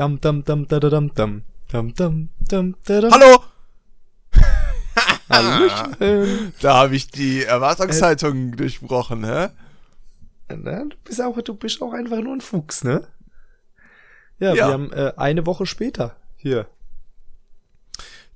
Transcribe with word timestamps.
Dam, 0.00 0.18
dam, 0.18 0.42
dam, 0.42 0.66
da, 0.66 0.80
da, 0.80 0.88
dam, 0.88 1.14
dam. 1.14 1.42
Dam, 1.70 1.94
dam, 1.94 2.30
dam, 2.48 2.74
da, 2.86 3.00
dam. 3.02 3.10
Hallo! 3.12 3.44
Hallöchen. 5.28 6.54
Da 6.62 6.74
habe 6.78 6.96
ich 6.96 7.08
die 7.08 7.44
Erwartungshaltung 7.44 8.56
durchbrochen, 8.56 9.26
hä? 9.26 9.48
Na, 10.48 10.84
du 10.84 10.96
bist 11.04 11.20
auch, 11.20 11.38
du 11.42 11.52
bist 11.52 11.82
auch 11.82 11.92
einfach 11.92 12.22
nur 12.22 12.32
ein 12.32 12.40
Fuchs, 12.40 12.82
ne? 12.82 13.08
Ja, 14.38 14.54
Ja. 14.54 14.68
wir 14.68 14.72
haben 14.72 14.90
äh, 14.94 15.12
eine 15.18 15.44
Woche 15.44 15.66
später 15.66 16.16
hier. 16.38 16.66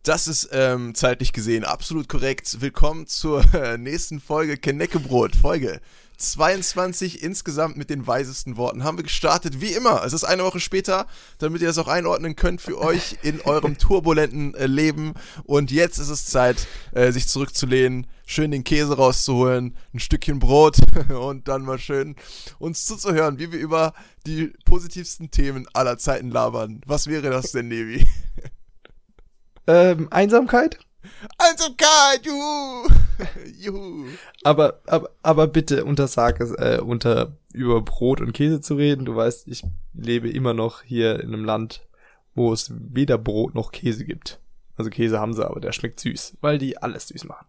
Das 0.03 0.29
ist 0.29 0.51
ähm, 0.53 0.95
zeitlich 0.95 1.33
gesehen 1.33 1.65
absolut 1.65 2.11
korrekt. 2.11 2.61
Willkommen 2.61 3.07
zur 3.07 3.43
äh, 3.55 3.79
nächsten 3.79 4.21
Folge 4.21 4.59
Keneckebrot. 4.59 5.35
Folge 5.35 5.81
22 6.17 7.23
insgesamt 7.23 7.77
mit 7.77 7.91
den 7.91 8.07
weisesten 8.07 8.57
Worten 8.57 8.85
haben 8.85 8.99
wir 8.99 9.03
gestartet. 9.03 9.61
Wie 9.61 9.73
immer, 9.73 10.05
es 10.05 10.13
ist 10.13 10.25
eine 10.25 10.45
Woche 10.45 10.61
später, 10.61 11.07
damit 11.39 11.61
ihr 11.61 11.69
das 11.69 11.79
auch 11.79 11.89
einordnen 11.89 12.37
könnt 12.37 12.61
für 12.61 12.79
euch 12.79 13.19
in 13.23 13.41
eurem 13.41 13.79
turbulenten 13.79 14.55
äh, 14.55 14.67
Leben. 14.67 15.15
Und 15.45 15.71
jetzt 15.71 15.99
ist 15.99 16.09
es 16.09 16.27
Zeit, 16.27 16.67
äh, 16.93 17.13
sich 17.13 17.29
zurückzulehnen, 17.29 18.07
schön 18.27 18.51
den 18.51 18.65
Käse 18.65 18.97
rauszuholen, 18.97 19.77
ein 19.93 20.01
Stückchen 20.01 20.39
Brot 20.39 20.79
und 21.11 21.49
dann 21.49 21.63
mal 21.63 21.79
schön 21.79 22.17
uns 22.59 22.87
zuzuhören, 22.87 23.39
wie 23.39 23.53
wir 23.53 23.59
über 23.59 23.93
die 24.27 24.53
positivsten 24.65 25.31
Themen 25.31 25.67
aller 25.73 25.99
Zeiten 25.99 26.31
labern. 26.31 26.81
Was 26.87 27.07
wäre 27.07 27.31
das 27.31 27.53
denn, 27.53 27.69
Nevi? 27.69 28.07
Ähm, 29.67 30.09
Einsamkeit? 30.11 30.79
Einsamkeit, 31.39 32.25
juhu! 32.25 32.89
juhu! 33.59 34.07
Aber, 34.43 34.81
aber, 34.87 35.11
aber 35.23 35.47
bitte 35.47 35.85
untersag 35.85 36.41
es, 36.41 36.51
äh, 36.53 36.81
unter 36.85 37.37
über 37.53 37.81
Brot 37.83 38.21
und 38.21 38.33
Käse 38.33 38.61
zu 38.61 38.75
reden. 38.75 39.05
Du 39.05 39.15
weißt, 39.15 39.49
ich 39.49 39.63
lebe 39.95 40.29
immer 40.29 40.55
noch 40.55 40.83
hier 40.83 41.21
in 41.21 41.33
einem 41.33 41.45
Land, 41.45 41.87
wo 42.35 42.53
es 42.53 42.73
weder 42.75 43.19
Brot 43.19 43.55
noch 43.55 43.73
Käse 43.73 44.05
gibt. 44.05 44.41
Also 44.77 44.91
Käse 44.91 45.21
haben 45.21 45.35
sie, 45.35 45.49
aber 45.49 45.61
der 45.61 45.73
schmeckt 45.73 46.01
süß, 46.01 46.39
weil 46.41 46.59
die 46.59 46.79
alles 46.79 47.09
süß 47.09 47.25
machen. 47.25 47.47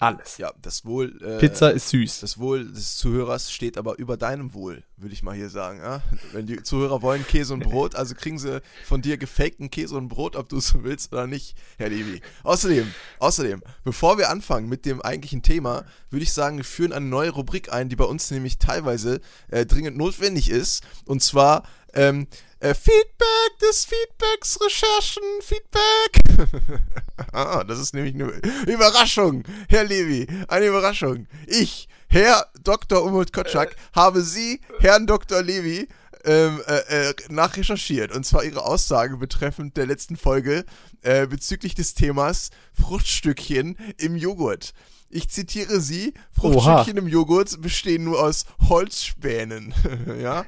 Alles. 0.00 0.38
Ja, 0.38 0.52
das 0.60 0.84
Wohl. 0.84 1.22
Äh, 1.22 1.38
Pizza 1.38 1.70
ist 1.70 1.90
süß. 1.90 2.20
Das 2.20 2.38
Wohl 2.38 2.64
des 2.64 2.96
Zuhörers 2.96 3.52
steht 3.52 3.78
aber 3.78 3.98
über 3.98 4.16
deinem 4.16 4.52
Wohl, 4.52 4.82
würde 4.96 5.12
ich 5.12 5.22
mal 5.22 5.34
hier 5.34 5.48
sagen. 5.48 5.78
Ja? 5.78 6.02
Wenn 6.32 6.46
die 6.46 6.62
Zuhörer 6.62 7.02
wollen 7.02 7.24
Käse 7.26 7.54
und 7.54 7.60
Brot, 7.60 7.94
also 7.94 8.14
kriegen 8.14 8.38
sie 8.38 8.60
von 8.84 9.00
dir 9.00 9.16
gefakten 9.16 9.70
Käse 9.70 9.96
und 9.96 10.08
Brot, 10.08 10.34
ob 10.34 10.48
du 10.48 10.56
es 10.56 10.74
willst 10.82 11.12
oder 11.12 11.28
nicht, 11.28 11.56
Herr 11.78 11.88
Levi. 11.88 12.20
Außerdem, 12.42 12.92
außerdem, 13.20 13.62
bevor 13.84 14.18
wir 14.18 14.30
anfangen 14.30 14.68
mit 14.68 14.86
dem 14.86 15.00
eigentlichen 15.02 15.42
Thema, 15.42 15.84
würde 16.10 16.24
ich 16.24 16.32
sagen, 16.32 16.56
wir 16.56 16.64
führen 16.64 16.92
eine 16.92 17.06
neue 17.06 17.30
Rubrik 17.30 17.72
ein, 17.72 17.88
die 17.88 17.96
bei 17.96 18.04
uns 18.04 18.30
nämlich 18.32 18.58
teilweise 18.58 19.20
äh, 19.48 19.66
dringend 19.66 19.96
notwendig 19.96 20.50
ist. 20.50 20.82
Und 21.04 21.22
zwar 21.22 21.62
ähm, 21.94 22.26
äh, 22.60 22.74
Feedback 22.74 23.58
des 23.60 23.84
Feedbacks, 23.84 24.58
Recherchen, 24.60 25.22
Feedback. 25.40 26.80
ah, 27.32 27.64
das 27.64 27.78
ist 27.78 27.94
nämlich 27.94 28.14
eine 28.14 28.32
Überraschung, 28.66 29.44
Herr 29.68 29.84
Levi, 29.84 30.26
eine 30.48 30.66
Überraschung. 30.66 31.26
Ich, 31.46 31.88
Herr 32.08 32.46
Dr. 32.62 33.04
Umut 33.04 33.32
Kotschak, 33.32 33.76
habe 33.94 34.22
Sie, 34.22 34.60
Herrn 34.80 35.06
Dr. 35.06 35.42
Levi, 35.42 35.88
ähm, 36.24 36.60
äh, 36.66 37.10
äh, 37.10 37.14
nachrecherchiert. 37.28 38.10
Und 38.10 38.26
zwar 38.26 38.44
Ihre 38.44 38.64
Aussage 38.64 39.16
betreffend 39.16 39.76
der 39.76 39.86
letzten 39.86 40.16
Folge 40.16 40.64
äh, 41.02 41.26
bezüglich 41.26 41.74
des 41.74 41.94
Themas 41.94 42.50
Fruchtstückchen 42.74 43.76
im 43.98 44.16
Joghurt. 44.16 44.72
Ich 45.08 45.28
zitiere 45.28 45.80
Sie, 45.80 46.14
Fruchtstückchen 46.32 46.96
im 46.96 47.06
Joghurt 47.06 47.60
bestehen 47.62 48.04
nur 48.04 48.20
aus 48.20 48.44
Holzspänen. 48.68 49.72
ja, 50.20 50.44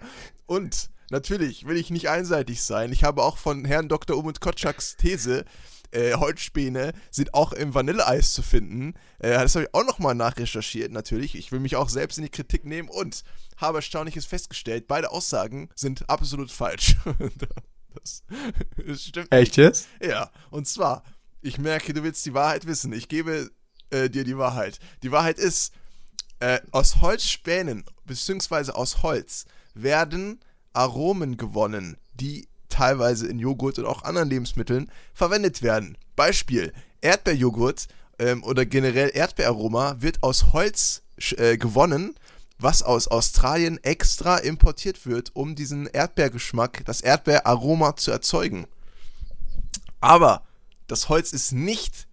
und 0.46 0.90
natürlich 1.10 1.66
will 1.66 1.76
ich 1.76 1.90
nicht 1.90 2.08
einseitig 2.08 2.62
sein. 2.62 2.92
Ich 2.92 3.04
habe 3.04 3.22
auch 3.22 3.38
von 3.38 3.64
Herrn 3.64 3.88
Dr. 3.88 4.16
Umut 4.16 4.40
Kotschaks 4.40 4.96
These 4.96 5.44
äh, 5.90 6.14
Holzspäne 6.14 6.92
sind 7.10 7.34
auch 7.34 7.52
im 7.52 7.74
Vanilleeis 7.74 8.34
zu 8.34 8.42
finden. 8.42 8.94
Äh, 9.18 9.30
das 9.30 9.54
habe 9.54 9.64
ich 9.64 9.74
auch 9.74 9.86
nochmal 9.86 10.14
nachrecherchiert, 10.14 10.92
natürlich. 10.92 11.34
Ich 11.34 11.50
will 11.52 11.60
mich 11.60 11.76
auch 11.76 11.88
selbst 11.88 12.18
in 12.18 12.24
die 12.24 12.30
Kritik 12.30 12.64
nehmen 12.64 12.88
und 12.88 13.24
habe 13.56 13.78
Erstaunliches 13.78 14.26
festgestellt. 14.26 14.86
Beide 14.86 15.10
Aussagen 15.10 15.70
sind 15.74 16.08
absolut 16.10 16.50
falsch. 16.50 16.96
das, 17.94 18.22
das 18.86 19.02
stimmt. 19.02 19.32
Echt 19.32 19.56
jetzt? 19.56 19.88
Ja, 20.02 20.30
und 20.50 20.68
zwar, 20.68 21.02
ich 21.40 21.58
merke, 21.58 21.94
du 21.94 22.02
willst 22.02 22.24
die 22.26 22.34
Wahrheit 22.34 22.66
wissen. 22.66 22.92
Ich 22.92 23.08
gebe 23.08 23.50
äh, 23.90 24.10
dir 24.10 24.24
die 24.24 24.36
Wahrheit. 24.36 24.78
Die 25.02 25.10
Wahrheit 25.10 25.38
ist, 25.38 25.72
äh, 26.40 26.60
aus 26.70 27.00
Holzspänen, 27.00 27.84
beziehungsweise 28.04 28.74
aus 28.74 29.02
Holz, 29.02 29.46
werden 29.74 30.40
Aromen 30.78 31.36
gewonnen, 31.36 31.96
die 32.14 32.48
teilweise 32.68 33.26
in 33.26 33.38
Joghurt 33.38 33.78
und 33.78 33.86
auch 33.86 34.04
anderen 34.04 34.30
Lebensmitteln 34.30 34.90
verwendet 35.12 35.62
werden. 35.62 35.98
Beispiel, 36.14 36.72
Erdbeerjoghurt 37.00 37.88
ähm, 38.18 38.44
oder 38.44 38.64
generell 38.64 39.10
Erdbeeraroma 39.12 39.96
wird 39.98 40.22
aus 40.22 40.52
Holz 40.52 41.02
äh, 41.36 41.56
gewonnen, 41.56 42.14
was 42.58 42.82
aus 42.82 43.08
Australien 43.08 43.82
extra 43.82 44.36
importiert 44.38 45.06
wird, 45.06 45.34
um 45.34 45.54
diesen 45.54 45.86
Erdbeergeschmack, 45.86 46.84
das 46.84 47.00
Erdbeeraroma 47.00 47.96
zu 47.96 48.10
erzeugen. 48.10 48.66
Aber 50.00 50.42
das 50.86 51.08
Holz 51.08 51.32
ist 51.32 51.52
nicht 51.52 52.06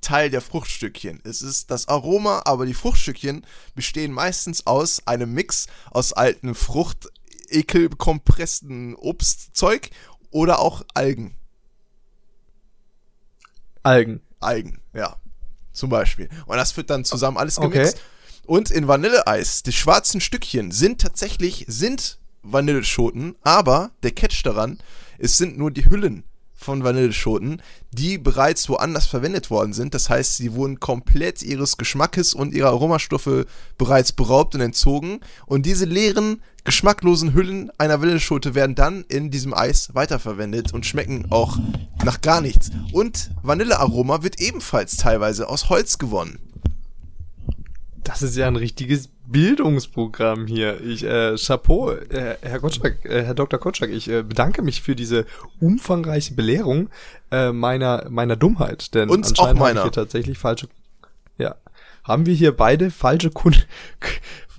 Teil 0.00 0.30
der 0.30 0.40
Fruchtstückchen. 0.40 1.20
Es 1.24 1.42
ist 1.42 1.70
das 1.70 1.88
Aroma, 1.88 2.42
aber 2.44 2.66
die 2.66 2.74
Fruchtstückchen 2.74 3.44
bestehen 3.74 4.12
meistens 4.12 4.66
aus 4.66 5.06
einem 5.06 5.32
Mix 5.32 5.66
aus 5.90 6.12
alten 6.12 6.54
Frucht, 6.54 7.08
ekelkompressten 7.50 8.94
Obstzeug 8.94 9.90
oder 10.30 10.60
auch 10.60 10.84
Algen. 10.94 11.34
Algen. 13.82 14.20
Algen, 14.40 14.80
ja. 14.92 15.16
Zum 15.72 15.90
Beispiel. 15.90 16.28
Und 16.46 16.56
das 16.56 16.76
wird 16.76 16.90
dann 16.90 17.04
zusammen 17.04 17.36
alles 17.36 17.58
Okay. 17.58 17.70
gemixt. 17.70 18.00
Und 18.46 18.70
in 18.70 18.88
Vanilleeis, 18.88 19.62
die 19.62 19.72
schwarzen 19.72 20.20
Stückchen 20.20 20.70
sind 20.70 21.00
tatsächlich, 21.00 21.64
sind 21.68 22.18
Vanilleschoten, 22.42 23.36
aber 23.42 23.90
der 24.02 24.12
Catch 24.12 24.42
daran, 24.44 24.78
es 25.18 25.36
sind 25.36 25.58
nur 25.58 25.70
die 25.70 25.84
Hüllen 25.88 26.24
von 26.54 26.82
Vanilleschoten, 26.82 27.62
die 27.92 28.18
bereits 28.18 28.68
woanders 28.68 29.06
verwendet 29.06 29.50
worden 29.50 29.72
sind. 29.72 29.94
Das 29.94 30.10
heißt, 30.10 30.36
sie 30.38 30.54
wurden 30.54 30.80
komplett 30.80 31.42
ihres 31.42 31.76
Geschmackes 31.76 32.34
und 32.34 32.52
ihrer 32.52 32.70
Aromastoffe 32.70 33.46
bereits 33.76 34.12
beraubt 34.12 34.54
und 34.54 34.60
entzogen. 34.60 35.20
Und 35.46 35.66
diese 35.66 35.84
leeren, 35.84 36.42
geschmacklosen 36.68 37.32
Hüllen 37.32 37.70
einer 37.78 38.02
Vanilleschote 38.02 38.54
werden 38.54 38.74
dann 38.74 39.02
in 39.08 39.30
diesem 39.30 39.54
Eis 39.54 39.94
weiterverwendet 39.94 40.74
und 40.74 40.84
schmecken 40.84 41.24
auch 41.30 41.56
nach 42.04 42.20
gar 42.20 42.42
nichts. 42.42 42.70
Und 42.92 43.30
Vanillearoma 43.42 44.22
wird 44.22 44.38
ebenfalls 44.38 44.98
teilweise 44.98 45.48
aus 45.48 45.70
Holz 45.70 45.96
gewonnen. 45.96 46.38
Das 48.04 48.20
ist 48.20 48.36
ja 48.36 48.46
ein 48.46 48.56
richtiges 48.56 49.08
Bildungsprogramm 49.26 50.46
hier. 50.46 50.78
Ich, 50.82 51.04
äh, 51.04 51.36
Chapeau, 51.36 51.92
äh, 51.92 52.36
Herr 52.42 52.60
Kotschak, 52.60 53.02
äh, 53.06 53.24
Herr 53.24 53.34
Dr. 53.34 53.58
Kotschak, 53.58 53.88
ich 53.88 54.10
äh, 54.10 54.22
bedanke 54.22 54.60
mich 54.60 54.82
für 54.82 54.94
diese 54.94 55.24
umfangreiche 55.60 56.34
Belehrung 56.34 56.90
äh, 57.30 57.50
meiner, 57.50 58.10
meiner 58.10 58.36
Dummheit. 58.36 58.94
Denn 58.94 59.08
Uns 59.08 59.30
anscheinend 59.30 59.62
auch 59.62 59.68
habe 59.68 59.78
ich 59.78 59.82
hier 59.84 59.92
tatsächlich 59.92 60.36
falsche, 60.36 60.68
ja, 61.38 61.54
haben 62.04 62.26
wir 62.26 62.34
hier 62.34 62.54
beide 62.54 62.90
falsche 62.90 63.30
Kun 63.30 63.56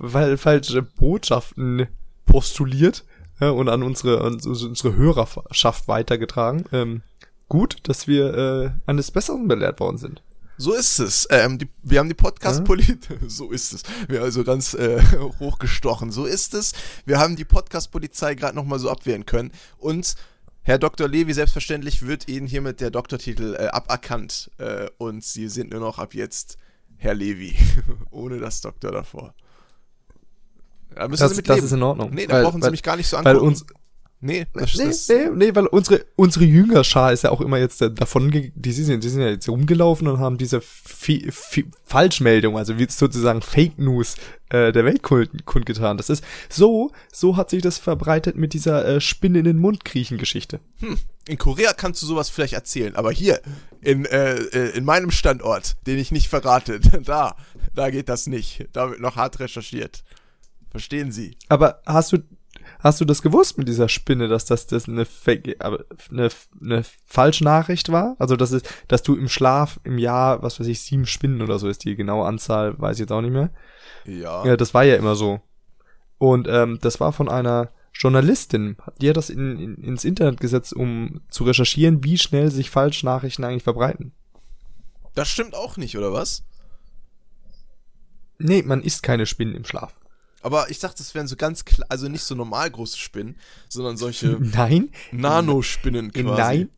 falsche 0.36 0.82
Botschaften 0.82 1.86
postuliert 2.30 3.04
äh, 3.40 3.48
und 3.48 3.68
an 3.68 3.82
unsere, 3.82 4.22
an 4.22 4.34
unsere 4.34 4.94
Hörerschaft 4.94 5.88
weitergetragen. 5.88 6.64
Ähm, 6.72 7.02
gut, 7.48 7.78
dass 7.82 8.06
wir 8.06 8.34
äh, 8.34 8.70
eines 8.86 9.10
Besseren 9.10 9.48
belehrt 9.48 9.80
worden 9.80 9.98
sind. 9.98 10.22
So 10.56 10.74
ist 10.74 10.98
es. 10.98 11.26
Ähm, 11.30 11.58
die, 11.58 11.68
wir 11.82 11.98
haben 11.98 12.08
die 12.08 12.14
Podcast-Polizei. 12.14 13.16
So 13.28 13.50
ist 13.50 13.72
es. 13.72 13.82
Wir 14.08 14.22
also 14.22 14.44
ganz 14.44 14.74
äh, 14.74 15.02
hochgestochen. 15.40 16.12
So 16.12 16.26
ist 16.26 16.54
es. 16.54 16.72
Wir 17.06 17.18
haben 17.18 17.34
die 17.34 17.46
Podcast-Polizei 17.46 18.34
gerade 18.34 18.54
nochmal 18.54 18.78
so 18.78 18.90
abwehren 18.90 19.24
können. 19.24 19.52
Und 19.78 20.16
Herr 20.62 20.78
Dr. 20.78 21.08
Levi, 21.08 21.32
selbstverständlich 21.32 22.06
wird 22.06 22.28
Ihnen 22.28 22.46
hiermit 22.46 22.80
der 22.80 22.90
Doktortitel 22.90 23.54
äh, 23.54 23.68
aberkannt. 23.68 24.50
Äh, 24.58 24.88
und 24.98 25.24
Sie 25.24 25.48
sind 25.48 25.70
nur 25.70 25.80
noch 25.80 25.98
ab 25.98 26.14
jetzt 26.14 26.58
Herr 26.98 27.14
Levi. 27.14 27.56
Ohne 28.10 28.38
das 28.38 28.60
Doktor 28.60 28.92
davor. 28.92 29.34
Da 30.94 31.08
müssen 31.08 31.20
Das, 31.22 31.30
Sie 31.32 31.36
mit 31.38 31.48
das 31.48 31.56
leben. 31.56 31.66
ist 31.66 31.72
in 31.72 31.82
Ordnung. 31.82 32.10
Nee, 32.12 32.26
da 32.26 32.34
Weil- 32.34 32.42
brauchen 32.44 32.60
Sie 32.60 32.64
weil- 32.66 32.70
mich 32.72 32.82
gar 32.82 32.96
nicht 32.96 33.08
so 33.08 33.16
Weil 33.18 33.26
angucken. 33.28 33.46
uns, 33.48 33.64
nee, 34.20 34.46
das, 34.52 34.74
nee, 34.76 34.84
das, 34.86 35.08
nee, 35.08 35.28
nee, 35.34 35.54
weil 35.54 35.66
unsere, 35.66 36.04
unsere 36.16 36.44
Jüngerschar 36.44 37.12
ist 37.12 37.24
ja 37.24 37.30
auch 37.30 37.40
immer 37.40 37.58
jetzt 37.58 37.80
äh, 37.80 37.90
davon, 37.90 38.30
die 38.54 38.72
sind, 38.72 39.02
die 39.04 39.08
sind 39.08 39.20
ja 39.22 39.28
jetzt 39.28 39.48
rumgelaufen 39.48 40.08
und 40.08 40.18
haben 40.18 40.36
diese 40.38 40.60
Fi 40.60 41.28
Fi 41.30 41.66
Falschmeldung, 41.84 42.56
also 42.58 42.78
wie 42.78 42.86
sozusagen 42.88 43.40
Fake 43.42 43.78
News 43.78 44.16
äh, 44.50 44.72
der 44.72 44.84
Welt 44.84 45.02
kund, 45.02 45.44
kundgetan. 45.46 45.96
Das 45.96 46.10
ist 46.10 46.22
so, 46.48 46.90
so 47.12 47.36
hat 47.36 47.50
sich 47.50 47.62
das 47.62 47.78
verbreitet 47.78 48.36
mit 48.36 48.52
dieser 48.52 48.84
äh, 48.86 49.00
Spinne 49.00 49.38
in 49.38 49.44
den 49.44 49.58
Mund 49.58 49.84
kriechen 49.84 50.18
Geschichte. 50.18 50.60
In 51.28 51.38
Korea 51.38 51.72
kannst 51.72 52.02
du 52.02 52.06
sowas 52.06 52.28
vielleicht 52.28 52.54
erzählen, 52.54 52.96
aber 52.96 53.12
hier 53.12 53.40
in, 53.80 54.04
äh, 54.06 54.34
äh, 54.34 54.76
in 54.76 54.84
meinem 54.84 55.10
Standort, 55.12 55.76
den 55.86 55.98
ich 55.98 56.10
nicht 56.12 56.28
verrate, 56.28 56.80
da, 57.04 57.36
da 57.74 57.90
geht 57.90 58.08
das 58.08 58.26
nicht. 58.26 58.66
Da 58.72 58.90
wird 58.90 59.00
noch 59.00 59.16
hart 59.16 59.38
recherchiert. 59.40 60.02
Verstehen 60.70 61.10
Sie? 61.10 61.36
Aber 61.48 61.82
hast 61.84 62.12
du, 62.12 62.18
hast 62.78 63.00
du 63.00 63.04
das 63.04 63.22
gewusst 63.22 63.58
mit 63.58 63.68
dieser 63.68 63.88
Spinne, 63.88 64.28
dass 64.28 64.44
das, 64.44 64.66
das 64.66 64.88
eine, 64.88 65.06
eine, 65.26 66.28
eine 66.60 66.84
Falschnachricht 67.04 67.90
war? 67.90 68.16
Also, 68.18 68.36
dass 68.36 68.52
es, 68.52 68.62
dass 68.88 69.02
du 69.02 69.16
im 69.16 69.28
Schlaf 69.28 69.80
im 69.84 69.98
Jahr, 69.98 70.42
was 70.42 70.60
weiß 70.60 70.66
ich, 70.68 70.80
sieben 70.80 71.06
Spinnen 71.06 71.42
oder 71.42 71.58
so 71.58 71.68
ist 71.68 71.84
die 71.84 71.96
genaue 71.96 72.26
Anzahl, 72.26 72.78
weiß 72.78 72.96
ich 72.96 73.00
jetzt 73.00 73.12
auch 73.12 73.20
nicht 73.20 73.32
mehr. 73.32 73.50
Ja. 74.06 74.46
Ja, 74.46 74.56
das 74.56 74.74
war 74.74 74.84
ja 74.84 74.96
immer 74.96 75.16
so. 75.16 75.40
Und 76.18 76.46
ähm, 76.48 76.78
das 76.80 77.00
war 77.00 77.12
von 77.12 77.28
einer 77.28 77.72
Journalistin, 77.92 78.76
die 79.00 79.08
hat 79.08 79.16
das 79.16 79.30
in, 79.30 79.58
in, 79.58 79.74
ins 79.76 80.04
Internet 80.04 80.40
gesetzt, 80.40 80.72
um 80.72 81.22
zu 81.28 81.44
recherchieren, 81.44 82.04
wie 82.04 82.18
schnell 82.18 82.50
sich 82.50 82.70
Falschnachrichten 82.70 83.44
eigentlich 83.44 83.64
verbreiten. 83.64 84.12
Das 85.14 85.28
stimmt 85.28 85.54
auch 85.54 85.76
nicht, 85.76 85.98
oder 85.98 86.12
was? 86.12 86.44
Nee, 88.38 88.62
man 88.62 88.80
isst 88.80 89.02
keine 89.02 89.26
Spinnen 89.26 89.54
im 89.54 89.64
Schlaf. 89.64 89.99
Aber 90.42 90.70
ich 90.70 90.78
dachte, 90.78 90.98
das 90.98 91.14
wären 91.14 91.26
so 91.26 91.36
ganz, 91.36 91.64
also 91.88 92.08
nicht 92.08 92.22
so 92.24 92.34
normal 92.34 92.70
große 92.70 92.98
Spinnen, 92.98 93.36
sondern 93.68 93.96
solche 93.96 94.38
Nein, 94.40 94.90
Nanospinnen 95.12 96.12
quasi. 96.12 96.24
nein. 96.40 96.70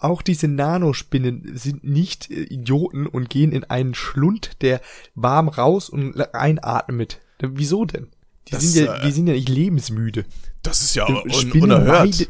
Auch 0.00 0.22
diese 0.22 0.46
Nanospinnen 0.46 1.56
sind 1.56 1.82
nicht 1.84 2.30
äh, 2.30 2.42
Idioten 2.44 3.06
und 3.06 3.30
gehen 3.30 3.50
in 3.52 3.64
einen 3.64 3.94
Schlund, 3.94 4.50
der 4.60 4.80
warm 5.16 5.48
raus 5.48 5.88
und 5.88 6.16
einatmet. 6.34 7.20
Wieso 7.40 7.84
denn? 7.84 8.06
Die 8.46 8.52
Das, 8.52 8.62
sind 8.62 8.84
ja, 8.86 8.94
äh, 8.96 9.02
die 9.06 9.12
sind 9.12 9.26
ja 9.26 9.34
nicht 9.34 9.48
lebensmüde. 9.48 10.24
Das 10.62 10.82
ist 10.82 10.94
ja 10.94 11.04
aber 11.06 11.24
un 11.24 11.30
Spinnen 11.32 11.62
unerhört. 11.72 12.04
meiden- 12.06 12.26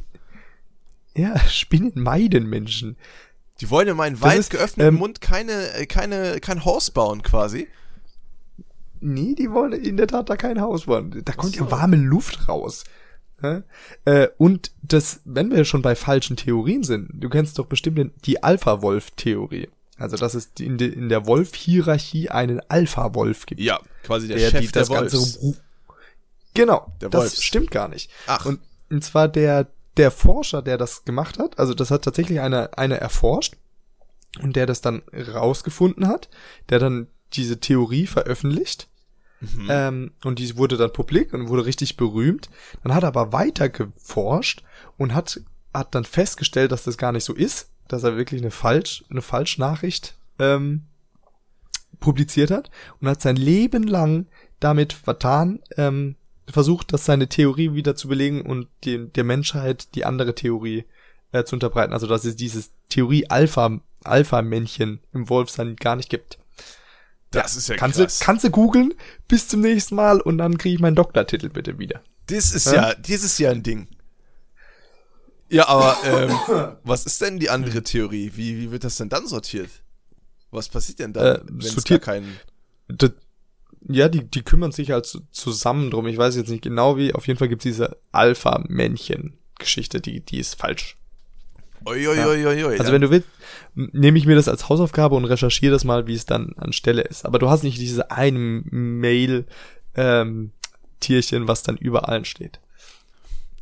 Ja, 1.14 1.38
Spinnen 1.48 1.92
meiden 1.96 2.48
Menschen. 2.48 2.96
Die 3.60 3.68
wollen 3.70 3.88
in 3.88 3.96
meinen 3.96 4.20
weit 4.22 4.38
ist, 4.38 4.50
geöffneten 4.50 4.94
ähm, 4.94 5.00
Mund 5.00 5.20
keine, 5.20 5.72
äh, 5.74 5.86
keine, 5.86 6.40
kein 6.40 6.64
Haus 6.64 6.90
bauen 6.90 7.22
quasi. 7.22 7.68
Nee, 9.00 9.34
die 9.34 9.50
wollen 9.50 9.72
in 9.72 9.96
der 9.96 10.06
Tat 10.06 10.28
da 10.30 10.36
kein 10.36 10.60
Haus 10.60 10.86
bauen. 10.86 11.22
Da 11.24 11.32
kommt 11.32 11.56
so. 11.56 11.64
ja 11.64 11.70
warme 11.70 11.96
Luft 11.96 12.48
raus. 12.48 12.84
Äh, 14.04 14.28
und 14.36 14.72
das, 14.82 15.20
wenn 15.24 15.50
wir 15.52 15.64
schon 15.64 15.82
bei 15.82 15.94
falschen 15.94 16.36
Theorien 16.36 16.82
sind, 16.82 17.08
du 17.12 17.28
kennst 17.28 17.58
doch 17.58 17.66
bestimmt 17.66 18.12
die 18.24 18.42
Alpha-Wolf-Theorie. 18.42 19.68
Also, 19.96 20.16
dass 20.16 20.34
es 20.34 20.50
in, 20.58 20.78
de, 20.78 20.88
in 20.92 21.08
der 21.08 21.26
Wolf-Hierarchie 21.26 22.30
einen 22.30 22.60
Alpha-Wolf 22.68 23.46
gibt. 23.46 23.60
Ja, 23.60 23.80
quasi 24.04 24.28
der, 24.28 24.38
der 24.38 24.50
Chef 24.50 24.60
die, 24.60 24.66
der 24.68 24.82
das 24.82 24.88
Ganze 24.90 25.16
Wolfs. 25.18 25.60
Genau, 26.54 26.92
Der 27.00 27.08
das 27.10 27.20
Wolfs. 27.20 27.42
stimmt 27.44 27.70
gar 27.70 27.88
nicht. 27.88 28.10
Ach. 28.26 28.46
Und, 28.46 28.60
und 28.90 29.04
zwar 29.04 29.28
der, 29.28 29.68
der 29.96 30.10
Forscher, 30.10 30.62
der 30.62 30.78
das 30.78 31.04
gemacht 31.04 31.38
hat, 31.38 31.58
also 31.58 31.74
das 31.74 31.90
hat 31.90 32.02
tatsächlich 32.02 32.40
einer, 32.40 32.76
einer 32.78 32.96
erforscht 32.96 33.54
und 34.42 34.56
der 34.56 34.66
das 34.66 34.80
dann 34.80 35.02
rausgefunden 35.12 36.06
hat, 36.08 36.28
der 36.68 36.78
dann 36.78 37.08
diese 37.32 37.60
Theorie 37.60 38.06
veröffentlicht. 38.06 38.87
Mhm. 39.40 39.66
Ähm, 39.68 40.10
und 40.24 40.38
die 40.38 40.56
wurde 40.56 40.76
dann 40.76 40.92
publik 40.92 41.32
und 41.32 41.48
wurde 41.48 41.64
richtig 41.64 41.96
berühmt. 41.96 42.50
Dann 42.82 42.94
hat 42.94 43.04
er 43.04 43.08
aber 43.08 43.32
weiter 43.32 43.68
geforscht 43.68 44.62
und 44.96 45.14
hat, 45.14 45.40
hat 45.72 45.94
dann 45.94 46.04
festgestellt, 46.04 46.72
dass 46.72 46.84
das 46.84 46.98
gar 46.98 47.12
nicht 47.12 47.24
so 47.24 47.34
ist, 47.34 47.70
dass 47.86 48.02
er 48.02 48.16
wirklich 48.16 48.40
eine 48.40 48.50
falsch, 48.50 49.04
eine 49.10 49.22
Falschnachricht 49.22 50.16
ähm, 50.38 50.82
publiziert 52.00 52.50
hat 52.50 52.70
und 53.00 53.08
hat 53.08 53.22
sein 53.22 53.36
Leben 53.36 53.84
lang 53.84 54.26
damit 54.60 54.92
vertan, 54.92 55.60
ähm, 55.76 56.16
versucht, 56.48 56.92
dass 56.92 57.04
seine 57.04 57.28
Theorie 57.28 57.74
wieder 57.74 57.94
zu 57.94 58.08
belegen 58.08 58.42
und 58.42 58.68
die, 58.84 59.08
der 59.08 59.24
Menschheit 59.24 59.94
die 59.94 60.04
andere 60.04 60.34
Theorie 60.34 60.84
äh, 61.32 61.44
zu 61.44 61.56
unterbreiten. 61.56 61.92
Also 61.92 62.06
dass 62.06 62.24
es 62.24 62.36
dieses 62.36 62.72
Theorie 62.88 63.28
Alpha 63.28 63.80
Alpha 64.04 64.42
Männchen 64.42 65.00
im 65.12 65.28
Wolfsein 65.28 65.76
gar 65.76 65.96
nicht 65.96 66.08
gibt. 66.08 66.38
Das 67.30 67.56
ist 67.56 67.68
ja 67.68 67.76
kannst 67.76 67.98
krass. 67.98 68.18
du 68.18 68.24
kannst 68.24 68.44
du 68.44 68.50
googeln 68.50 68.94
bis 69.28 69.48
zum 69.48 69.60
nächsten 69.60 69.94
Mal 69.96 70.20
und 70.20 70.38
dann 70.38 70.56
kriege 70.56 70.74
ich 70.76 70.80
meinen 70.80 70.96
Doktortitel 70.96 71.48
bitte 71.50 71.78
wieder. 71.78 72.00
Das 72.26 72.52
ist 72.52 72.70
Hä? 72.70 72.76
ja, 72.76 72.94
dieses 72.94 73.36
ja 73.38 73.50
ein 73.50 73.62
Ding. 73.62 73.88
Ja, 75.50 75.68
aber 75.68 75.96
ähm, 76.04 76.76
was 76.84 77.06
ist 77.06 77.20
denn 77.20 77.38
die 77.38 77.50
andere 77.50 77.82
Theorie? 77.82 78.32
Wie, 78.34 78.58
wie 78.58 78.70
wird 78.70 78.84
das 78.84 78.96
denn 78.96 79.08
dann 79.08 79.26
sortiert? 79.26 79.70
Was 80.50 80.68
passiert 80.68 80.98
denn 81.00 81.12
dann, 81.12 81.26
Äh, 81.36 81.40
wenn 81.46 81.58
es 81.58 81.66
gar 81.66 81.74
sortiert- 81.74 82.02
keinen... 82.02 82.36
Das, 82.88 83.12
ja, 83.88 84.08
die, 84.08 84.24
die 84.24 84.42
kümmern 84.42 84.72
sich 84.72 84.90
halt 84.90 85.06
zusammen 85.30 85.90
drum. 85.90 86.06
Ich 86.06 86.18
weiß 86.18 86.36
jetzt 86.36 86.50
nicht 86.50 86.62
genau 86.64 86.96
wie. 86.98 87.14
Auf 87.14 87.26
jeden 87.26 87.38
Fall 87.38 87.48
gibt's 87.48 87.62
diese 87.62 87.96
Alpha-Männchen-Geschichte, 88.12 90.00
die, 90.00 90.20
die 90.20 90.38
ist 90.38 90.56
falsch. 90.56 90.97
Uiuiuiui. 91.86 92.78
Also 92.78 92.92
wenn 92.92 93.00
du 93.00 93.10
willst, 93.10 93.28
nehme 93.74 94.18
ich 94.18 94.26
mir 94.26 94.34
das 94.36 94.48
als 94.48 94.68
Hausaufgabe 94.68 95.14
und 95.14 95.24
recherchiere 95.24 95.72
das 95.72 95.84
mal, 95.84 96.06
wie 96.06 96.14
es 96.14 96.26
dann 96.26 96.52
an 96.56 96.72
Stelle 96.72 97.02
ist. 97.02 97.24
Aber 97.24 97.38
du 97.38 97.48
hast 97.48 97.62
nicht 97.62 97.78
diese 97.78 98.10
eine 98.10 98.38
Mail 98.38 99.46
ähm, 99.94 100.52
Tierchen, 101.00 101.46
was 101.48 101.62
dann 101.62 101.76
überall 101.76 102.24
steht. 102.24 102.60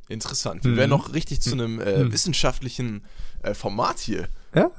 Interessant. 0.09 0.65
Wir 0.65 0.71
Mhm. 0.73 0.77
wären 0.77 0.91
noch 0.91 1.13
richtig 1.15 1.41
zu 1.43 1.53
einem 1.53 1.81
äh, 1.81 2.05
Mhm. 2.05 2.13
wissenschaftlichen 2.13 3.03
äh, 3.43 3.55
Format 3.55 3.99
hier. 3.99 4.29
Ja, 4.55 4.71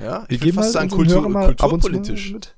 Ja, 0.00 0.24
ich 0.28 0.40
würde 0.40 0.52
fast 0.54 0.66
halt 0.66 0.72
sagen 0.72 0.88
Kultur, 0.90 1.16
Hörern 1.16 1.32
mal 1.32 1.44
ab 1.44 1.48
und 1.72 1.82
zu 1.82 1.88
kulturpolitisch. 1.90 2.32
mit. 2.32 2.54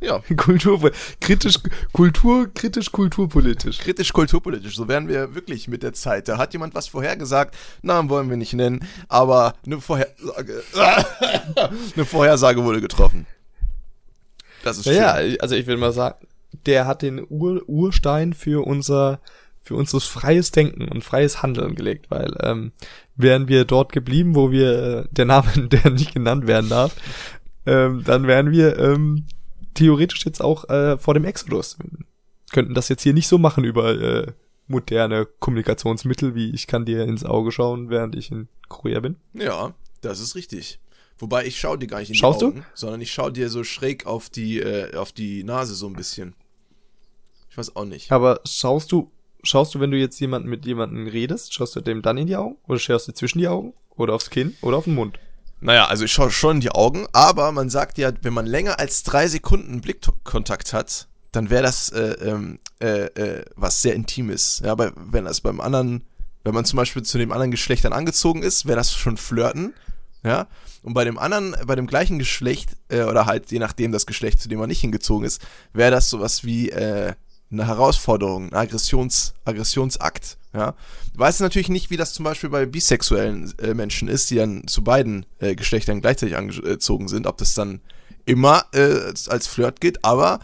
Ja, 0.00 0.20
Kultur, 0.36 0.90
kritisch, 1.20 1.58
Kultur, 1.92 2.52
kritisch, 2.54 2.92
kulturpolitisch. 2.92 3.78
kritisch 3.78 4.12
kulturpolitisch. 4.12 4.76
So 4.76 4.88
werden 4.88 5.08
wir 5.08 5.34
wirklich 5.34 5.68
mit 5.68 5.82
der 5.82 5.92
Zeit. 5.92 6.28
Da 6.28 6.38
hat 6.38 6.52
jemand 6.52 6.74
was 6.74 6.88
vorhergesagt. 6.88 7.56
Namen 7.82 8.08
wollen 8.08 8.30
wir 8.30 8.36
nicht 8.36 8.52
nennen, 8.52 8.80
aber 9.08 9.54
eine 9.66 9.80
Vorhersage, 9.80 10.62
eine 11.96 12.04
Vorhersage 12.04 12.64
wurde 12.64 12.80
getroffen. 12.80 13.26
Das 14.62 14.78
ist 14.78 14.84
schön. 14.84 14.94
Ja, 14.94 15.20
ja, 15.20 15.36
also 15.40 15.54
ich 15.54 15.66
will 15.66 15.76
mal 15.76 15.92
sagen, 15.92 16.26
der 16.66 16.86
hat 16.86 17.02
den 17.02 17.24
Ur 17.28 17.62
Urstein 17.68 18.32
für 18.32 18.66
unser 18.66 19.20
für 19.62 19.74
unseres 19.74 20.06
freies 20.06 20.50
Denken 20.50 20.88
und 20.88 21.04
freies 21.04 21.42
Handeln 21.42 21.74
gelegt, 21.74 22.10
weil 22.10 22.34
ähm, 22.40 22.72
wären 23.16 23.48
wir 23.48 23.66
dort 23.66 23.92
geblieben, 23.92 24.34
wo 24.34 24.50
wir 24.50 24.82
äh, 24.82 25.04
der 25.10 25.26
Name, 25.26 25.50
der 25.56 25.90
nicht 25.90 26.14
genannt 26.14 26.46
werden 26.46 26.70
darf, 26.70 26.96
ähm, 27.66 28.02
dann 28.04 28.26
wären 28.26 28.50
wir 28.50 28.78
ähm, 28.78 29.26
theoretisch 29.78 30.24
jetzt 30.26 30.42
auch 30.42 30.68
äh, 30.68 30.98
vor 30.98 31.14
dem 31.14 31.24
Exodus. 31.24 31.78
Könnten 32.52 32.74
das 32.74 32.88
jetzt 32.88 33.02
hier 33.02 33.12
nicht 33.14 33.28
so 33.28 33.38
machen 33.38 33.64
über 33.64 34.00
äh, 34.00 34.32
moderne 34.66 35.26
Kommunikationsmittel, 35.38 36.34
wie 36.34 36.50
ich 36.50 36.66
kann 36.66 36.84
dir 36.84 37.04
ins 37.04 37.24
Auge 37.24 37.52
schauen, 37.52 37.88
während 37.88 38.16
ich 38.16 38.30
in 38.30 38.48
Korea 38.68 39.00
bin. 39.00 39.16
Ja, 39.34 39.74
das 40.00 40.20
ist 40.20 40.34
richtig. 40.34 40.80
Wobei 41.18 41.46
ich 41.46 41.58
schau 41.58 41.76
dir 41.76 41.86
gar 41.86 42.00
nicht 42.00 42.10
in 42.10 42.14
Schaust 42.14 42.40
die 42.40 42.44
du? 42.44 42.50
Augen, 42.50 42.66
sondern 42.74 43.00
ich 43.00 43.12
schau 43.12 43.30
dir 43.30 43.48
so 43.48 43.64
schräg 43.64 44.06
auf 44.06 44.30
die, 44.30 44.60
äh, 44.60 44.94
auf 44.96 45.12
die 45.12 45.42
Nase 45.44 45.74
so 45.74 45.86
ein 45.86 45.94
bisschen. 45.94 46.34
Ich 47.50 47.58
weiß 47.58 47.74
auch 47.76 47.84
nicht. 47.84 48.10
Aber 48.12 48.40
schaust 48.44 48.92
du, 48.92 49.10
schaust 49.42 49.74
du, 49.74 49.80
wenn 49.80 49.90
du 49.90 49.96
jetzt 49.96 50.20
jemanden 50.20 50.48
mit 50.48 50.66
jemandem 50.66 51.06
redest, 51.08 51.54
schaust 51.54 51.74
du 51.76 51.80
dem 51.80 52.02
dann 52.02 52.18
in 52.18 52.26
die 52.26 52.36
Augen? 52.36 52.56
Oder 52.66 52.78
schaust 52.78 53.08
du 53.08 53.12
zwischen 53.12 53.38
die 53.38 53.48
Augen? 53.48 53.74
Oder 53.96 54.14
aufs 54.14 54.30
Kinn? 54.30 54.56
Oder 54.60 54.76
auf 54.76 54.84
den 54.84 54.94
Mund? 54.94 55.18
Naja, 55.60 55.86
also 55.86 56.04
ich 56.04 56.12
schaue 56.12 56.30
schon 56.30 56.56
in 56.56 56.60
die 56.60 56.70
Augen, 56.70 57.06
aber 57.12 57.50
man 57.52 57.68
sagt 57.68 57.98
ja, 57.98 58.12
wenn 58.22 58.32
man 58.32 58.46
länger 58.46 58.78
als 58.78 59.02
drei 59.02 59.26
Sekunden 59.26 59.80
Blickkontakt 59.80 60.72
hat, 60.72 61.08
dann 61.32 61.50
wäre 61.50 61.62
das 61.62 61.90
äh, 61.90 62.12
ähm, 62.22 62.58
äh, 62.80 63.06
äh, 63.06 63.44
was 63.56 63.82
sehr 63.82 63.94
Intimes. 63.94 64.62
Ja, 64.64 64.72
aber 64.72 64.92
wenn 64.96 65.24
das 65.24 65.40
beim 65.40 65.60
anderen, 65.60 66.04
wenn 66.44 66.54
man 66.54 66.64
zum 66.64 66.76
Beispiel 66.76 67.02
zu 67.02 67.18
dem 67.18 67.32
anderen 67.32 67.50
Geschlecht 67.50 67.84
dann 67.84 67.92
angezogen 67.92 68.42
ist, 68.42 68.66
wäre 68.66 68.76
das 68.76 68.94
schon 68.94 69.16
Flirten. 69.16 69.74
Ja, 70.24 70.48
und 70.82 70.94
bei 70.94 71.04
dem 71.04 71.18
anderen, 71.18 71.54
bei 71.66 71.76
dem 71.76 71.86
gleichen 71.86 72.18
Geschlecht, 72.18 72.76
äh, 72.88 73.02
oder 73.02 73.26
halt 73.26 73.50
je 73.50 73.58
nachdem 73.58 73.92
das 73.92 74.06
Geschlecht, 74.06 74.40
zu 74.40 74.48
dem 74.48 74.58
man 74.58 74.68
nicht 74.68 74.80
hingezogen 74.80 75.24
ist, 75.24 75.40
wäre 75.72 75.90
das 75.90 76.08
sowas 76.08 76.44
wie 76.44 76.70
äh, 76.70 77.14
eine 77.50 77.66
Herausforderung, 77.66 78.50
ein 78.52 78.54
Aggressions, 78.54 79.34
Aggressionsakt. 79.44 80.36
Ja, 80.54 80.74
weiß 81.14 81.40
natürlich 81.40 81.68
nicht, 81.68 81.90
wie 81.90 81.96
das 81.96 82.12
zum 82.14 82.24
Beispiel 82.24 82.50
bei 82.50 82.64
bisexuellen 82.66 83.52
äh, 83.58 83.74
Menschen 83.74 84.08
ist, 84.08 84.30
die 84.30 84.36
dann 84.36 84.66
zu 84.66 84.82
beiden 84.82 85.26
äh, 85.40 85.54
Geschlechtern 85.54 86.00
gleichzeitig 86.00 86.36
angezogen 86.36 87.08
sind, 87.08 87.26
ob 87.26 87.36
das 87.38 87.54
dann 87.54 87.80
immer 88.24 88.64
äh, 88.72 89.12
als- 89.28 89.46
Flirt 89.46 89.80
geht, 89.80 90.04
aber 90.04 90.40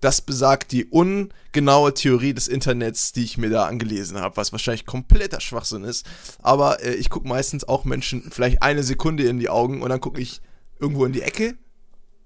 das 0.00 0.20
besagt 0.20 0.72
die 0.72 0.84
ungenaue 0.84 1.94
Theorie 1.94 2.34
des 2.34 2.48
Internets, 2.48 3.12
die 3.12 3.24
ich 3.24 3.38
mir 3.38 3.50
da 3.50 3.66
angelesen 3.66 4.18
habe, 4.20 4.36
was 4.36 4.52
wahrscheinlich 4.52 4.84
kompletter 4.84 5.40
Schwachsinn 5.40 5.84
ist. 5.84 6.04
Aber 6.42 6.84
äh, 6.84 6.94
ich 6.94 7.08
gucke 7.08 7.26
meistens 7.26 7.66
auch 7.66 7.84
Menschen 7.84 8.28
vielleicht 8.30 8.62
eine 8.62 8.82
Sekunde 8.82 9.24
in 9.24 9.38
die 9.38 9.48
Augen 9.48 9.80
und 9.82 9.88
dann 9.88 10.00
gucke 10.00 10.20
ich 10.20 10.40
irgendwo 10.80 11.04
in 11.06 11.12
die 11.12 11.22
Ecke 11.22 11.54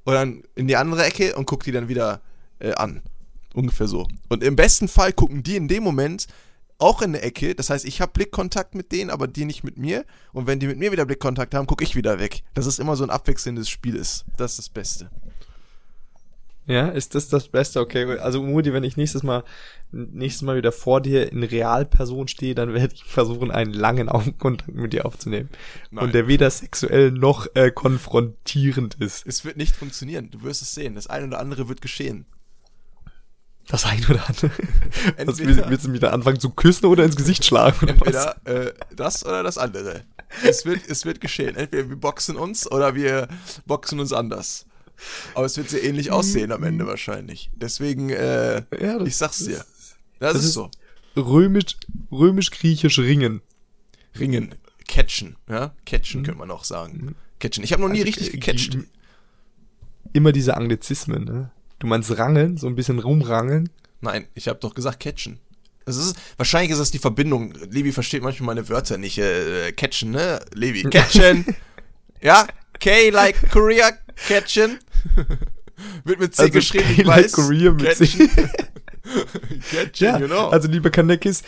oder 0.04 0.22
in 0.22 0.66
die 0.66 0.76
andere 0.76 1.04
Ecke 1.04 1.36
und 1.36 1.46
gucke 1.46 1.64
die 1.64 1.72
dann 1.72 1.88
wieder 1.88 2.22
äh, 2.58 2.72
an. 2.72 3.02
Ungefähr 3.54 3.88
so. 3.88 4.06
Und 4.28 4.44
im 4.44 4.56
besten 4.56 4.88
Fall 4.88 5.12
gucken 5.12 5.42
die 5.42 5.56
in 5.56 5.68
dem 5.68 5.82
Moment 5.82 6.26
auch 6.78 7.02
in 7.02 7.10
eine 7.10 7.22
Ecke. 7.22 7.54
Das 7.54 7.70
heißt, 7.70 7.84
ich 7.84 8.00
habe 8.00 8.12
Blickkontakt 8.12 8.74
mit 8.74 8.92
denen, 8.92 9.10
aber 9.10 9.28
die 9.28 9.44
nicht 9.44 9.64
mit 9.64 9.76
mir. 9.76 10.04
Und 10.32 10.46
wenn 10.46 10.60
die 10.60 10.66
mit 10.66 10.78
mir 10.78 10.92
wieder 10.92 11.04
Blickkontakt 11.04 11.54
haben, 11.54 11.66
gucke 11.66 11.84
ich 11.84 11.96
wieder 11.96 12.18
weg. 12.18 12.42
Das 12.54 12.66
ist 12.66 12.80
immer 12.80 12.96
so 12.96 13.04
ein 13.04 13.10
abwechselndes 13.10 13.68
Spiel 13.68 13.96
ist. 13.96 14.24
Das 14.36 14.52
ist 14.52 14.58
das 14.58 14.68
Beste. 14.70 15.10
Ja, 16.66 16.88
ist 16.88 17.16
das 17.16 17.28
das 17.28 17.48
Beste? 17.48 17.80
Okay, 17.80 18.18
also 18.18 18.42
Mudi, 18.42 18.72
wenn 18.72 18.84
ich 18.84 18.96
nächstes 18.96 19.24
Mal, 19.24 19.42
nächstes 19.90 20.42
Mal 20.42 20.56
wieder 20.56 20.70
vor 20.70 21.00
dir 21.00 21.32
in 21.32 21.42
Realperson 21.42 22.28
stehe, 22.28 22.54
dann 22.54 22.72
werde 22.72 22.94
ich 22.94 23.02
versuchen, 23.02 23.50
einen 23.50 23.72
langen 23.72 24.08
Augenkontakt 24.08 24.72
mit 24.72 24.92
dir 24.92 25.04
aufzunehmen. 25.04 25.48
Nein. 25.90 26.04
Und 26.04 26.14
der 26.14 26.28
weder 26.28 26.48
sexuell 26.48 27.10
noch 27.10 27.48
äh, 27.54 27.72
konfrontierend 27.72 28.94
ist. 29.00 29.26
Es 29.26 29.44
wird 29.44 29.56
nicht 29.56 29.74
funktionieren. 29.74 30.30
Du 30.30 30.42
wirst 30.42 30.62
es 30.62 30.72
sehen. 30.72 30.94
Das 30.94 31.08
eine 31.08 31.26
oder 31.26 31.40
andere 31.40 31.68
wird 31.68 31.80
geschehen. 31.80 32.26
Das 33.70 33.84
eine 33.84 34.04
oder 34.08 34.26
andere. 34.28 34.50
Was, 34.50 35.38
Entweder- 35.38 35.48
willst, 35.56 35.70
willst 35.70 35.84
du 35.86 35.88
mich 35.90 36.00
da 36.00 36.10
anfangen 36.10 36.40
zu 36.40 36.50
küssen 36.50 36.86
oder 36.86 37.04
ins 37.04 37.16
Gesicht 37.16 37.44
schlagen? 37.44 37.76
Oder? 37.82 37.90
Entweder 37.92 38.36
äh, 38.68 38.72
das 38.94 39.24
oder 39.24 39.42
das 39.42 39.58
andere. 39.58 40.02
Es 40.44 40.64
wird, 40.64 40.80
es 40.88 41.04
wird 41.04 41.20
geschehen. 41.20 41.56
Entweder 41.56 41.88
wir 41.88 41.96
boxen 41.96 42.36
uns 42.36 42.70
oder 42.70 42.94
wir 42.94 43.28
boxen 43.66 44.00
uns 44.00 44.12
anders. 44.12 44.66
Aber 45.34 45.46
es 45.46 45.56
wird 45.56 45.70
sehr 45.70 45.82
ähnlich 45.84 46.10
aussehen 46.10 46.52
am 46.52 46.62
Ende 46.62 46.86
wahrscheinlich. 46.86 47.50
Deswegen, 47.54 48.10
äh, 48.10 48.62
Ja, 48.80 48.98
das- 48.98 49.08
ich 49.08 49.16
sag's 49.16 49.38
dir. 49.44 49.58
das- 49.58 49.96
Das, 50.18 50.36
ist 50.36 50.44
ist- 50.46 50.52
so. 50.54 50.70
Römisch, 51.16 51.76
römisch-griechisch 52.12 52.98
ringen. 53.00 53.40
Ringen, 54.18 54.54
catchen, 54.88 55.36
ja? 55.48 55.68
Mhm. 55.68 55.70
Catchen 55.84 56.22
könnte 56.22 56.38
man 56.38 56.50
auch 56.50 56.64
sagen. 56.64 57.14
Catchen. 57.38 57.64
Ich 57.64 57.72
habe 57.72 57.82
noch 57.82 57.88
nie 57.88 58.02
richtig 58.02 58.30
gecatcht. 58.32 58.76
Immer 60.12 60.32
diese 60.32 60.56
Anglizismen, 60.56 61.24
ne? 61.24 61.50
Du 61.80 61.86
meinst 61.88 62.16
rangeln, 62.16 62.56
so 62.56 62.66
ein 62.68 62.76
bisschen 62.76 62.98
rumrangeln. 63.00 63.68
Nein, 64.00 64.26
ich 64.34 64.46
habe 64.48 64.58
doch 64.60 64.74
gesagt 64.74 65.00
catchen. 65.00 65.40
Ist, 65.86 66.14
wahrscheinlich 66.36 66.70
ist 66.70 66.78
das 66.78 66.90
die 66.92 66.98
Verbindung. 66.98 67.52
Levi 67.70 67.90
versteht 67.90 68.22
manchmal 68.22 68.54
meine 68.54 68.68
Wörter 68.68 68.96
nicht. 68.98 69.18
Äh, 69.18 69.72
catchen, 69.72 70.12
ne? 70.12 70.40
Levi, 70.54 70.82
catchen. 70.90 71.44
ja? 72.20 72.46
K 72.78 73.10
like 73.10 73.50
Korea, 73.50 73.90
catchen. 74.28 74.78
Wird 76.04 76.20
mit 76.20 76.34
C 76.34 76.42
Also 76.42 76.52
geschrieben, 76.52 76.84
K 76.94 77.00
ich 77.00 77.04
like 77.06 77.24
weiß. 77.24 77.32
Korea 77.32 77.72
mit 77.72 77.96
C. 77.96 78.06
catchen. 78.06 78.28
catchen, 79.70 80.06
Ja, 80.06 80.18
genau. 80.18 80.48
also 80.50 80.68
liebe 80.68 80.90
Kanekis, 80.90 81.42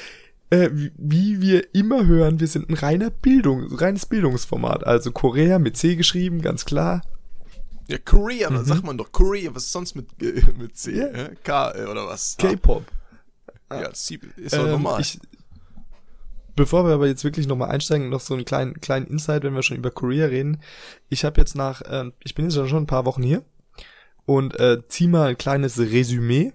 äh, 0.51 0.71
wie- 0.73 0.93
wie 0.97 1.41
wir 1.43 1.75
immer 1.75 2.07
hören, 2.07 2.41
wir 2.41 2.49
sind 2.49 2.69
ein 2.71 2.75
reiner 2.75 3.11
Bildung, 3.11 3.73
reines 3.75 4.07
Bildungsformat. 4.07 4.85
Also 4.87 5.13
Korea 5.13 5.59
mit 5.59 5.77
C 5.77 5.95
geschrieben, 5.97 6.41
ganz 6.43 6.65
klar. 6.65 7.03
Ja, 7.89 7.99
Korea, 7.99 8.51
dann 8.51 8.65
sagt 8.65 8.85
man 8.85 8.97
doch 8.97 9.13
Korea. 9.13 9.55
Was 9.55 9.65
ist 9.65 9.73
sonst 9.73 9.95
mit, 9.95 10.07
äh, 10.23 10.43
mit 10.59 10.77
C? 10.77 10.93
Mhm. 10.93 10.97
Ja. 10.99 11.07
äh? 11.07 11.35
K 11.43 11.71
äh, 11.73 11.85
oder 11.87 12.07
was? 12.07 12.37
K-Pop. 12.39 12.85
Ja, 13.71 13.93
C 13.93 14.19
ist 14.37 14.55
doch 14.55 14.65
Ähm, 14.65 14.71
normal. 14.73 15.01
Ich, 15.01 15.19
bevor 16.57 16.85
wir 16.85 16.95
aber 16.95 17.07
jetzt 17.07 17.25
wirklich 17.25 17.47
nochmal 17.47 17.71
einsteigen, 17.71 18.09
noch 18.11 18.21
so 18.21 18.35
einen 18.35 18.45
kleinen, 18.45 18.81
kleinen 18.81 19.07
Insight, 19.07 19.43
wenn 19.43 19.55
wir 19.55 19.63
schon 19.63 19.79
über 19.79 19.91
Korea 19.91 20.27
reden. 20.27 20.61
Ich 21.09 21.25
habe 21.25 21.41
jetzt 21.41 21.55
nach, 21.55 21.83
ähm, 21.89 22.13
ich 22.23 22.35
bin 22.35 22.45
jetzt 22.45 22.57
ja 22.57 22.67
schon 22.67 22.85
ein 22.85 22.87
paar 22.87 23.05
Wochen 23.07 23.23
hier 23.23 23.43
und 24.27 24.59
äh, 24.61 24.83
zieh 24.89 25.09
mal 25.09 25.31
ein 25.31 25.39
kleines 25.39 25.79
Resümee, 25.79 26.53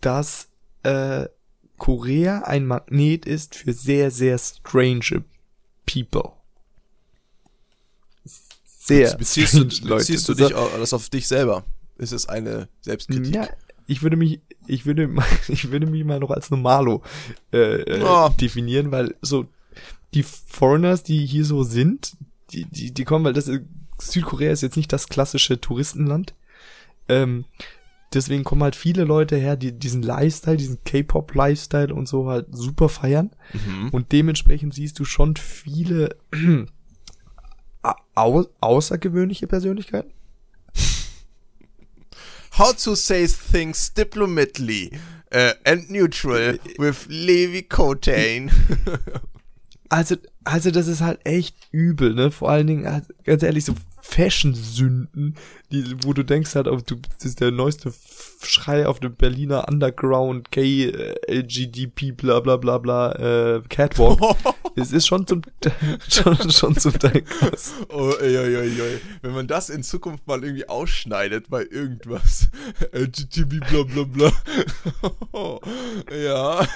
dass 0.00 0.48
äh, 0.84 1.26
Korea 1.78 2.42
ein 2.42 2.66
Magnet 2.66 3.26
ist 3.26 3.56
für 3.56 3.72
sehr, 3.72 4.10
sehr 4.10 4.38
strange 4.38 5.24
people. 5.86 6.32
Sehr 8.96 9.16
beziehst 9.16 9.54
du, 9.54 9.64
beziehst 9.88 10.28
du 10.28 10.34
dich 10.34 10.54
au- 10.54 10.68
das 10.78 10.92
auf 10.92 11.08
dich 11.10 11.26
selber? 11.28 11.64
Ist 11.98 12.12
es 12.12 12.28
eine 12.28 12.68
Selbstkritik? 12.80 13.34
ja, 13.34 13.48
ich 13.86 14.02
würde 14.02 14.16
mich, 14.16 14.40
ich 14.66 14.86
würde, 14.86 15.08
mal- 15.08 15.26
ich 15.48 15.70
würde 15.70 15.86
mich 15.86 16.04
mal 16.04 16.20
noch 16.20 16.30
als 16.30 16.50
Normalo 16.50 17.02
äh, 17.52 17.82
äh, 17.82 18.02
Oh. 18.04 18.28
definieren, 18.40 18.90
weil 18.92 19.14
so 19.22 19.46
die 20.14 20.22
Foreigners, 20.22 21.02
die 21.02 21.24
hier 21.26 21.44
so 21.44 21.62
sind, 21.62 22.12
die, 22.52 22.64
die, 22.66 22.92
die 22.92 23.04
kommen, 23.04 23.24
weil 23.24 23.32
das 23.34 23.48
ist- 23.48 23.62
Südkorea 23.98 24.50
ist 24.52 24.62
jetzt 24.62 24.76
nicht 24.76 24.92
das 24.92 25.08
klassische 25.08 25.60
Touristenland. 25.60 26.34
Ähm, 27.08 27.44
deswegen 28.12 28.42
kommen 28.42 28.62
halt 28.64 28.74
viele 28.74 29.04
Leute 29.04 29.36
her, 29.36 29.56
die 29.56 29.72
diesen 29.72 30.02
Lifestyle, 30.02 30.56
diesen 30.56 30.82
K-Pop-Lifestyle 30.84 31.94
und 31.94 32.08
so 32.08 32.28
halt 32.28 32.46
super 32.50 32.88
feiern. 32.88 33.30
Mhm. 33.52 33.90
Und 33.90 34.10
dementsprechend 34.12 34.74
siehst 34.74 34.98
du 34.98 35.04
schon 35.04 35.36
viele 35.36 36.16
au 38.14 38.46
außergewöhnliche 38.60 39.46
Persönlichkeiten. 39.46 40.12
How 42.58 42.72
to 42.76 42.94
say 42.94 43.26
things 43.26 43.92
diplomately 43.94 44.92
uh, 45.34 45.52
and 45.64 45.90
neutral 45.90 46.58
with 46.78 47.06
Levi 47.08 47.62
Cotain. 47.62 48.50
Also, 49.88 50.16
also 50.44 50.70
das 50.70 50.86
ist 50.86 51.02
halt 51.02 51.20
echt 51.24 51.54
übel, 51.70 52.14
ne? 52.14 52.30
Vor 52.30 52.50
allen 52.50 52.66
Dingen, 52.66 52.86
also, 52.86 53.12
ganz 53.24 53.42
ehrlich, 53.42 53.64
so 53.64 53.74
Fashion-Sünden, 54.02 55.36
die, 55.70 55.94
wo 56.02 56.12
du 56.12 56.24
denkst 56.24 56.54
halt, 56.56 56.66
du, 56.66 56.96
das 56.96 57.24
ist 57.24 57.40
der 57.40 57.52
neueste 57.52 57.94
Schrei 58.42 58.86
auf 58.86 58.98
dem 58.98 59.14
Berliner 59.14 59.68
Underground, 59.68 60.50
Gay, 60.50 60.86
äh, 60.86 61.14
LGDP, 61.32 62.10
bla 62.12 62.40
bla 62.40 62.56
bla 62.56 62.78
bla, 62.78 63.12
äh, 63.12 63.62
Catwalk. 63.68 64.18
es 64.76 64.92
ist 64.92 65.06
schon 65.06 65.26
zum, 65.26 65.42
schon, 66.08 66.50
schon 66.50 66.76
zum 66.76 66.98
Teil 66.98 67.22
krass. 67.22 67.74
oh, 67.88 68.12
ey, 68.20 68.36
ey, 68.36 68.54
ey, 68.56 68.80
ey. 68.80 69.00
Wenn 69.22 69.32
man 69.32 69.46
das 69.46 69.70
in 69.70 69.84
Zukunft 69.84 70.26
mal 70.26 70.42
irgendwie 70.42 70.68
ausschneidet 70.68 71.48
bei 71.48 71.62
irgendwas. 71.62 72.48
LGTB 72.92 73.60
bla 73.70 73.84
bla 73.84 74.02
bla. 74.02 74.32
ja. 76.12 76.66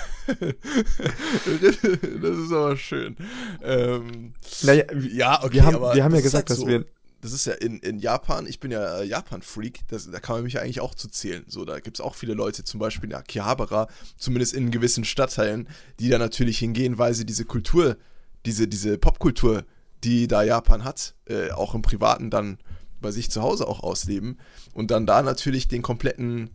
das 1.52 2.38
ist 2.38 2.52
aber 2.52 2.76
schön. 2.76 3.16
Ähm, 3.62 4.32
Naja, 4.62 4.84
ja, 5.12 5.42
okay, 5.42 5.54
wir 5.54 5.64
haben, 5.64 5.80
wir 5.80 6.04
haben 6.04 6.14
ja 6.14 6.20
gesagt, 6.20 6.48
halt 6.48 6.50
dass 6.50 6.58
so. 6.58 6.68
wir, 6.68 6.84
das 7.26 7.34
ist 7.34 7.46
ja 7.46 7.54
in, 7.54 7.80
in 7.80 7.98
Japan, 7.98 8.46
ich 8.46 8.60
bin 8.60 8.70
ja 8.70 9.00
äh, 9.00 9.04
Japan-Freak, 9.04 9.80
da 9.88 10.20
kann 10.20 10.36
man 10.36 10.44
mich 10.44 10.54
ja 10.54 10.60
eigentlich 10.60 10.80
auch 10.80 10.94
zu 10.94 11.08
zählen. 11.08 11.44
So, 11.48 11.64
da 11.64 11.80
gibt 11.80 11.98
es 11.98 12.00
auch 12.00 12.14
viele 12.14 12.34
Leute, 12.34 12.62
zum 12.62 12.78
Beispiel 12.78 13.10
in 13.10 13.16
Akihabara, 13.16 13.88
zumindest 14.16 14.54
in 14.54 14.70
gewissen 14.70 15.04
Stadtteilen, 15.04 15.68
die 15.98 16.08
da 16.08 16.18
natürlich 16.18 16.58
hingehen, 16.58 16.98
weil 16.98 17.14
sie 17.14 17.26
diese 17.26 17.44
Kultur, 17.44 17.96
diese, 18.44 18.68
diese 18.68 18.96
Popkultur, 18.96 19.64
die 20.04 20.28
da 20.28 20.42
Japan 20.42 20.84
hat, 20.84 21.14
äh, 21.26 21.50
auch 21.50 21.74
im 21.74 21.82
Privaten 21.82 22.30
dann 22.30 22.58
bei 23.00 23.10
sich 23.10 23.30
zu 23.30 23.42
Hause 23.42 23.66
auch 23.66 23.82
ausleben 23.82 24.38
und 24.72 24.90
dann 24.90 25.06
da 25.06 25.22
natürlich 25.22 25.68
den 25.68 25.82
kompletten 25.82 26.50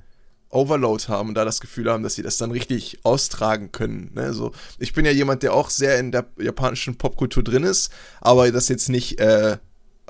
Overload 0.50 1.08
haben 1.08 1.30
und 1.30 1.36
da 1.36 1.46
das 1.46 1.60
Gefühl 1.60 1.90
haben, 1.90 2.04
dass 2.04 2.16
sie 2.16 2.24
das 2.24 2.38
dann 2.38 2.52
richtig 2.52 3.00
austragen 3.04 3.72
können. 3.72 4.12
Ne? 4.14 4.34
So, 4.34 4.52
ich 4.80 4.94
bin 4.94 5.06
ja 5.06 5.12
jemand, 5.12 5.44
der 5.44 5.54
auch 5.54 5.70
sehr 5.70 6.00
in 6.00 6.12
der 6.12 6.28
japanischen 6.40 6.98
Popkultur 6.98 7.44
drin 7.44 7.64
ist, 7.64 7.92
aber 8.20 8.52
das 8.52 8.70
jetzt 8.70 8.90
nicht 8.90 9.20
äh, 9.20 9.58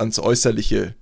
ans 0.01 0.19
Äußerliche 0.19 0.95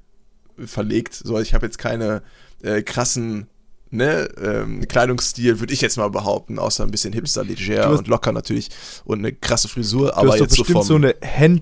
verlegt. 0.63 1.13
So, 1.15 1.39
ich 1.39 1.53
habe 1.53 1.65
jetzt 1.65 1.79
keine 1.79 2.21
äh, 2.61 2.81
krassen 2.83 3.47
ne, 3.91 4.29
ähm, 4.41 4.87
Kleidungsstil, 4.87 5.59
würde 5.59 5.73
ich 5.73 5.81
jetzt 5.81 5.97
mal 5.97 6.09
behaupten, 6.09 6.59
außer 6.59 6.83
ein 6.83 6.91
bisschen 6.91 7.13
hipster, 7.13 7.43
leger 7.43 7.89
und 7.89 8.07
locker 8.07 8.31
natürlich 8.31 8.69
und 9.05 9.19
eine 9.19 9.33
krasse 9.33 9.67
Frisur, 9.67 10.09
du 10.09 10.13
aber 10.13 10.29
hast 10.29 10.39
doch 10.39 10.45
jetzt 10.45 10.55
so 10.55 10.63
vom... 10.63 10.83
so 10.83 10.95
eine 10.95 11.15
Hen, 11.21 11.61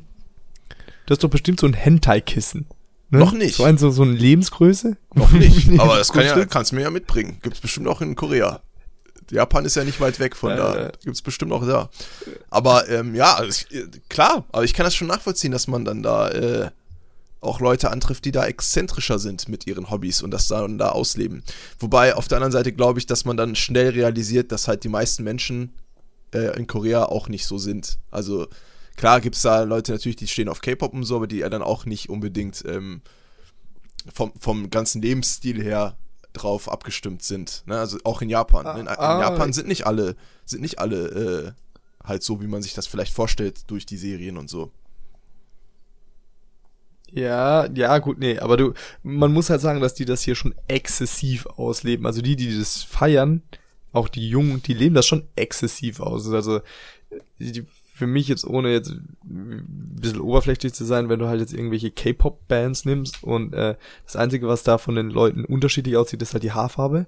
du 1.06 1.12
hast 1.12 1.24
doch 1.24 1.29
bestimmt 1.29 1.60
so 1.60 1.67
ein 1.67 1.74
Hentai-Kissen. 1.74 2.67
Ne? 3.10 3.20
Noch 3.20 3.32
nicht. 3.32 3.56
So 3.56 3.63
ein, 3.63 3.77
so, 3.77 3.89
so 3.89 4.03
eine 4.03 4.12
Lebensgröße? 4.12 4.98
Noch 5.13 5.32
nicht, 5.32 5.70
aber 5.79 5.98
das 5.98 6.12
kann 6.12 6.25
ja, 6.25 6.46
kannst 6.46 6.72
du 6.72 6.75
mir 6.75 6.82
ja 6.82 6.89
mitbringen. 6.89 7.38
Gibt's 7.41 7.62
bestimmt 7.62 7.88
auch 7.88 8.01
in 8.01 8.15
Korea. 8.15 8.62
Japan 9.32 9.65
ist 9.65 9.75
ja 9.75 9.84
nicht 9.84 10.00
weit 10.00 10.20
weg 10.20 10.36
von 10.36 10.51
Äh, 10.51 10.58
da. 10.58 10.75
äh. 10.75 10.91
Gibt's 11.03 11.22
bestimmt 11.22 11.51
auch 11.53 11.65
da. 11.65 11.89
Aber 12.50 12.89
ähm, 12.89 13.15
ja, 13.15 13.36
also 13.36 13.50
ich, 13.50 13.74
äh, 13.74 13.88
klar, 14.10 14.46
aber 14.51 14.63
ich 14.65 14.74
kann 14.74 14.84
das 14.84 14.96
schon 14.96 15.08
nachvollziehen, 15.08 15.51
dass 15.51 15.67
man 15.67 15.86
dann 15.86 16.03
da 16.03 16.29
äh, 16.29 16.70
auch 17.39 17.60
Leute 17.60 17.91
antrifft, 17.91 18.25
die 18.25 18.32
da 18.32 18.46
exzentrischer 18.46 19.20
sind 19.20 19.48
mit 19.48 19.67
ihren 19.67 19.89
Hobbys 19.89 20.22
und 20.22 20.32
das 20.32 20.48
dann 20.48 20.77
da 20.77 20.89
ausleben. 20.89 21.44
Wobei 21.79 22.15
auf 22.15 22.27
der 22.27 22.38
anderen 22.38 22.51
Seite 22.51 22.74
glaube 22.74 23.00
ich, 23.00 23.06
dass 23.06 23.25
man 23.25 23.38
dann 23.38 23.56
schnell 23.56 23.89
realisiert, 23.89 24.51
dass 24.51 24.67
halt 24.67 24.84
die 24.84 24.89
meisten 24.89 25.24
Menschen 25.24 25.74
äh, 26.34 26.58
in 26.58 26.67
Korea 26.67 27.06
auch 27.06 27.29
nicht 27.29 27.46
so 27.46 27.58
sind. 27.58 28.00
Also 28.12 28.48
klar 28.96 29.22
gibt's 29.22 29.44
da 29.44 29.63
Leute 29.63 29.91
natürlich, 29.91 30.15
die 30.15 30.27
stehen 30.27 30.50
auf 30.50 30.62
K-Pop 30.62 30.94
und 30.94 31.03
so, 31.03 31.15
aber 31.17 31.27
die 31.27 31.38
ja 31.38 31.50
dann 31.50 31.62
auch 31.62 31.86
nicht 31.86 32.10
unbedingt 32.10 32.63
ähm, 32.67 33.01
vom, 34.13 34.34
vom 34.39 34.70
ganzen 34.70 35.01
Lebensstil 35.01 35.62
her 35.62 35.98
drauf 36.34 36.70
abgestimmt 36.72 37.24
sind. 37.24 37.63
Ne? 37.65 37.77
Also 37.77 37.98
auch 38.03 38.22
in 38.22 38.29
Japan. 38.29 38.65
ne? 38.65 38.72
In, 38.74 38.79
in 38.82 38.88
Ah, 38.88 39.17
ah. 39.17 39.22
Japan 39.22 39.53
sind 39.53 39.67
nicht 39.67 39.86
alle, 39.86 40.15
sind 40.46 40.62
nicht 40.62 40.79
alle 40.79 41.08
äh, 41.08 41.51
halt 42.03 42.24
so, 42.24 42.41
wie 42.41 42.48
man 42.48 42.62
sich 42.62 42.74
das 42.74 42.88
vielleicht 42.88 43.13
vorstellt 43.13 43.62
durch 43.67 43.86
die 43.86 43.98
Serien 43.98 44.38
und 44.38 44.50
so. 44.50 44.72
Ja, 47.12 47.68
ja, 47.74 47.98
gut, 48.00 48.20
nee, 48.20 48.38
aber 48.38 48.58
du, 48.58 48.74
man 49.02 49.32
muss 49.34 49.50
halt 49.50 49.62
sagen, 49.62 49.80
dass 49.82 49.94
die 49.94 50.06
das 50.06 50.24
hier 50.24 50.36
schon 50.36 50.54
exzessiv 50.68 51.46
ausleben. 51.46 52.06
Also 52.06 52.22
die, 52.22 52.36
die 52.36 52.58
das 52.58 52.84
feiern, 52.84 53.42
auch 53.94 54.10
die 54.10 54.28
Jungen, 54.30 54.62
die 54.62 54.74
leben 54.74 54.94
das 54.94 55.06
schon 55.08 55.24
exzessiv 55.36 56.00
aus. 56.02 56.30
Also 56.32 56.60
die, 57.40 57.52
die- 57.52 57.66
für 57.96 58.06
mich 58.06 58.28
jetzt, 58.28 58.46
ohne 58.46 58.72
jetzt 58.72 58.92
ein 58.92 59.96
bisschen 60.00 60.22
oberflächlich 60.22 60.72
zu 60.72 60.86
sein, 60.86 61.10
wenn 61.10 61.18
du 61.18 61.28
halt 61.28 61.40
jetzt 61.40 61.52
irgendwelche 61.54 61.90
K-Pop-Bands 61.90 62.86
nimmst 62.86 63.24
und 63.24 63.54
äh, 63.56 63.76
das 64.06 64.16
Einzige, 64.16 64.48
was 64.48 64.62
da 64.62 64.78
von 64.78 64.94
den 64.94 65.10
Leuten 65.10 65.44
unterschiedlich 65.46 65.98
aussieht, 65.98 66.22
ist 66.22 66.34
halt 66.34 66.44
die 66.44 66.52
Haarfarbe. 66.52 67.08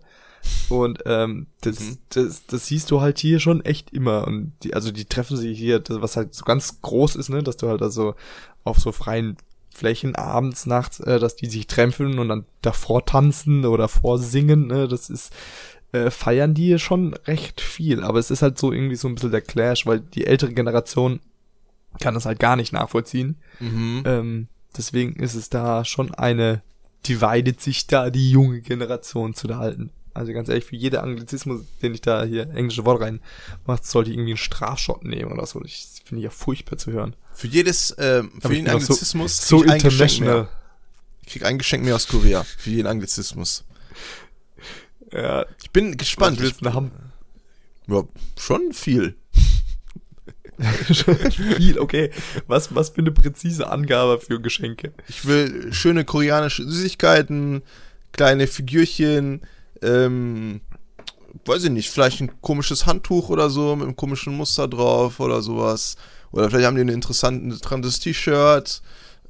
Und 0.69 1.03
ähm, 1.05 1.45
das, 1.61 1.79
Mhm. 1.79 1.97
das, 2.09 2.45
das 2.47 2.65
siehst 2.65 2.89
du 2.89 3.01
halt 3.01 3.19
hier 3.19 3.39
schon 3.39 3.63
echt 3.65 3.91
immer. 3.93 4.25
Und 4.25 4.53
die, 4.63 4.73
also 4.73 4.91
die 4.91 5.05
treffen 5.05 5.37
sich 5.37 5.59
hier, 5.59 5.79
das, 5.79 6.01
was 6.01 6.17
halt 6.17 6.33
so 6.33 6.43
ganz 6.43 6.81
groß 6.81 7.17
ist, 7.17 7.29
ne, 7.29 7.43
dass 7.43 7.57
du 7.57 7.67
halt 7.67 7.83
also 7.83 8.15
auf 8.63 8.79
so 8.79 8.91
freien 8.91 9.37
Flächen 9.79 10.15
abends, 10.15 10.65
nachts, 10.65 10.99
äh, 10.99 11.19
dass 11.19 11.35
die 11.35 11.47
sich 11.47 11.67
treffen 11.67 12.19
und 12.19 12.27
dann 12.27 12.45
davor 12.61 13.05
tanzen 13.05 13.65
oder 13.65 13.87
vorsingen, 13.87 14.67
ne, 14.67 14.87
das 14.87 15.09
ist, 15.09 15.33
äh, 15.91 16.11
feiern 16.11 16.53
die 16.53 16.77
schon 16.77 17.13
recht 17.25 17.61
viel. 17.61 18.03
Aber 18.03 18.19
es 18.19 18.29
ist 18.29 18.41
halt 18.41 18.57
so 18.57 18.71
irgendwie 18.71 18.95
so 18.95 19.07
ein 19.07 19.15
bisschen 19.15 19.31
der 19.31 19.41
Clash, 19.41 19.85
weil 19.85 20.01
die 20.01 20.27
ältere 20.27 20.53
Generation 20.53 21.19
kann 21.99 22.13
das 22.13 22.25
halt 22.25 22.39
gar 22.39 22.55
nicht 22.55 22.73
nachvollziehen. 22.73 23.37
Mhm. 23.59 24.03
Ähm, 24.05 24.47
deswegen 24.75 25.15
ist 25.15 25.35
es 25.35 25.49
da 25.49 25.85
schon 25.85 26.13
eine, 26.13 26.61
dividet 27.07 27.61
sich 27.61 27.87
da 27.87 28.09
die 28.09 28.29
junge 28.29 28.61
Generation 28.61 29.33
zu 29.33 29.47
der 29.47 29.59
alten. 29.59 29.91
Also 30.19 30.33
ganz 30.33 30.49
ehrlich, 30.49 30.65
für 30.65 30.75
jede 30.75 31.01
Anglizismus, 31.01 31.61
den 31.81 31.93
ich 31.93 32.01
da 32.01 32.23
hier 32.25 32.49
englische 32.53 32.83
Wort 32.85 33.01
rein 33.01 33.21
macht, 33.65 33.85
sollte 33.85 34.09
ich 34.09 34.15
irgendwie 34.17 34.31
einen 34.31 34.37
Strafschott 34.37 35.05
nehmen 35.05 35.31
oder 35.31 35.45
so. 35.45 35.59
Das 35.61 36.01
finde 36.03 36.19
ich 36.19 36.25
ja 36.25 36.29
furchtbar 36.29 36.77
zu 36.77 36.91
hören. 36.91 37.15
Für 37.33 37.47
jedes, 37.47 37.95
ähm, 37.97 38.31
für 38.41 38.53
jeden 38.53 38.67
so- 38.67 38.73
Anglizismus 38.73 39.37
So 39.47 39.59
krieg 39.61 39.67
ich 39.77 39.83
international. 39.85 40.49
Ich 41.25 41.31
krieg 41.33 41.45
ein 41.45 41.57
Geschenk 41.57 41.85
mehr 41.85 41.95
aus 41.95 42.07
Korea. 42.07 42.43
Für 42.43 42.69
jeden 42.69 42.87
Anglizismus. 42.87 43.63
Ja, 45.13 45.45
Ich 45.63 45.71
bin 45.71 45.95
gespannt. 45.95 46.37
was 46.37 46.43
willst 46.43 46.61
du 46.65 46.73
haben? 46.73 46.91
Ja, 47.87 48.03
schon 48.37 48.73
viel. 48.73 49.15
Viel, 51.57 51.79
okay. 51.79 52.11
Was, 52.47 52.75
was 52.75 52.89
für 52.89 52.99
eine 52.99 53.11
präzise 53.11 53.69
Angabe 53.69 54.19
für 54.19 54.41
Geschenke. 54.41 54.91
Ich 55.07 55.25
will 55.25 55.71
schöne 55.71 56.03
koreanische 56.03 56.63
Süßigkeiten, 56.69 57.61
kleine 58.11 58.45
Figürchen, 58.47 59.41
ähm, 59.81 60.61
weiß 61.45 61.65
ich 61.65 61.71
nicht, 61.71 61.89
vielleicht 61.89 62.21
ein 62.21 62.41
komisches 62.41 62.85
Handtuch 62.85 63.29
oder 63.29 63.49
so 63.49 63.75
mit 63.75 63.85
einem 63.85 63.95
komischen 63.95 64.35
Muster 64.35 64.67
drauf 64.67 65.19
oder 65.19 65.41
sowas. 65.41 65.95
Oder 66.31 66.49
vielleicht 66.49 66.67
haben 66.67 66.75
die 66.75 66.81
ein 66.81 66.89
interessantes 66.89 67.99
T-Shirt. 67.99 68.81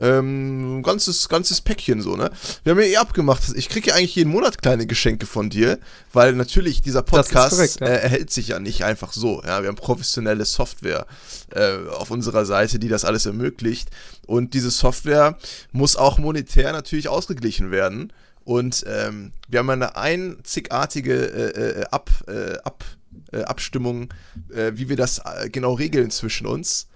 Ähm, 0.01 0.79
ein 0.79 0.83
ganzes, 0.83 1.27
ganzes 1.27 1.59
Päckchen 1.59 2.01
so, 2.01 2.15
ne? 2.15 2.31
Wir 2.63 2.71
haben 2.71 2.79
ja 2.79 2.85
eh 2.85 2.97
abgemacht, 2.97 3.43
ich 3.53 3.67
kriege 3.67 3.89
ja 3.89 3.95
eigentlich 3.95 4.15
jeden 4.15 4.31
Monat 4.31 4.61
kleine 4.61 4.87
Geschenke 4.87 5.25
von 5.25 5.49
dir, 5.49 5.77
weil 6.13 6.33
natürlich 6.33 6.81
dieser 6.81 7.01
Podcast 7.01 7.49
korrekt, 7.49 7.81
ja. 7.81 7.87
äh, 7.87 8.03
erhält 8.03 8.31
sich 8.31 8.47
ja 8.49 8.59
nicht 8.59 8.85
einfach 8.85 9.11
so. 9.11 9.43
Ja? 9.45 9.61
Wir 9.61 9.67
haben 9.67 9.75
professionelle 9.75 10.45
Software 10.45 11.05
äh, 11.53 11.79
auf 11.89 12.11
unserer 12.11 12.45
Seite, 12.45 12.79
die 12.79 12.87
das 12.87 13.03
alles 13.03 13.25
ermöglicht. 13.25 13.89
Und 14.25 14.53
diese 14.53 14.71
Software 14.71 15.37
muss 15.73 15.97
auch 15.97 16.17
monetär 16.17 16.71
natürlich 16.71 17.09
ausgeglichen 17.09 17.71
werden. 17.71 18.13
Und 18.49 18.83
ähm, 18.87 19.31
wir 19.47 19.59
haben 19.59 19.69
eine 19.69 19.95
einzigartige 19.95 21.13
äh, 21.13 21.81
äh, 21.81 21.85
Ab, 21.91 22.09
äh, 22.27 22.57
Ab, 22.63 22.83
äh, 23.31 23.43
Abstimmung, 23.43 24.11
äh, 24.51 24.71
wie 24.73 24.89
wir 24.89 24.95
das 24.97 25.19
äh, 25.19 25.51
genau 25.51 25.73
regeln 25.73 26.09
zwischen 26.09 26.47
uns. 26.47 26.87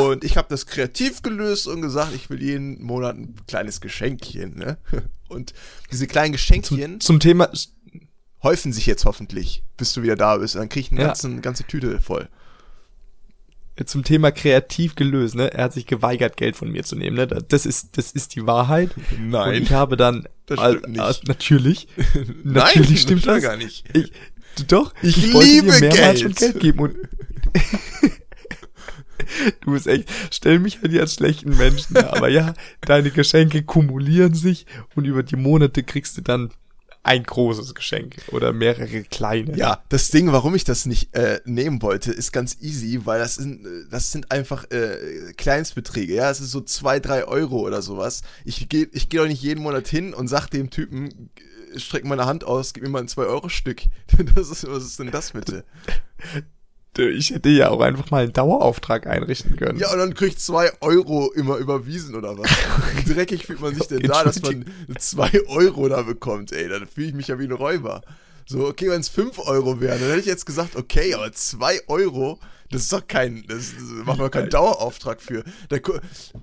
Und 0.00 0.24
ich 0.24 0.38
habe 0.38 0.48
das 0.48 0.64
kreativ 0.64 1.20
gelöst 1.20 1.66
und 1.66 1.82
gesagt, 1.82 2.14
ich 2.14 2.30
will 2.30 2.42
jeden 2.42 2.82
Monat 2.82 3.16
ein 3.16 3.34
kleines 3.46 3.82
Geschenkchen. 3.82 4.56
Ne? 4.56 4.78
Und 5.28 5.52
diese 5.92 6.06
kleinen 6.06 6.32
Geschenkchen 6.32 7.00
Zum 7.00 7.20
Thema, 7.20 7.50
häufen 8.42 8.72
sich 8.72 8.86
jetzt 8.86 9.04
hoffentlich, 9.04 9.62
bis 9.76 9.92
du 9.92 10.02
wieder 10.02 10.16
da 10.16 10.38
bist. 10.38 10.54
Und 10.54 10.60
dann 10.60 10.68
krieg 10.70 10.86
ich 10.86 10.90
eine 10.92 11.02
Ja. 11.02 11.06
ganze, 11.08 11.36
ganze 11.40 11.64
Tüte 11.64 12.00
voll. 12.00 12.30
Zum 13.84 14.04
Thema 14.04 14.30
kreativ 14.30 14.94
gelöst, 14.94 15.34
ne? 15.34 15.52
Er 15.52 15.64
hat 15.64 15.74
sich 15.74 15.84
geweigert, 15.86 16.38
Geld 16.38 16.56
von 16.56 16.70
mir 16.72 16.84
zu 16.84 16.96
nehmen, 16.96 17.16
ne? 17.16 17.26
Das 17.26 17.66
ist, 17.66 17.98
das 17.98 18.12
ist 18.12 18.34
die 18.34 18.46
Wahrheit. 18.46 18.92
Und 19.20 19.34
ich 19.52 19.72
habe 19.72 19.98
dann, 19.98 20.26
Das 20.46 20.58
stimmt 20.60 20.88
nicht. 20.88 21.00
al- 21.00 21.16
natürlich, 21.26 21.88
Nein, 22.44 22.54
natürlich 22.54 23.02
stimmt 23.02 23.26
das 23.26 23.42
gar 23.42 23.56
nicht. 23.58 23.84
Ich, 23.94 24.12
doch, 24.68 24.94
Ich 25.02 25.34
wollte 25.34 25.46
liebe 25.48 25.66
dir 25.72 25.80
mehrmals 25.80 25.96
Geld. 25.98 26.20
schon 26.20 26.32
Geld 26.32 26.60
geben 26.60 26.78
und 26.78 26.94
du 29.60 29.72
bist 29.72 29.86
echt, 29.86 30.08
stell 30.30 30.58
mich 30.58 30.80
halt 30.80 30.92
hier 30.92 31.00
als 31.02 31.14
schlechten 31.14 31.56
Menschen, 31.56 31.94
dar, 31.94 32.16
aber 32.16 32.28
ja, 32.28 32.54
deine 32.82 33.10
Geschenke 33.10 33.62
kumulieren 33.64 34.34
sich 34.34 34.66
und 34.94 35.04
über 35.04 35.22
die 35.22 35.36
Monate 35.36 35.82
kriegst 35.82 36.16
du 36.16 36.22
dann 36.22 36.50
ein 37.06 37.22
großes 37.22 37.74
Geschenk 37.74 38.16
oder 38.32 38.52
mehrere 38.52 39.02
kleine. 39.04 39.56
Ja, 39.56 39.82
das 39.88 40.10
Ding, 40.10 40.32
warum 40.32 40.56
ich 40.56 40.64
das 40.64 40.86
nicht 40.86 41.14
äh, 41.14 41.40
nehmen 41.44 41.80
wollte, 41.80 42.10
ist 42.10 42.32
ganz 42.32 42.56
easy, 42.60 43.00
weil 43.04 43.20
das 43.20 43.36
sind, 43.36 43.64
äh, 43.64 43.84
das 43.90 44.10
sind 44.10 44.32
einfach 44.32 44.68
äh, 44.72 45.32
Kleinstbeträge, 45.36 46.14
ja, 46.14 46.30
es 46.30 46.40
ist 46.40 46.50
so 46.50 46.60
zwei, 46.60 46.98
drei 46.98 47.24
Euro 47.24 47.60
oder 47.60 47.80
sowas. 47.80 48.22
Ich 48.44 48.68
gehe 48.68 48.88
ich 48.92 49.08
geh 49.08 49.18
doch 49.18 49.28
nicht 49.28 49.42
jeden 49.42 49.62
Monat 49.62 49.86
hin 49.86 50.14
und 50.14 50.26
sag 50.26 50.48
dem 50.48 50.70
Typen, 50.70 51.30
äh, 51.74 51.78
streck 51.78 52.04
meine 52.04 52.26
Hand 52.26 52.42
aus, 52.42 52.74
gib 52.74 52.82
mir 52.82 52.88
mal 52.90 53.02
ein 53.02 53.08
2-Euro-Stück. 53.08 53.82
Das 54.34 54.50
ist, 54.50 54.66
was 54.66 54.84
ist 54.84 54.98
denn 54.98 55.10
das 55.10 55.32
bitte? 55.32 55.64
Ich 56.98 57.30
hätte 57.30 57.48
ja 57.48 57.70
auch 57.70 57.80
einfach 57.80 58.10
mal 58.10 58.24
einen 58.24 58.32
Dauerauftrag 58.32 59.06
einrichten 59.06 59.56
können. 59.56 59.78
Ja, 59.78 59.92
und 59.92 59.98
dann 59.98 60.14
krieg 60.14 60.30
ich 60.30 60.38
2 60.38 60.72
Euro 60.80 61.32
immer 61.32 61.56
überwiesen 61.56 62.14
oder 62.14 62.38
was? 62.38 62.50
Wie 62.96 63.12
dreckig 63.14 63.46
fühlt 63.46 63.60
man 63.60 63.74
sich 63.74 63.86
denn 63.86 64.00
da, 64.00 64.24
dass 64.24 64.40
man 64.42 64.64
2 64.96 65.46
Euro 65.48 65.88
da 65.88 66.02
bekommt, 66.02 66.52
ey? 66.52 66.68
Dann 66.68 66.86
fühle 66.86 67.08
ich 67.08 67.14
mich 67.14 67.28
ja 67.28 67.38
wie 67.38 67.44
ein 67.44 67.52
Räuber. 67.52 68.02
So, 68.46 68.66
okay, 68.66 68.88
wenn 68.90 69.00
es 69.00 69.08
5 69.08 69.40
Euro 69.40 69.80
wären, 69.80 70.00
dann 70.00 70.08
hätte 70.08 70.20
ich 70.20 70.26
jetzt 70.26 70.46
gesagt, 70.46 70.76
okay, 70.76 71.14
aber 71.14 71.32
2 71.32 71.88
Euro, 71.88 72.38
das 72.70 72.82
ist 72.82 72.92
doch 72.92 73.06
kein, 73.06 73.44
das, 73.46 73.72
macht 74.04 74.18
man 74.18 74.30
keinen 74.30 74.50
Dauerauftrag 74.50 75.20
für. 75.20 75.44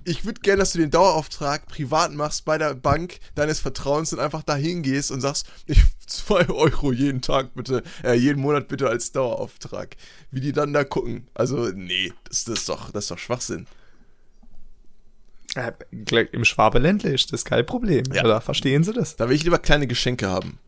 Ich 0.04 0.24
würde 0.24 0.40
gerne, 0.40 0.58
dass 0.58 0.72
du 0.72 0.78
den 0.78 0.90
Dauerauftrag 0.90 1.66
privat 1.66 2.12
machst 2.12 2.44
bei 2.44 2.58
der 2.58 2.74
Bank 2.74 3.18
deines 3.34 3.60
Vertrauens 3.60 4.12
und 4.12 4.20
einfach 4.20 4.42
da 4.42 4.56
hingehst 4.56 5.10
und 5.10 5.20
sagst, 5.20 5.46
ich 5.66 5.82
2 6.06 6.48
Euro 6.48 6.92
jeden 6.92 7.20
Tag 7.20 7.54
bitte, 7.54 7.82
äh, 8.02 8.14
jeden 8.14 8.40
Monat 8.40 8.68
bitte 8.68 8.88
als 8.88 9.12
Dauerauftrag. 9.12 9.96
Wie 10.30 10.40
die 10.40 10.52
dann 10.52 10.72
da 10.72 10.84
gucken. 10.84 11.28
Also, 11.34 11.68
nee, 11.68 12.12
das, 12.28 12.44
das, 12.44 12.60
ist, 12.60 12.68
doch, 12.68 12.90
das 12.90 13.04
ist 13.04 13.10
doch 13.10 13.18
Schwachsinn. 13.18 13.66
Äh, 15.54 15.72
Im 16.32 16.44
Schwabeländle 16.44 17.12
ist 17.12 17.32
das 17.32 17.44
kein 17.44 17.64
Problem. 17.64 18.04
Ja. 18.12 18.24
Oder 18.24 18.40
verstehen 18.40 18.82
Sie 18.82 18.92
das? 18.92 19.16
Da 19.16 19.28
will 19.28 19.36
ich 19.36 19.44
lieber 19.44 19.58
kleine 19.58 19.86
Geschenke 19.86 20.28
haben. 20.28 20.58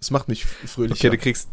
Das 0.00 0.10
macht 0.10 0.28
mich 0.28 0.46
fröhlich. 0.46 0.98
Okay, 0.98 1.10
du 1.10 1.18
kriegst, 1.18 1.48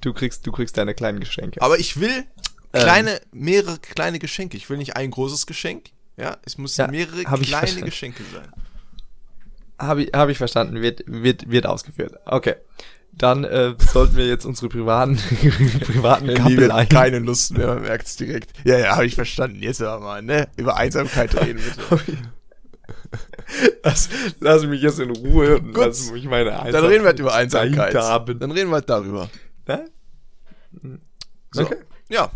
du 0.00 0.12
kriegst, 0.12 0.46
du 0.46 0.52
kriegst 0.52 0.76
deine 0.76 0.94
kleinen 0.94 1.20
Geschenke. 1.20 1.60
Aber 1.62 1.78
ich 1.78 2.00
will 2.00 2.24
kleine, 2.72 3.20
mehrere 3.32 3.78
kleine 3.78 4.18
Geschenke. 4.18 4.56
Ich 4.56 4.68
will 4.70 4.78
nicht 4.78 4.96
ein 4.96 5.10
großes 5.10 5.46
Geschenk. 5.46 5.90
Ja, 6.16 6.36
es 6.44 6.58
muss 6.58 6.76
Ja, 6.76 6.88
mehrere 6.88 7.24
kleine. 7.24 7.82
Geschenke 7.82 8.22
sein. 8.32 8.48
Habe 9.78 10.02
ich, 10.04 10.10
hab 10.12 10.28
ich 10.28 10.38
verstanden, 10.38 10.82
wird, 10.82 11.02
wird, 11.06 11.50
wird 11.50 11.66
ausgeführt. 11.66 12.14
Okay. 12.26 12.54
Dann 13.12 13.44
äh, 13.44 13.74
sollten 13.92 14.16
wir 14.16 14.26
jetzt 14.26 14.44
unsere 14.44 14.68
privaten, 14.68 15.16
privaten 15.80 16.32
Kappel 16.34 16.70
ein. 16.70 16.88
keine 16.88 17.18
Lust 17.18 17.56
mehr, 17.56 17.66
man 17.68 17.82
merkt 17.82 18.06
es 18.06 18.16
direkt. 18.16 18.52
Ja, 18.64 18.78
ja, 18.78 18.92
habe 18.96 19.06
ich 19.06 19.14
verstanden. 19.14 19.62
Jetzt 19.62 19.82
aber 19.82 20.04
mal, 20.04 20.22
ne? 20.22 20.48
Über 20.56 20.76
Einsamkeit 20.76 21.34
reden, 21.34 21.60
bitte. 21.98 22.18
Lass, 23.82 24.08
lass 24.38 24.64
mich 24.64 24.80
jetzt 24.82 25.00
in 25.00 25.10
Ruhe 25.10 25.56
und 25.58 25.74
Gut. 25.74 25.86
lass 25.86 26.12
mich 26.12 26.24
meine 26.26 26.50
Dann 26.50 26.84
reden 26.84 27.02
wir 27.02 27.08
halt 27.08 27.18
über 27.18 27.34
Einsamkeit. 27.34 27.94
Dann 27.94 28.50
reden 28.52 28.70
wir 28.70 28.76
halt 28.76 28.88
darüber. 28.88 29.28
Ne? 30.82 31.00
So. 31.52 31.62
Okay. 31.62 31.76
Ja. 32.08 32.30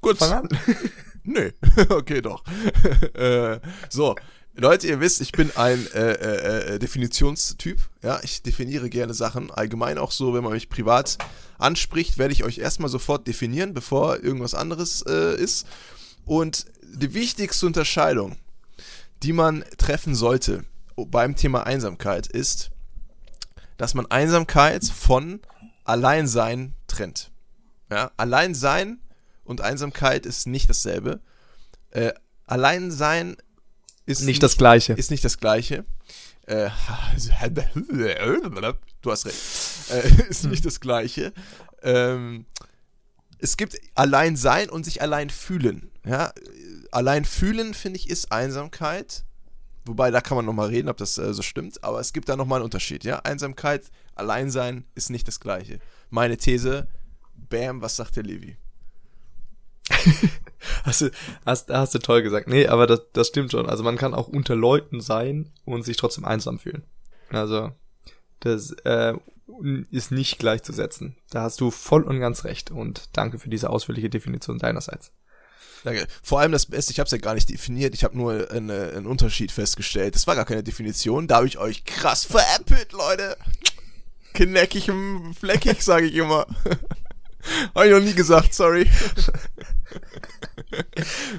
Gut. 0.00 0.18
Fang 0.18 0.32
an. 0.32 0.48
Nö, 1.28 1.50
okay, 1.90 2.22
doch. 2.22 2.42
äh, 3.14 3.60
so, 3.90 4.16
Leute, 4.54 4.86
ihr 4.86 4.98
wisst, 4.98 5.20
ich 5.20 5.30
bin 5.32 5.54
ein 5.56 5.86
äh, 5.92 6.12
äh, 6.12 6.74
äh, 6.74 6.78
Definitionstyp. 6.78 7.78
Ja, 8.02 8.18
ich 8.22 8.42
definiere 8.42 8.88
gerne 8.88 9.12
Sachen. 9.12 9.50
Allgemein 9.50 9.98
auch 9.98 10.10
so, 10.10 10.32
wenn 10.32 10.42
man 10.42 10.54
mich 10.54 10.70
privat 10.70 11.18
anspricht, 11.58 12.16
werde 12.16 12.32
ich 12.32 12.44
euch 12.44 12.58
erstmal 12.58 12.88
sofort 12.88 13.26
definieren, 13.26 13.74
bevor 13.74 14.22
irgendwas 14.24 14.54
anderes 14.54 15.02
äh, 15.02 15.36
ist. 15.36 15.66
Und 16.24 16.64
die 16.82 17.12
wichtigste 17.12 17.66
Unterscheidung, 17.66 18.36
die 19.22 19.34
man 19.34 19.64
treffen 19.76 20.14
sollte 20.14 20.64
beim 20.96 21.36
Thema 21.36 21.64
Einsamkeit, 21.66 22.26
ist, 22.26 22.70
dass 23.76 23.92
man 23.92 24.06
Einsamkeit 24.06 24.84
von 24.84 25.40
Alleinsein 25.88 26.74
trennt. 26.86 27.30
Ja, 27.90 28.10
Alleinsein 28.16 29.00
und 29.44 29.60
Einsamkeit 29.60 30.26
ist 30.26 30.46
nicht 30.46 30.68
dasselbe. 30.68 31.20
Äh, 31.90 32.12
Alleinsein 32.46 33.36
ist 34.04 34.22
Nicht 34.22 34.42
das 34.42 34.56
Gleiche. 34.56 34.94
Ist 34.94 35.10
nicht 35.10 35.24
das 35.24 35.38
Gleiche. 35.38 35.84
Äh, 36.46 36.70
du 39.02 39.10
hast 39.10 39.26
recht. 39.26 39.36
Äh, 39.90 40.30
ist 40.30 40.44
nicht 40.44 40.64
das 40.64 40.80
Gleiche. 40.80 41.34
Ähm, 41.82 42.46
es 43.38 43.56
gibt 43.56 43.78
Alleinsein 43.94 44.70
und 44.70 44.84
sich 44.84 45.02
allein 45.02 45.30
fühlen. 45.30 45.90
Ja? 46.06 46.32
Allein 46.90 47.24
fühlen, 47.24 47.74
finde 47.74 47.98
ich, 47.98 48.08
ist 48.08 48.32
Einsamkeit. 48.32 49.24
Wobei, 49.84 50.10
da 50.10 50.20
kann 50.20 50.36
man 50.36 50.44
nochmal 50.46 50.68
reden, 50.68 50.88
ob 50.88 50.96
das 50.96 51.18
äh, 51.18 51.32
so 51.34 51.42
stimmt. 51.42 51.84
Aber 51.84 52.00
es 52.00 52.12
gibt 52.12 52.28
da 52.28 52.36
nochmal 52.36 52.58
einen 52.58 52.64
Unterschied. 52.64 53.04
Ja? 53.04 53.20
Einsamkeit, 53.20 53.90
Alleinsein 54.18 54.84
ist 54.94 55.10
nicht 55.10 55.28
das 55.28 55.40
Gleiche. 55.40 55.80
Meine 56.10 56.36
These, 56.36 56.88
bam, 57.34 57.82
was 57.82 57.96
sagt 57.96 58.16
der 58.16 58.24
Levi? 58.24 58.56
Hast 60.82 61.02
du, 61.02 61.10
hast, 61.46 61.70
hast 61.70 61.94
du 61.94 61.98
toll 62.00 62.22
gesagt. 62.22 62.48
Nee, 62.48 62.66
aber 62.66 62.88
das, 62.88 63.02
das 63.12 63.28
stimmt 63.28 63.52
schon. 63.52 63.68
Also 63.68 63.84
man 63.84 63.96
kann 63.96 64.12
auch 64.12 64.26
unter 64.26 64.56
Leuten 64.56 65.00
sein 65.00 65.52
und 65.64 65.84
sich 65.84 65.96
trotzdem 65.96 66.24
einsam 66.24 66.58
fühlen. 66.58 66.82
Also 67.30 67.70
das 68.40 68.72
äh, 68.84 69.14
ist 69.90 70.10
nicht 70.10 70.38
gleichzusetzen. 70.38 71.16
Da 71.30 71.42
hast 71.42 71.60
du 71.60 71.70
voll 71.70 72.02
und 72.02 72.18
ganz 72.20 72.44
recht. 72.44 72.70
Und 72.70 73.08
danke 73.12 73.38
für 73.38 73.48
diese 73.48 73.70
ausführliche 73.70 74.10
Definition 74.10 74.58
deinerseits. 74.58 75.12
Danke. 75.84 76.06
Vor 76.22 76.40
allem 76.40 76.52
das 76.52 76.66
Beste, 76.66 76.92
ich 76.92 76.98
habe 76.98 77.06
es 77.06 77.12
ja 77.12 77.18
gar 77.18 77.34
nicht 77.34 77.48
definiert, 77.48 77.94
ich 77.94 78.02
habe 78.02 78.16
nur 78.16 78.50
eine, 78.50 78.92
einen 78.96 79.06
Unterschied 79.06 79.52
festgestellt. 79.52 80.14
Das 80.14 80.26
war 80.26 80.34
gar 80.34 80.44
keine 80.44 80.62
Definition, 80.64 81.28
da 81.28 81.36
habe 81.36 81.46
ich 81.46 81.58
euch 81.58 81.84
krass 81.84 82.24
veräppelt, 82.24 82.92
Leute. 82.92 83.36
Kneckig, 84.38 84.88
und 84.88 85.34
fleckig, 85.34 85.82
sage 85.82 86.06
ich 86.06 86.14
immer. 86.14 86.46
habe 87.74 87.86
ich 87.86 87.92
noch 87.92 88.00
nie 88.00 88.14
gesagt, 88.14 88.54
sorry. 88.54 88.88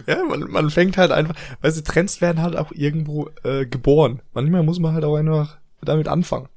Ja, 0.08 0.24
man, 0.24 0.50
man 0.50 0.70
fängt 0.72 0.98
halt 0.98 1.12
einfach, 1.12 1.36
weißt 1.62 1.78
du, 1.78 1.84
Trends 1.84 2.20
werden 2.20 2.42
halt 2.42 2.56
auch 2.56 2.72
irgendwo 2.72 3.30
äh, 3.44 3.66
geboren. 3.66 4.22
Manchmal 4.34 4.64
muss 4.64 4.80
man 4.80 4.94
halt 4.94 5.06
auch 5.06 5.16
einfach 5.16 5.58
damit 5.82 6.08
anfangen. 6.08 6.50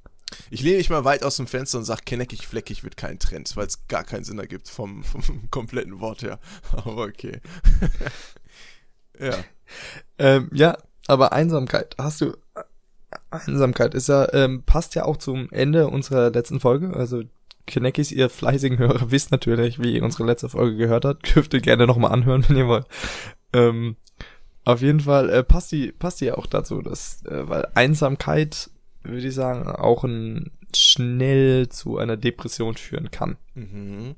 Ich 0.51 0.63
lehne 0.63 0.79
mich 0.79 0.89
mal 0.89 1.05
weit 1.05 1.23
aus 1.23 1.37
dem 1.37 1.47
Fenster 1.47 1.79
und 1.79 1.85
sage, 1.85 2.01
kneckig, 2.07 2.47
fleckig 2.47 2.83
wird 2.83 2.97
kein 2.97 3.19
Trend, 3.19 3.55
weil 3.57 3.67
es 3.67 3.87
gar 3.89 4.05
keinen 4.05 4.25
Sinn 4.25 4.39
ergibt 4.39 4.69
vom, 4.69 5.05
vom 5.05 5.51
kompletten 5.51 6.01
Wort 6.01 6.23
her. 6.23 6.39
Aber 6.73 7.03
okay. 7.03 7.41
ja. 9.21 9.37
Ähm, 10.19 10.49
ja, 10.55 10.79
aber 11.07 11.33
Einsamkeit, 11.33 11.95
hast 11.99 12.23
du. 12.23 12.35
Einsamkeit 13.31 13.95
ist 13.95 14.09
ja, 14.09 14.33
ähm, 14.33 14.63
passt 14.65 14.95
ja 14.95 15.05
auch 15.05 15.17
zum 15.17 15.51
Ende 15.51 15.89
unserer 15.89 16.31
letzten 16.31 16.61
Folge. 16.61 16.95
Also 16.95 17.23
Kneckis, 17.67 18.13
ihr 18.13 18.29
fleißigen 18.29 18.79
Hörer, 18.79 19.11
wisst 19.11 19.31
natürlich, 19.31 19.81
wie 19.81 19.95
ihr 19.97 20.03
unsere 20.03 20.25
letzte 20.25 20.49
Folge 20.49 20.77
gehört 20.77 21.05
habt. 21.05 21.35
Dürft 21.35 21.55
ihr 21.55 21.61
gerne 21.61 21.87
nochmal 21.87 22.13
anhören, 22.13 22.45
wenn 22.49 22.57
ihr 22.57 22.69
wollt. 22.69 22.87
Ähm, 23.53 23.97
auf 24.65 24.81
jeden 24.81 25.01
Fall 25.01 25.31
äh, 25.31 25.43
passt 25.43 25.73
die, 25.73 25.93
passt 25.93 26.21
die 26.21 26.27
ja 26.27 26.35
auch 26.37 26.47
dazu, 26.47 26.83
dass, 26.83 27.25
äh, 27.25 27.49
weil 27.49 27.69
Einsamkeit, 27.75 28.71
würde 29.03 29.27
ich 29.27 29.35
sagen, 29.35 29.69
auch 29.69 30.05
ein 30.05 30.53
schnell 30.75 31.69
zu 31.69 31.99
einer 31.99 32.17
Depression 32.17 32.77
führen 32.77 33.11
kann. 33.11 33.37
Mhm. 33.55 34.15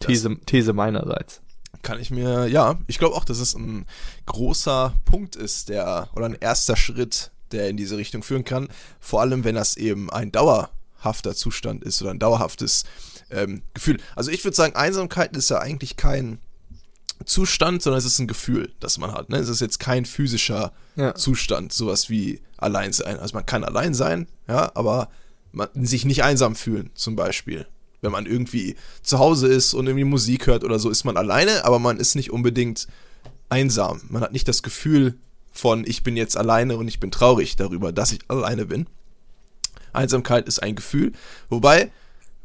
These, 0.00 0.36
These 0.46 0.72
meinerseits. 0.72 1.42
Kann 1.82 2.00
ich 2.00 2.10
mir, 2.10 2.46
ja, 2.46 2.78
ich 2.86 2.98
glaube 2.98 3.16
auch, 3.16 3.24
dass 3.24 3.38
es 3.38 3.54
ein 3.54 3.86
großer 4.26 4.94
Punkt 5.04 5.36
ist, 5.36 5.68
der, 5.68 6.08
oder 6.14 6.26
ein 6.26 6.36
erster 6.38 6.76
Schritt, 6.76 7.30
der 7.52 7.68
in 7.68 7.76
diese 7.76 7.96
Richtung 7.96 8.22
führen 8.22 8.44
kann. 8.44 8.68
Vor 9.00 9.20
allem, 9.20 9.44
wenn 9.44 9.54
das 9.54 9.76
eben 9.76 10.10
ein 10.10 10.32
dauerhafter 10.32 11.34
Zustand 11.34 11.84
ist 11.84 12.00
oder 12.02 12.10
ein 12.10 12.18
dauerhaftes 12.18 12.84
ähm, 13.30 13.62
Gefühl. 13.74 13.98
Also 14.16 14.30
ich 14.30 14.44
würde 14.44 14.56
sagen, 14.56 14.76
Einsamkeit 14.76 15.36
ist 15.36 15.50
ja 15.50 15.58
eigentlich 15.58 15.96
kein 15.96 16.38
Zustand, 17.24 17.82
sondern 17.82 17.98
es 17.98 18.04
ist 18.04 18.18
ein 18.18 18.28
Gefühl, 18.28 18.72
das 18.80 18.98
man 18.98 19.12
hat. 19.12 19.28
Ne? 19.28 19.38
Es 19.38 19.48
ist 19.48 19.60
jetzt 19.60 19.78
kein 19.78 20.04
physischer 20.04 20.72
ja. 20.96 21.14
Zustand, 21.14 21.72
sowas 21.72 22.08
wie 22.08 22.40
allein 22.56 22.92
sein. 22.92 23.18
Also 23.18 23.34
man 23.34 23.46
kann 23.46 23.64
allein 23.64 23.94
sein, 23.94 24.26
ja, 24.48 24.72
aber 24.74 25.08
man, 25.52 25.68
sich 25.74 26.04
nicht 26.04 26.24
einsam 26.24 26.56
fühlen, 26.56 26.90
zum 26.94 27.16
Beispiel. 27.16 27.66
Wenn 28.00 28.12
man 28.12 28.24
irgendwie 28.24 28.76
zu 29.02 29.18
Hause 29.18 29.48
ist 29.48 29.74
und 29.74 29.86
irgendwie 29.86 30.04
Musik 30.04 30.46
hört 30.46 30.64
oder 30.64 30.78
so, 30.78 30.88
ist 30.88 31.04
man 31.04 31.18
alleine, 31.18 31.64
aber 31.66 31.78
man 31.78 31.98
ist 31.98 32.14
nicht 32.14 32.30
unbedingt 32.30 32.86
einsam. 33.50 34.00
Man 34.08 34.22
hat 34.22 34.32
nicht 34.32 34.48
das 34.48 34.62
Gefühl 34.62 35.18
von, 35.50 35.84
ich 35.86 36.02
bin 36.02 36.16
jetzt 36.16 36.36
alleine 36.36 36.76
und 36.76 36.88
ich 36.88 37.00
bin 37.00 37.10
traurig 37.10 37.56
darüber, 37.56 37.92
dass 37.92 38.12
ich 38.12 38.20
alleine 38.28 38.66
bin. 38.66 38.86
Einsamkeit 39.92 40.46
ist 40.46 40.62
ein 40.62 40.76
Gefühl. 40.76 41.12
Wobei, 41.48 41.90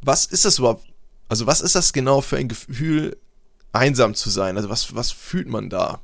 was 0.02 0.26
ist 0.26 0.46
das 0.46 0.60
überhaupt? 0.60 0.86
Also, 1.28 1.48
was 1.48 1.62
ist 1.62 1.76
das 1.76 1.94
genau 1.94 2.22
für 2.22 2.38
ein 2.38 2.48
Gefühl, 2.48 3.18
einsam 3.72 4.14
zu 4.14 4.30
sein? 4.30 4.58
Also, 4.58 4.70
was, 4.70 4.96
was 4.96 5.12
fühlt 5.12 5.48
man 5.48 5.70
da? 5.70 6.02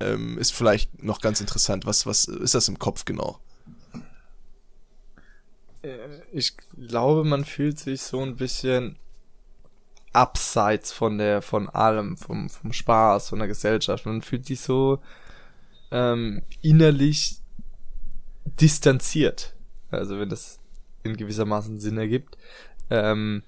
Ähm, 0.00 0.38
ist 0.38 0.52
vielleicht 0.52 1.02
noch 1.02 1.20
ganz 1.20 1.40
interessant. 1.40 1.86
Was, 1.86 2.06
was 2.06 2.26
ist 2.26 2.54
das 2.54 2.68
im 2.68 2.78
Kopf 2.78 3.04
genau? 3.04 3.40
Äh, 5.82 6.20
ich 6.32 6.56
glaube, 6.76 7.24
man 7.24 7.44
fühlt 7.44 7.78
sich 7.78 8.02
so 8.02 8.22
ein 8.22 8.36
bisschen 8.36 8.96
abseits 10.12 10.92
von 10.92 11.18
der, 11.18 11.42
von 11.42 11.68
allem, 11.68 12.16
vom, 12.16 12.48
vom 12.48 12.72
Spaß, 12.72 13.28
von 13.28 13.38
der 13.38 13.48
Gesellschaft. 13.48 14.06
Man 14.06 14.22
fühlt 14.22 14.46
sich 14.46 14.60
so 14.60 15.00
ähm, 15.90 16.42
innerlich 16.62 17.40
distanziert. 18.60 19.54
Also 19.90 20.18
wenn 20.18 20.28
das 20.28 20.58
in 21.02 21.16
gewissermaßen 21.16 21.78
Sinn 21.78 21.98
ergibt. 21.98 22.36
Ähm, 22.90 23.42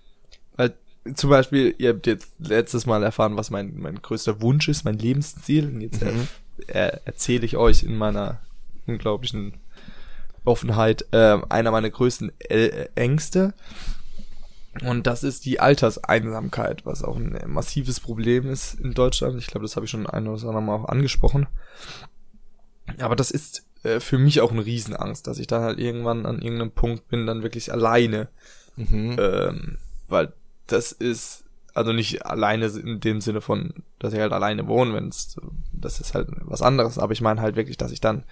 weil 0.56 0.74
zum 1.14 1.30
Beispiel, 1.30 1.74
ihr 1.78 1.90
habt 1.90 2.06
jetzt 2.06 2.30
letztes 2.38 2.86
Mal 2.86 3.02
erfahren, 3.02 3.36
was 3.36 3.50
mein, 3.50 3.78
mein 3.78 4.00
größter 4.00 4.40
Wunsch 4.40 4.68
ist, 4.68 4.84
mein 4.84 4.98
Lebensziel. 4.98 5.66
Und 5.66 5.80
jetzt 5.80 6.02
mhm. 6.02 6.28
er, 6.66 7.06
erzähle 7.06 7.44
ich 7.44 7.56
euch 7.56 7.82
in 7.82 7.96
meiner 7.96 8.40
unglaublichen 8.86 9.54
Offenheit 10.44 11.04
äh, 11.12 11.38
einer 11.48 11.70
meiner 11.70 11.90
größten 11.90 12.32
Ängste. 12.94 13.54
Und 14.82 15.06
das 15.06 15.24
ist 15.24 15.44
die 15.46 15.58
Alterseinsamkeit, 15.58 16.86
was 16.86 17.02
auch 17.02 17.16
ein 17.16 17.38
massives 17.46 17.98
Problem 17.98 18.48
ist 18.48 18.74
in 18.74 18.94
Deutschland. 18.94 19.36
Ich 19.38 19.48
glaube, 19.48 19.64
das 19.64 19.76
habe 19.76 19.84
ich 19.84 19.90
schon 19.90 20.06
ein 20.06 20.28
oder 20.28 20.40
andere 20.46 20.62
Mal 20.62 20.76
auch 20.76 20.84
angesprochen. 20.88 21.48
Aber 22.98 23.16
das 23.16 23.30
ist 23.30 23.64
äh, 23.82 24.00
für 24.00 24.18
mich 24.18 24.40
auch 24.40 24.52
eine 24.52 24.64
Riesenangst, 24.64 25.26
dass 25.26 25.38
ich 25.38 25.46
dann 25.46 25.62
halt 25.62 25.78
irgendwann 25.78 26.26
an 26.26 26.42
irgendeinem 26.42 26.72
Punkt 26.72 27.08
bin, 27.08 27.26
dann 27.26 27.42
wirklich 27.42 27.72
alleine. 27.72 28.28
Mhm. 28.76 29.16
Ähm, 29.18 29.78
weil 30.08 30.32
das 30.66 30.92
ist, 30.92 31.44
also 31.74 31.92
nicht 31.92 32.26
alleine 32.26 32.66
in 32.66 33.00
dem 33.00 33.20
Sinne 33.20 33.40
von, 33.40 33.74
dass 33.98 34.12
ich 34.12 34.20
halt 34.20 34.32
alleine 34.32 34.66
wohne, 34.66 34.94
wenn 34.94 35.08
es, 35.08 35.36
das 35.72 36.00
ist 36.00 36.14
halt 36.14 36.28
was 36.42 36.62
anderes, 36.62 36.98
aber 36.98 37.12
ich 37.12 37.20
meine 37.20 37.40
halt 37.40 37.56
wirklich, 37.56 37.76
dass 37.76 37.92
ich 37.92 38.00
dann, 38.00 38.24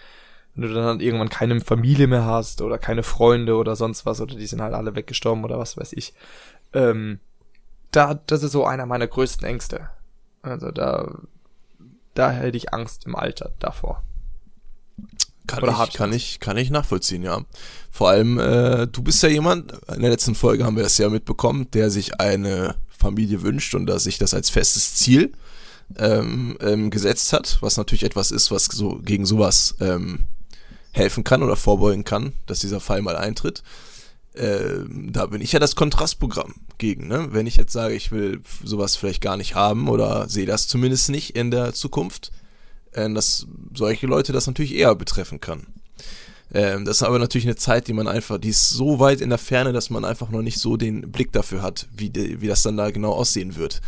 wenn 0.54 0.68
du 0.68 0.74
dann 0.74 0.84
halt 0.84 1.02
irgendwann 1.02 1.28
keine 1.28 1.60
Familie 1.60 2.06
mehr 2.06 2.24
hast 2.24 2.62
oder 2.62 2.78
keine 2.78 3.02
Freunde 3.02 3.56
oder 3.56 3.76
sonst 3.76 4.06
was, 4.06 4.20
oder 4.20 4.36
die 4.36 4.46
sind 4.46 4.60
halt 4.60 4.74
alle 4.74 4.94
weggestorben 4.94 5.44
oder 5.44 5.58
was 5.58 5.76
weiß 5.76 5.92
ich, 5.92 6.14
ähm, 6.72 7.20
da, 7.90 8.14
das 8.14 8.42
ist 8.42 8.52
so 8.52 8.64
einer 8.64 8.86
meiner 8.86 9.06
größten 9.06 9.46
Ängste. 9.46 9.88
Also 10.42 10.70
da, 10.70 11.14
da 12.14 12.30
hätte 12.30 12.56
ich 12.56 12.72
Angst 12.72 13.06
im 13.06 13.16
Alter 13.16 13.52
davor. 13.58 14.02
Kann 15.46 15.62
Oder 15.62 15.86
ich, 15.88 15.94
kann 15.94 16.12
ich, 16.12 16.40
kann 16.40 16.56
ich 16.58 16.70
nachvollziehen, 16.70 17.22
ja. 17.22 17.40
Vor 17.90 18.10
allem, 18.10 18.38
äh, 18.38 18.86
du 18.86 19.02
bist 19.02 19.22
ja 19.22 19.30
jemand, 19.30 19.72
in 19.94 20.02
der 20.02 20.10
letzten 20.10 20.34
Folge 20.34 20.64
haben 20.64 20.76
wir 20.76 20.82
das 20.82 20.98
ja 20.98 21.08
mitbekommen, 21.08 21.70
der 21.72 21.90
sich 21.90 22.20
eine 22.20 22.74
Familie 22.88 23.42
wünscht 23.42 23.74
und 23.74 23.86
da 23.86 23.98
sich 23.98 24.18
das 24.18 24.34
als 24.34 24.50
festes 24.50 24.94
Ziel 24.96 25.32
ähm, 25.96 26.58
ähm, 26.60 26.90
gesetzt 26.90 27.32
hat, 27.32 27.58
was 27.60 27.78
natürlich 27.78 28.04
etwas 28.04 28.30
ist, 28.30 28.50
was 28.50 28.66
so 28.66 28.98
gegen 29.02 29.24
sowas 29.24 29.74
ähm, 29.80 30.24
helfen 30.92 31.24
kann 31.24 31.42
oder 31.42 31.56
vorbeugen 31.56 32.04
kann, 32.04 32.34
dass 32.46 32.60
dieser 32.60 32.80
Fall 32.80 33.00
mal 33.00 33.16
eintritt. 33.16 33.62
Ähm, 34.34 35.10
da 35.12 35.26
bin 35.26 35.40
ich 35.40 35.52
ja 35.52 35.58
das 35.58 35.74
Kontrastprogramm 35.76 36.54
gegen. 36.76 37.08
Ne? 37.08 37.28
Wenn 37.32 37.46
ich 37.46 37.56
jetzt 37.56 37.72
sage, 37.72 37.94
ich 37.94 38.12
will 38.12 38.42
sowas 38.62 38.96
vielleicht 38.96 39.22
gar 39.22 39.36
nicht 39.36 39.54
haben 39.54 39.88
oder 39.88 40.28
sehe 40.28 40.46
das 40.46 40.68
zumindest 40.68 41.08
nicht 41.08 41.34
in 41.36 41.50
der 41.50 41.72
Zukunft, 41.72 42.30
äh, 42.92 43.10
dass 43.10 43.46
solche 43.74 44.06
Leute 44.06 44.32
das 44.32 44.46
natürlich 44.46 44.74
eher 44.74 44.94
betreffen 44.94 45.40
kann. 45.40 45.66
Ähm, 46.52 46.84
das 46.84 46.98
ist 46.98 47.02
aber 47.02 47.18
natürlich 47.18 47.46
eine 47.46 47.56
Zeit, 47.56 47.88
die 47.88 47.92
man 47.92 48.08
einfach, 48.08 48.38
die 48.38 48.48
ist 48.48 48.70
so 48.70 48.98
weit 48.98 49.20
in 49.20 49.28
der 49.28 49.38
Ferne, 49.38 49.72
dass 49.72 49.90
man 49.90 50.04
einfach 50.04 50.30
noch 50.30 50.42
nicht 50.42 50.58
so 50.58 50.76
den 50.76 51.12
Blick 51.12 51.32
dafür 51.32 51.62
hat, 51.62 51.86
wie, 51.94 52.12
wie 52.14 52.46
das 52.46 52.62
dann 52.62 52.76
da 52.76 52.90
genau 52.90 53.12
aussehen 53.12 53.56
wird. 53.56 53.80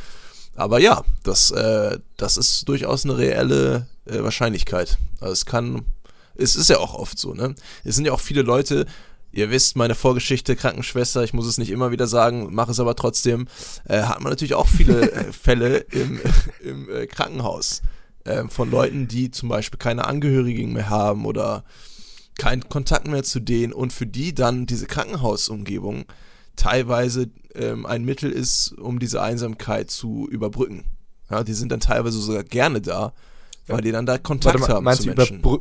Aber 0.56 0.78
ja, 0.78 1.02
das, 1.22 1.50
äh, 1.52 1.98
das 2.16 2.36
ist 2.36 2.68
durchaus 2.68 3.04
eine 3.04 3.16
reelle 3.16 3.86
äh, 4.04 4.22
Wahrscheinlichkeit. 4.22 4.98
Also 5.20 5.32
es 5.32 5.46
kann, 5.46 5.86
es 6.34 6.56
ist 6.56 6.68
ja 6.68 6.78
auch 6.78 6.94
oft 6.94 7.18
so, 7.18 7.32
ne? 7.32 7.54
Es 7.84 7.96
sind 7.96 8.04
ja 8.04 8.12
auch 8.12 8.20
viele 8.20 8.42
Leute, 8.42 8.84
ihr 9.32 9.50
wisst, 9.50 9.76
meine 9.76 9.94
Vorgeschichte, 9.94 10.56
Krankenschwester, 10.56 11.22
ich 11.22 11.32
muss 11.32 11.46
es 11.46 11.56
nicht 11.56 11.70
immer 11.70 11.92
wieder 11.92 12.06
sagen, 12.06 12.52
mache 12.52 12.72
es 12.72 12.80
aber 12.80 12.94
trotzdem, 12.94 13.48
äh, 13.88 14.02
hat 14.02 14.20
man 14.20 14.32
natürlich 14.32 14.54
auch 14.54 14.68
viele 14.68 15.10
äh, 15.12 15.32
Fälle 15.32 15.78
im, 15.78 16.20
im 16.62 16.90
äh, 16.90 17.06
Krankenhaus 17.06 17.80
äh, 18.30 18.48
von 18.48 18.70
Leuten, 18.70 19.08
die 19.08 19.30
zum 19.30 19.48
Beispiel 19.48 19.78
keine 19.78 20.06
Angehörigen 20.06 20.72
mehr 20.72 20.90
haben 20.90 21.26
oder 21.26 21.64
keinen 22.38 22.68
Kontakt 22.68 23.06
mehr 23.06 23.22
zu 23.22 23.40
denen 23.40 23.72
und 23.72 23.92
für 23.92 24.06
die 24.06 24.34
dann 24.34 24.66
diese 24.66 24.86
Krankenhausumgebung 24.86 26.06
teilweise 26.56 27.30
ähm, 27.54 27.86
ein 27.86 28.04
Mittel 28.04 28.30
ist, 28.30 28.72
um 28.78 28.98
diese 28.98 29.22
Einsamkeit 29.22 29.90
zu 29.90 30.28
überbrücken. 30.30 30.84
Ja, 31.30 31.44
die 31.44 31.52
sind 31.52 31.70
dann 31.70 31.80
teilweise 31.80 32.18
sogar 32.18 32.42
gerne 32.42 32.80
da, 32.80 33.12
weil 33.66 33.78
ja. 33.78 33.82
die 33.82 33.92
dann 33.92 34.06
da 34.06 34.18
Kontakt 34.18 34.60
Warte, 34.60 34.74
haben 34.74 34.84
meinst 34.84 35.02
zu 35.02 35.08
Menschen. 35.08 35.38
Überbrü 35.38 35.58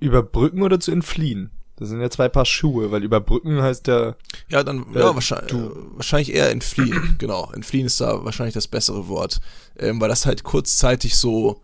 überbrücken 0.00 0.62
oder 0.62 0.78
zu 0.78 0.92
entfliehen? 0.92 1.50
Das 1.76 1.88
sind 1.88 2.00
ja 2.00 2.10
zwei 2.10 2.28
Paar 2.28 2.44
Schuhe, 2.44 2.90
weil 2.90 3.02
überbrücken 3.02 3.62
heißt 3.62 3.86
ja. 3.88 4.16
Ja, 4.50 4.62
dann 4.62 4.94
äh, 4.94 5.00
ja, 5.00 5.14
wahrscheinlich, 5.14 5.52
wahrscheinlich 5.96 6.34
eher 6.34 6.50
entfliehen. 6.50 7.16
genau, 7.18 7.50
entfliehen 7.52 7.86
ist 7.86 8.00
da 8.00 8.24
wahrscheinlich 8.24 8.54
das 8.54 8.68
bessere 8.68 9.08
Wort, 9.08 9.40
ähm, 9.78 10.00
weil 10.00 10.08
das 10.08 10.26
halt 10.26 10.42
kurzzeitig 10.42 11.16
so 11.16 11.60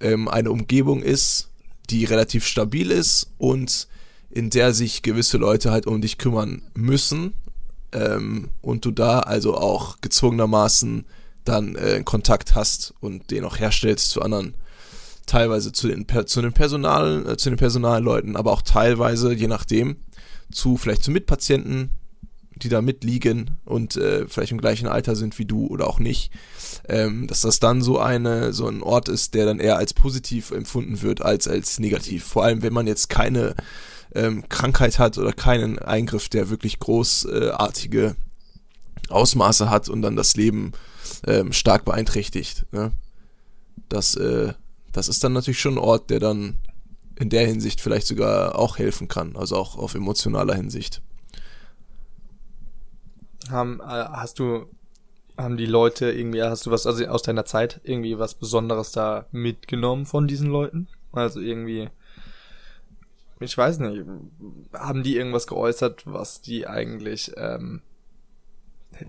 ähm, 0.00 0.28
eine 0.28 0.50
Umgebung 0.50 1.02
ist, 1.02 1.48
die 1.90 2.04
relativ 2.04 2.46
stabil 2.46 2.90
ist 2.90 3.32
und 3.38 3.88
in 4.30 4.50
der 4.50 4.72
sich 4.72 5.02
gewisse 5.02 5.38
Leute 5.38 5.72
halt 5.72 5.86
um 5.86 6.00
dich 6.00 6.18
kümmern 6.18 6.62
müssen 6.74 7.34
ähm, 7.92 8.48
und 8.62 8.84
du 8.84 8.92
da 8.92 9.20
also 9.20 9.56
auch 9.56 10.00
gezwungenermaßen 10.00 11.04
dann 11.44 11.74
äh, 11.74 12.00
Kontakt 12.04 12.54
hast 12.54 12.94
und 13.00 13.30
den 13.32 13.44
auch 13.44 13.58
herstellst 13.58 14.10
zu 14.10 14.22
anderen 14.22 14.54
teilweise 15.26 15.72
zu 15.72 15.88
den, 15.88 16.06
zu 16.26 16.42
den 16.42 16.52
Personal, 16.52 17.24
äh, 17.26 17.36
zu 17.36 17.50
den 17.50 17.58
Personalleuten, 17.58 18.36
aber 18.36 18.52
auch 18.52 18.62
teilweise, 18.62 19.32
je 19.32 19.48
nachdem, 19.48 19.96
zu 20.50 20.76
vielleicht 20.76 21.04
zu 21.04 21.10
Mitpatienten, 21.10 21.90
die 22.64 22.68
da 22.68 22.82
mitliegen 22.82 23.58
und 23.64 23.96
äh, 23.96 24.26
vielleicht 24.28 24.52
im 24.52 24.60
gleichen 24.60 24.86
Alter 24.86 25.16
sind 25.16 25.38
wie 25.38 25.44
du 25.44 25.66
oder 25.66 25.86
auch 25.86 25.98
nicht, 25.98 26.30
ähm, 26.88 27.26
dass 27.26 27.42
das 27.42 27.60
dann 27.60 27.82
so 27.82 27.98
eine 27.98 28.52
so 28.52 28.66
ein 28.66 28.82
Ort 28.82 29.08
ist, 29.08 29.34
der 29.34 29.46
dann 29.46 29.60
eher 29.60 29.76
als 29.76 29.94
positiv 29.94 30.50
empfunden 30.50 31.02
wird 31.02 31.22
als 31.22 31.48
als 31.48 31.78
negativ. 31.78 32.24
Vor 32.24 32.44
allem, 32.44 32.62
wenn 32.62 32.72
man 32.72 32.86
jetzt 32.86 33.08
keine 33.08 33.54
ähm, 34.14 34.48
Krankheit 34.48 34.98
hat 34.98 35.18
oder 35.18 35.32
keinen 35.32 35.78
Eingriff, 35.78 36.28
der 36.28 36.50
wirklich 36.50 36.78
großartige 36.78 38.16
Ausmaße 39.08 39.70
hat 39.70 39.88
und 39.88 40.02
dann 40.02 40.16
das 40.16 40.36
Leben 40.36 40.72
ähm, 41.26 41.52
stark 41.52 41.84
beeinträchtigt. 41.84 42.66
Ne? 42.72 42.92
Das 43.88 44.14
äh, 44.14 44.52
das 44.92 45.08
ist 45.08 45.22
dann 45.22 45.32
natürlich 45.32 45.60
schon 45.60 45.74
ein 45.74 45.78
Ort, 45.78 46.10
der 46.10 46.20
dann 46.20 46.56
in 47.18 47.28
der 47.28 47.46
Hinsicht 47.46 47.80
vielleicht 47.80 48.06
sogar 48.06 48.58
auch 48.58 48.78
helfen 48.78 49.08
kann, 49.08 49.36
also 49.36 49.56
auch 49.56 49.76
auf 49.76 49.94
emotionaler 49.94 50.54
Hinsicht. 50.54 51.02
Haben, 53.50 53.80
äh, 53.80 53.84
hast 53.84 54.38
du, 54.38 54.66
haben 55.36 55.56
die 55.56 55.66
Leute 55.66 56.10
irgendwie, 56.10 56.42
hast 56.42 56.66
du 56.66 56.70
was 56.70 56.86
also 56.86 57.04
aus 57.06 57.22
deiner 57.22 57.44
Zeit 57.44 57.80
irgendwie 57.84 58.18
was 58.18 58.34
Besonderes 58.34 58.92
da 58.92 59.26
mitgenommen 59.32 60.06
von 60.06 60.28
diesen 60.28 60.50
Leuten? 60.50 60.88
Also 61.12 61.40
irgendwie, 61.40 61.88
ich 63.40 63.56
weiß 63.56 63.78
nicht, 63.78 64.04
haben 64.72 65.02
die 65.02 65.16
irgendwas 65.16 65.46
geäußert, 65.46 66.02
was 66.06 66.42
die 66.42 66.66
eigentlich, 66.66 67.32
ähm, 67.36 67.82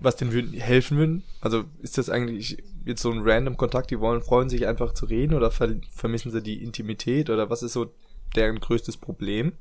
was 0.00 0.16
denen 0.16 0.52
helfen 0.54 0.96
würden? 0.96 1.22
Also 1.40 1.64
ist 1.82 1.98
das 1.98 2.08
eigentlich 2.08 2.62
jetzt 2.84 3.02
so 3.02 3.10
ein 3.10 3.22
random 3.22 3.56
Kontakt, 3.56 3.90
die 3.90 4.00
wollen, 4.00 4.22
freuen 4.22 4.48
sich 4.48 4.66
einfach 4.66 4.94
zu 4.94 5.06
reden 5.06 5.34
oder 5.34 5.50
ver 5.50 5.76
vermissen 5.94 6.30
sie 6.30 6.42
die 6.42 6.62
Intimität 6.62 7.30
oder 7.30 7.50
was 7.50 7.62
ist 7.62 7.74
so 7.74 7.92
deren 8.34 8.58
größtes 8.58 8.96
Problem? 8.96 9.52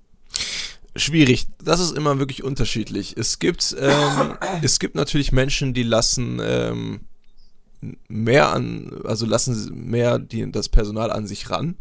Schwierig. 0.96 1.48
Das 1.64 1.80
ist 1.80 1.96
immer 1.96 2.20
wirklich 2.20 2.44
unterschiedlich. 2.44 3.16
Es 3.18 3.40
gibt, 3.40 3.76
ähm, 3.80 4.38
es 4.62 4.80
gibt 4.80 4.96
natürlich 4.96 5.32
Menschen, 5.32 5.74
die 5.74 5.84
lassen 5.84 6.40
ähm, 6.44 7.02
mehr 8.08 8.52
an, 8.52 9.02
also 9.06 9.26
lassen 9.26 9.90
mehr 9.90 10.20
die, 10.20 10.52
das 10.52 10.70
Personal 10.70 11.12
an 11.12 11.28
sich 11.28 11.50
ran 11.50 11.78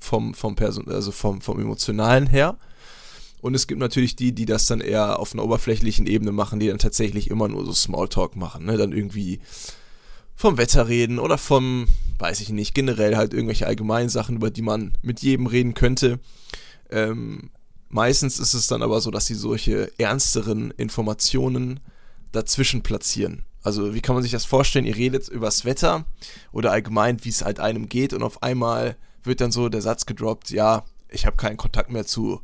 vom 0.00 0.34
vom 0.34 0.56
Person, 0.56 0.88
also 0.88 1.12
vom 1.12 1.40
vom 1.40 1.60
emotionalen 1.60 2.26
her. 2.26 2.58
Und 3.40 3.54
es 3.54 3.68
gibt 3.68 3.80
natürlich 3.80 4.16
die, 4.16 4.32
die 4.32 4.46
das 4.46 4.66
dann 4.66 4.80
eher 4.80 5.20
auf 5.20 5.32
einer 5.32 5.44
oberflächlichen 5.44 6.06
Ebene 6.06 6.32
machen, 6.32 6.58
die 6.58 6.66
dann 6.66 6.78
tatsächlich 6.78 7.30
immer 7.30 7.46
nur 7.46 7.64
so 7.64 7.72
Smalltalk 7.72 8.34
machen, 8.34 8.64
ne? 8.66 8.76
Dann 8.76 8.92
irgendwie 8.92 9.40
vom 10.34 10.56
Wetter 10.58 10.88
reden 10.88 11.18
oder 11.18 11.38
vom, 11.38 11.86
weiß 12.18 12.40
ich 12.40 12.50
nicht, 12.50 12.74
generell 12.74 13.16
halt 13.16 13.34
irgendwelche 13.34 13.66
allgemeinen 13.66 14.08
Sachen, 14.08 14.36
über 14.36 14.50
die 14.50 14.62
man 14.62 14.92
mit 15.02 15.20
jedem 15.20 15.46
reden 15.46 15.74
könnte. 15.74 16.18
Ähm, 16.90 17.50
Meistens 17.88 18.38
ist 18.38 18.54
es 18.54 18.66
dann 18.66 18.82
aber 18.82 19.00
so, 19.00 19.10
dass 19.10 19.26
sie 19.26 19.34
solche 19.34 19.90
ernsteren 19.98 20.70
Informationen 20.72 21.80
dazwischen 22.32 22.82
platzieren. 22.82 23.44
Also 23.62 23.94
wie 23.94 24.00
kann 24.00 24.14
man 24.14 24.22
sich 24.22 24.32
das 24.32 24.44
vorstellen? 24.44 24.86
Ihr 24.86 24.96
redet 24.96 25.28
übers 25.28 25.64
Wetter 25.64 26.04
oder 26.52 26.70
allgemein, 26.70 27.24
wie 27.24 27.30
es 27.30 27.44
halt 27.44 27.60
einem 27.60 27.88
geht 27.88 28.12
und 28.12 28.22
auf 28.22 28.42
einmal 28.42 28.96
wird 29.24 29.40
dann 29.40 29.52
so 29.52 29.68
der 29.68 29.82
Satz 29.82 30.06
gedroppt, 30.06 30.50
ja, 30.50 30.84
ich 31.08 31.26
habe 31.26 31.36
keinen 31.36 31.56
Kontakt 31.56 31.90
mehr 31.90 32.06
zu 32.06 32.40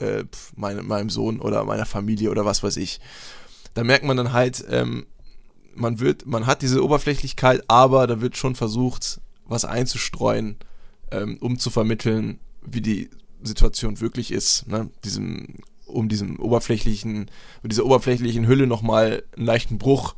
äh, 0.00 0.24
meinem, 0.56 0.86
meinem 0.86 1.10
Sohn 1.10 1.40
oder 1.40 1.64
meiner 1.64 1.86
Familie 1.86 2.30
oder 2.30 2.44
was 2.44 2.62
weiß 2.62 2.76
ich. 2.76 3.00
Da 3.74 3.84
merkt 3.84 4.04
man 4.04 4.16
dann 4.16 4.32
halt, 4.32 4.64
ähm, 4.68 5.06
man 5.74 6.00
wird, 6.00 6.26
man 6.26 6.46
hat 6.46 6.62
diese 6.62 6.82
Oberflächlichkeit, 6.82 7.62
aber 7.68 8.06
da 8.06 8.20
wird 8.20 8.36
schon 8.36 8.54
versucht, 8.54 9.20
was 9.44 9.64
einzustreuen, 9.64 10.56
ähm, 11.10 11.38
um 11.40 11.58
zu 11.58 11.70
vermitteln, 11.70 12.40
wie 12.62 12.80
die 12.80 13.10
Situation 13.42 14.00
wirklich 14.00 14.32
ist, 14.32 14.66
ne? 14.68 14.90
diesem, 15.04 15.56
um 15.86 16.08
diesem 16.08 16.38
oberflächlichen, 16.40 17.30
um 17.62 17.68
dieser 17.68 17.84
oberflächlichen 17.84 18.46
Hülle 18.46 18.66
nochmal 18.66 19.22
einen 19.36 19.46
leichten 19.46 19.78
Bruch 19.78 20.14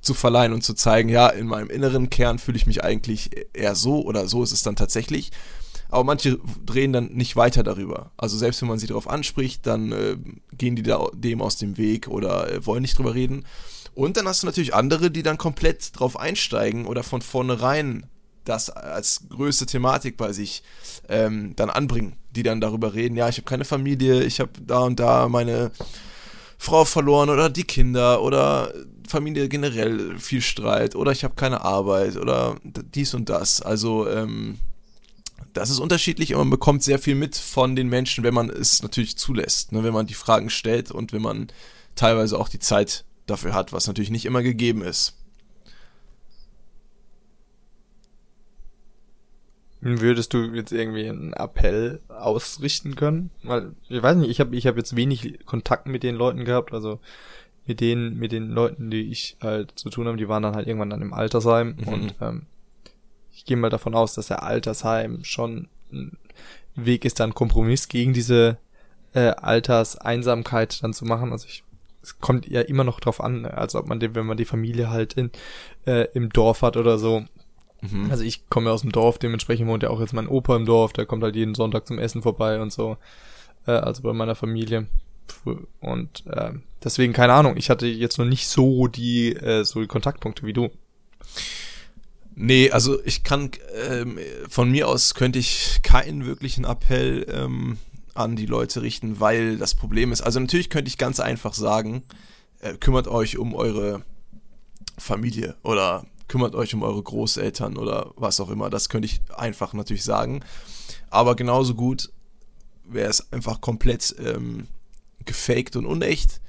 zu 0.00 0.14
verleihen 0.14 0.52
und 0.52 0.62
zu 0.62 0.74
zeigen, 0.74 1.08
ja, 1.08 1.28
in 1.28 1.46
meinem 1.46 1.70
inneren 1.70 2.10
Kern 2.10 2.38
fühle 2.38 2.56
ich 2.56 2.66
mich 2.66 2.84
eigentlich 2.84 3.30
eher 3.52 3.74
so 3.74 4.02
oder 4.04 4.28
so 4.28 4.42
ist 4.42 4.52
es 4.52 4.62
dann 4.62 4.76
tatsächlich. 4.76 5.32
Aber 5.90 6.04
manche 6.04 6.38
drehen 6.64 6.92
dann 6.92 7.12
nicht 7.12 7.34
weiter 7.36 7.62
darüber. 7.62 8.12
Also 8.16 8.36
selbst 8.36 8.60
wenn 8.60 8.68
man 8.68 8.78
sie 8.78 8.86
darauf 8.86 9.08
anspricht, 9.08 9.66
dann 9.66 9.92
äh, 9.92 10.16
gehen 10.52 10.76
die 10.76 10.82
da 10.82 11.08
dem 11.14 11.40
aus 11.40 11.56
dem 11.56 11.78
Weg 11.78 12.08
oder 12.08 12.52
äh, 12.52 12.66
wollen 12.66 12.82
nicht 12.82 12.98
drüber 12.98 13.14
reden. 13.14 13.44
Und 13.94 14.16
dann 14.16 14.28
hast 14.28 14.42
du 14.42 14.46
natürlich 14.46 14.74
andere, 14.74 15.10
die 15.10 15.22
dann 15.22 15.38
komplett 15.38 15.98
drauf 15.98 16.18
einsteigen 16.18 16.86
oder 16.86 17.02
von 17.02 17.22
vornherein 17.22 18.06
das 18.48 18.70
als 18.70 19.22
größte 19.28 19.66
Thematik 19.66 20.16
bei 20.16 20.32
sich 20.32 20.62
ähm, 21.08 21.54
dann 21.56 21.70
anbringen, 21.70 22.16
die 22.30 22.42
dann 22.42 22.60
darüber 22.60 22.94
reden, 22.94 23.16
ja, 23.16 23.28
ich 23.28 23.36
habe 23.36 23.46
keine 23.46 23.64
Familie, 23.64 24.22
ich 24.22 24.40
habe 24.40 24.50
da 24.60 24.80
und 24.80 24.98
da 24.98 25.28
meine 25.28 25.70
Frau 26.58 26.84
verloren 26.84 27.30
oder 27.30 27.50
die 27.50 27.64
Kinder 27.64 28.22
oder 28.22 28.72
Familie 29.06 29.48
generell 29.48 30.18
viel 30.18 30.42
Streit 30.42 30.96
oder 30.96 31.12
ich 31.12 31.24
habe 31.24 31.34
keine 31.34 31.62
Arbeit 31.62 32.16
oder 32.16 32.56
dies 32.64 33.14
und 33.14 33.28
das. 33.28 33.62
Also 33.62 34.08
ähm, 34.08 34.58
das 35.52 35.70
ist 35.70 35.78
unterschiedlich 35.78 36.34
und 36.34 36.40
man 36.40 36.50
bekommt 36.50 36.82
sehr 36.82 36.98
viel 36.98 37.14
mit 37.14 37.36
von 37.36 37.76
den 37.76 37.88
Menschen, 37.88 38.24
wenn 38.24 38.34
man 38.34 38.50
es 38.50 38.82
natürlich 38.82 39.16
zulässt, 39.16 39.72
ne? 39.72 39.82
wenn 39.82 39.94
man 39.94 40.06
die 40.06 40.14
Fragen 40.14 40.50
stellt 40.50 40.90
und 40.90 41.12
wenn 41.12 41.22
man 41.22 41.48
teilweise 41.94 42.38
auch 42.38 42.48
die 42.48 42.58
Zeit 42.58 43.04
dafür 43.26 43.54
hat, 43.54 43.72
was 43.72 43.86
natürlich 43.86 44.10
nicht 44.10 44.24
immer 44.24 44.42
gegeben 44.42 44.82
ist. 44.82 45.14
Würdest 49.80 50.34
du 50.34 50.44
jetzt 50.54 50.72
irgendwie 50.72 51.08
einen 51.08 51.32
Appell 51.32 52.00
ausrichten 52.08 52.96
können? 52.96 53.30
Weil, 53.44 53.72
ich 53.88 54.02
weiß 54.02 54.16
nicht, 54.16 54.30
ich 54.30 54.40
habe 54.40 54.56
ich 54.56 54.66
hab 54.66 54.76
jetzt 54.76 54.96
wenig 54.96 55.44
Kontakt 55.46 55.86
mit 55.86 56.02
den 56.02 56.16
Leuten 56.16 56.44
gehabt, 56.44 56.72
also 56.72 56.98
mit 57.66 57.80
den, 57.80 58.18
mit 58.18 58.32
den 58.32 58.50
Leuten, 58.50 58.90
die 58.90 59.10
ich 59.10 59.36
halt 59.40 59.72
zu 59.78 59.90
tun 59.90 60.08
habe, 60.08 60.16
die 60.16 60.28
waren 60.28 60.42
dann 60.42 60.56
halt 60.56 60.66
irgendwann 60.66 60.90
dann 60.90 61.02
im 61.02 61.12
Altersheim 61.12 61.76
mhm. 61.78 61.88
und 61.88 62.14
ähm, 62.20 62.46
ich 63.32 63.44
gehe 63.44 63.56
mal 63.56 63.70
davon 63.70 63.94
aus, 63.94 64.14
dass 64.14 64.28
der 64.28 64.42
Altersheim 64.42 65.22
schon 65.22 65.68
ein 65.92 66.16
Weg 66.74 67.04
ist, 67.04 67.20
dann 67.20 67.34
Kompromiss 67.34 67.88
gegen 67.88 68.12
diese 68.12 68.56
äh, 69.14 69.28
Alterseinsamkeit 69.30 70.82
dann 70.82 70.92
zu 70.92 71.04
machen. 71.04 71.30
Also 71.30 71.46
ich, 71.46 71.62
es 72.02 72.18
kommt 72.18 72.48
ja 72.48 72.62
immer 72.62 72.84
noch 72.84 73.00
drauf 73.00 73.20
an, 73.20 73.46
also 73.46 73.78
ob 73.78 73.86
man 73.86 74.00
den, 74.00 74.14
wenn 74.14 74.26
man 74.26 74.36
die 74.36 74.44
Familie 74.44 74.90
halt 74.90 75.14
in, 75.14 75.30
äh, 75.86 76.08
im 76.14 76.30
Dorf 76.30 76.62
hat 76.62 76.76
oder 76.76 76.98
so, 76.98 77.26
Mhm. 77.80 78.10
Also 78.10 78.24
ich 78.24 78.48
komme 78.48 78.66
ja 78.66 78.72
aus 78.72 78.82
dem 78.82 78.92
Dorf, 78.92 79.18
dementsprechend 79.18 79.68
wohnt 79.68 79.82
ja 79.82 79.90
auch 79.90 80.00
jetzt 80.00 80.12
mein 80.12 80.28
Opa 80.28 80.56
im 80.56 80.66
Dorf, 80.66 80.92
der 80.92 81.06
kommt 81.06 81.22
halt 81.22 81.36
jeden 81.36 81.54
Sonntag 81.54 81.86
zum 81.86 81.98
Essen 81.98 82.22
vorbei 82.22 82.60
und 82.60 82.72
so. 82.72 82.96
Äh, 83.66 83.72
also 83.72 84.02
bei 84.02 84.12
meiner 84.12 84.34
Familie. 84.34 84.86
Und 85.80 86.26
äh, 86.26 86.52
deswegen, 86.82 87.12
keine 87.12 87.34
Ahnung, 87.34 87.56
ich 87.56 87.70
hatte 87.70 87.86
jetzt 87.86 88.18
noch 88.18 88.24
nicht 88.24 88.48
so 88.48 88.88
die, 88.88 89.34
äh, 89.34 89.64
so 89.64 89.80
die 89.80 89.86
Kontaktpunkte 89.86 90.44
wie 90.46 90.52
du. 90.52 90.70
Nee, 92.34 92.70
also 92.70 93.04
ich 93.04 93.24
kann, 93.24 93.50
ähm, 93.88 94.18
von 94.48 94.70
mir 94.70 94.88
aus 94.88 95.14
könnte 95.14 95.38
ich 95.38 95.80
keinen 95.82 96.24
wirklichen 96.24 96.64
Appell 96.64 97.26
ähm, 97.30 97.78
an 98.14 98.36
die 98.36 98.46
Leute 98.46 98.82
richten, 98.82 99.20
weil 99.20 99.58
das 99.58 99.74
Problem 99.74 100.12
ist, 100.12 100.20
also 100.20 100.40
natürlich 100.40 100.70
könnte 100.70 100.88
ich 100.88 100.98
ganz 100.98 101.20
einfach 101.20 101.52
sagen, 101.52 102.02
äh, 102.60 102.74
kümmert 102.74 103.08
euch 103.08 103.38
um 103.38 103.54
eure 103.54 104.04
Familie 104.96 105.56
oder 105.62 106.06
kümmert 106.28 106.54
euch 106.54 106.74
um 106.74 106.82
eure 106.82 107.02
Großeltern 107.02 107.76
oder 107.76 108.12
was 108.16 108.40
auch 108.40 108.50
immer. 108.50 108.70
Das 108.70 108.88
könnte 108.88 109.06
ich 109.06 109.20
einfach 109.34 109.72
natürlich 109.72 110.04
sagen. 110.04 110.44
Aber 111.10 111.34
genauso 111.36 111.74
gut 111.74 112.10
wäre 112.84 113.10
es 113.10 113.32
einfach 113.32 113.60
komplett 113.60 114.14
ähm, 114.24 114.66
gefaked 115.24 115.76
und 115.76 115.86
unecht, 115.86 116.40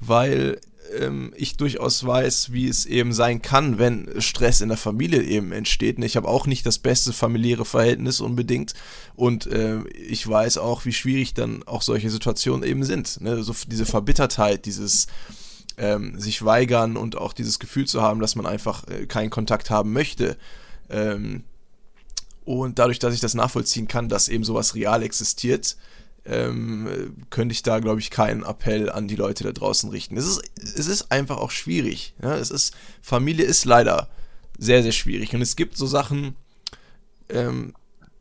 weil 0.00 0.60
ähm, 0.98 1.32
ich 1.36 1.56
durchaus 1.56 2.04
weiß, 2.04 2.52
wie 2.52 2.68
es 2.68 2.86
eben 2.86 3.12
sein 3.12 3.42
kann, 3.42 3.78
wenn 3.78 4.08
Stress 4.20 4.60
in 4.60 4.68
der 4.68 4.78
Familie 4.78 5.22
eben 5.22 5.52
entsteht. 5.52 5.98
Ich 6.02 6.16
habe 6.16 6.28
auch 6.28 6.46
nicht 6.46 6.64
das 6.66 6.78
beste 6.78 7.12
familiäre 7.12 7.64
Verhältnis 7.64 8.20
unbedingt. 8.20 8.74
Und 9.14 9.46
äh, 9.46 9.86
ich 9.88 10.26
weiß 10.26 10.58
auch, 10.58 10.84
wie 10.84 10.92
schwierig 10.92 11.34
dann 11.34 11.62
auch 11.64 11.82
solche 11.82 12.10
Situationen 12.10 12.68
eben 12.68 12.84
sind. 12.84 13.20
Ne? 13.20 13.42
So 13.42 13.54
diese 13.66 13.86
Verbittertheit, 13.86 14.64
dieses 14.66 15.06
ähm, 15.78 16.18
sich 16.18 16.44
weigern 16.44 16.96
und 16.96 17.16
auch 17.16 17.32
dieses 17.32 17.58
Gefühl 17.58 17.86
zu 17.86 18.02
haben, 18.02 18.20
dass 18.20 18.36
man 18.36 18.46
einfach 18.46 18.86
äh, 18.88 19.06
keinen 19.06 19.30
Kontakt 19.30 19.70
haben 19.70 19.92
möchte. 19.92 20.36
Ähm, 20.90 21.44
und 22.44 22.78
dadurch, 22.78 22.98
dass 22.98 23.14
ich 23.14 23.20
das 23.20 23.34
nachvollziehen 23.34 23.88
kann, 23.88 24.08
dass 24.08 24.28
eben 24.28 24.44
sowas 24.44 24.74
real 24.74 25.02
existiert, 25.02 25.76
ähm, 26.24 27.16
könnte 27.30 27.52
ich 27.52 27.62
da, 27.62 27.78
glaube 27.78 28.00
ich, 28.00 28.10
keinen 28.10 28.42
Appell 28.42 28.90
an 28.90 29.08
die 29.08 29.16
Leute 29.16 29.44
da 29.44 29.52
draußen 29.52 29.90
richten. 29.90 30.16
Es 30.16 30.26
ist, 30.26 30.42
es 30.56 30.86
ist 30.86 31.12
einfach 31.12 31.38
auch 31.38 31.50
schwierig. 31.50 32.14
Ja? 32.22 32.36
Es 32.36 32.50
ist, 32.50 32.74
Familie 33.00 33.44
ist 33.46 33.64
leider 33.64 34.08
sehr, 34.58 34.82
sehr 34.82 34.92
schwierig. 34.92 35.34
Und 35.34 35.42
es 35.42 35.56
gibt 35.56 35.76
so 35.76 35.86
Sachen, 35.86 36.36
ähm, 37.28 37.74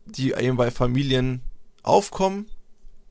die 0.06 0.32
eben 0.32 0.58
bei 0.58 0.72
Familien 0.72 1.42
aufkommen, 1.84 2.48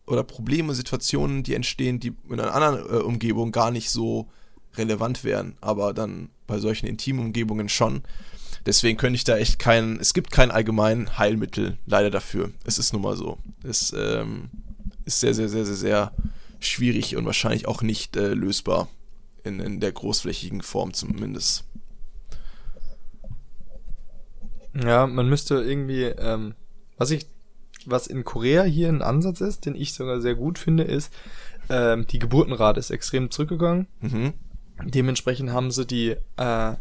oder 0.07 0.23
Probleme, 0.23 0.75
Situationen, 0.75 1.42
die 1.42 1.55
entstehen, 1.55 2.01
die 2.01 2.14
in 2.29 2.40
einer 2.40 2.55
anderen 2.55 2.79
äh, 2.79 3.03
Umgebung 3.03 3.53
gar 3.53 3.71
nicht 3.71 3.90
so 3.90 4.29
relevant 4.77 5.25
wären, 5.25 5.57
aber 5.61 5.95
dann 5.95 6.31
bei 6.47 6.59
solchen 6.59 6.87
intimen 6.87 7.27
Umgebungen 7.27 7.69
schon. 7.69 8.03
Deswegen 8.64 8.99
könnte 8.99 9.16
ich 9.16 9.25
da 9.25 9.37
echt 9.37 9.59
keinen, 9.59 9.99
es 10.01 10.12
gibt 10.12 10.31
kein 10.31 10.51
allgemein 10.51 11.19
Heilmittel 11.19 11.79
leider 11.87 12.11
dafür. 12.11 12.51
Es 12.64 12.79
ist 12.79 12.92
nun 12.92 13.03
mal 13.03 13.16
so. 13.16 13.38
Es 13.62 13.95
ähm, 13.97 14.51
ist 15.05 15.21
sehr, 15.21 15.35
sehr, 15.35 15.49
sehr, 15.49 15.64
sehr, 15.64 15.77
sehr 15.77 16.12
schwierig 16.59 17.16
und 17.16 17.27
wahrscheinlich 17.27 17.66
auch 17.66 17.83
nicht 17.83 18.16
äh, 18.16 18.35
lösbar. 18.35 18.88
In, 19.45 19.61
in 19.61 19.79
der 19.79 19.92
großflächigen 19.92 20.61
Form 20.61 20.92
zumindest. 20.92 21.62
Ja, 24.75 25.07
man 25.07 25.29
müsste 25.29 25.62
irgendwie, 25.62 26.03
ähm, 26.03 26.55
was 26.97 27.12
ich 27.12 27.27
was 27.90 28.07
in 28.07 28.25
Korea 28.25 28.62
hier 28.62 28.88
ein 28.88 29.03
Ansatz 29.03 29.40
ist, 29.40 29.66
den 29.66 29.75
ich 29.75 29.94
sogar 29.94 30.20
sehr 30.20 30.35
gut 30.35 30.59
finde, 30.59 30.85
ist, 30.85 31.12
ähm, 31.68 32.07
die 32.07 32.18
Geburtenrate 32.18 32.79
ist 32.79 32.90
extrem 32.90 33.31
zurückgegangen. 33.31 33.87
Mhm. 34.01 34.33
Dementsprechend 34.85 35.51
haben 35.51 35.70
sie 35.70 35.87
die, 35.87 36.16
äh, 36.37 36.75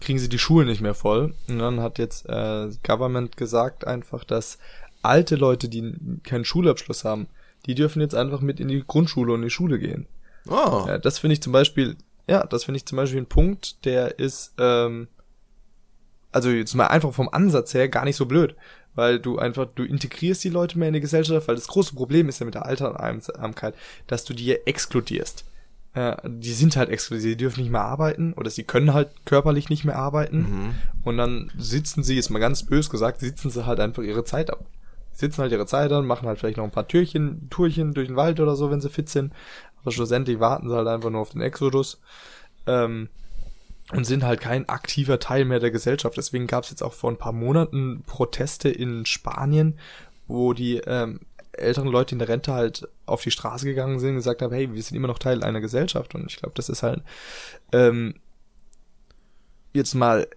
kriegen 0.00 0.18
sie 0.18 0.28
die 0.28 0.38
Schulen 0.38 0.68
nicht 0.68 0.80
mehr 0.80 0.94
voll. 0.94 1.34
Und 1.48 1.58
dann 1.58 1.80
hat 1.80 1.98
jetzt 1.98 2.28
äh, 2.28 2.68
Government 2.86 3.36
gesagt 3.36 3.86
einfach, 3.86 4.24
dass 4.24 4.58
alte 5.02 5.36
Leute, 5.36 5.68
die 5.68 5.94
keinen 6.22 6.44
Schulabschluss 6.44 7.04
haben, 7.04 7.28
die 7.66 7.74
dürfen 7.74 8.00
jetzt 8.00 8.14
einfach 8.14 8.40
mit 8.40 8.60
in 8.60 8.68
die 8.68 8.84
Grundschule 8.86 9.32
und 9.32 9.40
in 9.40 9.46
die 9.46 9.50
Schule 9.50 9.78
gehen. 9.78 10.06
Oh. 10.48 10.84
Ja, 10.86 10.98
das 10.98 11.18
finde 11.18 11.34
ich 11.34 11.42
zum 11.42 11.52
Beispiel 11.52 11.96
Ja, 12.28 12.46
das 12.46 12.64
finde 12.64 12.76
ich 12.76 12.86
zum 12.86 12.96
Beispiel 12.96 13.20
ein 13.20 13.26
Punkt, 13.26 13.84
der 13.86 14.18
ist, 14.18 14.52
ähm, 14.58 15.08
also 16.30 16.50
jetzt 16.50 16.74
mal 16.74 16.88
einfach 16.88 17.12
vom 17.12 17.28
Ansatz 17.30 17.72
her 17.72 17.88
gar 17.88 18.04
nicht 18.04 18.16
so 18.16 18.26
blöd, 18.26 18.54
weil 18.98 19.20
du 19.20 19.38
einfach, 19.38 19.68
du 19.76 19.84
integrierst 19.84 20.42
die 20.42 20.48
Leute 20.48 20.76
mehr 20.76 20.88
in 20.88 20.94
die 20.94 21.00
Gesellschaft, 21.00 21.46
weil 21.46 21.54
das 21.54 21.68
große 21.68 21.94
Problem 21.94 22.28
ist 22.28 22.40
ja 22.40 22.46
mit 22.46 22.56
der 22.56 22.66
Altersamkeit, 22.66 23.76
dass 24.08 24.24
du 24.24 24.34
die 24.34 24.50
exkludierst. 24.50 25.44
Äh, 25.94 26.16
die 26.26 26.52
sind 26.52 26.76
halt 26.76 26.88
exklusiv, 26.88 27.30
die 27.30 27.36
dürfen 27.36 27.60
nicht 27.60 27.70
mehr 27.70 27.82
arbeiten 27.82 28.32
oder 28.32 28.50
sie 28.50 28.64
können 28.64 28.94
halt 28.94 29.10
körperlich 29.24 29.70
nicht 29.70 29.84
mehr 29.84 29.94
arbeiten 29.94 30.38
mhm. 30.38 30.74
und 31.04 31.16
dann 31.16 31.48
sitzen 31.56 32.02
sie, 32.02 32.16
jetzt 32.16 32.30
mal 32.30 32.40
ganz 32.40 32.64
bös 32.64 32.90
gesagt, 32.90 33.20
sitzen 33.20 33.50
sie 33.50 33.66
halt 33.66 33.78
einfach 33.78 34.02
ihre 34.02 34.24
Zeit 34.24 34.50
ab. 34.50 34.66
Sitzen 35.12 35.42
halt 35.42 35.52
ihre 35.52 35.66
Zeit 35.66 35.92
an, 35.92 36.04
machen 36.04 36.26
halt 36.26 36.40
vielleicht 36.40 36.56
noch 36.56 36.64
ein 36.64 36.72
paar 36.72 36.88
Türchen, 36.88 37.48
Tourchen 37.50 37.94
durch 37.94 38.08
den 38.08 38.16
Wald 38.16 38.40
oder 38.40 38.56
so, 38.56 38.72
wenn 38.72 38.80
sie 38.80 38.90
fit 38.90 39.08
sind, 39.08 39.32
aber 39.80 39.92
schlussendlich 39.92 40.40
warten 40.40 40.68
sie 40.68 40.74
halt 40.74 40.88
einfach 40.88 41.10
nur 41.10 41.20
auf 41.20 41.30
den 41.30 41.40
Exodus. 41.40 42.00
Ähm, 42.66 43.10
und 43.92 44.04
sind 44.04 44.22
halt 44.22 44.40
kein 44.40 44.68
aktiver 44.68 45.18
Teil 45.18 45.44
mehr 45.44 45.60
der 45.60 45.70
Gesellschaft. 45.70 46.16
Deswegen 46.16 46.46
gab 46.46 46.64
es 46.64 46.70
jetzt 46.70 46.82
auch 46.82 46.92
vor 46.92 47.10
ein 47.10 47.16
paar 47.16 47.32
Monaten 47.32 48.02
Proteste 48.06 48.68
in 48.68 49.06
Spanien, 49.06 49.78
wo 50.26 50.52
die 50.52 50.76
ähm, 50.86 51.20
älteren 51.52 51.88
Leute 51.88 52.14
in 52.14 52.18
der 52.18 52.28
Rente 52.28 52.52
halt 52.52 52.88
auf 53.06 53.22
die 53.22 53.30
Straße 53.30 53.64
gegangen 53.64 53.98
sind 53.98 54.10
und 54.10 54.16
gesagt 54.16 54.42
haben, 54.42 54.52
hey, 54.52 54.72
wir 54.72 54.82
sind 54.82 54.96
immer 54.96 55.08
noch 55.08 55.18
Teil 55.18 55.42
einer 55.42 55.60
Gesellschaft. 55.60 56.14
Und 56.14 56.30
ich 56.30 56.36
glaube, 56.36 56.54
das 56.54 56.68
ist 56.68 56.82
halt 56.82 57.02
ähm, 57.72 58.14
jetzt 59.72 59.94
mal 59.94 60.28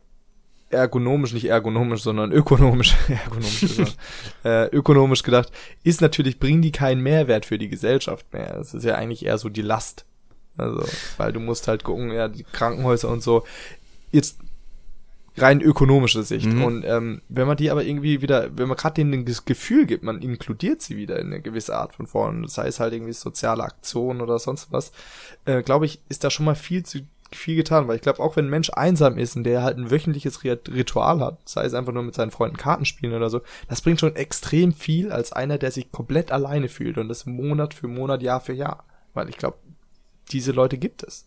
ergonomisch, 0.70 1.34
nicht 1.34 1.46
ergonomisch, 1.46 2.02
sondern 2.02 2.32
ökonomisch, 2.32 2.96
ergonomisch 3.10 3.60
gesagt, 3.62 3.98
äh, 4.46 4.68
ökonomisch 4.68 5.24
gedacht, 5.24 5.52
ist 5.84 6.02
natürlich, 6.02 6.40
bringen 6.40 6.62
die 6.62 6.72
keinen 6.72 7.02
Mehrwert 7.02 7.46
für 7.46 7.58
die 7.58 7.70
Gesellschaft 7.70 8.32
mehr. 8.34 8.58
Es 8.58 8.74
ist 8.74 8.86
ja 8.86 8.96
eigentlich 8.96 9.26
eher 9.26 9.38
so 9.38 9.50
die 9.50 9.62
Last 9.62 10.06
also, 10.58 10.84
weil 11.18 11.34
du 11.34 11.40
musst 11.40 11.68
halt 11.68 11.84
gucken, 11.84 12.12
ja, 12.12 12.28
die 12.28 12.44
Krankenhäuser 12.44 13.10
und 13.10 13.24
so. 13.24 13.44
Jetzt 14.12 14.38
rein 15.38 15.62
ökonomische 15.62 16.24
Sicht. 16.24 16.48
Mhm. 16.48 16.64
Und 16.64 16.84
ähm, 16.86 17.22
wenn 17.30 17.48
man 17.48 17.58
die 17.58 17.72
aber 17.72 17.84
irgendwie 17.84 18.22
wieder, 18.22 18.50
wenn 18.58 18.68
man 18.68 18.78
gerade 18.78 18.96
denen 18.96 19.26
das 19.26 19.46
Gefühl 19.46 19.86
gibt, 19.86 20.04
man 20.04 20.22
inkludiert 20.22 20.82
sie 20.82 20.98
wieder 20.98 21.20
in 21.20 21.28
eine 21.28 21.42
gewisse 21.42 21.76
Art 21.76 21.94
von 21.94 22.08
Form, 22.08 22.44
das 22.44 22.58
heißt 22.58 22.80
halt 22.80 22.94
irgendwie 22.94 23.14
soziale 23.14 23.64
Aktionen 23.64 24.22
oder 24.22 24.40
sonst 24.40 24.72
was, 24.72 24.92
äh, 25.46 25.64
glaube 25.64 25.86
ich, 25.86 26.02
ist 26.10 26.24
da 26.24 26.30
schon 26.30 26.46
mal 26.46 26.56
viel 26.56 26.84
zu 26.84 27.02
viel 27.34 27.56
getan, 27.56 27.88
weil 27.88 27.96
ich 27.96 28.02
glaube, 28.02 28.20
auch 28.20 28.36
wenn 28.36 28.48
ein 28.48 28.50
Mensch 28.50 28.72
einsam 28.72 29.18
ist 29.18 29.38
und 29.38 29.46
der 29.46 29.64
halt 29.64 29.78
ein 29.78 29.90
wöchentliches 29.90 30.44
Ritual 30.44 31.22
hat, 31.22 31.38
sei 31.46 31.64
es 31.64 31.74
einfach 31.74 31.94
nur 31.94 32.04
mit 32.04 32.14
seinen 32.14 32.32
Freunden 32.32 32.58
Karten 32.58 32.84
spielen 32.84 33.14
oder 33.14 33.30
so, 33.30 33.42
das 33.70 33.82
bringt 33.82 34.02
schon 34.02 34.18
extrem 34.18 34.74
viel 34.74 35.14
als 35.14 35.32
einer, 35.32 35.58
der 35.58 35.72
sich 35.72 35.94
komplett 35.94 36.34
alleine 36.34 36.68
fühlt 36.68 36.98
und 36.98 37.08
das 37.08 37.26
Monat 37.26 37.74
für 37.74 37.88
Monat, 37.88 38.22
Jahr 38.22 38.42
für 38.42 38.54
Jahr. 38.54 38.84
Weil 39.14 39.30
ich 39.30 39.38
glaube, 39.38 39.58
diese 40.32 40.52
Leute 40.52 40.78
gibt 40.78 41.04
es. 41.04 41.26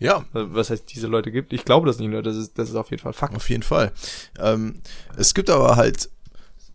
Ja. 0.00 0.24
Äh, 0.34 0.46
was 0.54 0.70
heißt, 0.70 0.92
diese 0.92 1.06
Leute 1.06 1.30
gibt? 1.30 1.52
Ich 1.52 1.64
glaube 1.64 1.86
das 1.86 1.98
nicht 1.98 2.10
nur, 2.10 2.22
das 2.22 2.36
ist, 2.36 2.58
das 2.58 2.70
ist 2.70 2.74
auf 2.74 2.90
jeden 2.90 3.02
Fall 3.02 3.12
Fakt. 3.12 3.36
Auf 3.36 3.48
jeden 3.48 3.62
Fall. 3.62 3.92
Ähm, 4.38 4.80
es 5.16 5.34
gibt 5.34 5.50
aber 5.50 5.76
halt, 5.76 6.08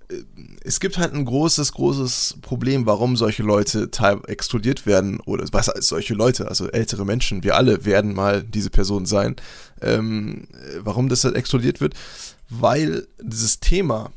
äh, 0.10 0.24
es 0.63 0.80
gibt 0.80 0.98
halt 0.98 1.13
ein 1.13 1.26
großes, 1.26 1.74
großes 1.74 2.38
Problem, 2.41 2.86
warum 2.86 3.18
solche 3.18 3.44
Leute 3.44 3.89
exkludiert 4.28 4.86
werden, 4.86 5.20
oder 5.22 5.46
was 5.52 5.68
heißt 5.68 5.84
solche 5.84 6.13
Leute, 6.13 6.48
also 6.48 6.70
ältere 6.70 7.06
Menschen, 7.06 7.44
wir 7.44 7.56
alle 7.56 7.84
werden 7.84 8.13
mal 8.13 8.44
diese 8.44 8.70
Person 8.70 9.06
sein, 9.06 9.36
ähm, 9.82 10.48
warum 10.80 11.10
das 11.10 11.24
halt 11.24 11.36
exkludiert 11.36 11.82
wird, 11.82 11.96
weil 12.50 13.08
dieses 13.20 13.60
Thema, 13.60 14.12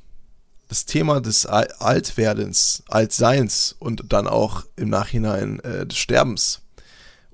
das 0.69 0.85
Thema 0.85 1.23
des 1.23 1.47
Altwerdens, 1.47 2.83
Altseins 2.89 3.75
und 3.79 4.13
dann 4.13 4.29
auch 4.29 4.67
im 4.77 4.91
Nachhinein 4.91 5.61
äh, 5.61 5.87
des 5.87 5.97
Sterbens 5.97 6.61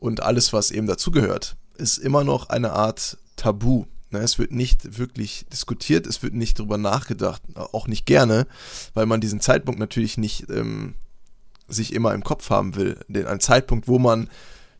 und 0.05 0.23
alles, 0.23 0.53
was 0.53 0.71
eben 0.71 0.87
dazugehört, 0.87 1.57
ist 1.79 1.97
immer 1.97 2.25
noch 2.25 2.51
eine 2.51 2.73
Art 2.73 3.17
Tabu. 3.37 3.87
Ne, 4.11 4.19
es 4.19 4.39
wird 4.39 4.53
nicht 4.53 4.99
wirklich 4.99 5.47
diskutiert, 5.51 6.07
es 6.07 6.23
wird 6.23 6.35
nicht 6.35 6.59
darüber 6.59 6.77
nachgedacht, 6.77 7.41
auch 7.55 7.89
nicht 7.89 8.05
gerne, 8.05 8.47
weil 8.93 9.07
man 9.07 9.23
diesen 9.23 9.41
Zeitpunkt 9.41 9.81
natürlich 9.81 10.19
nicht 10.19 10.51
ähm, 10.51 10.95
sich 11.69 11.95
immer 11.95 12.13
im 12.13 12.23
Kopf 12.23 12.51
haben 12.51 12.77
will. 12.77 12.99
Den, 13.09 13.27
ein 13.27 13.41
Zeitpunkt, 13.41 13.89
wo 13.89 13.99
man 13.99 14.29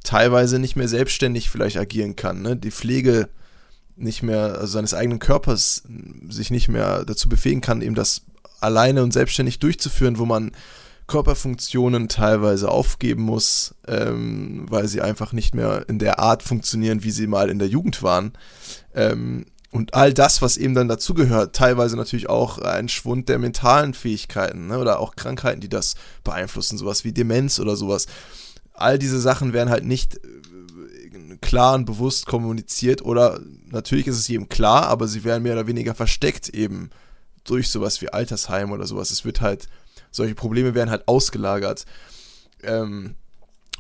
teilweise 0.03 0.59
nicht 0.59 0.77
mehr 0.77 0.89
selbstständig 0.89 1.49
vielleicht 1.49 1.79
agieren 1.79 2.17
kann. 2.17 2.43
Ne? 2.43 2.55
Die 2.55 2.71
Pflege 2.71 3.31
nicht 3.97 4.23
mehr, 4.23 4.59
also 4.59 4.75
seines 4.75 4.93
eigenen 4.93 5.21
Körpers 5.21 5.85
sich 6.29 6.51
nicht 6.51 6.69
mehr 6.69 7.07
dazu 7.07 7.31
befähigen 7.31 7.63
kann, 7.63 7.81
eben 7.81 7.95
das 7.95 8.27
alleine 8.61 9.03
und 9.03 9.15
selbstständig 9.15 9.59
durchzuführen, 9.59 10.19
wo 10.19 10.27
man 10.27 10.53
Körperfunktionen 11.07 12.09
teilweise 12.09 12.71
aufgeben 12.71 13.23
muss, 13.23 13.75
ähm, 13.87 14.67
weil 14.69 14.89
sie 14.89 15.03
einfach 15.03 15.33
nicht 15.33 15.55
mehr 15.55 15.85
in 15.89 15.99
der 15.99 16.19
Art 16.19 16.43
funktionieren, 16.43 17.05
wie 17.05 17.11
sie 17.11 17.27
mal 17.27 17.51
in 17.51 17.59
der 17.59 17.69
Jugend 17.69 18.03
waren. 18.03 18.33
Ähm, 18.95 19.47
und 19.71 19.93
all 19.93 20.15
das, 20.15 20.41
was 20.41 20.57
eben 20.57 20.75
dann 20.75 20.89
dazugehört, 20.89 21.57
teilweise 21.57 21.97
natürlich 21.97 22.29
auch 22.29 22.59
ein 22.59 22.89
Schwund 22.89 23.29
der 23.29 23.41
mentalen 23.41 23.93
Fähigkeiten 23.93 24.69
ne, 24.69 24.79
oder 24.79 25.01
auch 25.01 25.17
Krankheiten, 25.17 25.61
die 25.61 25.69
das 25.69 25.97
beeinflussen, 26.23 26.79
sowas 26.79 27.05
wie 27.05 27.13
Demenz 27.13 27.59
oder 27.59 27.75
sowas. 27.75 28.07
All 28.73 28.99
diese 28.99 29.21
Sachen 29.21 29.53
werden 29.53 29.71
halt 29.71 29.85
nicht 29.85 30.15
äh, 30.15 31.37
klar 31.41 31.75
und 31.75 31.87
bewusst 31.87 32.27
kommuniziert 32.27 33.03
oder 33.03 33.41
natürlich 33.67 34.07
ist 34.07 34.19
es 34.19 34.29
jedem 34.29 34.49
klar, 34.49 34.87
aber 34.87 35.09
sie 35.09 35.25
werden 35.25 35.43
mehr 35.43 35.55
oder 35.55 35.67
weniger 35.67 35.95
versteckt 35.95 36.49
eben 36.51 36.91
durch 37.43 37.69
sowas 37.69 38.01
wie 38.01 38.09
Altersheim 38.09 38.73
oder 38.73 38.87
sowas. 38.87 39.11
Es 39.11 39.25
wird 39.25 39.41
halt 39.41 39.69
solche 40.15 40.35
Probleme 40.35 40.75
werden 40.75 40.91
halt 40.91 41.09
ausgelagert. 41.09 41.85
Ähm, 42.63 43.17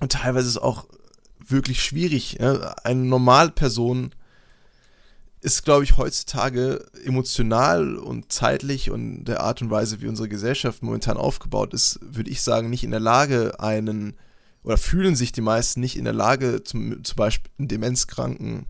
und 0.00 0.12
teilweise 0.12 0.48
ist 0.48 0.56
es 0.56 0.62
auch 0.62 0.86
wirklich 1.46 1.82
schwierig. 1.82 2.38
Ja? 2.40 2.74
Eine 2.82 3.04
Normalperson 3.04 4.14
ist, 5.40 5.64
glaube 5.64 5.84
ich, 5.84 5.96
heutzutage 5.96 6.86
emotional 7.04 7.96
und 7.96 8.32
zeitlich 8.32 8.90
und 8.90 9.24
der 9.24 9.40
Art 9.40 9.60
und 9.62 9.70
Weise, 9.70 10.00
wie 10.00 10.08
unsere 10.08 10.28
Gesellschaft 10.28 10.82
momentan 10.82 11.18
aufgebaut 11.18 11.74
ist, 11.74 11.98
würde 12.02 12.30
ich 12.30 12.42
sagen, 12.42 12.70
nicht 12.70 12.82
in 12.82 12.90
der 12.90 13.00
Lage, 13.00 13.60
einen 13.60 14.16
oder 14.62 14.78
fühlen 14.78 15.14
sich 15.14 15.32
die 15.32 15.42
meisten 15.42 15.80
nicht 15.80 15.96
in 15.96 16.04
der 16.04 16.14
Lage, 16.14 16.64
zum, 16.64 17.04
zum 17.04 17.16
Beispiel 17.16 17.52
einen 17.58 17.68
demenzkranken 17.68 18.64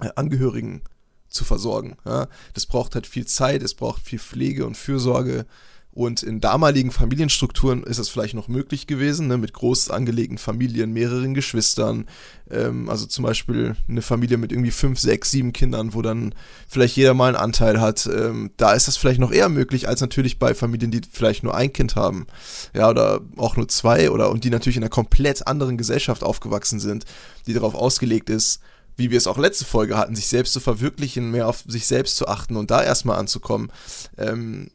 äh, 0.00 0.10
Angehörigen 0.16 0.82
zu 1.28 1.44
versorgen. 1.44 1.96
Ja? 2.04 2.26
Das 2.54 2.66
braucht 2.66 2.96
halt 2.96 3.06
viel 3.06 3.26
Zeit, 3.26 3.62
es 3.62 3.74
braucht 3.74 4.02
viel 4.02 4.18
Pflege 4.18 4.66
und 4.66 4.76
Fürsorge. 4.76 5.46
Und 5.94 6.22
in 6.22 6.40
damaligen 6.40 6.90
Familienstrukturen 6.90 7.82
ist 7.82 7.98
es 7.98 8.08
vielleicht 8.08 8.32
noch 8.32 8.48
möglich 8.48 8.86
gewesen, 8.86 9.26
ne, 9.26 9.36
mit 9.36 9.52
groß 9.52 9.90
angelegten 9.90 10.38
Familien, 10.38 10.92
mehreren 10.92 11.34
Geschwistern. 11.34 12.06
Ähm, 12.50 12.88
also 12.88 13.04
zum 13.04 13.24
Beispiel 13.24 13.76
eine 13.86 14.00
Familie 14.00 14.38
mit 14.38 14.52
irgendwie 14.52 14.70
fünf, 14.70 14.98
sechs, 14.98 15.30
sieben 15.30 15.52
Kindern, 15.52 15.92
wo 15.92 16.00
dann 16.00 16.34
vielleicht 16.66 16.96
jeder 16.96 17.12
mal 17.12 17.26
einen 17.26 17.36
Anteil 17.36 17.78
hat. 17.78 18.06
Ähm, 18.06 18.52
da 18.56 18.72
ist 18.72 18.88
das 18.88 18.96
vielleicht 18.96 19.20
noch 19.20 19.32
eher 19.32 19.50
möglich, 19.50 19.86
als 19.86 20.00
natürlich 20.00 20.38
bei 20.38 20.54
Familien, 20.54 20.90
die 20.90 21.02
vielleicht 21.10 21.42
nur 21.42 21.54
ein 21.54 21.74
Kind 21.74 21.94
haben. 21.94 22.26
Ja, 22.74 22.88
oder 22.88 23.20
auch 23.36 23.58
nur 23.58 23.68
zwei 23.68 24.10
oder 24.10 24.30
und 24.30 24.44
die 24.44 24.50
natürlich 24.50 24.78
in 24.78 24.82
einer 24.82 24.88
komplett 24.88 25.46
anderen 25.46 25.76
Gesellschaft 25.76 26.22
aufgewachsen 26.22 26.80
sind, 26.80 27.04
die 27.46 27.52
darauf 27.52 27.74
ausgelegt 27.74 28.30
ist, 28.30 28.60
wie 28.96 29.10
wir 29.10 29.18
es 29.18 29.26
auch 29.26 29.36
letzte 29.36 29.66
Folge 29.66 29.98
hatten, 29.98 30.16
sich 30.16 30.28
selbst 30.28 30.54
zu 30.54 30.60
verwirklichen, 30.60 31.30
mehr 31.30 31.48
auf 31.48 31.64
sich 31.66 31.86
selbst 31.86 32.16
zu 32.16 32.28
achten 32.28 32.56
und 32.56 32.70
da 32.70 32.82
erstmal 32.82 33.18
anzukommen. 33.18 33.70
Ähm, 34.16 34.70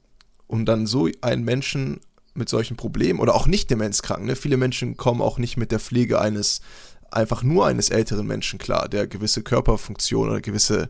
um 0.47 0.65
dann 0.65 0.87
so 0.87 1.09
einen 1.21 1.43
Menschen 1.43 1.99
mit 2.33 2.49
solchen 2.49 2.77
Problemen 2.77 3.19
oder 3.19 3.35
auch 3.35 3.47
nicht 3.47 3.69
demenzkrank, 3.69 4.25
ne? 4.25 4.35
viele 4.35 4.57
Menschen 4.57 4.95
kommen 4.95 5.21
auch 5.21 5.37
nicht 5.37 5.57
mit 5.57 5.71
der 5.71 5.79
Pflege 5.79 6.21
eines, 6.21 6.61
einfach 7.11 7.43
nur 7.43 7.65
eines 7.65 7.89
älteren 7.89 8.27
Menschen 8.27 8.59
klar, 8.59 8.87
der 8.87 9.07
gewisse 9.07 9.41
Körperfunktion 9.41 10.29
oder 10.29 10.41
gewisse 10.41 10.89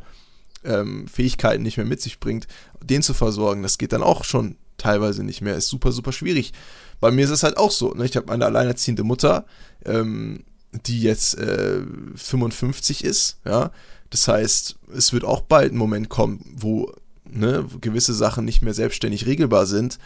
ähm, 0.63 1.07
Fähigkeiten 1.07 1.63
nicht 1.63 1.77
mehr 1.77 1.85
mit 1.85 2.01
sich 2.01 2.19
bringt, 2.19 2.47
den 2.81 3.01
zu 3.01 3.13
versorgen, 3.13 3.63
das 3.63 3.77
geht 3.77 3.93
dann 3.93 4.03
auch 4.03 4.23
schon 4.23 4.57
teilweise 4.77 5.23
nicht 5.23 5.41
mehr, 5.41 5.55
ist 5.55 5.69
super, 5.69 5.91
super 5.91 6.11
schwierig. 6.11 6.53
Bei 6.99 7.11
mir 7.11 7.25
ist 7.25 7.31
es 7.31 7.43
halt 7.43 7.57
auch 7.57 7.71
so, 7.71 7.93
ne? 7.93 8.05
ich 8.05 8.15
habe 8.15 8.31
eine 8.31 8.45
alleinerziehende 8.45 9.03
Mutter, 9.03 9.45
ähm, 9.85 10.43
die 10.85 11.01
jetzt 11.01 11.37
äh, 11.37 11.81
55 12.15 13.03
ist, 13.03 13.39
ja, 13.45 13.71
das 14.09 14.27
heißt, 14.27 14.77
es 14.95 15.13
wird 15.13 15.23
auch 15.23 15.41
bald 15.41 15.73
ein 15.73 15.77
Moment 15.77 16.09
kommen, 16.09 16.45
wo 16.55 16.93
ne, 17.29 17.65
gewisse 17.81 18.13
Sachen 18.13 18.45
nicht 18.45 18.61
mehr 18.61 18.73
selbstständig 18.73 19.25
regelbar 19.25 19.65
sind. 19.65 19.99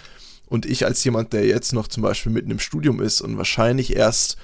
Und 0.47 0.65
ich 0.65 0.85
als 0.85 1.03
jemand, 1.03 1.33
der 1.33 1.45
jetzt 1.45 1.73
noch 1.73 1.87
zum 1.87 2.03
Beispiel 2.03 2.31
mitten 2.31 2.51
im 2.51 2.59
Studium 2.59 3.01
ist 3.01 3.21
und 3.21 3.37
wahrscheinlich 3.37 3.95
erst 3.95 4.37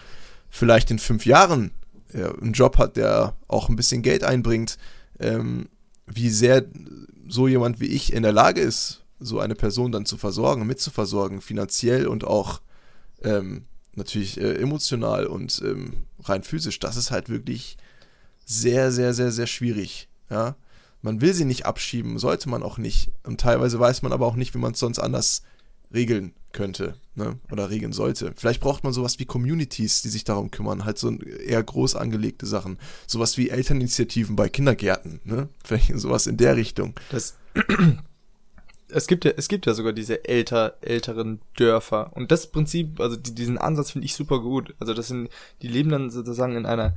vielleicht 0.50 0.90
in 0.90 1.00
fünf 1.00 1.26
Jahren 1.26 1.72
ja, 2.14 2.32
einen 2.32 2.54
Job 2.54 2.78
hat, 2.78 2.96
der 2.96 3.36
auch 3.48 3.70
ein 3.70 3.76
bisschen 3.76 4.02
Geld 4.02 4.24
einbringt, 4.24 4.78
ähm, 5.20 5.68
wie 6.06 6.30
sehr 6.30 6.66
so 7.28 7.48
jemand 7.48 7.82
wie 7.82 7.88
ich 7.88 8.14
in 8.14 8.24
der 8.24 8.32
Lage 8.32 8.62
ist, 8.62 9.04
so 9.20 9.40
eine 9.40 9.56
Person 9.56 9.92
dann 9.92 10.06
zu 10.06 10.18
versorgen, 10.18 10.66
mitzuversorgen, 10.66 11.42
finanziell 11.42 12.08
und 12.08 12.24
auch 12.24 12.62
ähm, 13.24 13.66
natürlich 13.96 14.40
äh, 14.40 14.54
emotional 14.54 15.26
und 15.26 15.62
ähm, 15.66 16.06
rein 16.24 16.44
physisch, 16.44 16.80
das 16.80 16.96
ist 16.96 17.12
halt 17.12 17.30
wirklich 17.30 17.78
sehr, 18.46 18.92
sehr, 18.92 19.14
sehr, 19.14 19.32
sehr 19.32 19.48
schwierig. 19.48 20.08
Ja, 20.30 20.56
man 21.02 21.22
will 21.22 21.34
sie 21.34 21.46
nicht 21.46 21.66
abschieben, 21.66 22.20
sollte 22.20 22.50
man 22.50 22.64
auch 22.64 22.78
nicht. 22.78 23.12
Und 23.24 23.40
teilweise 23.40 23.80
weiß 23.80 24.02
man 24.02 24.12
aber 24.12 24.26
auch 24.26 24.36
nicht, 24.36 24.54
wie 24.54 24.60
man 24.60 24.74
es 24.74 24.80
sonst 24.80 25.00
anders 25.00 25.44
regeln 25.94 26.34
könnte 26.52 26.96
ne? 27.16 27.40
oder 27.52 27.70
regeln 27.70 27.94
sollte. 27.94 28.34
Vielleicht 28.36 28.62
braucht 28.62 28.84
man 28.84 28.94
sowas 28.94 29.20
wie 29.20 29.26
Communities, 29.26 30.02
die 30.02 30.10
sich 30.10 30.24
darum 30.24 30.52
kümmern, 30.52 30.86
halt 30.86 30.98
so 30.98 31.12
eher 31.12 31.64
groß 31.64 31.96
angelegte 31.96 32.46
Sachen. 32.46 32.78
Sowas 33.06 33.38
wie 33.38 33.50
Elterninitiativen 33.50 34.36
bei 34.36 34.50
Kindergärten, 34.50 35.20
ne? 35.24 35.50
Vielleicht 35.64 35.98
sowas 36.00 36.28
in 36.28 36.38
der 36.38 36.56
Richtung. 36.56 36.94
Das, 37.10 37.38
es 38.90 39.08
gibt 39.08 39.26
ja, 39.26 39.32
es 39.36 39.48
gibt 39.48 39.66
ja 39.66 39.74
sogar 39.74 39.94
diese 39.94 40.26
älter, 40.26 40.78
älteren 40.82 41.42
Dörfer. 41.58 42.12
Und 42.16 42.32
das 42.32 42.48
Prinzip, 42.48 43.00
also 43.00 43.16
die, 43.16 43.36
diesen 43.36 43.58
Ansatz 43.58 43.92
finde 43.92 44.06
ich 44.06 44.16
super 44.16 44.40
gut. 44.40 44.76
Also 44.80 44.94
das 44.94 45.08
sind, 45.08 45.30
die 45.62 45.68
leben 45.68 45.90
dann 45.90 46.10
sozusagen 46.10 46.56
in 46.56 46.66
einer, 46.66 46.96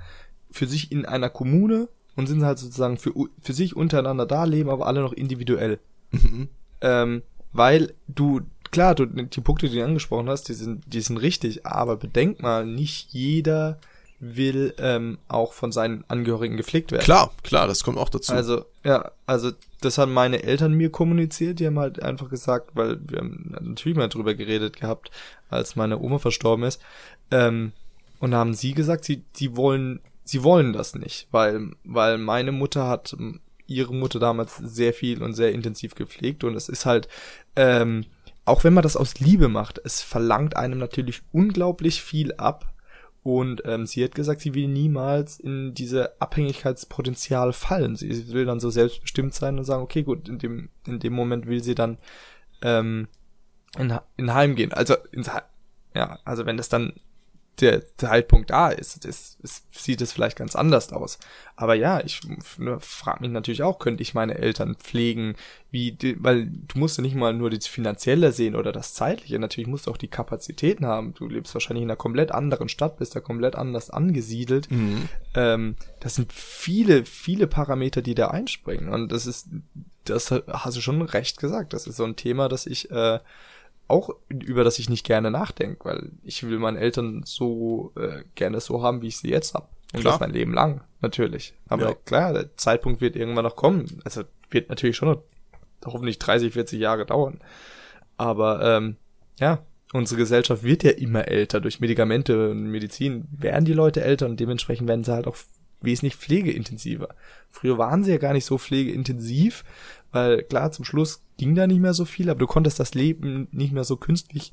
für 0.51 0.67
sich 0.67 0.91
in 0.91 1.05
einer 1.05 1.31
Kommune 1.31 1.89
und 2.21 2.27
sind 2.27 2.45
halt 2.45 2.59
sozusagen 2.59 2.99
für, 2.99 3.13
für 3.41 3.53
sich 3.53 3.75
untereinander 3.75 4.27
da, 4.27 4.45
leben 4.45 4.71
aber 4.71 4.87
alle 4.87 5.01
noch 5.01 5.13
individuell. 5.13 5.79
Mhm. 6.13 6.49
Ähm, 6.83 7.23
weil 7.53 7.95
du, 8.09 8.43
klar, 8.71 8.95
du, 8.95 9.07
die 9.07 9.41
Punkte, 9.41 9.69
die 9.69 9.77
du 9.77 9.85
angesprochen 9.85 10.29
hast, 10.29 10.49
die 10.49 10.55
sind, 10.55 10.85
die 10.87 11.01
sind 11.01 11.17
richtig, 11.17 11.67
aber 11.67 11.97
bedenk 11.97 12.43
mal, 12.43 12.67
nicht 12.67 13.13
jeder 13.13 13.79
will 14.21 14.75
ähm, 14.79 15.17
auch 15.29 15.55
von 15.55 15.73
seinen 15.73 16.05
Angehörigen 16.09 16.59
gepflegt 16.59 16.93
werden. 16.93 17.03
Klar, 17.03 17.31
klar, 17.43 17.67
das 17.67 17.83
kommt 17.83 17.97
auch 17.97 18.11
dazu. 18.11 18.35
Also, 18.35 18.67
ja, 18.85 19.11
also 19.25 19.51
das 19.81 19.97
haben 19.97 20.13
meine 20.13 20.43
Eltern 20.43 20.75
mir 20.75 20.91
kommuniziert, 20.91 21.59
die 21.59 21.67
haben 21.67 21.79
halt 21.79 22.03
einfach 22.03 22.29
gesagt, 22.29 22.73
weil 22.75 23.01
wir 23.09 23.19
haben 23.21 23.57
natürlich 23.63 23.97
mal 23.97 24.09
drüber 24.09 24.35
geredet 24.35 24.79
gehabt, 24.79 25.11
als 25.49 25.75
meine 25.75 25.99
Oma 25.99 26.19
verstorben 26.19 26.67
ist. 26.67 26.83
Ähm, 27.31 27.73
und 28.19 28.33
da 28.33 28.37
haben 28.37 28.53
sie 28.53 28.75
gesagt, 28.75 29.07
sie, 29.07 29.25
sie 29.33 29.57
wollen, 29.57 30.01
sie 30.31 30.45
wollen 30.45 30.73
das 30.73 30.95
nicht, 30.95 31.29
weil, 31.31 31.73
weil 31.85 32.19
meine 32.19 32.53
Mutter 32.53 32.87
hat 32.87 33.17
ihre 33.67 33.95
Mutter 33.95 34.19
damals 34.19 34.57
sehr 34.57 34.93
viel 34.93 35.23
und 35.23 35.35
sehr 35.35 35.53
intensiv 35.53 35.95
gepflegt 35.95 36.45
und 36.45 36.55
es 36.55 36.69
ist 36.69 36.87
halt, 36.87 37.09
ähm, 37.57 38.07
auch 38.45 38.65
wenn 38.65 38.75
man 38.75 38.83
das 38.83 38.97
aus 38.97 39.21
Liebe 39.21 39.49
macht, 39.49 39.81
es 39.85 40.03
verlangt 40.03 40.57
einem 40.57 40.79
natürlich 40.79 41.23
unglaublich 41.33 42.03
viel 42.03 42.33
ab 42.35 42.73
und 43.23 43.63
ähm, 43.67 43.87
sie 43.87 44.03
hat 44.03 44.15
gesagt, 44.15 44.41
sie 44.41 44.55
will 44.55 44.69
niemals 44.69 45.39
in 45.39 45.75
diese 45.75 46.21
Abhängigkeitspotenzial 46.23 47.53
fallen. 47.53 47.95
Sie 47.95 48.33
will 48.33 48.47
dann 48.47 48.61
so 48.61 48.71
selbstbestimmt 48.71 49.35
sein 49.35 49.59
und 49.59 49.65
sagen, 49.65 49.83
okay, 49.83 50.05
gut, 50.05 50.27
in 50.27 50.39
dem, 50.39 50.71
in 50.87 51.01
dem 51.01 51.13
Moment 51.13 51.47
will 51.47 51.63
sie 51.63 51.75
dann 51.75 51.99
ähm, 52.63 53.09
in, 53.79 53.93
in 54.17 54.33
Heim 54.33 54.55
gehen. 54.55 54.73
Also 54.73 54.97
ins 55.13 55.31
ja, 55.95 56.19
also 56.25 56.47
wenn 56.47 56.57
das 56.57 56.71
dann 56.71 56.95
der 57.59 57.97
Zeitpunkt 57.97 58.51
da 58.51 58.71
ist, 58.71 59.05
das, 59.05 59.37
das 59.43 59.63
sieht 59.71 60.01
es 60.01 60.13
vielleicht 60.13 60.39
ganz 60.39 60.57
anders 60.57 60.93
aus. 60.93 61.19
Aber 61.57 61.75
ja, 61.75 62.01
ich 62.03 62.21
ne, 62.59 62.79
frage 62.81 63.21
mich 63.21 63.31
natürlich 63.31 63.63
auch, 63.63 63.79
könnte 63.79 64.03
ich 64.03 64.15
meine 64.15 64.39
Eltern 64.39 64.77
pflegen, 64.77 65.35
wie, 65.71 65.97
weil 66.19 66.47
du 66.47 66.79
musst 66.79 66.97
ja 66.97 67.03
nicht 67.03 67.15
mal 67.15 67.35
nur 67.35 67.51
das 67.51 67.67
Finanzielle 67.67 68.33
sehen 68.33 68.57
oder 68.57 68.73
das 68.73 68.95
Zeitliche, 68.95 69.39
natürlich 69.39 69.69
musst 69.69 69.87
du 69.87 69.91
auch 69.91 69.99
die 69.99 70.09
Kapazitäten 70.09 70.87
haben. 70.87 71.15
Du 71.15 71.29
lebst 71.29 71.55
wahrscheinlich 71.55 71.83
in 71.83 71.91
einer 71.91 71.97
komplett 71.97 72.33
anderen 72.33 72.69
Stadt, 72.69 72.99
bist 72.99 73.15
da 73.15 73.21
komplett 73.21 73.57
anders 73.57 73.91
angesiedelt. 73.91 74.71
Mhm. 74.71 75.09
Ähm, 75.35 75.77
das 76.01 76.15
sind 76.15 76.33
viele, 76.33 77.05
viele 77.05 77.47
Parameter, 77.47 78.01
die 78.01 78.15
da 78.15 78.29
einspringen. 78.29 78.89
Und 78.89 79.13
das 79.13 79.27
ist, 79.27 79.49
das 80.05 80.31
hast 80.31 80.77
du 80.77 80.81
schon 80.81 81.03
recht 81.03 81.39
gesagt. 81.39 81.73
Das 81.73 81.87
ist 81.87 81.97
so 81.97 82.05
ein 82.05 82.17
Thema, 82.17 82.49
das 82.49 82.67
ich 82.67 82.91
äh, 82.91 83.19
auch 83.91 84.11
über 84.29 84.65
das 84.65 84.79
ich 84.79 84.89
nicht 84.89 85.05
gerne 85.05 85.31
nachdenke, 85.31 85.85
weil 85.85 86.13
ich 86.23 86.43
will 86.43 86.59
meine 86.59 86.79
Eltern 86.79 87.23
so 87.25 87.93
äh, 87.97 88.25
gerne 88.35 88.61
so 88.61 88.83
haben, 88.83 89.03
wie 89.03 89.09
ich 89.09 89.19
sie 89.19 89.31
jetzt 89.31 89.55
habe. 89.55 89.69
Und 89.93 90.01
klar. 90.01 90.15
das 90.15 90.21
mein 90.21 90.33
Leben 90.33 90.55
lang, 90.55 90.83
natürlich. 91.01 91.55
Aber 91.69 91.91
ja. 91.91 91.95
klar, 92.05 92.33
der 92.33 92.57
Zeitpunkt 92.57 93.01
wird 93.01 93.17
irgendwann 93.17 93.45
noch 93.45 93.57
kommen. 93.57 94.01
Also 94.05 94.23
wird 94.51 94.69
natürlich 94.69 94.97
schon 94.97 95.09
noch 95.09 95.23
hoffentlich 95.85 96.19
30, 96.19 96.53
40 96.53 96.79
Jahre 96.79 97.07
dauern. 97.07 97.41
Aber 98.17 98.63
ähm, 98.63 98.97
ja, 99.39 99.65
unsere 99.93 100.19
Gesellschaft 100.19 100.63
wird 100.63 100.85
ja 100.85 100.91
immer 100.91 101.27
älter. 101.27 101.61
Durch 101.61 101.81
Medikamente 101.81 102.51
und 102.51 102.71
Medizin 102.71 103.27
werden 103.33 103.65
die 103.65 103.73
Leute 103.73 104.03
älter 104.03 104.27
und 104.27 104.39
dementsprechend 104.39 104.89
werden 104.89 105.05
sie 105.05 105.13
halt 105.13 105.27
auch 105.27 105.37
wesentlich 105.81 106.17
pflegeintensiver. 106.17 107.09
Früher 107.49 107.79
waren 107.79 108.05
sie 108.05 108.11
ja 108.13 108.19
gar 108.19 108.33
nicht 108.33 108.45
so 108.45 108.59
pflegeintensiv, 108.59 109.65
weil 110.13 110.43
klar, 110.43 110.73
zum 110.73 110.85
Schluss 110.85 111.23
ging 111.37 111.55
da 111.55 111.67
nicht 111.67 111.81
mehr 111.81 111.95
so 111.95 112.05
viel, 112.05 112.31
aber 112.31 112.39
du 112.39 112.47
konntest 112.47 112.81
das 112.81 112.95
Leben 112.95 113.49
nicht 113.51 113.73
mehr 113.73 113.85
so 113.85 113.97
künstlich, 113.97 114.53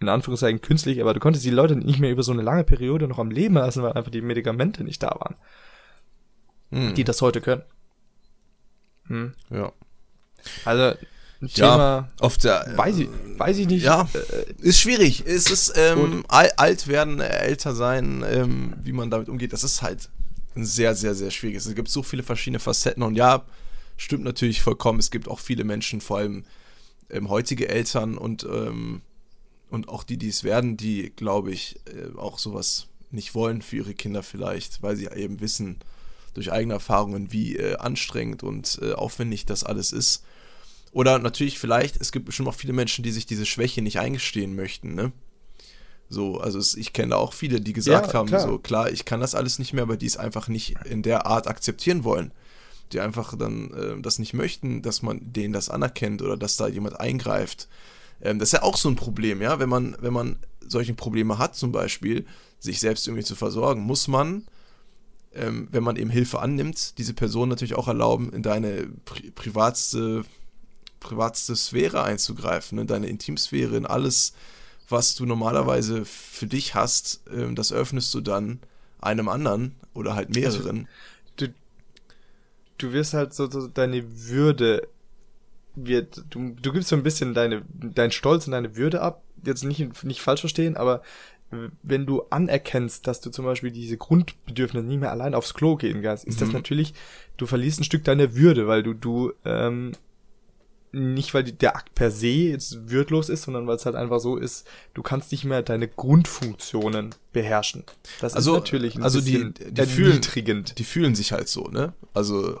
in 0.00 0.08
Anführungszeichen 0.08 0.60
künstlich, 0.60 1.00
aber 1.00 1.14
du 1.14 1.20
konntest 1.20 1.44
die 1.44 1.50
Leute 1.50 1.76
nicht 1.76 2.00
mehr 2.00 2.10
über 2.10 2.22
so 2.22 2.32
eine 2.32 2.42
lange 2.42 2.64
Periode 2.64 3.08
noch 3.08 3.18
am 3.18 3.30
Leben 3.30 3.54
lassen, 3.54 3.82
weil 3.82 3.92
einfach 3.92 4.10
die 4.10 4.20
Medikamente 4.20 4.84
nicht 4.84 5.02
da 5.02 5.10
waren. 5.18 5.36
Hm. 6.70 6.94
Die 6.94 7.04
das 7.04 7.22
heute 7.22 7.40
können. 7.40 7.62
Hm. 9.06 9.34
Ja. 9.50 9.72
Also, 10.64 10.98
ein 11.42 11.48
Thema, 11.48 11.76
ja, 11.76 12.08
auf 12.20 12.38
der, 12.38 12.72
weiß 12.76 12.98
ich, 12.98 13.08
weiß 13.36 13.58
ich 13.58 13.66
nicht. 13.66 13.84
Ja, 13.84 14.08
ist 14.58 14.80
schwierig. 14.80 15.24
Es 15.26 15.50
ist 15.50 15.72
ähm, 15.76 16.24
alt 16.28 16.88
werden, 16.88 17.20
äh, 17.20 17.26
älter 17.26 17.74
sein, 17.74 18.24
ähm, 18.26 18.74
wie 18.82 18.92
man 18.92 19.10
damit 19.10 19.28
umgeht. 19.28 19.52
Das 19.52 19.64
ist 19.64 19.82
halt 19.82 20.08
ein 20.56 20.64
sehr, 20.64 20.94
sehr, 20.94 21.14
sehr 21.14 21.30
schwieriges. 21.30 21.66
Es 21.66 21.74
gibt 21.74 21.88
so 21.88 22.02
viele 22.02 22.22
verschiedene 22.22 22.60
Facetten 22.60 23.02
und 23.02 23.16
ja, 23.16 23.44
stimmt 23.96 24.24
natürlich 24.24 24.62
vollkommen. 24.62 24.98
Es 24.98 25.10
gibt 25.10 25.28
auch 25.28 25.40
viele 25.40 25.64
Menschen, 25.64 26.00
vor 26.00 26.18
allem 26.18 26.44
ähm, 27.10 27.28
heutige 27.28 27.68
Eltern 27.68 28.16
und, 28.16 28.44
ähm, 28.44 29.02
und 29.70 29.88
auch 29.88 30.04
die, 30.04 30.16
die 30.16 30.28
es 30.28 30.44
werden, 30.44 30.76
die, 30.76 31.10
glaube 31.14 31.52
ich, 31.52 31.80
äh, 31.86 32.16
auch 32.16 32.38
sowas 32.38 32.86
nicht 33.10 33.34
wollen 33.34 33.62
für 33.62 33.76
ihre 33.76 33.94
Kinder 33.94 34.22
vielleicht, 34.22 34.82
weil 34.82 34.96
sie 34.96 35.06
eben 35.06 35.40
wissen 35.40 35.78
durch 36.34 36.50
eigene 36.50 36.74
Erfahrungen, 36.74 37.32
wie 37.32 37.56
äh, 37.56 37.76
anstrengend 37.76 38.42
und 38.42 38.78
äh, 38.82 38.92
aufwendig 38.92 39.46
das 39.46 39.64
alles 39.64 39.92
ist. 39.92 40.24
Oder 40.94 41.18
natürlich 41.18 41.58
vielleicht, 41.58 42.00
es 42.00 42.10
gibt 42.10 42.24
bestimmt 42.24 42.48
auch 42.48 42.54
viele 42.54 42.72
Menschen, 42.72 43.02
die 43.02 43.10
sich 43.10 43.26
diese 43.26 43.44
Schwäche 43.44 43.82
nicht 43.82 43.98
eingestehen 43.98 44.56
möchten, 44.56 44.94
ne? 44.94 45.12
So, 46.08 46.38
also 46.38 46.58
es, 46.58 46.74
ich 46.74 46.92
kenne 46.92 47.16
auch 47.16 47.32
viele, 47.32 47.60
die 47.60 47.72
gesagt 47.72 48.08
ja, 48.08 48.12
haben, 48.14 48.28
klar. 48.28 48.40
so 48.40 48.58
klar, 48.58 48.90
ich 48.90 49.04
kann 49.04 49.20
das 49.20 49.34
alles 49.34 49.58
nicht 49.58 49.72
mehr, 49.72 49.82
aber 49.82 49.96
die 49.96 50.06
es 50.06 50.16
einfach 50.16 50.48
nicht 50.48 50.76
in 50.84 51.02
der 51.02 51.26
Art 51.26 51.48
akzeptieren 51.48 52.04
wollen 52.04 52.32
die 52.92 53.00
einfach 53.00 53.36
dann 53.36 53.72
äh, 53.72 54.00
das 54.00 54.18
nicht 54.18 54.34
möchten, 54.34 54.82
dass 54.82 55.02
man 55.02 55.20
denen 55.22 55.52
das 55.52 55.68
anerkennt 55.68 56.22
oder 56.22 56.36
dass 56.36 56.56
da 56.56 56.68
jemand 56.68 57.00
eingreift. 57.00 57.68
Ähm, 58.22 58.38
das 58.38 58.48
ist 58.48 58.52
ja 58.52 58.62
auch 58.62 58.76
so 58.76 58.88
ein 58.88 58.96
Problem, 58.96 59.42
ja, 59.42 59.58
wenn 59.58 59.68
man, 59.68 59.96
wenn 60.00 60.12
man 60.12 60.36
solche 60.66 60.94
Probleme 60.94 61.38
hat, 61.38 61.56
zum 61.56 61.72
Beispiel, 61.72 62.24
sich 62.58 62.80
selbst 62.80 63.06
irgendwie 63.06 63.24
zu 63.24 63.34
versorgen, 63.34 63.82
muss 63.82 64.08
man, 64.08 64.44
ähm, 65.34 65.68
wenn 65.70 65.82
man 65.82 65.96
eben 65.96 66.10
Hilfe 66.10 66.40
annimmt, 66.40 66.96
diese 66.98 67.14
Person 67.14 67.48
natürlich 67.48 67.74
auch 67.74 67.88
erlauben, 67.88 68.32
in 68.32 68.42
deine 68.42 68.88
pri 69.04 69.30
privatste, 69.32 70.24
privatste 71.04 71.54
Sphäre 71.54 72.02
einzugreifen, 72.02 72.78
in 72.78 72.88
deine 72.88 73.06
Intimsphäre, 73.06 73.76
in 73.76 73.86
alles, 73.86 74.34
was 74.88 75.14
du 75.14 75.24
normalerweise 75.24 76.04
für 76.04 76.46
dich 76.46 76.74
hast, 76.74 77.22
ähm, 77.32 77.54
das 77.54 77.72
öffnest 77.72 78.12
du 78.14 78.20
dann 78.20 78.58
einem 79.00 79.28
anderen 79.28 79.76
oder 79.94 80.16
halt 80.16 80.28
also, 80.28 80.40
mehreren. 80.40 80.88
Also, 81.40 81.52
du 82.78 82.92
wirst 82.92 83.14
halt 83.14 83.32
so, 83.34 83.48
so 83.48 83.68
deine 83.68 84.02
Würde 84.28 84.88
wird, 85.76 86.24
du, 86.30 86.54
du 86.60 86.72
gibst 86.72 86.88
so 86.88 86.96
ein 86.96 87.02
bisschen 87.02 87.34
deine, 87.34 87.62
dein 87.72 88.10
Stolz 88.10 88.46
und 88.46 88.52
deine 88.52 88.76
Würde 88.76 89.00
ab. 89.00 89.22
Jetzt 89.44 89.64
nicht, 89.64 90.04
nicht 90.04 90.20
falsch 90.20 90.40
verstehen, 90.40 90.76
aber 90.76 91.02
wenn 91.82 92.06
du 92.06 92.22
anerkennst, 92.30 93.06
dass 93.06 93.20
du 93.20 93.30
zum 93.30 93.44
Beispiel 93.44 93.70
diese 93.70 93.96
Grundbedürfnisse 93.96 94.86
nicht 94.86 95.00
mehr 95.00 95.10
allein 95.10 95.34
aufs 95.34 95.54
Klo 95.54 95.76
gehen 95.76 96.02
kannst, 96.02 96.24
ist 96.24 96.36
mhm. 96.36 96.46
das 96.46 96.52
natürlich, 96.52 96.94
du 97.36 97.46
verlierst 97.46 97.80
ein 97.80 97.84
Stück 97.84 98.04
deiner 98.04 98.34
Würde, 98.34 98.66
weil 98.66 98.82
du, 98.82 98.94
du 98.94 99.32
ähm, 99.44 99.92
nicht, 100.94 101.34
weil 101.34 101.44
der 101.44 101.76
Akt 101.76 101.94
per 101.94 102.10
se 102.10 102.28
jetzt 102.28 102.90
würdlos 102.90 103.28
ist, 103.28 103.42
sondern 103.42 103.66
weil 103.66 103.76
es 103.76 103.84
halt 103.84 103.96
einfach 103.96 104.20
so 104.20 104.36
ist, 104.36 104.66
du 104.94 105.02
kannst 105.02 105.32
nicht 105.32 105.44
mehr 105.44 105.62
deine 105.62 105.88
Grundfunktionen 105.88 107.14
beherrschen. 107.32 107.84
Das 108.20 108.34
also, 108.34 108.52
ist 108.52 108.60
natürlich 108.60 108.94
ein 108.94 109.02
also 109.02 109.18
bisschen 109.20 109.54
die, 109.54 109.74
die 109.74 109.86
fühlen, 109.86 110.64
Die 110.78 110.84
fühlen 110.84 111.14
sich 111.14 111.32
halt 111.32 111.48
so, 111.48 111.64
ne? 111.64 111.92
Also, 112.14 112.60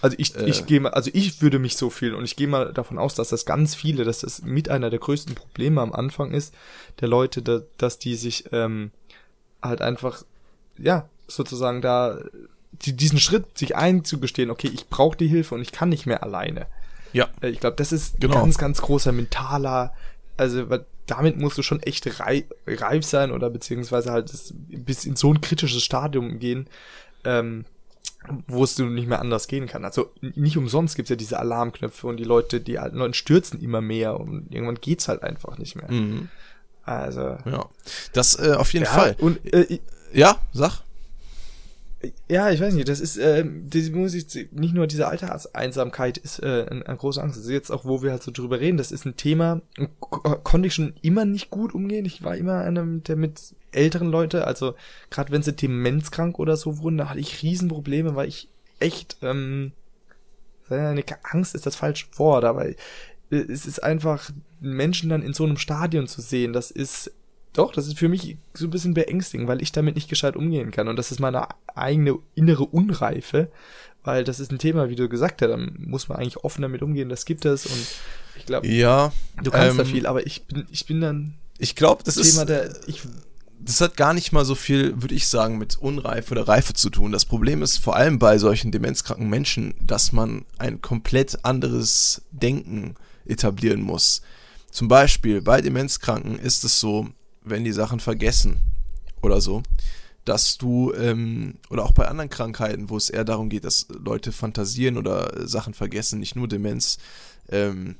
also 0.00 0.16
ich, 0.18 0.34
äh, 0.34 0.48
ich 0.48 0.66
gehe 0.66 0.80
mal, 0.80 0.90
also 0.90 1.10
ich 1.12 1.42
würde 1.42 1.58
mich 1.58 1.76
so 1.76 1.90
fühlen 1.90 2.14
und 2.14 2.24
ich 2.24 2.36
gehe 2.36 2.48
mal 2.48 2.72
davon 2.72 2.98
aus, 2.98 3.14
dass 3.14 3.28
das 3.28 3.44
ganz 3.44 3.74
viele, 3.74 4.04
dass 4.04 4.20
das 4.20 4.42
mit 4.42 4.68
einer 4.68 4.90
der 4.90 4.98
größten 4.98 5.34
Probleme 5.34 5.80
am 5.80 5.92
Anfang 5.92 6.32
ist, 6.32 6.54
der 7.00 7.08
Leute, 7.08 7.42
da, 7.42 7.60
dass 7.76 7.98
die 7.98 8.16
sich 8.16 8.46
ähm, 8.52 8.90
halt 9.62 9.82
einfach, 9.82 10.24
ja, 10.78 11.08
sozusagen 11.28 11.82
da 11.82 12.18
die, 12.82 12.96
diesen 12.96 13.18
Schritt 13.18 13.56
sich 13.56 13.76
einzugestehen, 13.76 14.50
okay, 14.50 14.70
ich 14.72 14.88
brauche 14.88 15.16
die 15.16 15.28
Hilfe 15.28 15.54
und 15.54 15.62
ich 15.62 15.72
kann 15.72 15.88
nicht 15.88 16.06
mehr 16.06 16.22
alleine. 16.22 16.66
Ja. 17.14 17.28
Äh, 17.40 17.48
ich 17.48 17.60
glaube, 17.60 17.76
das 17.76 17.92
ist 17.92 18.20
genau. 18.20 18.34
ganz, 18.34 18.58
ganz 18.58 18.82
großer 18.82 19.12
mentaler, 19.12 19.94
also 20.36 20.66
damit 21.06 21.38
musst 21.38 21.56
du 21.58 21.62
schon 21.62 21.82
echt 21.82 22.20
reif, 22.20 22.44
reif 22.66 23.04
sein 23.04 23.30
oder 23.30 23.50
beziehungsweise 23.50 24.10
halt 24.12 24.32
bis 24.68 25.04
in 25.04 25.16
so 25.16 25.32
ein 25.32 25.40
kritisches 25.40 25.82
Stadium 25.82 26.38
gehen, 26.38 26.66
ähm, 27.24 27.64
wo 28.46 28.64
es 28.64 28.74
du 28.74 28.86
nicht 28.86 29.06
mehr 29.06 29.20
anders 29.20 29.48
gehen 29.48 29.66
kann. 29.66 29.84
Also 29.84 30.10
nicht 30.20 30.56
umsonst 30.56 30.96
gibt's 30.96 31.10
ja 31.10 31.16
diese 31.16 31.38
Alarmknöpfe 31.38 32.06
und 32.06 32.16
die 32.16 32.24
Leute, 32.24 32.60
die 32.60 32.78
alten 32.78 32.96
Leute 32.96 33.14
stürzen 33.14 33.60
immer 33.60 33.80
mehr 33.80 34.18
und 34.18 34.52
irgendwann 34.52 34.80
geht's 34.80 35.08
halt 35.08 35.22
einfach 35.22 35.58
nicht 35.58 35.76
mehr. 35.76 35.90
Mhm. 35.90 36.28
Also. 36.84 37.38
Ja. 37.44 37.68
Das 38.12 38.38
äh, 38.38 38.54
auf 38.54 38.72
jeden 38.72 38.86
ja, 38.86 38.90
Fall. 38.90 39.16
Und 39.18 39.44
äh, 39.52 39.78
ja, 40.12 40.38
sag 40.52 40.82
Ja, 42.28 42.50
ich 42.50 42.60
weiß 42.60 42.74
nicht, 42.74 42.88
das 42.88 43.00
ist, 43.00 43.16
äh, 43.16 43.44
die 43.44 43.90
muss 43.90 44.14
ich, 44.14 44.48
nicht 44.52 44.74
nur 44.74 44.86
diese 44.86 45.08
Alterseinsamkeit 45.08 46.18
ist 46.18 46.40
äh, 46.42 46.66
eine, 46.70 46.86
eine 46.86 46.96
große 46.96 47.22
Angst. 47.22 47.36
Das 47.36 47.44
ist 47.44 47.50
jetzt 47.50 47.70
auch, 47.70 47.84
wo 47.84 48.02
wir 48.02 48.10
halt 48.10 48.22
so 48.22 48.30
drüber 48.30 48.60
reden, 48.60 48.76
das 48.76 48.92
ist 48.92 49.04
ein 49.04 49.16
Thema, 49.16 49.62
konnte 50.42 50.68
ich 50.68 50.74
schon 50.74 50.94
immer 51.02 51.24
nicht 51.24 51.50
gut 51.50 51.74
umgehen. 51.74 52.04
Ich 52.04 52.22
war 52.22 52.36
immer 52.36 52.58
einer, 52.58 52.84
der 52.84 53.16
mit 53.16 53.54
älteren 53.72 54.08
Leute, 54.08 54.46
also 54.46 54.74
gerade 55.10 55.32
wenn 55.32 55.42
sie 55.42 55.52
demenzkrank 55.52 56.38
oder 56.38 56.56
so 56.56 56.78
wurden, 56.78 56.98
da 56.98 57.08
hatte 57.08 57.20
ich 57.20 57.42
Riesenprobleme, 57.42 58.14
weil 58.14 58.28
ich 58.28 58.48
echt, 58.78 59.18
ähm, 59.22 59.72
eine 60.68 61.04
Angst 61.22 61.54
ist 61.54 61.66
das 61.66 61.76
falsche 61.76 62.06
Wort, 62.16 62.44
aber 62.44 62.66
äh, 62.66 62.74
es 63.30 63.66
ist 63.66 63.82
einfach, 63.82 64.30
Menschen 64.60 65.10
dann 65.10 65.22
in 65.22 65.34
so 65.34 65.44
einem 65.44 65.58
Stadion 65.58 66.06
zu 66.06 66.20
sehen, 66.20 66.52
das 66.52 66.70
ist 66.70 67.12
doch, 67.54 67.72
das 67.72 67.86
ist 67.86 67.98
für 67.98 68.08
mich 68.08 68.36
so 68.52 68.66
ein 68.66 68.70
bisschen 68.70 68.94
beängstigend, 68.94 69.48
weil 69.48 69.62
ich 69.62 69.72
damit 69.72 69.94
nicht 69.94 70.08
gescheit 70.08 70.36
umgehen 70.36 70.70
kann. 70.70 70.88
Und 70.88 70.96
das 70.96 71.10
ist 71.10 71.20
meine 71.20 71.48
eigene 71.74 72.18
innere 72.34 72.64
Unreife, 72.64 73.48
weil 74.02 74.24
das 74.24 74.40
ist 74.40 74.52
ein 74.52 74.58
Thema, 74.58 74.90
wie 74.90 74.96
du 74.96 75.08
gesagt 75.08 75.40
hast, 75.40 75.48
da 75.48 75.56
muss 75.78 76.08
man 76.08 76.18
eigentlich 76.18 76.38
offen 76.38 76.62
damit 76.62 76.82
umgehen, 76.82 77.08
das 77.08 77.24
gibt 77.24 77.44
es 77.44 77.64
und 77.66 77.86
ich 78.36 78.46
glaube, 78.46 78.66
ja, 78.66 79.12
du 79.42 79.50
kannst 79.50 79.70
ähm, 79.70 79.78
da 79.78 79.84
viel, 79.84 80.06
aber 80.06 80.26
ich 80.26 80.44
bin, 80.44 80.66
ich 80.70 80.86
bin 80.86 81.00
dann. 81.00 81.34
Ich 81.58 81.76
glaube, 81.76 82.02
das 82.04 82.16
Thema, 82.16 82.42
ist. 82.42 82.48
Der, 82.48 82.70
ich, 82.86 83.02
das 83.60 83.80
hat 83.80 83.96
gar 83.96 84.12
nicht 84.12 84.32
mal 84.32 84.44
so 84.44 84.54
viel, 84.54 85.00
würde 85.00 85.14
ich 85.14 85.28
sagen, 85.28 85.56
mit 85.56 85.78
Unreife 85.78 86.32
oder 86.32 86.48
Reife 86.48 86.74
zu 86.74 86.90
tun. 86.90 87.12
Das 87.12 87.24
Problem 87.24 87.62
ist 87.62 87.78
vor 87.78 87.96
allem 87.96 88.18
bei 88.18 88.38
solchen 88.38 88.72
demenzkranken 88.72 89.30
Menschen, 89.30 89.74
dass 89.80 90.12
man 90.12 90.44
ein 90.58 90.82
komplett 90.82 91.44
anderes 91.44 92.22
Denken 92.32 92.96
etablieren 93.24 93.80
muss. 93.80 94.22
Zum 94.70 94.88
Beispiel 94.88 95.40
bei 95.40 95.60
Demenzkranken 95.60 96.38
ist 96.38 96.64
es 96.64 96.80
so, 96.80 97.08
wenn 97.44 97.64
die 97.64 97.72
Sachen 97.72 98.00
vergessen 98.00 98.60
oder 99.22 99.40
so, 99.40 99.62
dass 100.24 100.56
du, 100.56 100.92
ähm, 100.94 101.54
oder 101.70 101.84
auch 101.84 101.92
bei 101.92 102.08
anderen 102.08 102.30
Krankheiten, 102.30 102.88
wo 102.88 102.96
es 102.96 103.10
eher 103.10 103.24
darum 103.24 103.50
geht, 103.50 103.64
dass 103.64 103.86
Leute 103.88 104.32
fantasieren 104.32 104.96
oder 104.96 105.46
Sachen 105.46 105.74
vergessen, 105.74 106.18
nicht 106.18 106.34
nur 106.34 106.48
Demenz, 106.48 106.98
ähm, 107.50 107.96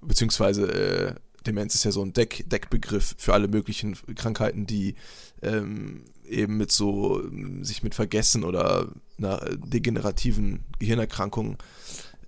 beziehungsweise 0.00 0.72
äh, 0.72 1.14
Demenz 1.46 1.74
ist 1.74 1.84
ja 1.84 1.92
so 1.92 2.02
ein 2.02 2.12
Deck, 2.12 2.44
Deckbegriff 2.48 3.14
für 3.18 3.34
alle 3.34 3.48
möglichen 3.48 3.96
Krankheiten, 4.14 4.66
die 4.66 4.94
ähm, 5.42 6.04
eben 6.26 6.56
mit 6.56 6.72
so, 6.72 7.22
sich 7.62 7.82
mit 7.82 7.94
Vergessen 7.94 8.44
oder 8.44 8.88
einer 9.18 9.38
degenerativen 9.56 10.64
Gehirnerkrankung 10.78 11.56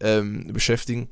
ähm, 0.00 0.52
beschäftigen 0.52 1.08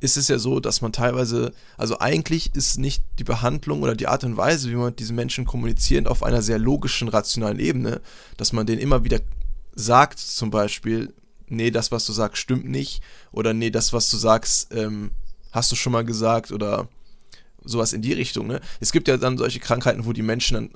ist 0.00 0.16
es 0.16 0.28
ja 0.28 0.38
so, 0.38 0.60
dass 0.60 0.82
man 0.82 0.92
teilweise, 0.92 1.52
also 1.78 1.98
eigentlich 1.98 2.54
ist 2.54 2.78
nicht 2.78 3.02
die 3.18 3.24
Behandlung 3.24 3.82
oder 3.82 3.94
die 3.94 4.08
Art 4.08 4.24
und 4.24 4.36
Weise, 4.36 4.70
wie 4.70 4.74
man 4.74 4.86
mit 4.86 5.00
diesen 5.00 5.16
Menschen 5.16 5.46
kommuniziert, 5.46 6.06
auf 6.06 6.22
einer 6.22 6.42
sehr 6.42 6.58
logischen, 6.58 7.08
rationalen 7.08 7.58
Ebene, 7.58 8.00
dass 8.36 8.52
man 8.52 8.66
denen 8.66 8.80
immer 8.80 9.04
wieder 9.04 9.20
sagt, 9.74 10.18
zum 10.18 10.50
Beispiel, 10.50 11.14
nee, 11.48 11.70
das, 11.70 11.92
was 11.92 12.04
du 12.04 12.12
sagst, 12.12 12.42
stimmt 12.42 12.68
nicht, 12.68 13.02
oder 13.32 13.54
nee, 13.54 13.70
das, 13.70 13.92
was 13.92 14.10
du 14.10 14.16
sagst, 14.16 14.74
ähm, 14.74 15.12
hast 15.52 15.72
du 15.72 15.76
schon 15.76 15.92
mal 15.92 16.04
gesagt, 16.04 16.52
oder 16.52 16.88
sowas 17.64 17.92
in 17.92 18.02
die 18.02 18.12
Richtung. 18.12 18.46
Ne? 18.46 18.60
Es 18.80 18.92
gibt 18.92 19.08
ja 19.08 19.16
dann 19.16 19.38
solche 19.38 19.60
Krankheiten, 19.60 20.04
wo 20.04 20.12
die 20.12 20.22
Menschen 20.22 20.54
dann 20.54 20.66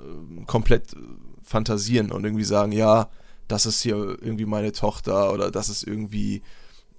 äh, 0.41 0.45
komplett 0.45 0.95
fantasieren 1.43 2.11
und 2.11 2.23
irgendwie 2.23 2.43
sagen, 2.43 2.71
ja, 2.71 3.09
das 3.47 3.65
ist 3.65 3.81
hier 3.81 3.95
irgendwie 3.95 4.45
meine 4.45 4.71
Tochter 4.71 5.33
oder 5.33 5.51
das 5.51 5.69
ist 5.69 5.83
irgendwie 5.83 6.41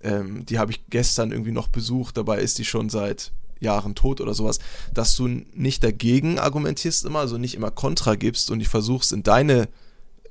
ähm, 0.03 0.45
die 0.47 0.59
habe 0.59 0.73
ich 0.73 0.87
gestern 0.91 1.33
irgendwie 1.33 1.53
noch 1.53 1.69
besucht, 1.69 2.17
dabei 2.17 2.41
ist 2.41 2.59
die 2.59 2.65
schon 2.65 2.89
seit 2.89 3.33
Jahren 3.61 3.95
tot 3.95 4.21
oder 4.21 4.35
sowas, 4.35 4.59
dass 4.93 5.15
du 5.17 5.29
nicht 5.29 5.85
dagegen 5.85 6.39
argumentierst 6.39 7.05
immer, 7.05 7.21
also 7.21 7.39
nicht 7.39 7.55
immer 7.55 7.71
Kontra 7.71 8.17
gibst 8.17 8.51
und 8.51 8.59
die 8.59 8.65
versuchst 8.65 9.13
in 9.13 9.23
deine 9.23 9.69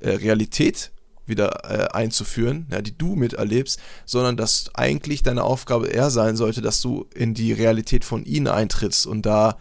äh, 0.00 0.10
Realität 0.10 0.92
wieder 1.24 1.64
äh, 1.64 1.88
einzuführen, 1.92 2.66
ja, 2.70 2.82
die 2.82 2.96
du 2.96 3.14
miterlebst, 3.14 3.80
sondern 4.04 4.36
dass 4.36 4.70
eigentlich 4.74 5.22
deine 5.22 5.44
Aufgabe 5.44 5.86
eher 5.86 6.10
sein 6.10 6.36
sollte, 6.36 6.60
dass 6.60 6.80
du 6.80 7.06
in 7.14 7.32
die 7.34 7.52
Realität 7.52 8.04
von 8.04 8.24
ihnen 8.24 8.48
eintrittst 8.48 9.06
und 9.06 9.24
da 9.24 9.56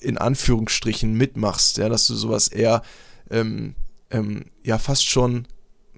in 0.00 0.18
Anführungsstrichen 0.18 1.14
mitmachst, 1.14 1.78
ja, 1.78 1.88
dass 1.88 2.06
du 2.06 2.14
sowas 2.14 2.48
eher 2.48 2.82
ähm, 3.30 3.74
ähm, 4.10 4.46
ja 4.64 4.78
fast 4.78 5.06
schon 5.06 5.46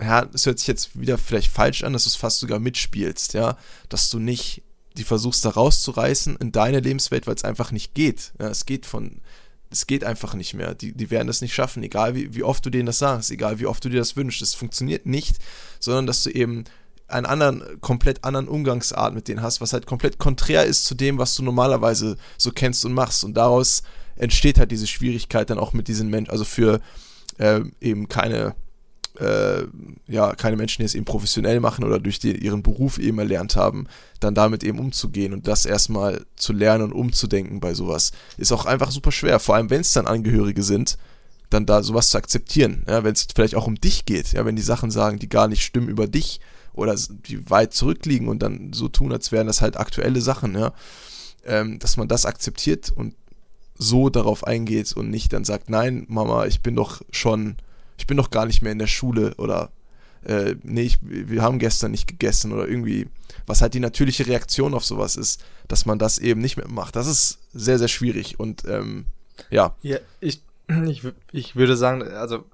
ja, 0.00 0.28
es 0.32 0.46
hört 0.46 0.58
sich 0.58 0.68
jetzt 0.68 0.98
wieder 0.98 1.18
vielleicht 1.18 1.50
falsch 1.50 1.84
an, 1.84 1.92
dass 1.92 2.04
du 2.04 2.08
es 2.08 2.16
fast 2.16 2.40
sogar 2.40 2.58
mitspielst, 2.58 3.34
ja, 3.34 3.56
dass 3.88 4.10
du 4.10 4.18
nicht 4.18 4.62
die 4.96 5.04
versuchst 5.04 5.44
da 5.44 5.50
rauszureißen 5.50 6.36
in 6.36 6.52
deine 6.52 6.80
Lebenswelt, 6.80 7.26
weil 7.26 7.34
es 7.34 7.44
einfach 7.44 7.72
nicht 7.72 7.94
geht. 7.94 8.32
Ja, 8.40 8.48
es 8.48 8.66
geht 8.66 8.86
von, 8.86 9.20
es 9.70 9.86
geht 9.86 10.04
einfach 10.04 10.34
nicht 10.34 10.54
mehr. 10.54 10.74
Die, 10.74 10.92
die 10.92 11.10
werden 11.10 11.28
das 11.28 11.40
nicht 11.40 11.54
schaffen, 11.54 11.82
egal 11.82 12.14
wie, 12.14 12.34
wie 12.34 12.42
oft 12.42 12.64
du 12.66 12.70
denen 12.70 12.86
das 12.86 12.98
sagst, 12.98 13.30
egal 13.30 13.60
wie 13.60 13.66
oft 13.66 13.84
du 13.84 13.88
dir 13.88 13.98
das 13.98 14.16
wünschst. 14.16 14.42
Es 14.42 14.54
funktioniert 14.54 15.06
nicht, 15.06 15.36
sondern 15.78 16.06
dass 16.06 16.24
du 16.24 16.30
eben 16.30 16.64
einen 17.06 17.26
anderen, 17.26 17.80
komplett 17.80 18.24
anderen 18.24 18.48
Umgangsart 18.48 19.14
mit 19.14 19.28
denen 19.28 19.42
hast, 19.42 19.60
was 19.60 19.72
halt 19.72 19.86
komplett 19.86 20.18
konträr 20.18 20.64
ist 20.64 20.84
zu 20.84 20.94
dem, 20.94 21.18
was 21.18 21.34
du 21.34 21.42
normalerweise 21.42 22.16
so 22.36 22.50
kennst 22.52 22.84
und 22.84 22.92
machst. 22.92 23.24
Und 23.24 23.34
daraus 23.34 23.82
entsteht 24.16 24.58
halt 24.58 24.70
diese 24.70 24.86
Schwierigkeit 24.86 25.50
dann 25.50 25.58
auch 25.58 25.72
mit 25.72 25.88
diesen 25.88 26.08
Menschen, 26.08 26.30
also 26.30 26.44
für 26.44 26.80
äh, 27.38 27.60
eben 27.80 28.08
keine 28.08 28.54
äh, 29.20 29.66
ja, 30.08 30.34
keine 30.34 30.56
Menschen, 30.56 30.80
die 30.80 30.86
es 30.86 30.94
eben 30.94 31.04
professionell 31.04 31.60
machen 31.60 31.84
oder 31.84 31.98
durch 31.98 32.18
die, 32.18 32.36
ihren 32.36 32.62
Beruf 32.62 32.98
eben 32.98 33.18
erlernt 33.18 33.54
haben, 33.54 33.86
dann 34.18 34.34
damit 34.34 34.64
eben 34.64 34.78
umzugehen 34.78 35.32
und 35.32 35.46
das 35.46 35.66
erstmal 35.66 36.24
zu 36.36 36.52
lernen 36.52 36.84
und 36.84 36.92
umzudenken 36.92 37.60
bei 37.60 37.74
sowas, 37.74 38.12
ist 38.38 38.52
auch 38.52 38.64
einfach 38.64 38.90
super 38.90 39.12
schwer. 39.12 39.38
Vor 39.38 39.54
allem, 39.54 39.70
wenn 39.70 39.82
es 39.82 39.92
dann 39.92 40.06
Angehörige 40.06 40.62
sind, 40.62 40.96
dann 41.50 41.66
da 41.66 41.82
sowas 41.82 42.08
zu 42.08 42.18
akzeptieren. 42.18 42.84
Ja, 42.88 43.04
wenn 43.04 43.12
es 43.12 43.26
vielleicht 43.34 43.56
auch 43.56 43.66
um 43.66 43.74
dich 43.74 44.06
geht, 44.06 44.32
ja, 44.32 44.44
wenn 44.44 44.56
die 44.56 44.62
Sachen 44.62 44.90
sagen, 44.90 45.18
die 45.18 45.28
gar 45.28 45.48
nicht 45.48 45.64
stimmen 45.64 45.88
über 45.88 46.06
dich 46.06 46.40
oder 46.72 46.96
die 47.26 47.50
weit 47.50 47.74
zurückliegen 47.74 48.28
und 48.28 48.42
dann 48.42 48.72
so 48.72 48.88
tun, 48.88 49.12
als 49.12 49.32
wären 49.32 49.48
das 49.48 49.60
halt 49.60 49.76
aktuelle 49.76 50.20
Sachen, 50.20 50.54
ja, 50.54 50.72
ähm, 51.44 51.78
dass 51.78 51.96
man 51.96 52.08
das 52.08 52.24
akzeptiert 52.24 52.90
und 52.94 53.14
so 53.76 54.08
darauf 54.08 54.46
eingeht 54.46 54.92
und 54.92 55.10
nicht 55.10 55.32
dann 55.32 55.44
sagt, 55.44 55.68
nein, 55.68 56.06
Mama, 56.08 56.46
ich 56.46 56.60
bin 56.60 56.76
doch 56.76 57.02
schon 57.10 57.56
ich 58.00 58.06
bin 58.06 58.16
doch 58.16 58.30
gar 58.30 58.46
nicht 58.46 58.62
mehr 58.62 58.72
in 58.72 58.78
der 58.78 58.86
Schule 58.86 59.34
oder 59.36 59.70
äh, 60.24 60.54
nee, 60.62 60.82
ich, 60.82 60.98
wir 61.02 61.42
haben 61.42 61.58
gestern 61.58 61.90
nicht 61.90 62.08
gegessen 62.08 62.52
oder 62.52 62.66
irgendwie, 62.66 63.08
was 63.46 63.60
halt 63.60 63.74
die 63.74 63.80
natürliche 63.80 64.26
Reaktion 64.26 64.74
auf 64.74 64.84
sowas 64.84 65.16
ist, 65.16 65.44
dass 65.68 65.84
man 65.84 65.98
das 65.98 66.18
eben 66.18 66.40
nicht 66.40 66.56
mehr 66.56 66.68
macht. 66.68 66.96
Das 66.96 67.06
ist 67.06 67.38
sehr, 67.52 67.78
sehr 67.78 67.88
schwierig 67.88 68.40
und 68.40 68.64
ähm, 68.66 69.04
ja. 69.50 69.76
Ja, 69.82 69.98
ich, 70.20 70.42
ich, 70.86 71.02
ich 71.32 71.56
würde 71.56 71.76
sagen, 71.76 72.02
also 72.02 72.44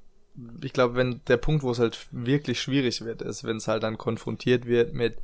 ich 0.63 0.73
glaube, 0.73 0.97
wenn 0.97 1.21
der 1.29 1.37
Punkt, 1.37 1.63
wo 1.63 1.71
es 1.71 1.79
halt 1.79 2.09
wirklich 2.11 2.61
schwierig 2.61 3.01
wird, 3.03 3.23
ist, 3.23 3.45
wenn 3.45 3.57
es 3.57 3.69
halt 3.69 3.85
dann 3.85 3.99
konfrontiert 3.99 4.67
wird 4.67 4.95
mit 4.95 5.17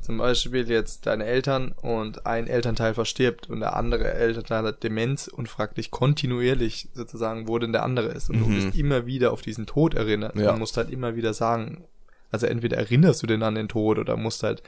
zum 0.00 0.18
Beispiel 0.18 0.68
jetzt 0.68 1.06
deine 1.06 1.24
Eltern 1.24 1.72
und 1.72 2.26
ein 2.26 2.46
Elternteil 2.46 2.94
verstirbt 2.94 3.50
und 3.50 3.60
der 3.60 3.76
andere 3.76 4.12
Elternteil 4.12 4.64
hat 4.64 4.82
Demenz 4.82 5.28
und 5.28 5.48
fragt 5.48 5.76
dich 5.76 5.90
kontinuierlich 5.90 6.88
sozusagen, 6.94 7.48
wo 7.48 7.58
denn 7.58 7.72
der 7.72 7.82
andere 7.82 8.08
ist. 8.08 8.30
Und 8.30 8.36
mhm. 8.36 8.44
du 8.44 8.54
bist 8.54 8.78
immer 8.78 9.06
wieder 9.06 9.32
auf 9.32 9.42
diesen 9.42 9.66
Tod 9.66 9.94
erinnert. 9.94 10.36
Ja. 10.36 10.52
Du 10.52 10.58
musst 10.58 10.76
halt 10.76 10.90
immer 10.90 11.16
wieder 11.16 11.34
sagen, 11.34 11.84
also 12.30 12.46
entweder 12.46 12.76
erinnerst 12.76 13.22
du 13.22 13.26
den 13.26 13.42
an 13.42 13.54
den 13.54 13.68
Tod 13.68 13.98
oder 13.98 14.16
musst 14.16 14.42
halt, 14.42 14.62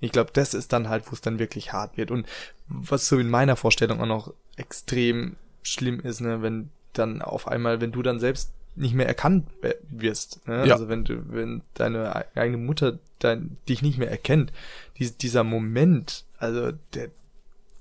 ich 0.00 0.12
glaube, 0.12 0.30
das 0.32 0.54
ist 0.54 0.72
dann 0.72 0.88
halt, 0.88 1.06
wo 1.06 1.14
es 1.14 1.20
dann 1.20 1.38
wirklich 1.38 1.72
hart 1.72 1.96
wird. 1.96 2.10
Und 2.10 2.26
was 2.66 3.06
so 3.06 3.18
in 3.18 3.30
meiner 3.30 3.56
Vorstellung 3.56 4.00
auch 4.00 4.06
noch 4.06 4.34
extrem 4.56 5.36
schlimm 5.62 6.00
ist, 6.00 6.20
ne, 6.20 6.42
wenn 6.42 6.70
dann 6.92 7.22
auf 7.22 7.48
einmal, 7.48 7.80
wenn 7.80 7.92
du 7.92 8.02
dann 8.02 8.20
selbst 8.20 8.52
nicht 8.76 8.94
mehr 8.94 9.06
erkannt 9.06 9.46
wirst. 9.88 10.46
Ne? 10.48 10.66
Ja. 10.66 10.74
Also 10.74 10.88
wenn 10.88 11.04
du, 11.04 11.32
wenn 11.32 11.62
deine 11.74 12.24
eigene 12.34 12.58
Mutter 12.58 12.98
dein, 13.18 13.56
dich 13.68 13.82
nicht 13.82 13.98
mehr 13.98 14.10
erkennt, 14.10 14.52
dies, 14.98 15.16
dieser 15.16 15.44
Moment, 15.44 16.24
also 16.38 16.72
der 16.94 17.10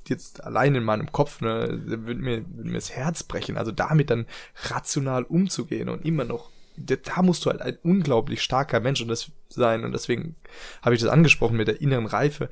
jetzt 0.09 0.43
allein 0.43 0.75
in 0.75 0.83
meinem 0.83 1.11
Kopf, 1.11 1.41
ne, 1.41 1.67
würde 1.85 2.21
mir, 2.21 2.45
würde 2.55 2.69
mir 2.69 2.77
das 2.77 2.91
Herz 2.91 3.23
brechen. 3.23 3.57
Also 3.57 3.71
damit 3.71 4.09
dann 4.09 4.25
rational 4.65 5.23
umzugehen 5.23 5.89
und 5.89 6.05
immer 6.05 6.25
noch, 6.25 6.49
da 6.75 7.21
musst 7.21 7.45
du 7.45 7.49
halt 7.49 7.61
ein 7.61 7.77
unglaublich 7.83 8.41
starker 8.41 8.79
Mensch 8.79 9.01
und 9.01 9.07
das 9.07 9.31
sein. 9.49 9.83
Und 9.83 9.91
deswegen 9.91 10.35
habe 10.81 10.95
ich 10.95 11.01
das 11.01 11.09
angesprochen 11.09 11.57
mit 11.57 11.67
der 11.67 11.81
inneren 11.81 12.05
Reife. 12.05 12.49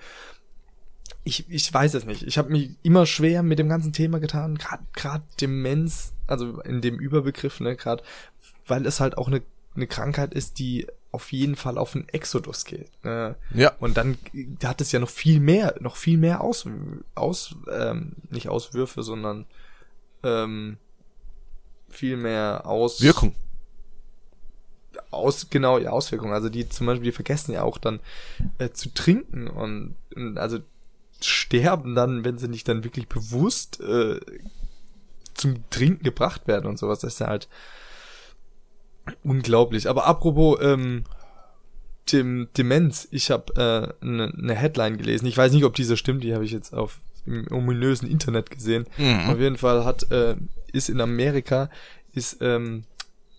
Ich, 1.23 1.49
ich 1.49 1.71
weiß 1.71 1.93
es 1.93 2.05
nicht. 2.05 2.23
Ich 2.23 2.37
habe 2.37 2.49
mich 2.49 2.71
immer 2.83 3.05
schwer 3.05 3.43
mit 3.43 3.59
dem 3.59 3.69
ganzen 3.69 3.93
Thema 3.93 4.19
getan, 4.19 4.57
gerade 4.93 5.23
Demenz, 5.39 6.13
also 6.27 6.61
in 6.61 6.81
dem 6.81 6.99
Überbegriff, 6.99 7.59
ne, 7.59 7.75
gerade 7.75 8.03
weil 8.65 8.85
es 8.85 8.99
halt 8.99 9.17
auch 9.17 9.27
eine, 9.27 9.41
eine 9.75 9.87
Krankheit 9.87 10.33
ist, 10.33 10.59
die 10.59 10.87
auf 11.11 11.31
jeden 11.31 11.55
Fall 11.55 11.77
auf 11.77 11.95
einen 11.95 12.07
Exodus 12.09 12.65
geht. 12.65 12.89
Ne? 13.03 13.35
Ja. 13.53 13.73
Und 13.79 13.97
dann 13.97 14.17
hat 14.63 14.81
es 14.81 14.91
ja 14.91 14.99
noch 14.99 15.09
viel 15.09 15.39
mehr, 15.39 15.75
noch 15.79 15.97
viel 15.97 16.17
mehr 16.17 16.41
aus, 16.41 16.65
aus 17.15 17.55
ähm, 17.71 18.13
nicht 18.29 18.47
Auswürfe, 18.47 19.03
sondern 19.03 19.45
ähm, 20.23 20.77
viel 21.89 22.15
mehr 22.15 22.65
aus 22.65 23.01
Wirkung. 23.01 23.35
Aus, 25.09 25.49
genau, 25.49 25.79
die 25.79 25.89
Auswirkungen. 25.89 26.33
Also 26.33 26.47
die 26.47 26.69
zum 26.69 26.87
Beispiel, 26.87 27.05
die 27.05 27.11
vergessen 27.11 27.51
ja 27.51 27.63
auch 27.63 27.77
dann 27.77 27.99
äh, 28.57 28.69
zu 28.69 28.93
trinken 28.93 29.47
und, 29.49 29.95
und 30.15 30.37
also 30.37 30.59
sterben 31.21 31.93
dann, 31.93 32.23
wenn 32.23 32.37
sie 32.37 32.47
nicht 32.47 32.67
dann 32.67 32.85
wirklich 32.85 33.07
bewusst 33.07 33.81
äh, 33.81 34.19
zum 35.33 35.69
Trinken 35.69 36.03
gebracht 36.03 36.47
werden 36.47 36.67
und 36.67 36.79
sowas. 36.79 36.99
Das 36.99 37.13
ist 37.13 37.19
ja 37.19 37.27
halt 37.27 37.49
Unglaublich. 39.23 39.89
Aber 39.89 40.05
apropos 40.05 40.59
ähm, 40.61 41.03
dem 42.11 42.49
Demenz, 42.57 43.07
ich 43.11 43.31
habe 43.31 43.53
eine 43.55 43.93
äh, 44.01 44.05
ne, 44.05 44.33
ne 44.35 44.55
Headline 44.55 44.97
gelesen. 44.97 45.25
Ich 45.27 45.37
weiß 45.37 45.51
nicht, 45.53 45.63
ob 45.63 45.75
diese 45.75 45.97
stimmt, 45.97 46.23
die 46.23 46.33
habe 46.33 46.45
ich 46.45 46.51
jetzt 46.51 46.73
auf 46.73 46.99
im 47.25 47.47
ominösen 47.51 48.09
Internet 48.09 48.49
gesehen. 48.49 48.85
Mhm. 48.97 49.29
Auf 49.29 49.39
jeden 49.39 49.57
Fall 49.57 49.85
hat 49.85 50.11
äh, 50.11 50.35
ist 50.71 50.89
in 50.89 51.01
Amerika 51.01 51.69
ist 52.13 52.37
ähm, 52.41 52.83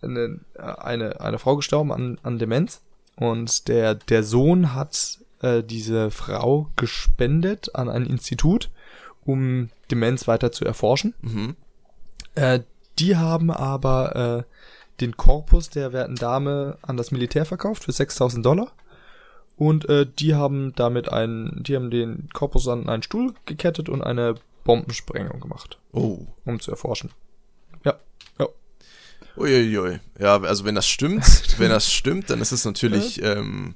eine, 0.01 0.41
eine 0.57 1.21
eine 1.21 1.39
Frau 1.39 1.57
gestorben 1.57 1.93
an, 1.93 2.19
an 2.23 2.39
Demenz 2.39 2.81
und 3.17 3.69
der 3.69 3.95
der 3.95 4.23
Sohn 4.23 4.75
hat 4.75 5.19
äh, 5.43 5.63
diese 5.63 6.11
Frau 6.11 6.71
gespendet 6.77 7.75
an 7.75 7.89
ein 7.89 8.07
Institut, 8.07 8.71
um 9.25 9.71
Demenz 9.91 10.29
weiter 10.29 10.53
zu 10.53 10.65
erforschen. 10.65 11.15
Mhm. 11.21 11.57
Äh, 12.35 12.61
die 12.99 13.17
haben 13.17 13.51
aber 13.51 14.45
äh, 14.47 14.52
den 15.03 15.17
Korpus 15.17 15.69
der 15.69 15.93
werten 15.93 16.15
Dame 16.15 16.79
an 16.83 16.97
das 16.97 17.11
Militär 17.11 17.45
verkauft 17.45 17.85
für 17.85 17.93
6000 17.93 18.45
Dollar. 18.45 18.73
Und 19.57 19.89
äh, 19.89 20.07
die 20.07 20.35
haben 20.35 20.73
damit 20.75 21.11
einen, 21.11 21.63
die 21.63 21.77
haben 21.77 21.91
den 21.91 22.29
Korpus 22.33 22.69
an 22.69 22.89
einen 22.89 23.03
Stuhl 23.03 23.35
gekettet 23.45 23.89
und 23.89 24.03
eine 24.03 24.37
Bombensprengung 24.65 25.41
gemacht. 25.41 25.79
Oh. 25.93 26.27
Um 26.45 26.61
zu 26.61 26.71
erforschen. 26.71 27.11
Ja, 27.85 27.99
ja. 28.39 28.49
Uiuiui. 29.37 30.01
Ja, 30.19 30.41
also 30.41 30.65
wenn 30.65 30.75
das 30.75 30.89
stimmt, 30.89 31.25
wenn 31.59 31.71
das 31.71 31.93
stimmt, 31.93 32.31
dann 32.31 32.41
ist 32.41 32.53
es 32.53 32.65
natürlich 32.65 33.23
ähm, 33.23 33.75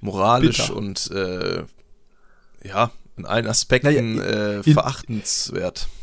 moralisch 0.00 0.68
Bitter. 0.68 0.76
und 0.76 1.10
äh, 1.10 1.64
ja, 2.64 2.90
in 3.16 3.26
allen 3.26 3.46
Aspekten 3.46 4.16
naja, 4.16 4.58
äh, 4.58 4.62
verachtenswert 4.62 5.88
in, 5.88 6.01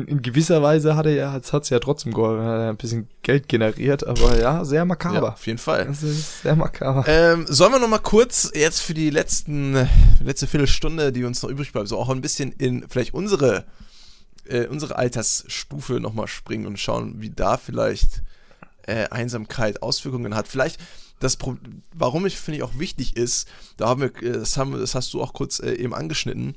in 0.00 0.22
gewisser 0.22 0.62
Weise 0.62 0.96
hat 0.96 1.06
er 1.06 1.14
ja, 1.14 1.32
hat 1.32 1.44
es 1.52 1.68
ja 1.68 1.78
trotzdem 1.78 2.12
geholfen, 2.12 2.44
hat 2.44 2.60
ein 2.60 2.76
bisschen 2.76 3.08
Geld 3.22 3.48
generiert, 3.48 4.06
aber 4.06 4.38
ja, 4.38 4.64
sehr 4.64 4.84
makaber. 4.84 5.28
Ja, 5.28 5.32
auf 5.32 5.46
jeden 5.46 5.58
Fall. 5.58 5.86
Das 5.86 6.02
ist 6.02 6.42
sehr 6.42 6.56
makaber. 6.56 7.04
Ähm, 7.06 7.46
sollen 7.48 7.72
wir 7.72 7.78
noch 7.78 7.88
mal 7.88 7.98
kurz 7.98 8.50
jetzt 8.54 8.80
für 8.80 8.94
die 8.94 9.10
letzten, 9.10 9.88
letzte 10.22 10.46
Viertelstunde, 10.46 11.12
die 11.12 11.24
uns 11.24 11.42
noch 11.42 11.50
übrig 11.50 11.72
bleibt, 11.72 11.88
so 11.88 11.98
auch 11.98 12.10
ein 12.10 12.20
bisschen 12.20 12.52
in 12.52 12.84
vielleicht 12.88 13.14
unsere, 13.14 13.64
äh, 14.46 14.66
unsere 14.66 14.96
Altersstufe 14.96 16.00
noch 16.00 16.14
mal 16.14 16.28
springen 16.28 16.66
und 16.66 16.78
schauen, 16.78 17.20
wie 17.20 17.30
da 17.30 17.56
vielleicht 17.56 18.22
äh, 18.86 19.08
Einsamkeit 19.08 19.82
Auswirkungen 19.82 20.34
hat. 20.34 20.48
Vielleicht 20.48 20.80
das, 21.22 21.38
warum 21.94 22.26
ich 22.26 22.36
finde 22.36 22.58
ich 22.58 22.62
auch 22.64 22.78
wichtig 22.78 23.16
ist, 23.16 23.48
da 23.76 23.88
haben 23.88 24.00
wir, 24.00 24.22
äh, 24.22 24.32
das 24.32 24.56
haben, 24.56 24.72
das 24.72 24.94
hast 24.94 25.14
du 25.14 25.22
auch 25.22 25.32
kurz 25.32 25.60
äh, 25.60 25.72
eben 25.74 25.94
angeschnitten, 25.94 26.56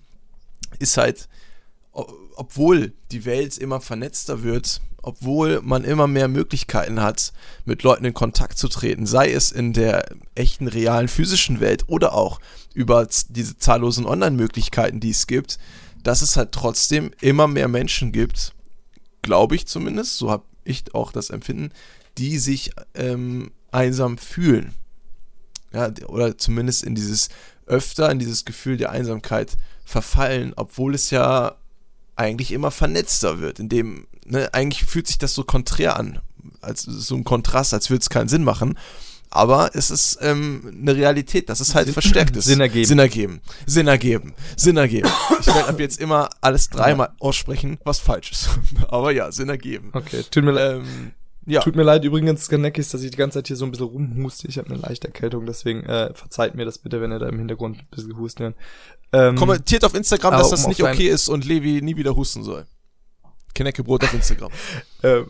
ist 0.80 0.98
halt, 0.98 1.28
obwohl 1.96 2.94
die 3.12 3.26
Welt 3.26 3.58
immer 3.58 3.80
vernetzter 3.82 4.44
wird, 4.44 4.82
obwohl 5.02 5.62
man 5.62 5.84
immer 5.84 6.08
mehr 6.08 6.28
Möglichkeiten 6.28 7.02
hat, 7.02 7.32
mit 7.64 7.84
Leuten 7.84 8.06
in 8.06 8.14
Kontakt 8.14 8.58
zu 8.58 8.68
treten, 8.68 9.06
sei 9.06 9.32
es 9.32 9.52
in 9.52 9.72
der 9.72 10.06
echten, 10.34 10.68
realen, 10.68 11.08
physischen 11.08 11.60
Welt 11.60 11.86
oder 11.88 12.14
auch 12.14 12.40
über 12.74 13.08
diese 13.30 13.58
zahllosen 13.58 14.06
Online-Möglichkeiten, 14.06 15.00
die 15.00 15.12
es 15.12 15.28
gibt, 15.28 15.60
dass 16.04 16.22
es 16.22 16.38
halt 16.38 16.52
trotzdem 16.52 17.12
immer 17.22 17.48
mehr 17.48 17.68
Menschen 17.68 18.12
gibt, 18.12 18.54
glaube 19.22 19.56
ich 19.56 19.68
zumindest, 19.68 20.18
so 20.18 20.30
habe 20.32 20.44
ich 20.64 20.94
auch 20.94 21.12
das 21.12 21.30
Empfinden, 21.30 21.72
die 22.18 22.38
sich 22.38 22.72
ähm, 22.96 23.52
einsam 23.72 24.18
fühlen. 24.18 24.74
Ja, 25.72 25.92
oder 26.08 26.38
zumindest 26.38 26.84
in 26.84 26.96
dieses 26.96 27.30
öfter, 27.68 28.10
in 28.12 28.20
dieses 28.20 28.46
Gefühl 28.46 28.78
der 28.78 28.92
Einsamkeit 28.92 29.58
verfallen, 29.84 30.54
obwohl 30.56 30.96
es 30.96 31.10
ja 31.10 31.56
eigentlich 32.16 32.52
immer 32.52 32.72
vernetzter 32.72 33.40
wird, 33.40 33.60
indem, 33.60 34.08
ne, 34.26 34.54
eigentlich 34.54 34.86
fühlt 34.86 35.08
sich 35.08 35.18
das 35.18 35.34
so 35.34 35.44
konträr 35.44 35.98
an, 35.98 36.20
als 36.62 36.84
so 36.84 37.16
ein 37.16 37.24
Kontrast, 37.24 37.74
als 37.74 37.90
würde 37.90 38.02
es 38.02 38.10
keinen 38.10 38.30
Sinn 38.30 38.44
machen. 38.44 38.78
Aber 39.30 39.72
es 39.74 39.92
ist 39.92 40.20
ähm, 40.22 40.78
eine 40.82 40.96
Realität, 40.96 41.50
das 41.50 41.60
ist 41.60 41.76
halt 41.76 41.90
verstärkt 41.90 42.38
ist. 42.38 42.46
Sinn 42.46 42.62
ergeben. 42.62 42.86
Sinn 42.86 43.00
ergeben. 43.00 43.42
Sinn 43.66 43.88
ergeben. 43.88 44.34
Sinn 44.56 44.78
ergeben. 44.78 45.10
Ich 45.42 45.48
werde 45.48 45.68
ab 45.68 45.80
jetzt 45.80 46.00
immer 46.00 46.30
alles 46.40 46.70
dreimal 46.70 47.10
aussprechen, 47.20 47.78
was 47.84 48.00
falsch 48.00 48.32
ist. 48.32 48.50
Aber 48.88 49.12
ja, 49.12 49.32
Sinn 49.34 49.50
ergeben. 49.50 49.90
Okay, 49.92 50.24
tut 50.32 50.44
mir 50.46 50.52
leid. 50.52 50.78
Ähm, 50.78 51.12
ja. 51.48 51.62
Tut 51.62 51.76
mir 51.76 51.84
leid 51.84 52.04
übrigens, 52.04 52.50
Ganekis, 52.50 52.90
dass 52.90 53.04
ich 53.04 53.12
die 53.12 53.18
ganze 53.18 53.40
Zeit 53.40 53.48
hier 53.48 53.56
so 53.56 53.66
ein 53.66 53.72
bisschen 53.72 53.88
rumhuste. 53.88 54.48
Ich 54.48 54.58
habe 54.58 54.70
eine 54.70 54.80
leichte 54.80 55.08
Erkältung, 55.08 55.46
deswegen 55.46 55.84
äh, 55.84 56.14
verzeiht 56.14 56.56
mir 56.56 56.66
das 56.66 56.80
bitte, 56.80 57.02
wenn 57.02 57.12
ihr 57.12 57.20
da 57.20 57.28
im 57.28 57.38
Hintergrund 57.38 57.78
ein 57.78 57.88
bisschen 57.92 58.18
husten 58.18 58.44
hört. 58.44 58.56
Ähm, 59.16 59.36
Kommentiert 59.36 59.86
auf 59.86 59.94
Instagram, 59.94 60.34
dass 60.34 60.50
das 60.50 60.68
nicht 60.68 60.84
okay 60.84 61.08
ist 61.08 61.30
und 61.30 61.46
Levi 61.46 61.82
nie 61.82 61.96
wieder 61.96 62.16
husten 62.16 62.44
soll. 62.44 62.66
Kneckebrot 63.54 64.04
auf 64.04 64.14
Instagram. 64.14 64.52
ähm, 65.04 65.30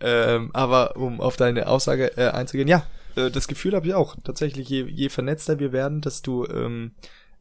ähm, 0.00 0.50
aber 0.52 0.96
um 0.96 1.20
auf 1.20 1.36
deine 1.36 1.66
Aussage 1.66 2.16
äh, 2.16 2.28
einzugehen, 2.28 2.68
ja, 2.68 2.86
äh, 3.16 3.30
das 3.30 3.48
Gefühl 3.48 3.74
habe 3.74 3.86
ich 3.86 3.94
auch. 3.94 4.16
Tatsächlich, 4.22 4.68
je, 4.68 4.84
je 4.84 5.08
vernetzter 5.08 5.58
wir 5.58 5.72
werden, 5.72 6.00
desto 6.00 6.48
ähm, 6.48 6.92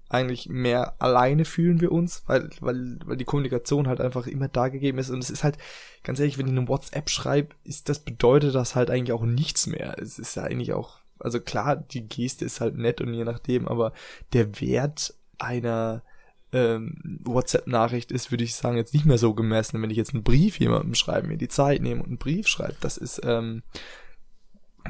eigentlich 0.09 0.49
mehr 0.49 0.95
alleine 0.99 1.45
fühlen 1.45 1.81
wir 1.81 1.91
uns, 1.91 2.23
weil, 2.27 2.49
weil, 2.59 2.99
weil 3.05 3.17
die 3.17 3.25
Kommunikation 3.25 3.87
halt 3.87 4.01
einfach 4.01 4.27
immer 4.27 4.47
da 4.47 4.69
gegeben 4.69 4.97
ist. 4.97 5.09
Und 5.09 5.23
es 5.23 5.29
ist 5.29 5.43
halt, 5.43 5.57
ganz 6.03 6.19
ehrlich, 6.19 6.37
wenn 6.37 6.47
ich 6.47 6.57
eine 6.57 6.67
WhatsApp 6.67 7.09
schreibe, 7.09 7.55
ist 7.63 7.89
das 7.89 7.99
bedeutet 7.99 8.55
das 8.55 8.75
halt 8.75 8.89
eigentlich 8.89 9.13
auch 9.13 9.25
nichts 9.25 9.67
mehr. 9.67 9.95
Es 9.99 10.17
ist 10.17 10.35
ja 10.35 10.43
eigentlich 10.43 10.73
auch, 10.73 10.99
also 11.23 11.39
klar, 11.39 11.75
die 11.75 12.07
Geste 12.07 12.45
ist 12.45 12.61
halt 12.61 12.77
nett 12.77 13.01
und 13.01 13.13
je 13.13 13.23
nachdem, 13.23 13.67
aber 13.67 13.93
der 14.33 14.59
Wert 14.59 15.13
einer 15.37 16.03
ähm, 16.51 17.19
WhatsApp-Nachricht 17.23 18.11
ist, 18.11 18.31
würde 18.31 18.43
ich 18.43 18.55
sagen, 18.55 18.77
jetzt 18.77 18.93
nicht 18.93 19.05
mehr 19.05 19.17
so 19.17 19.33
gemessen, 19.33 19.81
wenn 19.81 19.89
ich 19.89 19.97
jetzt 19.97 20.13
einen 20.13 20.23
Brief 20.23 20.59
jemandem 20.59 20.95
schreibe, 20.95 21.27
mir 21.27 21.37
die 21.37 21.47
Zeit 21.47 21.81
nehme 21.81 22.01
und 22.01 22.07
einen 22.07 22.17
Brief 22.17 22.47
schreibe. 22.47 22.75
Das 22.79 22.97
ist, 22.97 23.21
ähm, 23.23 23.63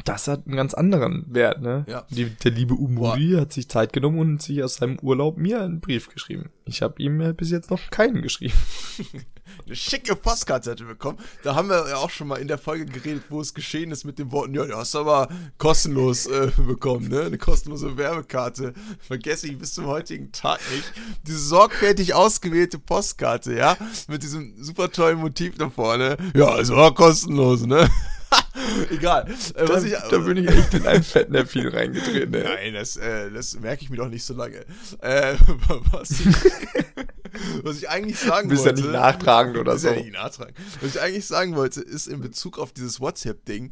das 0.06 0.28
hat 0.28 0.46
einen 0.46 0.56
ganz 0.56 0.74
anderen 0.74 1.26
Wert, 1.30 1.62
ne? 1.62 1.86
Ja. 1.88 2.06
Die, 2.10 2.26
der 2.26 2.52
liebe 2.52 2.74
Umuri 2.74 3.36
hat 3.38 3.54
sich 3.54 3.70
Zeit 3.70 3.94
genommen 3.94 4.20
und 4.20 4.42
sich 4.42 4.64
aus 4.64 4.76
seinem 4.76 5.00
Urlaub 5.00 5.38
mir 5.38 5.62
einen 5.62 5.80
Brief 5.80 6.10
geschrieben. 6.10 6.50
Ich 6.66 6.82
habe 6.82 7.02
ihm 7.02 7.36
bis 7.36 7.52
jetzt 7.52 7.70
noch 7.70 7.90
keinen 7.92 8.22
geschrieben. 8.22 8.58
Eine 9.66 9.76
schicke 9.76 10.16
Postkarte 10.16 10.72
er 10.72 10.86
bekommen. 10.86 11.18
Da 11.44 11.56
haben 11.56 11.70
wir 11.70 11.88
ja 11.88 11.98
auch 11.98 12.10
schon 12.10 12.28
mal 12.28 12.38
in 12.38 12.48
der 12.48 12.58
Folge 12.58 12.86
geredet, 12.86 13.24
wo 13.30 13.42
es 13.42 13.54
geschehen 13.54 13.92
ist 13.92 14.04
mit 14.04 14.20
den 14.20 14.32
Worten, 14.32 14.54
ja, 14.54 14.66
du 14.66 14.76
hast 14.76 14.96
aber 14.96 15.28
kostenlos 15.58 16.26
äh, 16.26 16.52
bekommen, 16.58 17.10
ne? 17.10 17.24
Eine 17.24 17.38
kostenlose 17.38 17.98
Werbekarte. 17.98 18.74
Vergesse 19.00 19.48
ich 19.48 19.58
bis 19.58 19.74
zum 19.74 19.86
heutigen 19.88 20.32
Tag 20.32 20.60
nicht. 20.72 20.92
Diese 21.28 21.40
sorgfältig 21.40 22.14
ausgewählte 22.14 22.80
Postkarte, 22.80 23.54
ja? 23.54 23.78
Mit 24.08 24.24
diesem 24.24 24.62
super 24.62 24.92
tollen 24.92 25.20
Motiv 25.20 25.58
da 25.58 25.70
vorne. 25.70 26.18
Ja, 26.36 26.60
es 26.60 26.70
war 26.70 26.94
kostenlos, 26.94 27.66
ne? 27.66 27.90
Egal. 28.90 29.28
Äh, 29.56 29.66
da, 29.66 29.82
ich, 29.82 29.94
da 29.94 30.18
bin 30.20 30.38
ich 30.38 30.50
echt 30.50 30.74
in 30.74 30.88
ein 30.88 31.04
Fettnäpfchen 31.04 31.68
reingetreten. 31.68 32.32
Ne? 32.32 32.44
Nein, 32.44 32.74
das, 32.74 32.96
äh, 32.96 33.32
das 33.32 33.60
merke 33.60 33.84
ich 33.84 33.90
mir 33.90 33.98
doch 33.98 34.10
nicht 34.10 34.24
so 34.24 34.34
lange. 34.34 34.66
Äh, 35.02 35.36
was, 35.92 36.12
ich, 36.12 36.26
was 37.64 37.78
ich 37.78 37.90
eigentlich 37.90 38.20
sagen 38.20 38.50
wollte. 38.50 38.64
Bist 38.64 38.66
ja 38.66 38.72
nicht 38.74 38.92
nachtragend 38.92 39.58
oder 39.58 39.78
so. 39.78 39.90
Ja 39.90 39.96
nicht 39.96 40.14
nachtragend. 40.14 40.58
Was 40.82 40.96
ich 40.96 41.02
eigentlich 41.02 41.26
sagen 41.26 41.56
wollte, 41.56 41.82
ist 41.82 42.08
in 42.08 42.22
Bezug 42.22 42.60
auf 42.60 42.74
dieses 42.74 43.00
WhatsApp-Ding, 43.00 43.72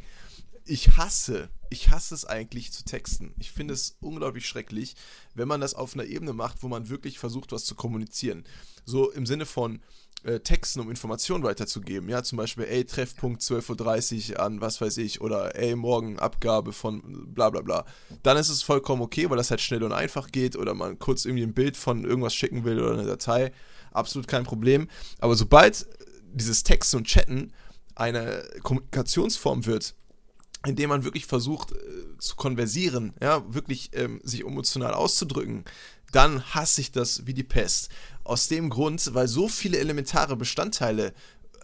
ich 0.66 0.96
hasse, 0.98 1.50
ich 1.70 1.90
hasse 1.90 2.14
es 2.14 2.26
eigentlich 2.26 2.72
zu 2.72 2.84
texten. 2.84 3.34
Ich 3.40 3.52
finde 3.52 3.74
es 3.74 3.98
unglaublich 4.00 4.46
schrecklich, 4.46 4.96
wenn 5.34 5.48
man 5.48 5.62
das 5.62 5.74
auf 5.74 5.94
einer 5.94 6.06
Ebene 6.06 6.34
macht, 6.34 6.64
wo 6.64 6.68
man 6.68 6.90
wirklich 6.90 7.20
versucht, 7.20 7.52
was 7.52 7.66
zu 7.66 7.76
kommunizieren. 7.76 8.46
So 8.86 9.12
im 9.12 9.26
Sinne 9.26 9.46
von, 9.46 9.82
äh, 10.24 10.40
Texten, 10.40 10.80
um 10.80 10.90
Informationen 10.90 11.44
weiterzugeben. 11.44 12.10
Ja, 12.10 12.24
zum 12.24 12.38
Beispiel, 12.38 12.66
ey, 12.66 12.86
Treffpunkt 12.86 13.42
12.30 13.42 14.32
Uhr 14.32 14.40
an, 14.40 14.62
was 14.62 14.82
weiß 14.82 14.98
ich, 14.98 15.22
oder 15.22 15.56
ey, 15.56 15.76
morgen 15.76 16.20
Abgabe 16.20 16.74
von 16.74 17.34
bla 17.34 17.50
bla 17.50 17.62
bla. 17.62 17.86
Dann 18.24 18.38
ist 18.38 18.50
es 18.50 18.64
vollkommen 18.64 19.02
okay, 19.02 19.30
weil 19.30 19.38
das 19.38 19.50
halt 19.50 19.62
schnell 19.62 19.84
und 19.84 19.94
einfach 19.94 20.32
geht 20.32 20.56
oder 20.56 20.74
man 20.74 21.00
kurz 21.00 21.26
irgendwie 21.26 21.44
ein 21.44 21.54
Bild 21.54 21.78
von 21.78 22.04
irgendwas 22.04 22.36
schicken 22.36 22.64
will 22.64 22.80
oder 22.80 22.94
eine 22.94 23.06
Datei. 23.06 23.52
Absolut 23.92 24.28
kein 24.28 24.44
Problem. 24.44 24.88
Aber 25.20 25.36
sobald 25.36 25.88
dieses 26.34 26.64
Texten 26.64 26.98
und 26.98 27.08
Chatten 27.08 27.52
eine 27.96 28.44
Kommunikationsform 28.64 29.66
wird, 29.66 29.96
indem 30.66 30.90
man 30.90 31.04
wirklich 31.04 31.26
versucht 31.26 31.72
äh, 31.72 32.18
zu 32.20 32.36
konversieren, 32.36 33.14
ja, 33.22 33.44
wirklich 33.54 33.90
ähm, 33.94 34.22
sich 34.24 34.42
emotional 34.42 34.94
auszudrücken, 34.94 35.66
dann 36.12 36.44
hasse 36.54 36.82
ich 36.82 36.92
das 36.92 37.26
wie 37.26 37.34
die 37.34 37.44
Pest. 37.44 37.90
Aus 38.24 38.48
dem 38.48 38.70
Grund, 38.70 39.14
weil 39.14 39.28
so 39.28 39.48
viele 39.48 39.80
elementare 39.80 40.36
Bestandteile 40.36 41.14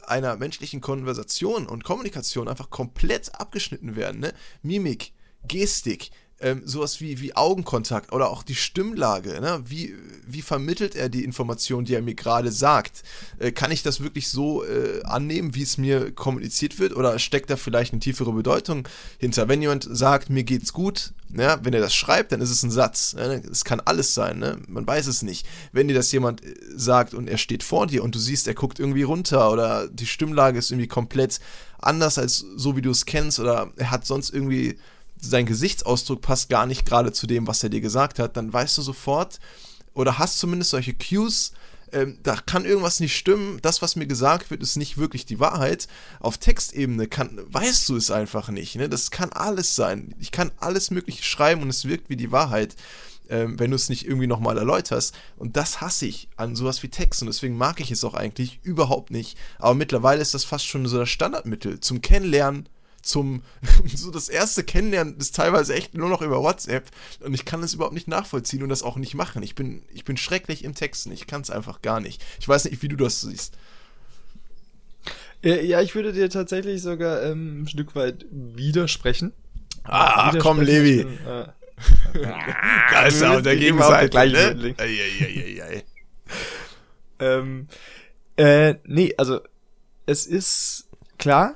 einer 0.07 0.37
menschlichen 0.37 0.81
Konversation 0.81 1.67
und 1.67 1.83
Kommunikation 1.83 2.47
einfach 2.47 2.69
komplett 2.69 3.35
abgeschnitten 3.35 3.95
werden. 3.95 4.21
Ne? 4.21 4.33
Mimik, 4.61 5.13
Gestik, 5.47 6.11
ähm, 6.39 6.61
sowas 6.65 7.01
wie, 7.01 7.19
wie 7.19 7.35
Augenkontakt 7.35 8.11
oder 8.11 8.29
auch 8.29 8.43
die 8.43 8.55
Stimmlage. 8.55 9.41
Ne? 9.41 9.63
Wie, 9.65 9.95
wie 10.27 10.41
vermittelt 10.41 10.95
er 10.95 11.09
die 11.09 11.23
Information, 11.23 11.83
die 11.83 11.95
er 11.95 12.01
mir 12.01 12.13
gerade 12.13 12.51
sagt? 12.51 13.03
Äh, 13.39 13.51
kann 13.51 13.71
ich 13.71 13.81
das 13.81 14.01
wirklich 14.01 14.29
so 14.29 14.63
äh, 14.63 15.01
annehmen, 15.03 15.55
wie 15.55 15.63
es 15.63 15.77
mir 15.77 16.11
kommuniziert 16.11 16.77
wird? 16.77 16.95
Oder 16.95 17.17
steckt 17.17 17.49
da 17.49 17.57
vielleicht 17.57 17.93
eine 17.93 18.01
tiefere 18.01 18.31
Bedeutung 18.33 18.87
hinter? 19.17 19.47
Wenn 19.47 19.61
jemand 19.61 19.87
sagt, 19.89 20.29
mir 20.29 20.43
geht's 20.43 20.73
gut, 20.73 21.13
ja, 21.35 21.59
wenn 21.63 21.73
er 21.73 21.81
das 21.81 21.95
schreibt, 21.95 22.31
dann 22.31 22.41
ist 22.41 22.51
es 22.51 22.61
ein 22.61 22.71
Satz. 22.71 23.15
Ne? 23.15 23.41
Es 23.51 23.65
kann 23.65 23.79
alles 23.79 24.13
sein, 24.13 24.37
ne? 24.37 24.59
man 24.67 24.85
weiß 24.85 25.07
es 25.07 25.23
nicht. 25.23 25.47
Wenn 25.71 25.87
dir 25.87 25.95
das 25.95 26.11
jemand 26.11 26.45
äh, 26.45 26.53
sagt 26.75 27.15
und 27.15 27.27
er 27.27 27.37
steht 27.37 27.63
vor 27.63 27.87
dir 27.87 28.03
und 28.03 28.13
du 28.13 28.19
siehst, 28.19 28.47
er 28.47 28.53
guckt 28.53 28.79
irgendwie 28.79 29.03
runter 29.03 29.51
oder 29.51 29.87
die 29.87 30.05
Stimmlage 30.05 30.59
ist 30.59 30.69
irgendwie 30.69 30.87
komplett 30.87 31.39
anders 31.79 32.17
als 32.17 32.45
so, 32.55 32.75
wie 32.75 32.81
du 32.81 32.91
es 32.91 33.05
kennst 33.05 33.39
oder 33.39 33.71
er 33.75 33.91
hat 33.91 34.05
sonst 34.05 34.33
irgendwie 34.33 34.77
sein 35.19 35.45
Gesichtsausdruck 35.45 36.21
passt 36.21 36.49
gar 36.49 36.65
nicht 36.65 36.85
gerade 36.85 37.11
zu 37.11 37.27
dem, 37.27 37.47
was 37.47 37.63
er 37.63 37.69
dir 37.69 37.81
gesagt 37.81 38.19
hat, 38.19 38.37
dann 38.37 38.51
weißt 38.51 38.77
du 38.77 38.81
sofort 38.81 39.39
oder 39.93 40.17
hast 40.17 40.39
zumindest 40.39 40.71
solche 40.71 40.93
Cues, 40.93 41.53
ähm, 41.91 42.17
da 42.23 42.35
kann 42.35 42.65
irgendwas 42.65 42.99
nicht 42.99 43.15
stimmen, 43.15 43.59
das, 43.61 43.81
was 43.81 43.95
mir 43.95 44.07
gesagt 44.07 44.51
wird, 44.51 44.61
ist 44.61 44.75
nicht 44.75 44.97
wirklich 44.97 45.25
die 45.25 45.39
Wahrheit. 45.39 45.87
Auf 46.19 46.37
Textebene 46.37 47.07
kann, 47.07 47.39
weißt 47.47 47.87
du 47.89 47.95
es 47.95 48.11
einfach 48.11 48.49
nicht. 48.49 48.75
Ne? 48.75 48.89
Das 48.89 49.11
kann 49.11 49.31
alles 49.31 49.75
sein. 49.75 50.13
Ich 50.19 50.31
kann 50.31 50.51
alles 50.57 50.91
Mögliche 50.91 51.23
schreiben 51.23 51.61
und 51.61 51.69
es 51.69 51.85
wirkt 51.85 52.09
wie 52.09 52.17
die 52.17 52.31
Wahrheit, 52.31 52.75
ähm, 53.29 53.57
wenn 53.57 53.71
du 53.71 53.75
es 53.75 53.89
nicht 53.89 54.05
irgendwie 54.05 54.27
nochmal 54.27 54.57
erläuterst. 54.57 55.15
Und 55.37 55.55
das 55.55 55.79
hasse 55.79 56.07
ich 56.07 56.27
an 56.35 56.55
sowas 56.55 56.83
wie 56.83 56.89
Text 56.89 57.21
und 57.21 57.27
deswegen 57.27 57.57
mag 57.57 57.79
ich 57.79 57.91
es 57.91 58.03
auch 58.03 58.13
eigentlich 58.13 58.59
überhaupt 58.63 59.11
nicht. 59.11 59.37
Aber 59.57 59.73
mittlerweile 59.73 60.21
ist 60.21 60.33
das 60.33 60.43
fast 60.43 60.65
schon 60.65 60.85
so 60.87 60.97
das 60.97 61.09
Standardmittel 61.09 61.79
zum 61.79 62.01
Kennenlernen 62.01 62.67
zum, 63.01 63.43
so 63.95 64.11
das 64.11 64.29
erste 64.29 64.63
Kennenlernen 64.63 65.17
ist 65.17 65.35
teilweise 65.35 65.73
echt 65.73 65.93
nur 65.93 66.09
noch 66.09 66.21
über 66.21 66.41
WhatsApp 66.41 66.89
und 67.21 67.33
ich 67.33 67.45
kann 67.45 67.61
das 67.61 67.73
überhaupt 67.73 67.93
nicht 67.93 68.07
nachvollziehen 68.07 68.63
und 68.63 68.69
das 68.69 68.83
auch 68.83 68.97
nicht 68.97 69.15
machen. 69.15 69.43
Ich 69.43 69.55
bin, 69.55 69.83
ich 69.93 70.05
bin 70.05 70.17
schrecklich 70.17 70.63
im 70.63 70.75
Texten, 70.75 71.11
ich 71.11 71.27
kann 71.27 71.41
es 71.41 71.49
einfach 71.49 71.81
gar 71.81 71.99
nicht. 71.99 72.23
Ich 72.39 72.47
weiß 72.47 72.65
nicht, 72.65 72.81
wie 72.81 72.87
du 72.87 72.95
das 72.95 73.21
siehst. 73.21 73.55
Ja, 75.43 75.81
ich 75.81 75.93
würde 75.93 76.13
dir 76.13 76.29
tatsächlich 76.29 76.81
sogar 76.81 77.23
ähm, 77.23 77.63
ein 77.63 77.67
Stück 77.67 77.95
weit 77.95 78.25
widersprechen. 78.31 79.33
Ah, 79.83 80.31
widersprechen 80.31 80.41
komm, 80.41 80.61
Levi. 80.61 81.01
Äh, 81.01 81.47
da 82.91 83.05
ist 83.05 83.21
er 83.21 83.37
auf 83.37 83.41
der 83.43 83.55
Gegenseite. 83.55 84.17
Ne? 84.29 84.75
ähm, 87.19 87.67
äh, 88.35 88.75
nee, 88.83 89.13
also 89.17 89.41
es 90.07 90.25
ist 90.25 90.87
klar, 91.19 91.51
äh, 91.51 91.53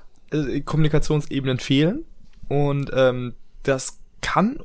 Kommunikationsebenen 0.65 1.59
fehlen 1.59 2.05
und 2.47 2.91
ähm, 2.93 3.34
das 3.63 3.99
kann 4.21 4.59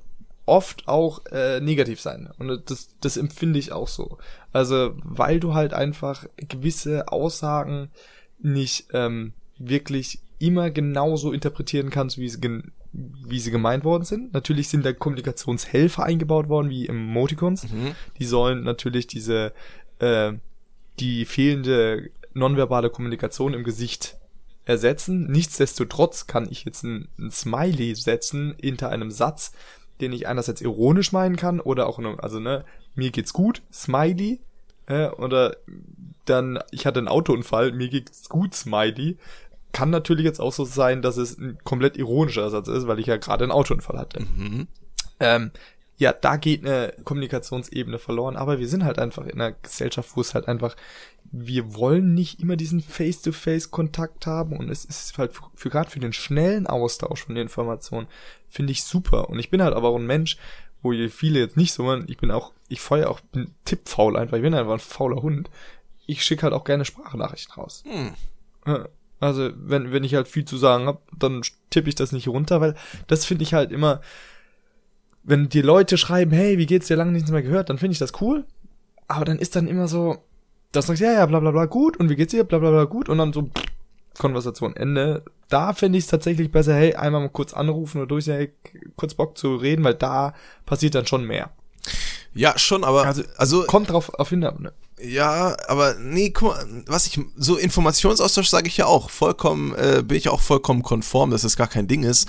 oft 0.46 0.86
auch 0.86 1.26
äh, 1.26 1.60
negativ 1.60 2.00
sein 2.00 2.30
und 2.38 2.70
das, 2.70 2.90
das 3.00 3.16
empfinde 3.16 3.58
ich 3.58 3.72
auch 3.72 3.88
so. 3.88 4.18
Also 4.52 4.94
weil 5.02 5.40
du 5.40 5.54
halt 5.54 5.74
einfach 5.74 6.26
gewisse 6.36 7.08
Aussagen 7.08 7.90
nicht 8.38 8.88
ähm, 8.92 9.32
wirklich 9.58 10.20
immer 10.38 10.70
genauso 10.70 11.32
interpretieren 11.32 11.90
kannst, 11.90 12.18
wie 12.18 12.28
sie, 12.28 12.62
wie 12.92 13.40
sie 13.40 13.50
gemeint 13.50 13.84
worden 13.84 14.04
sind. 14.04 14.34
Natürlich 14.34 14.68
sind 14.68 14.84
da 14.84 14.92
Kommunikationshelfer 14.92 16.04
eingebaut 16.04 16.48
worden, 16.48 16.70
wie 16.70 16.86
Emoticons. 16.86 17.64
Mhm. 17.64 17.94
Die 18.18 18.24
sollen 18.24 18.62
natürlich 18.62 19.06
diese 19.06 19.52
äh, 19.98 20.34
die 21.00 21.24
fehlende 21.24 22.10
nonverbale 22.34 22.90
Kommunikation 22.90 23.54
im 23.54 23.64
Gesicht 23.64 24.16
ersetzen. 24.66 25.30
Nichtsdestotrotz 25.30 26.26
kann 26.26 26.46
ich 26.50 26.64
jetzt 26.64 26.82
ein, 26.82 27.08
ein 27.18 27.30
Smiley 27.30 27.94
setzen 27.94 28.54
hinter 28.60 28.90
einem 28.90 29.10
Satz, 29.10 29.52
den 30.00 30.12
ich 30.12 30.26
einerseits 30.26 30.60
ironisch 30.60 31.12
meinen 31.12 31.36
kann 31.36 31.60
oder 31.60 31.86
auch, 31.86 31.98
also 32.18 32.38
ne, 32.38 32.64
mir 32.94 33.10
geht's 33.10 33.32
gut, 33.32 33.62
Smiley, 33.72 34.40
äh, 34.86 35.08
oder 35.08 35.56
dann, 36.26 36.58
ich 36.70 36.84
hatte 36.84 36.98
einen 36.98 37.08
Autounfall, 37.08 37.72
mir 37.72 37.88
geht's 37.88 38.28
gut, 38.28 38.54
Smiley. 38.54 39.16
Kann 39.72 39.90
natürlich 39.90 40.24
jetzt 40.24 40.40
auch 40.40 40.52
so 40.52 40.64
sein, 40.64 41.02
dass 41.02 41.16
es 41.16 41.38
ein 41.38 41.58
komplett 41.64 41.96
ironischer 41.96 42.50
Satz 42.50 42.68
ist, 42.68 42.86
weil 42.86 42.98
ich 42.98 43.06
ja 43.06 43.16
gerade 43.16 43.44
einen 43.44 43.52
Autounfall 43.52 43.98
hatte. 43.98 44.22
Mhm. 44.22 44.68
Ähm, 45.20 45.50
ja, 45.98 46.12
da 46.12 46.36
geht 46.36 46.64
eine 46.64 46.92
Kommunikationsebene 47.04 47.98
verloren, 47.98 48.36
aber 48.36 48.58
wir 48.58 48.68
sind 48.68 48.84
halt 48.84 48.98
einfach 48.98 49.26
in 49.26 49.40
einer 49.40 49.52
Gesellschaft, 49.52 50.10
wo 50.14 50.20
es 50.20 50.34
halt 50.34 50.48
einfach, 50.48 50.76
wir 51.32 51.74
wollen 51.74 52.14
nicht 52.14 52.40
immer 52.40 52.56
diesen 52.56 52.80
Face-to-Face-Kontakt 52.80 54.26
haben 54.26 54.56
und 54.56 54.68
es 54.70 54.84
ist 54.84 55.16
halt 55.18 55.32
für, 55.32 55.44
für 55.54 55.70
gerade 55.70 55.90
für 55.90 56.00
den 56.00 56.12
schnellen 56.12 56.66
Austausch 56.66 57.24
von 57.24 57.36
Informationen, 57.36 58.06
finde 58.48 58.72
ich 58.72 58.84
super. 58.84 59.28
Und 59.28 59.38
ich 59.38 59.50
bin 59.50 59.62
halt 59.62 59.74
aber 59.74 59.88
auch 59.88 59.96
ein 59.96 60.06
Mensch, 60.06 60.36
wo 60.82 60.92
viele 61.08 61.38
jetzt 61.38 61.56
nicht 61.56 61.72
so 61.72 61.82
machen, 61.82 62.04
ich 62.08 62.18
bin 62.18 62.30
auch, 62.30 62.52
ich 62.68 62.80
feuer 62.80 63.10
auch, 63.10 63.20
bin 63.20 63.50
tippfaul 63.64 64.16
einfach, 64.16 64.36
ich 64.36 64.42
bin 64.42 64.54
einfach 64.54 64.74
ein 64.74 64.78
fauler 64.78 65.22
Hund. 65.22 65.50
Ich 66.06 66.24
schicke 66.24 66.42
halt 66.42 66.54
auch 66.54 66.64
gerne 66.64 66.84
Sprachnachrichten 66.84 67.54
raus. 67.54 67.82
Hm. 67.86 68.86
Also, 69.18 69.50
wenn, 69.56 69.92
wenn 69.92 70.04
ich 70.04 70.14
halt 70.14 70.28
viel 70.28 70.44
zu 70.44 70.56
sagen 70.56 70.86
habe, 70.86 71.00
dann 71.18 71.42
tippe 71.70 71.88
ich 71.88 71.94
das 71.94 72.12
nicht 72.12 72.28
runter, 72.28 72.60
weil 72.60 72.76
das 73.06 73.24
finde 73.24 73.44
ich 73.44 73.54
halt 73.54 73.72
immer, 73.72 74.00
wenn 75.24 75.48
die 75.48 75.62
Leute 75.62 75.98
schreiben, 75.98 76.30
hey, 76.30 76.58
wie 76.58 76.66
geht's 76.66 76.86
dir 76.86 76.96
lange 76.96 77.12
nichts 77.12 77.30
mehr 77.30 77.42
gehört, 77.42 77.70
dann 77.70 77.78
finde 77.78 77.92
ich 77.92 77.98
das 77.98 78.20
cool. 78.20 78.44
Aber 79.08 79.24
dann 79.24 79.38
ist 79.38 79.56
dann 79.56 79.68
immer 79.68 79.88
so, 79.88 80.22
das 80.72 80.86
sagst 80.86 81.02
ja, 81.02 81.12
ja, 81.12 81.26
bla 81.26 81.40
bla 81.40 81.50
bla 81.50 81.66
gut 81.66 81.96
und 81.96 82.08
wie 82.08 82.16
geht's 82.16 82.32
dir, 82.32 82.44
bla 82.44 82.58
bla 82.58 82.70
bla 82.70 82.84
gut 82.84 83.08
und 83.08 83.18
dann 83.18 83.32
so 83.32 83.50
Konversation 84.18 84.74
Ende. 84.76 85.22
Da 85.48 85.72
finde 85.72 85.98
ich 85.98 86.04
es 86.04 86.10
tatsächlich 86.10 86.50
besser, 86.50 86.74
hey, 86.74 86.94
einmal 86.94 87.20
mal 87.20 87.28
kurz 87.28 87.52
anrufen 87.52 87.98
oder 87.98 88.08
durch, 88.08 88.26
hey, 88.26 88.52
kurz 88.96 89.14
Bock 89.14 89.38
zu 89.38 89.56
reden, 89.56 89.84
weil 89.84 89.94
da 89.94 90.34
passiert 90.64 90.94
dann 90.94 91.06
schon 91.06 91.24
mehr. 91.24 91.50
Ja, 92.34 92.58
schon, 92.58 92.84
aber 92.84 93.04
also, 93.04 93.22
also 93.36 93.64
kommt 93.64 93.90
drauf 93.90 94.12
auf 94.14 94.28
hin, 94.28 94.40
ne? 94.40 94.72
Ja, 95.00 95.56
aber 95.68 95.94
nee, 95.94 96.30
guck 96.30 96.48
mal, 96.48 96.84
was 96.86 97.06
ich 97.06 97.20
so 97.36 97.56
Informationsaustausch 97.56 98.48
sage 98.48 98.68
ich 98.68 98.78
ja 98.78 98.86
auch, 98.86 99.10
vollkommen 99.10 99.74
äh, 99.74 100.02
bin 100.02 100.16
ich 100.16 100.28
auch 100.28 100.40
vollkommen 100.40 100.82
konform, 100.82 101.30
dass 101.30 101.42
das 101.42 101.56
gar 101.56 101.68
kein 101.68 101.86
Ding 101.86 102.02
ist. 102.02 102.28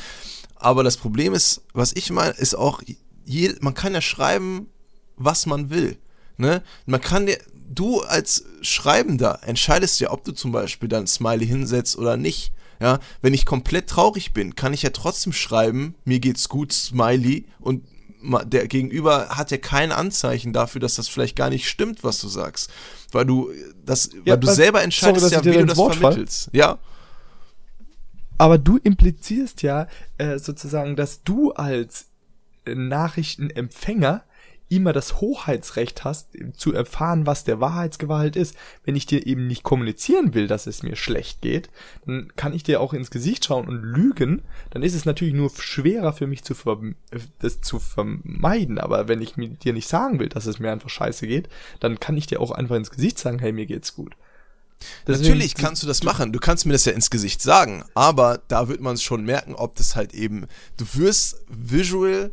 Aber 0.55 0.83
das 0.83 0.97
Problem 0.97 1.33
ist, 1.33 1.61
was 1.73 1.93
ich 1.93 2.11
meine, 2.11 2.31
ist 2.31 2.55
auch, 2.55 2.81
je, 3.25 3.53
man 3.61 3.73
kann 3.73 3.93
ja 3.93 4.01
schreiben, 4.01 4.67
was 5.15 5.45
man 5.45 5.69
will. 5.69 5.97
Ne? 6.38 6.61
Man 6.85 7.01
kann 7.01 7.25
dir, 7.25 7.38
du 7.68 8.01
als 8.01 8.45
Schreibender 8.61 9.39
entscheidest 9.43 9.99
ja, 9.99 10.11
ob 10.11 10.24
du 10.24 10.32
zum 10.32 10.51
Beispiel 10.51 10.89
dann 10.89 11.07
Smiley 11.07 11.45
hinsetzt 11.45 11.97
oder 11.97 12.18
nicht. 12.18 12.51
Ja, 12.80 12.99
wenn 13.22 13.34
ich 13.34 13.47
komplett 13.47 13.88
traurig 13.88 14.34
bin, 14.34 14.53
kann 14.53 14.72
ich 14.72 14.84
ja 14.84 14.91
trotzdem 14.91 15.34
schreiben, 15.34 15.95
mir 16.05 16.20
geht's 16.20 16.47
gut, 16.47 16.72
Smiley, 16.72 17.45
und 17.59 17.84
der 18.45 18.68
Gegenüber 18.68 19.30
hat 19.30 19.49
ja 19.49 19.57
kein 19.57 19.91
Anzeichen 19.91 20.53
dafür, 20.53 20.80
dass 20.80 20.95
das 20.95 21.07
vielleicht 21.07 21.36
gar 21.36 21.49
nicht 21.49 21.68
stimmt, 21.68 22.03
was 22.03 22.20
du 22.20 22.28
sagst. 22.28 22.70
Weil 23.11 23.26
du 23.26 23.49
das, 23.84 24.11
ja, 24.26 24.34
weil 24.34 24.38
du 24.38 24.47
selber 24.47 24.84
entscheidest 24.84 25.30
sorry, 25.30 25.45
ja, 25.47 25.53
wie 25.53 25.57
du 25.57 25.65
das 25.65 25.97
vermittelst. 25.97 26.49
Ja 26.51 26.78
aber 28.38 28.57
du 28.57 28.78
implizierst 28.78 29.61
ja 29.63 29.88
äh, 30.18 30.38
sozusagen, 30.38 30.95
dass 30.95 31.24
du 31.24 31.51
als 31.53 32.07
Nachrichtenempfänger 32.65 34.24
immer 34.70 34.91
das 34.93 35.22
Hoheitsrecht 35.22 36.03
hast, 36.03 36.30
zu 36.55 36.74
erfahren, 36.74 37.26
was 37.26 37.43
der 37.43 37.61
Wahrheitsgewalt 37.61 38.36
ist. 38.36 38.55
Wenn 38.84 38.95
ich 38.95 39.05
dir 39.05 39.26
eben 39.26 39.47
nicht 39.47 39.63
kommunizieren 39.63 40.34
will, 40.34 40.47
dass 40.47 40.68
es 40.68 40.84
mir 40.84 40.95
schlecht 40.95 41.41
geht, 41.41 41.70
dann 42.05 42.32
kann 42.36 42.53
ich 42.53 42.63
dir 42.63 42.82
auch 42.82 42.93
ins 42.93 43.11
Gesicht 43.11 43.45
schauen 43.45 43.68
und 43.68 43.82
lügen. 43.82 44.41
Dann 44.72 44.84
ist 44.84 44.93
es 44.93 45.05
natürlich 45.05 45.34
nur 45.34 45.49
schwerer 45.57 46.13
für 46.13 46.28
mich 46.28 46.43
zu 46.43 46.55
das 47.39 47.61
zu 47.61 47.80
vermeiden. 47.80 48.78
Aber 48.80 49.07
wenn 49.07 49.22
ich 49.22 49.36
dir 49.36 49.74
nicht 49.74 49.88
sagen 49.88 50.20
will, 50.20 50.30
dass 50.30 50.45
es 50.45 50.59
mir 50.59 50.72
einfach 50.72 50.89
scheiße 50.89 51.28
geht, 51.28 51.47
dann 51.80 51.99
kann 51.99 52.18
ich 52.18 52.28
dir 52.28 52.41
auch 52.41 52.51
einfach 52.51 52.76
ins 52.76 52.91
Gesicht 52.91 53.20
sagen, 53.20 53.39
hey, 53.39 53.53
mir 53.53 53.65
geht's 53.65 53.95
gut. 53.95 54.15
Deswegen, 55.07 55.30
Natürlich 55.30 55.55
kannst 55.55 55.82
du 55.82 55.88
das 55.88 56.03
machen. 56.03 56.32
Du 56.32 56.39
kannst 56.39 56.65
mir 56.65 56.74
das 56.74 56.86
ja 56.86 56.91
ins 56.91 57.09
Gesicht 57.09 57.41
sagen, 57.41 57.84
aber 57.95 58.41
da 58.47 58.68
wird 58.68 58.82
man 58.82 58.97
schon 58.97 59.26
merken, 59.26 59.55
ob 59.55 59.76
das 59.76 59.95
halt 59.95 60.13
eben. 60.13 60.47
Du 60.78 60.86
wirst 60.93 61.43
visual 61.47 62.32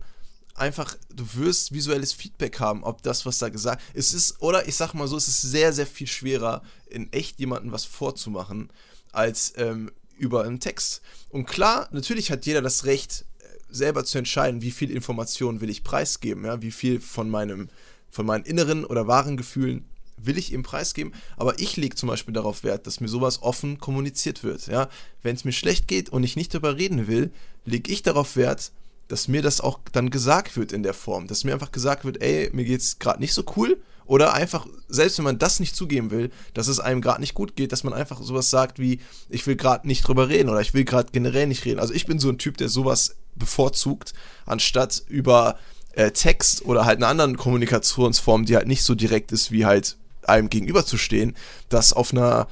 einfach, 0.54 0.96
du 1.12 1.26
wirst 1.34 1.72
visuelles 1.72 2.12
Feedback 2.12 2.60
haben, 2.60 2.84
ob 2.84 3.02
das, 3.02 3.26
was 3.26 3.38
da 3.38 3.48
gesagt 3.48 3.82
es 3.92 4.14
ist, 4.14 4.40
oder 4.40 4.68
ich 4.68 4.76
sag 4.76 4.94
mal 4.94 5.08
so, 5.08 5.16
es 5.16 5.28
ist 5.28 5.42
sehr, 5.42 5.72
sehr 5.72 5.86
viel 5.86 6.06
schwerer, 6.06 6.62
in 6.86 7.12
echt 7.12 7.38
jemandem 7.38 7.72
was 7.72 7.84
vorzumachen, 7.84 8.70
als 9.12 9.52
ähm, 9.56 9.90
über 10.16 10.44
einen 10.44 10.60
Text. 10.60 11.02
Und 11.28 11.46
klar, 11.46 11.88
natürlich 11.90 12.30
hat 12.30 12.46
jeder 12.46 12.62
das 12.62 12.84
Recht, 12.84 13.24
äh, 13.40 13.44
selber 13.68 14.04
zu 14.04 14.18
entscheiden, 14.18 14.62
wie 14.62 14.70
viel 14.70 14.90
Information 14.90 15.60
will 15.60 15.70
ich 15.70 15.82
preisgeben, 15.82 16.44
ja, 16.44 16.62
wie 16.62 16.70
viel 16.70 17.00
von 17.00 17.28
meinem, 17.28 17.68
von 18.10 18.26
meinen 18.26 18.44
inneren 18.44 18.84
oder 18.84 19.06
wahren 19.06 19.36
Gefühlen 19.36 19.84
will 20.16 20.38
ich 20.38 20.52
ihm 20.52 20.62
preisgeben, 20.62 21.12
aber 21.36 21.58
ich 21.58 21.76
lege 21.76 21.96
zum 21.96 22.08
Beispiel 22.08 22.32
darauf 22.32 22.62
Wert, 22.62 22.86
dass 22.86 23.00
mir 23.00 23.08
sowas 23.08 23.42
offen 23.42 23.78
kommuniziert 23.78 24.44
wird. 24.44 24.68
Ja? 24.68 24.88
Wenn 25.22 25.34
es 25.34 25.44
mir 25.44 25.52
schlecht 25.52 25.88
geht 25.88 26.08
und 26.08 26.22
ich 26.22 26.36
nicht 26.36 26.54
darüber 26.54 26.76
reden 26.76 27.08
will, 27.08 27.32
lege 27.64 27.90
ich 27.90 28.02
darauf 28.02 28.36
Wert, 28.36 28.70
dass 29.08 29.28
mir 29.28 29.42
das 29.42 29.60
auch 29.60 29.78
dann 29.92 30.10
gesagt 30.10 30.56
wird 30.56 30.72
in 30.72 30.82
der 30.82 30.94
Form. 30.94 31.26
Dass 31.26 31.44
mir 31.44 31.52
einfach 31.52 31.72
gesagt 31.72 32.04
wird, 32.04 32.22
ey, 32.22 32.50
mir 32.52 32.64
geht's 32.64 32.98
gerade 32.98 33.20
nicht 33.20 33.34
so 33.34 33.44
cool. 33.56 33.78
Oder 34.06 34.34
einfach, 34.34 34.66
selbst 34.88 35.16
wenn 35.18 35.24
man 35.24 35.38
das 35.38 35.60
nicht 35.60 35.74
zugeben 35.74 36.10
will, 36.10 36.30
dass 36.52 36.68
es 36.68 36.78
einem 36.78 37.00
gerade 37.00 37.20
nicht 37.20 37.34
gut 37.34 37.56
geht, 37.56 37.72
dass 37.72 37.84
man 37.84 37.94
einfach 37.94 38.20
sowas 38.20 38.50
sagt 38.50 38.78
wie, 38.78 39.00
ich 39.30 39.46
will 39.46 39.56
gerade 39.56 39.86
nicht 39.86 40.06
drüber 40.06 40.28
reden 40.28 40.50
oder 40.50 40.60
ich 40.60 40.74
will 40.74 40.84
gerade 40.84 41.10
generell 41.10 41.46
nicht 41.46 41.64
reden. 41.64 41.80
Also 41.80 41.94
ich 41.94 42.04
bin 42.04 42.18
so 42.18 42.28
ein 42.28 42.38
Typ, 42.38 42.58
der 42.58 42.68
sowas 42.68 43.16
bevorzugt, 43.34 44.12
anstatt 44.44 45.02
über 45.08 45.58
äh, 45.92 46.10
Text 46.10 46.64
oder 46.66 46.84
halt 46.84 46.98
eine 46.98 47.06
anderen 47.06 47.36
Kommunikationsform, 47.36 48.44
die 48.44 48.56
halt 48.56 48.66
nicht 48.66 48.82
so 48.82 48.94
direkt 48.94 49.32
ist, 49.32 49.50
wie 49.50 49.64
halt 49.64 49.96
einem 50.22 50.50
gegenüberzustehen, 50.50 51.34
das 51.68 51.92
auf 51.92 52.12
einer 52.12 52.46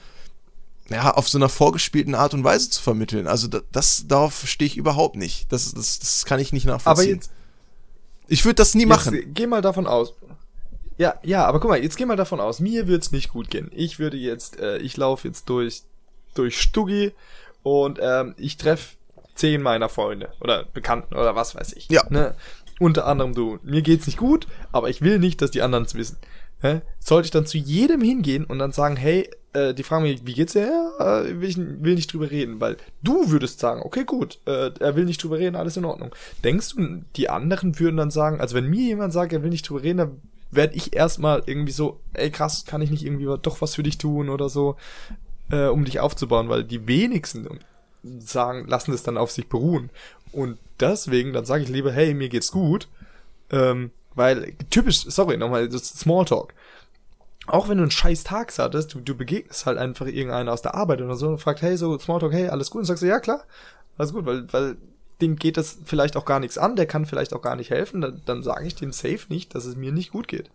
ja, 0.88 1.12
auf 1.14 1.28
so 1.28 1.38
einer 1.38 1.48
vorgespielten 1.48 2.14
Art 2.14 2.34
und 2.34 2.44
Weise 2.44 2.70
zu 2.70 2.82
vermitteln. 2.82 3.26
Also 3.26 3.48
das, 3.48 3.62
das 3.72 4.04
darauf 4.08 4.46
stehe 4.46 4.66
ich 4.66 4.76
überhaupt 4.76 5.16
nicht. 5.16 5.50
Das, 5.52 5.72
das, 5.72 5.98
das 5.98 6.24
kann 6.24 6.40
ich 6.40 6.52
nicht 6.52 6.66
nachvollziehen. 6.66 7.04
Aber 7.04 7.14
jetzt, 7.14 7.30
ich 8.28 8.44
würde 8.44 8.56
das 8.56 8.74
nie 8.74 8.86
machen. 8.86 9.34
Geh 9.34 9.46
mal 9.46 9.62
davon 9.62 9.86
aus. 9.86 10.14
Ja, 10.98 11.14
ja, 11.22 11.46
aber 11.46 11.60
guck 11.60 11.70
mal, 11.70 11.82
jetzt 11.82 11.96
geh 11.96 12.04
mal 12.04 12.16
davon 12.16 12.40
aus, 12.40 12.60
mir 12.60 12.86
würde 12.86 13.00
es 13.00 13.12
nicht 13.12 13.30
gut 13.30 13.50
gehen. 13.50 13.70
Ich 13.74 13.98
würde 13.98 14.16
jetzt, 14.16 14.60
äh, 14.60 14.78
ich 14.78 14.96
laufe 14.96 15.26
jetzt 15.26 15.48
durch, 15.48 15.82
durch 16.34 16.60
Stuggi 16.60 17.12
und 17.62 17.98
ähm, 18.00 18.34
ich 18.36 18.56
treffe 18.56 18.96
zehn 19.34 19.62
meiner 19.62 19.88
Freunde 19.88 20.32
oder 20.40 20.64
Bekannten 20.64 21.14
oder 21.14 21.34
was 21.34 21.54
weiß 21.54 21.72
ich. 21.72 21.88
Ja. 21.90 22.04
Ne? 22.10 22.34
Unter 22.78 23.06
anderem 23.06 23.34
du. 23.34 23.58
Mir 23.62 23.82
geht's 23.82 24.06
nicht 24.06 24.18
gut, 24.18 24.46
aber 24.70 24.90
ich 24.90 25.00
will 25.00 25.18
nicht, 25.18 25.40
dass 25.40 25.50
die 25.50 25.62
anderen 25.62 25.84
es 25.84 25.94
wissen. 25.94 26.18
Hä? 26.62 26.80
Sollte 27.00 27.26
ich 27.26 27.30
dann 27.30 27.44
zu 27.44 27.58
jedem 27.58 28.00
hingehen 28.00 28.44
und 28.44 28.58
dann 28.58 28.72
sagen, 28.72 28.96
hey, 28.96 29.28
äh, 29.52 29.74
die 29.74 29.82
fragen 29.82 30.04
mich, 30.04 30.24
wie 30.24 30.34
geht's 30.34 30.52
dir? 30.54 30.68
Ja, 30.98 31.20
äh, 31.22 31.40
will, 31.40 31.48
ich, 31.48 31.58
will 31.58 31.94
nicht 31.94 32.12
drüber 32.12 32.30
reden, 32.30 32.60
weil 32.60 32.76
du 33.02 33.30
würdest 33.30 33.58
sagen, 33.58 33.82
okay, 33.82 34.04
gut, 34.04 34.38
äh, 34.46 34.70
er 34.78 34.96
will 34.96 35.04
nicht 35.04 35.22
drüber 35.22 35.38
reden, 35.38 35.56
alles 35.56 35.76
in 35.76 35.84
Ordnung. 35.84 36.14
Denkst 36.44 36.76
du, 36.76 37.02
die 37.16 37.28
anderen 37.28 37.78
würden 37.78 37.96
dann 37.96 38.10
sagen, 38.10 38.40
also 38.40 38.54
wenn 38.54 38.70
mir 38.70 38.82
jemand 38.82 39.12
sagt, 39.12 39.32
er 39.32 39.42
will 39.42 39.50
nicht 39.50 39.68
drüber 39.68 39.82
reden, 39.82 39.98
dann 39.98 40.20
werde 40.50 40.74
ich 40.74 40.94
erstmal 40.94 41.42
irgendwie 41.46 41.72
so, 41.72 42.00
ey 42.12 42.30
krass, 42.30 42.64
kann 42.64 42.82
ich 42.82 42.90
nicht 42.90 43.04
irgendwie 43.04 43.26
doch 43.42 43.60
was 43.60 43.74
für 43.74 43.82
dich 43.82 43.98
tun 43.98 44.28
oder 44.28 44.48
so, 44.48 44.76
äh, 45.50 45.66
um 45.66 45.84
dich 45.84 46.00
aufzubauen, 46.00 46.48
weil 46.48 46.62
die 46.64 46.86
wenigsten 46.86 47.48
sagen, 48.20 48.66
lassen 48.68 48.92
es 48.92 49.02
dann 49.02 49.16
auf 49.16 49.30
sich 49.30 49.48
beruhen. 49.48 49.90
Und 50.30 50.58
deswegen, 50.80 51.32
dann 51.32 51.44
sage 51.44 51.64
ich 51.64 51.68
lieber, 51.68 51.92
hey, 51.92 52.14
mir 52.14 52.28
geht's 52.28 52.52
gut, 52.52 52.88
ähm, 53.50 53.90
weil 54.14 54.54
typisch, 54.70 55.04
sorry, 55.06 55.36
nochmal, 55.36 55.68
das 55.68 55.88
Smalltalk 55.88 56.54
auch 57.46 57.68
wenn 57.68 57.78
du 57.78 57.82
einen 57.82 57.90
scheiß 57.90 58.24
Tag 58.24 58.52
hattest, 58.56 58.94
du, 58.94 59.00
du 59.00 59.16
begegnest 59.16 59.66
halt 59.66 59.78
einfach 59.78 60.06
irgendeiner 60.06 60.52
aus 60.52 60.62
der 60.62 60.74
Arbeit 60.74 61.00
oder 61.00 61.16
so 61.16 61.28
und 61.28 61.38
fragt, 61.38 61.62
hey, 61.62 61.76
so 61.76 61.98
Smalltalk, 61.98 62.32
hey, 62.32 62.48
alles 62.48 62.70
gut? 62.70 62.80
Und 62.80 62.84
sagst 62.84 63.02
du, 63.02 63.08
ja, 63.08 63.20
klar, 63.20 63.44
alles 63.98 64.12
gut, 64.12 64.26
weil, 64.26 64.52
weil 64.52 64.76
dem 65.20 65.36
geht 65.36 65.56
das 65.56 65.78
vielleicht 65.84 66.16
auch 66.16 66.24
gar 66.24 66.40
nichts 66.40 66.58
an, 66.58 66.76
der 66.76 66.86
kann 66.86 67.06
vielleicht 67.06 67.32
auch 67.32 67.42
gar 67.42 67.56
nicht 67.56 67.70
helfen, 67.70 68.00
dann, 68.00 68.22
dann 68.26 68.42
sage 68.42 68.66
ich 68.66 68.74
dem 68.74 68.92
safe 68.92 69.26
nicht, 69.28 69.54
dass 69.54 69.64
es 69.64 69.76
mir 69.76 69.92
nicht 69.92 70.12
gut 70.12 70.28
geht. 70.28 70.50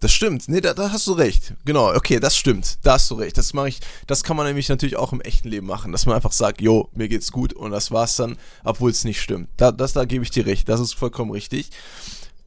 Das 0.00 0.12
stimmt. 0.12 0.46
Nee, 0.48 0.60
da, 0.60 0.74
da 0.74 0.92
hast 0.92 1.06
du 1.06 1.12
recht. 1.12 1.54
Genau, 1.64 1.94
okay, 1.94 2.20
das 2.20 2.36
stimmt. 2.36 2.78
Da 2.82 2.92
hast 2.92 3.10
du 3.10 3.14
recht. 3.14 3.38
Das 3.38 3.54
mache 3.54 3.70
ich, 3.70 3.80
das 4.06 4.24
kann 4.24 4.36
man 4.36 4.46
nämlich 4.46 4.68
natürlich 4.68 4.96
auch 4.96 5.14
im 5.14 5.22
echten 5.22 5.48
Leben 5.48 5.66
machen, 5.66 5.90
dass 5.90 6.04
man 6.04 6.14
einfach 6.14 6.32
sagt, 6.32 6.60
jo, 6.60 6.90
mir 6.92 7.08
geht's 7.08 7.32
gut 7.32 7.54
und 7.54 7.70
das 7.70 7.90
war's 7.90 8.16
dann, 8.16 8.36
obwohl 8.62 8.90
es 8.90 9.04
nicht 9.04 9.22
stimmt. 9.22 9.48
Da, 9.56 9.72
das, 9.72 9.94
da 9.94 10.04
gebe 10.04 10.22
ich 10.22 10.30
dir 10.30 10.44
recht. 10.44 10.68
Das 10.68 10.80
ist 10.80 10.94
vollkommen 10.94 11.30
richtig. 11.30 11.70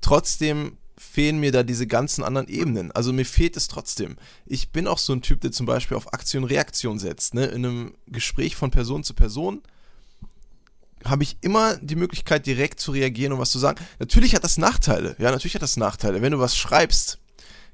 Trotzdem 0.01 0.77
fehlen 0.97 1.39
mir 1.39 1.51
da 1.51 1.63
diese 1.63 1.87
ganzen 1.87 2.23
anderen 2.23 2.47
Ebenen. 2.47 2.91
Also 2.91 3.13
mir 3.13 3.25
fehlt 3.25 3.55
es 3.55 3.67
trotzdem. 3.67 4.17
Ich 4.45 4.69
bin 4.69 4.85
auch 4.87 4.97
so 4.97 5.13
ein 5.13 5.21
Typ, 5.21 5.41
der 5.41 5.51
zum 5.51 5.65
Beispiel 5.65 5.95
auf 5.95 6.13
Aktion 6.13 6.43
Reaktion 6.43 6.99
setzt. 6.99 7.33
Ne? 7.33 7.45
In 7.45 7.65
einem 7.65 7.93
Gespräch 8.07 8.55
von 8.55 8.69
Person 8.69 9.03
zu 9.03 9.13
Person 9.13 9.61
habe 11.05 11.23
ich 11.23 11.37
immer 11.41 11.77
die 11.77 11.95
Möglichkeit, 11.95 12.45
direkt 12.45 12.81
zu 12.81 12.91
reagieren 12.91 13.31
und 13.31 13.39
was 13.39 13.51
zu 13.51 13.59
sagen. 13.59 13.79
Natürlich 13.99 14.35
hat 14.35 14.43
das 14.43 14.57
Nachteile. 14.57 15.15
Ja, 15.19 15.31
natürlich 15.31 15.55
hat 15.55 15.61
das 15.61 15.77
Nachteile. 15.77 16.21
Wenn 16.21 16.33
du 16.33 16.39
was 16.39 16.57
schreibst, 16.57 17.19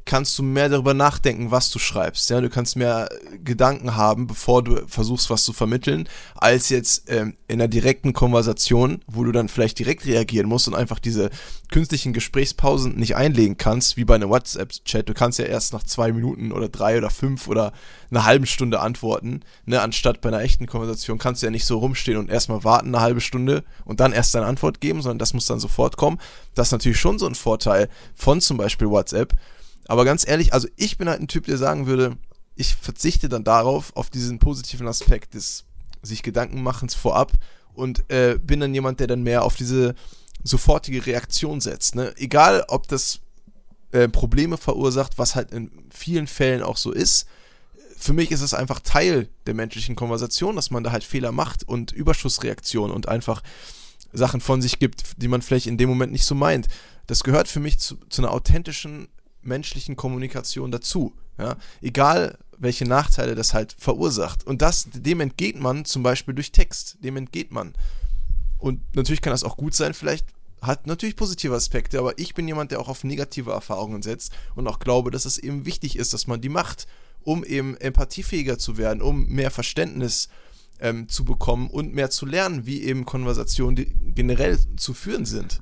kannst 0.05 0.37
du 0.37 0.43
mehr 0.43 0.69
darüber 0.69 0.93
nachdenken, 0.93 1.49
was 1.49 1.71
du 1.71 1.79
schreibst. 1.79 2.29
Ja, 2.29 2.39
du 2.39 2.49
kannst 2.49 2.75
mehr 2.75 3.09
Gedanken 3.43 3.95
haben, 3.95 4.27
bevor 4.27 4.63
du 4.63 4.87
versuchst, 4.87 5.31
was 5.31 5.43
zu 5.43 5.51
vermitteln, 5.51 6.07
als 6.35 6.69
jetzt 6.69 7.09
ähm, 7.09 7.35
in 7.47 7.59
einer 7.59 7.67
direkten 7.67 8.13
Konversation, 8.13 9.01
wo 9.07 9.23
du 9.23 9.31
dann 9.31 9.49
vielleicht 9.49 9.79
direkt 9.79 10.05
reagieren 10.05 10.47
musst 10.47 10.67
und 10.67 10.75
einfach 10.75 10.99
diese 10.99 11.31
künstlichen 11.71 12.13
Gesprächspausen 12.13 12.95
nicht 12.95 13.15
einlegen 13.15 13.57
kannst, 13.57 13.97
wie 13.97 14.05
bei 14.05 14.13
einem 14.13 14.29
WhatsApp-Chat. 14.29 15.09
Du 15.09 15.15
kannst 15.15 15.39
ja 15.39 15.45
erst 15.45 15.73
nach 15.73 15.83
zwei 15.83 16.11
Minuten 16.11 16.51
oder 16.51 16.69
drei 16.69 16.99
oder 16.99 17.09
fünf 17.09 17.47
oder 17.47 17.73
einer 18.11 18.25
halben 18.25 18.45
Stunde 18.45 18.81
antworten, 18.81 19.41
ne, 19.65 19.81
anstatt 19.81 20.21
bei 20.21 20.29
einer 20.29 20.41
echten 20.41 20.67
Konversation 20.67 21.17
kannst 21.17 21.41
du 21.41 21.47
ja 21.47 21.51
nicht 21.51 21.65
so 21.65 21.79
rumstehen 21.79 22.17
und 22.17 22.29
erstmal 22.29 22.63
warten 22.63 22.93
eine 22.93 23.01
halbe 23.01 23.21
Stunde 23.21 23.63
und 23.83 23.99
dann 23.99 24.13
erst 24.13 24.35
deine 24.35 24.45
Antwort 24.45 24.81
geben, 24.81 25.01
sondern 25.01 25.19
das 25.19 25.33
muss 25.33 25.47
dann 25.47 25.59
sofort 25.59 25.97
kommen. 25.97 26.19
Das 26.53 26.67
ist 26.67 26.73
natürlich 26.73 26.99
schon 26.99 27.17
so 27.17 27.25
ein 27.25 27.35
Vorteil 27.35 27.89
von 28.13 28.39
zum 28.39 28.57
Beispiel 28.57 28.89
WhatsApp. 28.89 29.33
Aber 29.87 30.05
ganz 30.05 30.27
ehrlich, 30.27 30.53
also 30.53 30.67
ich 30.75 30.97
bin 30.97 31.09
halt 31.09 31.21
ein 31.21 31.27
Typ, 31.27 31.45
der 31.45 31.57
sagen 31.57 31.87
würde, 31.87 32.17
ich 32.55 32.75
verzichte 32.75 33.29
dann 33.29 33.43
darauf, 33.43 33.95
auf 33.95 34.09
diesen 34.09 34.39
positiven 34.39 34.87
Aspekt 34.87 35.33
des 35.33 35.65
sich 36.01 36.23
Gedankenmachens 36.23 36.95
vorab 36.95 37.33
und 37.73 38.09
äh, 38.09 38.37
bin 38.41 38.59
dann 38.59 38.73
jemand, 38.73 38.99
der 38.99 39.07
dann 39.07 39.23
mehr 39.23 39.43
auf 39.43 39.55
diese 39.55 39.95
sofortige 40.43 41.05
Reaktion 41.05 41.59
setzt. 41.61 41.95
Ne? 41.95 42.13
Egal, 42.17 42.63
ob 42.67 42.87
das 42.87 43.19
äh, 43.91 44.07
Probleme 44.07 44.57
verursacht, 44.57 45.17
was 45.17 45.35
halt 45.35 45.51
in 45.51 45.71
vielen 45.89 46.27
Fällen 46.27 46.61
auch 46.61 46.77
so 46.77 46.91
ist. 46.91 47.27
Für 47.97 48.13
mich 48.13 48.31
ist 48.31 48.41
es 48.41 48.53
einfach 48.53 48.79
Teil 48.81 49.29
der 49.47 49.53
menschlichen 49.53 49.95
Konversation, 49.95 50.55
dass 50.55 50.69
man 50.69 50.83
da 50.83 50.91
halt 50.91 51.03
Fehler 51.03 51.31
macht 51.31 51.67
und 51.67 51.91
Überschussreaktionen 51.91 52.93
und 52.93 53.07
einfach 53.07 53.41
Sachen 54.13 54.41
von 54.41 54.61
sich 54.61 54.79
gibt, 54.79 55.03
die 55.17 55.27
man 55.27 55.41
vielleicht 55.41 55.67
in 55.67 55.77
dem 55.77 55.89
Moment 55.89 56.11
nicht 56.11 56.25
so 56.25 56.35
meint. 56.35 56.67
Das 57.07 57.23
gehört 57.23 57.47
für 57.47 57.59
mich 57.59 57.79
zu, 57.79 57.95
zu 58.09 58.21
einer 58.21 58.31
authentischen 58.31 59.07
menschlichen 59.45 59.95
Kommunikation 59.95 60.71
dazu. 60.71 61.13
Ja? 61.37 61.57
Egal, 61.81 62.37
welche 62.57 62.85
Nachteile 62.85 63.35
das 63.35 63.53
halt 63.53 63.75
verursacht. 63.77 64.45
Und 64.45 64.61
das, 64.61 64.87
dem 64.91 65.19
entgeht 65.19 65.59
man 65.59 65.85
zum 65.85 66.03
Beispiel 66.03 66.33
durch 66.33 66.51
Text. 66.51 66.97
Dem 67.03 67.17
entgeht 67.17 67.51
man. 67.51 67.73
Und 68.57 68.81
natürlich 68.95 69.21
kann 69.21 69.31
das 69.31 69.43
auch 69.43 69.57
gut 69.57 69.75
sein, 69.75 69.93
vielleicht 69.93 70.25
hat 70.61 70.87
natürlich 70.87 71.15
positive 71.15 71.53
Aspekte, 71.53 71.99
aber 71.99 72.17
ich 72.17 72.33
bin 72.33 72.47
jemand, 72.47 72.71
der 72.71 72.79
auch 72.79 72.87
auf 72.87 73.03
negative 73.03 73.51
Erfahrungen 73.51 74.01
setzt 74.01 74.33
und 74.55 74.67
auch 74.67 74.79
glaube, 74.79 75.11
dass 75.11 75.25
es 75.25 75.37
eben 75.37 75.65
wichtig 75.65 75.97
ist, 75.97 76.13
dass 76.13 76.27
man 76.27 76.41
die 76.41 76.49
macht, 76.49 76.87
um 77.23 77.43
eben 77.43 77.77
empathiefähiger 77.77 78.57
zu 78.57 78.77
werden, 78.77 79.01
um 79.01 79.27
mehr 79.27 79.51
Verständnis 79.51 80.29
ähm, 80.79 81.07
zu 81.09 81.25
bekommen 81.25 81.69
und 81.69 81.93
mehr 81.93 82.09
zu 82.09 82.25
lernen, 82.25 82.65
wie 82.65 82.83
eben 82.83 83.05
Konversationen 83.05 84.13
generell 84.15 84.57
zu 84.77 84.93
führen 84.93 85.25
sind. 85.25 85.61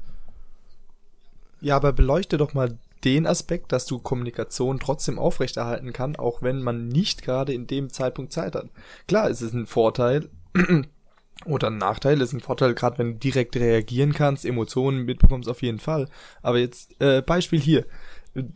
Ja, 1.61 1.75
aber 1.77 1.93
beleuchte 1.93 2.37
doch 2.37 2.53
mal 2.53 2.77
den 3.03 3.27
Aspekt, 3.27 3.71
dass 3.71 3.85
du 3.85 3.99
Kommunikation 3.99 4.79
trotzdem 4.79 5.19
aufrechterhalten 5.19 5.93
kann, 5.93 6.15
auch 6.15 6.41
wenn 6.41 6.61
man 6.61 6.87
nicht 6.87 7.23
gerade 7.23 7.53
in 7.53 7.67
dem 7.67 7.89
Zeitpunkt 7.89 8.31
Zeit 8.31 8.55
hat. 8.55 8.69
Klar, 9.07 9.29
es 9.29 9.41
ist 9.41 9.53
ein 9.53 9.65
Vorteil 9.65 10.29
oder 11.45 11.67
ein 11.67 11.77
Nachteil, 11.77 12.21
es 12.21 12.29
ist 12.29 12.33
ein 12.33 12.41
Vorteil, 12.41 12.73
gerade 12.73 12.97
wenn 12.97 13.13
du 13.13 13.19
direkt 13.19 13.55
reagieren 13.55 14.13
kannst, 14.13 14.45
Emotionen 14.45 15.05
mitbekommst 15.05 15.49
auf 15.49 15.61
jeden 15.61 15.79
Fall. 15.79 16.07
Aber 16.41 16.59
jetzt 16.59 16.99
äh, 17.01 17.21
Beispiel 17.21 17.59
hier 17.59 17.85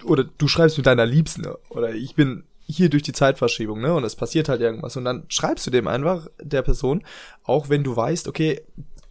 oder 0.04 0.24
du 0.24 0.48
schreibst 0.48 0.78
mit 0.78 0.86
deiner 0.86 1.06
Liebsten 1.06 1.46
oder 1.70 1.94
ich 1.94 2.16
bin 2.16 2.44
hier 2.66 2.90
durch 2.90 3.04
die 3.04 3.14
Zeitverschiebung, 3.14 3.80
ne? 3.80 3.94
Und 3.94 4.04
es 4.04 4.16
passiert 4.16 4.50
halt 4.50 4.60
irgendwas. 4.60 4.98
Und 4.98 5.06
dann 5.06 5.24
schreibst 5.30 5.66
du 5.66 5.72
dem 5.72 5.88
einfach 5.88 6.28
der 6.42 6.62
Person, 6.62 7.04
auch 7.44 7.70
wenn 7.70 7.84
du 7.84 7.96
weißt, 7.96 8.28
okay, 8.28 8.62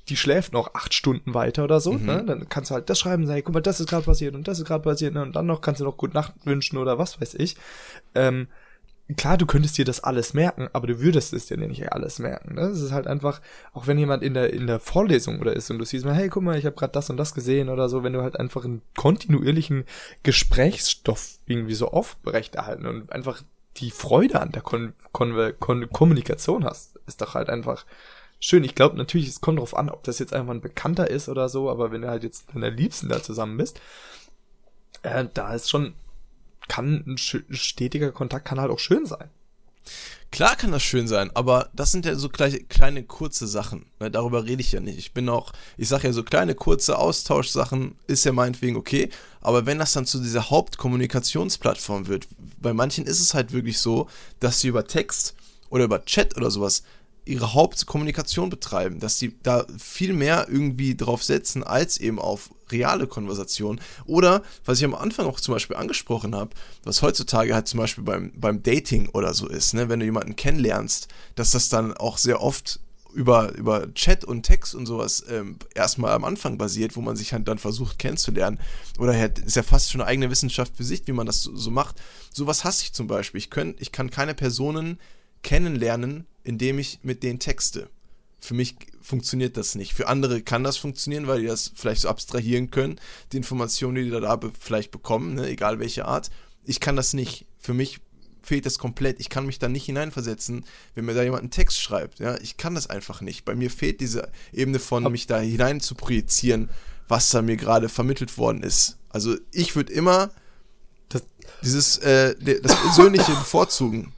die 0.09 0.17
schläft 0.17 0.53
noch 0.53 0.75
acht 0.75 0.95
Stunden 0.95 1.35
weiter 1.35 1.65
oder 1.65 1.81
so, 1.81 1.95
mhm. 1.95 2.07
ne? 2.07 2.25
Dann 2.25 2.49
kannst 2.49 2.71
du 2.71 2.75
halt 2.75 2.89
das 2.89 2.99
schreiben, 2.99 3.27
sagen, 3.27 3.43
guck 3.45 3.55
mal, 3.55 3.61
das 3.61 3.81
ist 3.81 3.89
gerade 3.89 4.05
passiert 4.05 4.35
und 4.35 4.47
das 4.47 4.59
ist 4.59 4.67
gerade 4.67 4.83
passiert, 4.83 5.15
ne? 5.15 5.23
Und 5.23 5.35
dann 5.35 5.47
noch 5.47 5.61
kannst 5.61 5.81
du 5.81 5.85
noch 5.85 5.97
gut 5.97 6.15
Nacht 6.15 6.35
wünschen 6.45 6.79
oder 6.79 6.99
was 6.99 7.21
weiß 7.21 7.35
ich. 7.35 7.57
Ähm, 8.15 8.49
klar, 9.17 9.37
du 9.37 9.47
könntest 9.47 9.79
dir 9.79 9.85
das 9.85 10.03
alles 10.03 10.35
merken, 10.35 10.69
aber 10.73 10.87
du 10.87 11.01
würdest 11.01 11.33
es 11.33 11.47
dir 11.47 11.57
nicht 11.57 11.93
alles 11.93 12.19
merken. 12.19 12.55
Ne? 12.55 12.63
Das 12.63 12.81
ist 12.81 12.93
halt 12.93 13.07
einfach, 13.07 13.41
auch 13.73 13.87
wenn 13.87 13.99
jemand 13.99 14.23
in 14.23 14.35
der 14.35 14.53
in 14.53 14.67
der 14.67 14.81
Vorlesung 14.81 15.41
oder 15.41 15.55
ist 15.55 15.71
und 15.71 15.79
du 15.79 15.85
siehst 15.85 16.05
mal, 16.05 16.15
hey, 16.15 16.29
guck 16.29 16.43
mal, 16.43 16.59
ich 16.59 16.67
habe 16.67 16.77
gerade 16.77 16.93
das 16.93 17.11
und 17.11 17.17
das 17.17 17.35
gesehen 17.35 17.69
oder 17.69 17.89
so, 17.89 18.03
wenn 18.03 18.13
du 18.13 18.23
halt 18.23 18.39
einfach 18.39 18.65
einen 18.65 18.83
kontinuierlichen 18.97 19.85
Gesprächsstoff 20.23 21.39
irgendwie 21.47 21.75
so 21.75 21.89
aufrechterhalten 21.89 22.87
und 22.87 23.13
einfach 23.13 23.43
die 23.77 23.91
Freude 23.91 24.41
an 24.41 24.53
der 24.53 24.63
Kon 24.63 24.95
Kon 25.13 25.53
Kon 25.61 25.89
Kommunikation 25.91 26.65
hast, 26.65 26.97
ist 27.07 27.21
doch 27.21 27.35
halt 27.35 27.49
einfach 27.49 27.85
schön. 28.41 28.65
Ich 28.65 28.75
glaube 28.75 28.97
natürlich, 28.97 29.29
es 29.29 29.41
kommt 29.41 29.59
drauf 29.59 29.77
an, 29.77 29.89
ob 29.91 30.03
das 30.05 30.19
jetzt 30.19 30.33
einfach 30.33 30.53
ein 30.53 30.61
Bekannter 30.61 31.11
ist 31.11 31.29
oder 31.29 31.49
so, 31.49 31.71
aber 31.71 31.91
wenn 31.91 32.03
du 32.03 32.09
halt 32.09 32.23
jetzt 32.23 32.47
mit 32.47 32.57
deiner 32.63 32.75
Liebsten 32.75 33.09
da 33.09 33.23
zusammen 33.23 33.57
bist, 33.57 33.81
äh, 35.03 35.27
da 35.33 35.55
ist 35.55 35.71
schon, 35.71 35.95
kann 36.69 37.05
ein 37.07 37.19
stetiger 37.19 38.13
Kontakt 38.13 38.47
kann 38.47 38.61
halt 38.61 38.71
auch 38.71 38.79
schön 38.79 39.07
sein. 39.07 39.31
Klar 40.33 40.57
kann 40.57 40.73
das 40.73 40.83
schön 40.83 41.07
sein, 41.07 41.31
aber 41.35 41.71
das 41.73 41.93
sind 41.93 42.05
ja 42.05 42.17
so 42.17 42.29
gleich, 42.29 42.69
kleine 42.69 43.05
kurze 43.05 43.47
Sachen. 43.47 43.87
Ne, 44.01 44.11
darüber 44.11 44.45
rede 44.45 44.61
ich 44.61 44.73
ja 44.73 44.81
nicht. 44.81 44.99
Ich 44.99 45.15
bin 45.15 45.29
auch, 45.29 45.53
ich 45.77 45.89
sage 45.89 46.09
ja 46.09 46.13
so 46.13 46.25
kleine 46.25 46.55
kurze 46.55 46.99
Austauschsachen 46.99 47.95
ist 48.09 48.25
ja 48.25 48.33
meinetwegen 48.33 48.77
okay, 48.77 49.09
aber 49.41 49.65
wenn 49.65 49.79
das 49.79 49.93
dann 49.93 50.05
zu 50.05 50.19
dieser 50.19 50.51
Hauptkommunikationsplattform 50.51 52.09
wird, 52.09 52.27
bei 52.61 52.75
manchen 52.75 53.07
ist 53.07 53.21
es 53.21 53.35
halt 53.35 53.53
wirklich 53.53 53.79
so, 53.79 54.09
dass 54.41 54.61
sie 54.61 54.69
über 54.69 54.87
Text 54.87 55.37
oder 55.71 55.85
über 55.85 56.05
Chat 56.05 56.37
oder 56.37 56.51
sowas 56.51 56.83
ihre 57.27 57.55
Hauptkommunikation 57.55 58.51
betreiben, 58.51 59.01
dass 59.01 59.19
sie 59.19 59.37
da 59.43 59.67
viel 59.79 60.13
mehr 60.13 60.47
irgendwie 60.49 60.97
drauf 60.97 61.23
setzen, 61.23 61.65
als 61.65 61.99
eben 61.99 62.19
auf 62.19 62.51
reale 62.71 63.07
Konversation. 63.07 63.81
Oder, 64.07 64.43
was 64.65 64.79
ich 64.79 64.85
am 64.85 64.95
Anfang 64.95 65.27
auch 65.27 65.41
zum 65.41 65.55
Beispiel 65.55 65.77
angesprochen 65.77 66.35
habe, 66.35 66.51
was 66.85 67.03
heutzutage 67.03 67.55
halt 67.55 67.69
zum 67.69 67.81
Beispiel 67.81 68.05
beim, 68.05 68.33
beim 68.37 68.63
Dating 68.63 69.09
oder 69.11 69.35
so 69.35 69.49
ist, 69.49 69.75
ne, 69.75 69.89
wenn 69.89 70.01
du 70.01 70.07
jemanden 70.07 70.37
kennenlernst, 70.37 71.09
dass 71.35 71.51
das 71.51 71.69
dann 71.69 71.93
auch 71.95 72.17
sehr 72.19 72.41
oft 72.41 72.81
über, 73.13 73.55
über 73.55 73.93
Chat 73.95 74.25
und 74.25 74.43
Text 74.43 74.75
und 74.75 74.87
sowas 74.87 75.25
ähm, 75.29 75.57
erstmal 75.75 76.13
am 76.13 76.25
Anfang 76.25 76.59
basiert, 76.59 76.97
wo 76.97 77.01
man 77.01 77.17
sich 77.17 77.33
halt 77.33 77.49
dann 77.49 77.59
versucht 77.59 77.99
kennenzulernen. 77.99 78.61
Oder 78.99 79.17
halt, 79.17 79.39
ist 79.39 79.57
ja 79.57 79.63
fast 79.63 79.91
schon 79.91 80.03
eine 80.03 80.09
eigene 80.09 80.31
Wissenschaft 80.31 80.77
für 80.77 80.85
sich, 80.85 81.03
wie 81.07 81.13
man 81.13 81.27
das 81.27 81.43
so, 81.43 81.57
so 81.57 81.71
macht. 81.71 81.97
Sowas 82.33 82.63
hasse 82.63 82.83
ich 82.83 82.93
zum 82.93 83.07
Beispiel. 83.07 83.39
Ich, 83.39 83.49
könnt, 83.49 83.81
ich 83.81 83.91
kann 83.91 84.11
keine 84.11 84.35
Personen 84.35 84.99
kennenlernen, 85.47 86.27
indem 86.43 86.81
ich 86.81 86.99
mit 87.05 87.23
denen 87.23 87.39
texte. 87.39 87.89
Für 88.41 88.55
mich 88.55 88.75
funktioniert 89.01 89.57
das 89.57 89.77
nicht. 89.77 89.95
Für 89.95 90.09
andere 90.09 90.43
kann 90.43 90.65
das 90.65 90.77
funktionieren, 90.77 91.29
weil 91.29 91.41
die 91.41 91.47
das 91.47 91.71
vielleicht 91.77 92.03
so 92.03 92.09
abstrahieren 92.09 92.73
können, 92.73 93.01
die 93.31 93.37
Informationen, 93.37 93.95
die 93.95 94.05
die 94.05 94.11
da 94.11 94.35
be 94.35 94.51
vielleicht 94.59 94.91
bekommen, 94.91 95.35
ne, 95.35 95.49
egal 95.49 95.79
welche 95.79 96.05
Art. 96.05 96.31
Ich 96.65 96.81
kann 96.81 96.97
das 96.97 97.13
nicht. 97.13 97.47
Für 97.61 97.75
mich 97.75 98.01
fehlt 98.43 98.67
das 98.67 98.81
komplett. 98.81 99.21
Ich 99.21 99.29
kann 99.29 99.47
mich 99.47 99.61
da 99.61 99.69
nicht 99.69 99.85
hineinversetzen, 99.85 100.65
wenn 100.97 101.05
mir 101.05 101.15
da 101.15 101.23
jemand 101.23 101.43
einen 101.43 101.53
Text 101.53 101.81
schreibt. 101.81 102.19
Ja, 102.19 102.37
ich 102.41 102.57
kann 102.57 102.75
das 102.75 102.91
einfach 102.91 103.21
nicht. 103.21 103.45
Bei 103.45 103.55
mir 103.55 103.71
fehlt 103.71 104.01
diese 104.01 104.33
Ebene 104.53 104.81
von 104.81 105.11
mich 105.13 105.29
da 105.29 105.39
hinein 105.39 105.81
zu 105.81 105.95
projizieren, 105.95 106.71
was 107.07 107.31
da 107.31 107.41
mir 107.41 107.57
gerade 107.57 107.89
vermittelt 107.89 108.37
worden 108.37 108.65
ist. 108.65 108.99
Also 109.11 109.37
ich 109.53 109.77
würde 109.77 109.93
immer 109.93 110.33
das, 111.09 111.23
dieses 111.63 111.99
äh, 111.99 112.35
das 112.61 112.75
Persönliche 112.81 113.31
bevorzugen. 113.39 114.13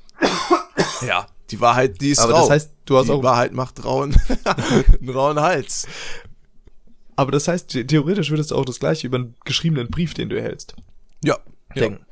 Ja, 1.06 1.26
die 1.50 1.60
Wahrheit, 1.60 2.00
die 2.00 2.10
ist 2.10 2.18
Aber 2.18 2.34
rau. 2.34 2.40
das 2.40 2.50
heißt, 2.50 2.72
du 2.84 2.96
hast 2.96 3.06
die 3.06 3.12
auch 3.12 3.22
Wahrheit 3.22 3.52
macht 3.52 3.84
rauen, 3.84 4.14
einen 5.00 5.08
rauen 5.10 5.40
Hals. 5.40 5.86
Aber 7.16 7.32
das 7.32 7.48
heißt, 7.48 7.68
theoretisch 7.88 8.30
würdest 8.30 8.50
du 8.50 8.56
auch 8.56 8.64
das 8.64 8.78
gleiche 8.78 9.06
über 9.06 9.16
einen 9.16 9.34
geschriebenen 9.44 9.88
Brief, 9.88 10.14
den 10.14 10.28
du 10.28 10.36
erhältst. 10.36 10.76
Ja. 11.24 11.38
Denken. 11.74 12.04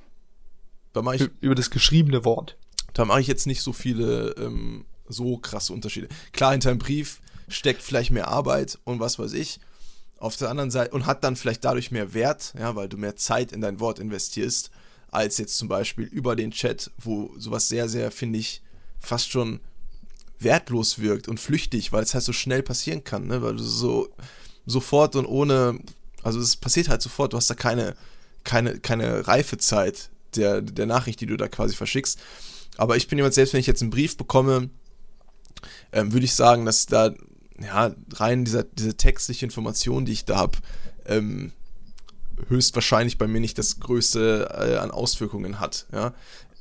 Da 0.93 1.03
mache 1.03 1.17
ich 1.17 1.31
über 1.41 1.55
das 1.55 1.71
geschriebene 1.71 2.25
Wort. 2.25 2.57
Da 2.93 3.05
mache 3.05 3.21
ich 3.21 3.27
jetzt 3.27 3.47
nicht 3.47 3.63
so 3.63 3.73
viele 3.73 4.35
ähm, 4.39 4.87
so 5.09 5.37
krasse 5.37 5.73
Unterschiede. 5.73 6.09
Klar, 6.33 6.53
hinter 6.53 6.71
einem 6.71 6.79
Brief 6.79 7.21
steckt 7.49 7.83
vielleicht 7.83 8.11
mehr 8.11 8.29
Arbeit 8.29 8.79
und 8.85 8.99
was 8.99 9.19
weiß 9.19 9.35
ich. 9.35 9.61
Auf 10.19 10.37
der 10.37 10.49
anderen 10.49 10.71
Seite 10.71 10.93
und 10.93 11.05
hat 11.05 11.23
dann 11.23 11.37
vielleicht 11.37 11.65
dadurch 11.65 11.91
mehr 11.91 12.15
Wert, 12.15 12.55
ja, 12.59 12.75
weil 12.75 12.89
du 12.89 12.97
mehr 12.97 13.17
Zeit 13.17 13.53
in 13.53 13.61
dein 13.61 13.81
Wort 13.81 13.99
investierst, 13.99 14.71
als 15.11 15.39
jetzt 15.39 15.59
zum 15.59 15.69
Beispiel 15.69 16.07
über 16.07 16.35
den 16.35 16.51
Chat, 16.51 16.91
wo 16.99 17.35
sowas 17.37 17.69
sehr, 17.69 17.89
sehr, 17.89 18.11
finde 18.11 18.39
ich, 18.39 18.63
fast 19.01 19.31
schon 19.31 19.61
wertlos 20.39 20.99
wirkt 20.99 21.29
und 21.29 21.41
flüchtig, 21.41 21.93
weil 21.93 22.03
es 22.03 22.15
halt 22.15 22.25
so 22.25 22.33
schnell 22.33 22.63
passieren 22.63 23.05
kann, 23.05 23.27
ne? 23.27 23.43
weil 23.43 23.57
du 23.57 23.63
so 23.63 24.09
sofort 24.67 25.17
und 25.17 25.27
ohne, 25.27 25.79
also 26.23 26.41
es 26.41 26.57
passiert 26.57 26.89
halt 26.89 27.01
sofort, 27.01 27.33
du 27.33 27.37
hast 27.37 27.49
da 27.49 27.55
keine, 27.55 27.97
keine, 28.45 28.79
keine 28.81 29.27
Reifezeit 29.27 30.11
der, 30.35 30.61
der 30.61 30.87
Nachricht, 30.87 31.21
die 31.21 31.27
du 31.27 31.37
da 31.37 31.49
quasi 31.49 31.75
verschickst. 31.75 32.19
Aber 32.77 32.97
ich 32.97 33.09
bin 33.09 33.19
jemand, 33.19 33.35
selbst 33.35 33.55
wenn 33.55 33.61
ich 33.61 33.67
jetzt 33.67 33.81
einen 33.81 33.91
Brief 33.91 34.17
bekomme, 34.17 34.71
ähm, 35.93 36.13
würde 36.13 36.27
ich 36.27 36.35
sagen, 36.35 36.67
dass 36.67 36.87
da 36.87 37.15
ja, 37.59 37.95
rein 38.13 38.45
dieser, 38.45 38.65
diese 38.65 38.97
textliche 38.97 39.47
Information, 39.47 40.05
die 40.05 40.13
ich 40.13 40.25
da 40.25 40.37
habe, 40.37 40.59
ähm, 41.07 41.53
höchstwahrscheinlich 42.49 43.17
bei 43.17 43.27
mir 43.27 43.41
nicht 43.41 43.57
das 43.57 43.81
Größte 43.81 44.49
äh, 44.53 44.77
an 44.77 44.91
Auswirkungen 44.91 45.59
hat. 45.59 45.87
Ja? 45.93 46.13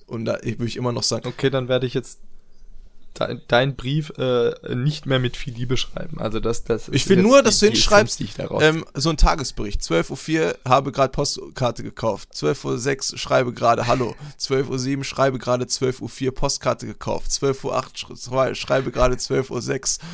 Und 0.07 0.25
da 0.25 0.37
würde 0.43 0.65
ich 0.65 0.77
immer 0.77 0.91
noch 0.91 1.03
sagen. 1.03 1.27
Okay, 1.27 1.49
dann 1.49 1.67
werde 1.67 1.87
ich 1.87 1.93
jetzt 1.93 2.19
dein, 3.15 3.41
dein 3.47 3.75
Brief 3.75 4.11
äh, 4.17 4.53
nicht 4.75 5.05
mehr 5.05 5.19
mit 5.19 5.37
viel 5.37 5.53
Liebe 5.53 5.77
schreiben. 5.77 6.19
Also 6.19 6.39
das, 6.39 6.63
das 6.63 6.89
Ich 6.89 7.07
will 7.09 7.21
nur, 7.21 7.41
dass 7.41 7.59
du 7.59 7.67
hinschreibst, 7.67 8.21
ähm, 8.59 8.85
so 8.93 9.09
ein 9.09 9.17
Tagesbericht. 9.17 9.81
12.04 9.81 10.47
Uhr 10.47 10.57
habe 10.67 10.91
gerade 10.91 11.11
Postkarte 11.11 11.83
gekauft. 11.83 12.29
12.06 12.33 13.13
Uhr 13.13 13.17
schreibe 13.17 13.53
gerade 13.53 13.87
Hallo. 13.87 14.15
12.07 14.39 14.97
Uhr 14.97 15.03
schreibe 15.03 15.39
gerade 15.39 15.65
12.04 15.65 16.25
Uhr 16.25 16.35
Postkarte 16.35 16.85
gekauft. 16.85 17.31
12.08 17.31 18.31
Uhr 18.31 18.55
schreibe 18.55 18.91
gerade 18.91 19.15
12.06 19.15 19.49
Uhr. 19.51 20.05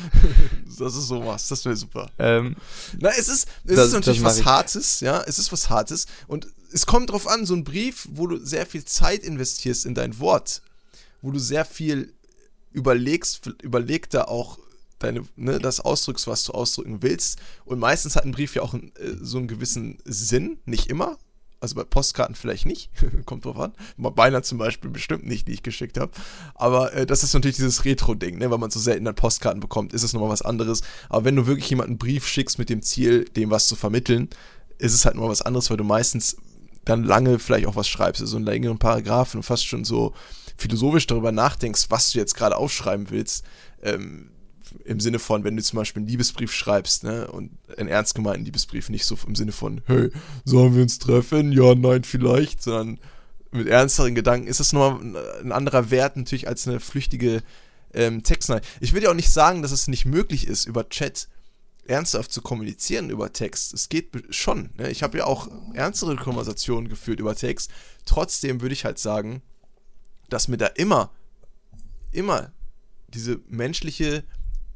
das 0.78 0.96
ist 0.96 1.08
sowas. 1.08 1.48
Das 1.48 1.64
wäre 1.64 1.76
super. 1.76 2.10
Ähm, 2.18 2.56
Na, 2.98 3.10
es 3.10 3.28
ist, 3.28 3.48
es 3.64 3.76
das, 3.76 3.86
ist 3.88 3.92
natürlich 3.92 4.22
was 4.22 4.44
Hartes, 4.44 5.00
ja. 5.00 5.22
Es 5.26 5.38
ist 5.38 5.52
was 5.52 5.68
Hartes. 5.68 6.06
Und 6.28 6.48
es 6.72 6.86
kommt 6.86 7.10
drauf 7.10 7.28
an, 7.28 7.44
so 7.46 7.54
ein 7.54 7.64
Brief, 7.64 8.08
wo 8.12 8.26
du 8.26 8.44
sehr 8.44 8.66
viel 8.66 8.84
Zeit 8.84 9.22
investierst 9.22 9.84
in 9.84 9.94
dein 9.94 10.18
Wort, 10.18 10.62
wo 11.20 11.30
du 11.30 11.38
sehr 11.38 11.64
viel 11.64 12.12
überlegst, 12.72 13.46
überleg 13.62 14.10
da 14.10 14.24
auch 14.24 14.58
deine, 14.98 15.24
ne, 15.36 15.58
das 15.58 15.80
ausdrückst, 15.80 16.26
was 16.26 16.44
du 16.44 16.52
ausdrücken 16.52 17.02
willst. 17.02 17.40
Und 17.64 17.78
meistens 17.78 18.16
hat 18.16 18.24
ein 18.24 18.32
Brief 18.32 18.54
ja 18.54 18.62
auch 18.62 18.74
ein, 18.74 18.92
äh, 18.96 19.16
so 19.20 19.38
einen 19.38 19.48
gewissen 19.48 19.98
Sinn, 20.04 20.58
nicht 20.64 20.88
immer. 20.88 21.18
Also 21.60 21.76
bei 21.76 21.84
Postkarten 21.84 22.34
vielleicht 22.34 22.66
nicht, 22.66 22.90
kommt 23.26 23.44
drauf 23.44 23.58
an. 23.58 23.72
Bei 23.96 24.10
Beinahe 24.10 24.42
zum 24.42 24.58
Beispiel 24.58 24.90
bestimmt 24.90 25.24
nicht, 25.26 25.46
die 25.46 25.52
ich 25.52 25.62
geschickt 25.62 25.98
habe. 25.98 26.10
Aber 26.54 26.92
äh, 26.92 27.06
das 27.06 27.22
ist 27.22 27.34
natürlich 27.34 27.56
dieses 27.56 27.84
Retro-Ding, 27.84 28.38
ne? 28.38 28.50
weil 28.50 28.58
man 28.58 28.70
so 28.70 28.80
selten 28.80 29.04
dann 29.04 29.14
Postkarten 29.14 29.60
bekommt, 29.60 29.92
ist 29.92 30.02
es 30.02 30.12
nochmal 30.12 30.30
was 30.30 30.42
anderes. 30.42 30.82
Aber 31.08 31.24
wenn 31.24 31.36
du 31.36 31.46
wirklich 31.46 31.70
jemanden 31.70 31.92
einen 31.92 31.98
Brief 31.98 32.26
schickst 32.26 32.58
mit 32.58 32.68
dem 32.68 32.82
Ziel, 32.82 33.24
dem 33.24 33.50
was 33.50 33.68
zu 33.68 33.76
vermitteln, 33.76 34.28
ist 34.78 34.94
es 34.94 35.04
halt 35.04 35.14
nochmal 35.14 35.30
was 35.30 35.42
anderes, 35.42 35.70
weil 35.70 35.76
du 35.76 35.84
meistens 35.84 36.36
dann 36.84 37.04
lange 37.04 37.38
vielleicht 37.38 37.66
auch 37.66 37.76
was 37.76 37.88
schreibst, 37.88 38.18
so 38.18 38.24
also 38.24 38.36
einen 38.36 38.46
längeren 38.46 38.78
Paragraphen 38.78 39.44
fast 39.44 39.64
schon 39.64 39.84
so 39.84 40.14
philosophisch 40.62 41.06
darüber 41.06 41.32
nachdenkst, 41.32 41.86
was 41.90 42.12
du 42.12 42.18
jetzt 42.18 42.34
gerade 42.34 42.56
aufschreiben 42.56 43.10
willst, 43.10 43.44
ähm, 43.82 44.30
im 44.84 45.00
Sinne 45.00 45.18
von, 45.18 45.44
wenn 45.44 45.56
du 45.56 45.62
zum 45.62 45.76
Beispiel 45.76 46.00
einen 46.00 46.08
Liebesbrief 46.08 46.52
schreibst, 46.52 47.04
ne, 47.04 47.30
und 47.30 47.50
einen 47.76 47.88
ernst 47.88 48.14
gemeinten 48.14 48.44
Liebesbrief, 48.44 48.88
nicht 48.88 49.04
so 49.04 49.18
im 49.26 49.34
Sinne 49.34 49.52
von, 49.52 49.82
hey, 49.86 50.10
sollen 50.44 50.74
wir 50.74 50.82
uns 50.82 50.98
treffen? 50.98 51.52
Ja, 51.52 51.74
nein, 51.74 52.04
vielleicht, 52.04 52.62
sondern 52.62 52.98
mit 53.50 53.68
ernsteren 53.68 54.14
Gedanken 54.14 54.46
ist 54.46 54.60
das 54.60 54.72
nochmal 54.72 55.16
ein 55.42 55.52
anderer 55.52 55.90
Wert 55.90 56.16
natürlich 56.16 56.48
als 56.48 56.66
eine 56.66 56.80
flüchtige 56.80 57.42
ähm, 57.92 58.22
Textnachricht. 58.22 58.66
Ich 58.80 58.94
will 58.94 59.02
ja 59.02 59.10
auch 59.10 59.14
nicht 59.14 59.30
sagen, 59.30 59.60
dass 59.60 59.72
es 59.72 59.88
nicht 59.88 60.06
möglich 60.06 60.46
ist, 60.46 60.66
über 60.66 60.88
Chat 60.88 61.28
ernsthaft 61.86 62.32
zu 62.32 62.40
kommunizieren 62.40 63.10
über 63.10 63.32
Text. 63.32 63.74
Es 63.74 63.88
geht 63.88 64.08
schon. 64.30 64.70
Ne? 64.78 64.90
Ich 64.90 65.02
habe 65.02 65.18
ja 65.18 65.24
auch 65.24 65.48
ernstere 65.74 66.16
Konversationen 66.16 66.88
geführt 66.88 67.20
über 67.20 67.34
Text. 67.34 67.70
Trotzdem 68.06 68.60
würde 68.62 68.72
ich 68.72 68.84
halt 68.84 68.98
sagen, 68.98 69.42
dass 70.32 70.48
mir 70.48 70.56
da 70.56 70.66
immer, 70.66 71.10
immer 72.10 72.52
diese 73.08 73.40
menschliche 73.48 74.24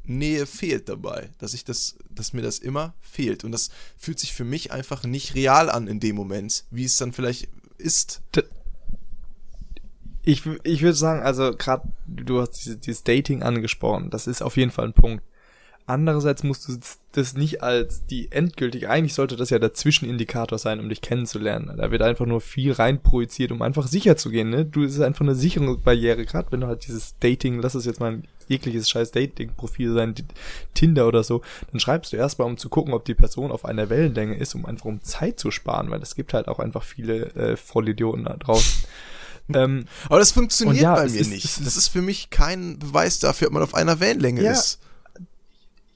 Nähe 0.05 0.47
fehlt 0.47 0.89
dabei, 0.89 1.31
dass 1.39 1.55
ich 1.55 1.65
das, 1.65 1.97
dass 2.11 2.33
mir 2.33 2.43
das 2.43 2.59
immer 2.59 2.95
fehlt 3.01 3.45
und 3.45 3.53
das 3.53 3.71
fühlt 3.97 4.21
sich 4.21 4.33
für 4.33 4.45
mich 4.45 4.73
einfach 4.73 5.05
nicht 5.05 5.35
real 5.35 5.69
an 5.71 5.89
in 5.89 6.01
dem 6.01 6.17
Moment, 6.17 6.65
wie 6.71 6.85
es 6.85 6.97
dann 6.97 7.13
vielleicht 7.13 7.49
ist. 7.79 8.23
Ich, 10.23 10.45
ich 10.65 10.83
würde 10.83 10.95
sagen, 10.95 11.23
also 11.23 11.53
gerade 11.57 11.89
du 12.07 12.41
hast 12.41 12.51
dieses, 12.53 12.81
dieses 12.81 13.05
Dating 13.05 13.43
angesprochen, 13.43 14.11
das 14.11 14.27
ist 14.27 14.43
auf 14.43 14.57
jeden 14.57 14.71
Fall 14.71 14.87
ein 14.87 14.93
Punkt. 14.93 15.25
Andererseits 15.89 16.43
musst 16.43 16.69
du 16.69 16.77
das 17.13 17.35
nicht 17.35 17.63
als 17.63 18.05
die 18.07 18.33
endgültige, 18.33 18.91
eigentlich 18.91 19.15
sollte 19.15 19.37
das 19.37 19.51
ja 19.51 19.61
der 19.61 19.73
Zwischenindikator 19.73 20.59
sein, 20.59 20.81
um 20.81 20.89
dich 20.89 21.01
kennenzulernen. 21.01 21.77
Da 21.77 21.93
wird 21.93 22.03
einfach 22.03 22.27
nur 22.27 22.41
viel 22.41 22.73
reinprojiziert, 22.73 23.53
um 23.53 23.63
einfach 23.63 23.87
sicher 23.87 24.17
zu 24.17 24.31
gehen, 24.31 24.51
ne? 24.51 24.65
Du, 24.65 24.83
ist 24.83 25.01
einfach 25.01 25.21
eine 25.21 25.37
Sicherungsbarriere, 25.37 26.27
gerade 26.27 26.51
wenn 26.51 26.63
du 26.63 26.67
halt 26.67 26.89
dieses 26.89 27.17
Dating, 27.21 27.61
lass 27.61 27.77
es 27.77 27.85
jetzt 27.85 28.01
mal 28.01 28.15
ein 28.15 28.29
jegliches 28.49 28.91
scheiß 28.91 29.13
Dating-Profil 29.13 29.95
sein, 29.95 30.15
Tinder 30.75 31.07
oder 31.07 31.23
so, 31.23 31.43
dann 31.71 31.79
schreibst 31.79 32.13
du 32.13 32.17
erstmal, 32.17 32.49
um 32.49 32.57
zu 32.57 32.69
gucken, 32.69 32.93
ob 32.93 33.05
die 33.05 33.15
Person 33.15 33.53
auf 33.53 33.65
einer 33.65 33.89
Wellenlänge 33.89 34.37
ist, 34.37 34.57
um 34.57 34.67
einfach 34.67 34.87
um 34.87 35.03
Zeit 35.03 35.39
zu 35.39 35.53
sparen, 35.53 35.91
weil 35.91 36.03
es 36.03 36.17
gibt 36.17 36.35
halt 36.35 36.49
auch 36.49 36.59
einfach 36.59 36.83
viele 36.83 37.33
äh, 37.37 37.57
Vollidioten 37.57 38.25
da 38.25 38.37
draußen. 38.37 38.85
ähm, 39.55 39.85
Aber 40.09 40.19
das 40.19 40.33
funktioniert 40.33 40.83
ja, 40.83 40.97
bei 40.97 41.09
mir 41.09 41.21
ist, 41.21 41.31
nicht. 41.31 41.65
Das 41.65 41.77
ist 41.77 41.89
für 41.89 42.03
mich 42.03 42.31
kein 42.31 42.81
Beweis 42.81 43.21
dafür, 43.21 43.47
ob 43.49 43.55
man 43.55 43.63
auf 43.63 43.75
einer 43.75 44.01
Wellenlänge 44.01 44.43
ja, 44.43 44.51
ist. 44.51 44.81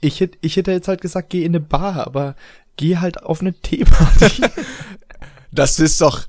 Ich 0.01 0.21
hätte, 0.21 0.39
ich 0.41 0.57
hätte 0.57 0.73
jetzt 0.73 0.89
halt 0.89 1.01
gesagt, 1.01 1.31
geh 1.31 1.45
in 1.45 1.53
eine 1.53 1.61
Bar, 1.61 2.07
aber 2.07 2.37
geh 2.77 2.97
halt 2.97 3.23
auf 3.23 3.41
eine 3.41 3.53
Teeparty. 3.53 4.43
das 5.53 5.79
ist 5.79 6.01
doch, 6.01 6.27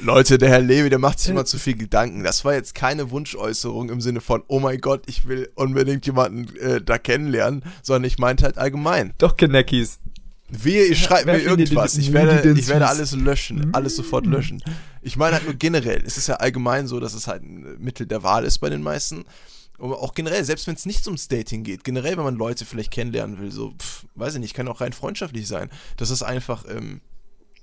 Leute, 0.00 0.38
der 0.38 0.48
Herr 0.48 0.60
Levi, 0.60 0.88
der 0.90 0.98
macht 0.98 1.20
sich 1.20 1.30
immer 1.30 1.44
zu 1.44 1.58
viel 1.58 1.76
Gedanken. 1.76 2.24
Das 2.24 2.44
war 2.44 2.54
jetzt 2.54 2.74
keine 2.74 3.10
Wunschäußerung 3.10 3.90
im 3.90 4.00
Sinne 4.00 4.20
von, 4.20 4.42
oh 4.48 4.60
mein 4.60 4.80
Gott, 4.80 5.02
ich 5.06 5.28
will 5.28 5.50
unbedingt 5.54 6.06
jemanden 6.06 6.56
äh, 6.56 6.80
da 6.80 6.98
kennenlernen, 6.98 7.62
sondern 7.82 8.04
ich 8.04 8.18
meinte 8.18 8.44
halt 8.44 8.58
allgemein. 8.58 9.14
Doch, 9.18 9.36
Kenneckis. 9.36 9.98
Wehe, 10.50 10.84
ich 10.84 11.02
schreibe 11.02 11.32
mir 11.32 11.40
irgendwas. 11.40 11.96
Ich 11.96 12.12
werde, 12.12 12.52
ich 12.52 12.68
werde 12.68 12.88
alles 12.88 13.12
löschen, 13.12 13.74
alles 13.74 13.96
sofort 13.96 14.24
löschen. 14.24 14.62
Ich 15.02 15.18
meine 15.18 15.34
halt 15.34 15.44
nur 15.44 15.54
generell. 15.54 16.02
Es 16.06 16.16
ist 16.16 16.26
ja 16.26 16.36
allgemein 16.36 16.86
so, 16.86 17.00
dass 17.00 17.12
es 17.12 17.26
halt 17.26 17.42
ein 17.42 17.76
Mittel 17.78 18.06
der 18.06 18.22
Wahl 18.22 18.44
ist 18.44 18.58
bei 18.58 18.70
den 18.70 18.82
meisten. 18.82 19.24
Aber 19.78 20.02
auch 20.02 20.14
generell, 20.14 20.44
selbst 20.44 20.66
wenn 20.66 20.74
es 20.74 20.86
nicht 20.86 21.06
ums 21.06 21.28
Dating 21.28 21.62
geht, 21.62 21.84
generell, 21.84 22.16
wenn 22.16 22.24
man 22.24 22.36
Leute 22.36 22.64
vielleicht 22.64 22.90
kennenlernen 22.90 23.38
will, 23.38 23.52
so, 23.52 23.74
pff, 23.78 24.06
weiß 24.16 24.34
ich 24.34 24.40
nicht, 24.40 24.54
kann 24.54 24.68
auch 24.68 24.80
rein 24.80 24.92
freundschaftlich 24.92 25.46
sein. 25.46 25.70
Das 25.96 26.10
ist 26.10 26.22
einfach, 26.22 26.64
ähm, 26.68 27.00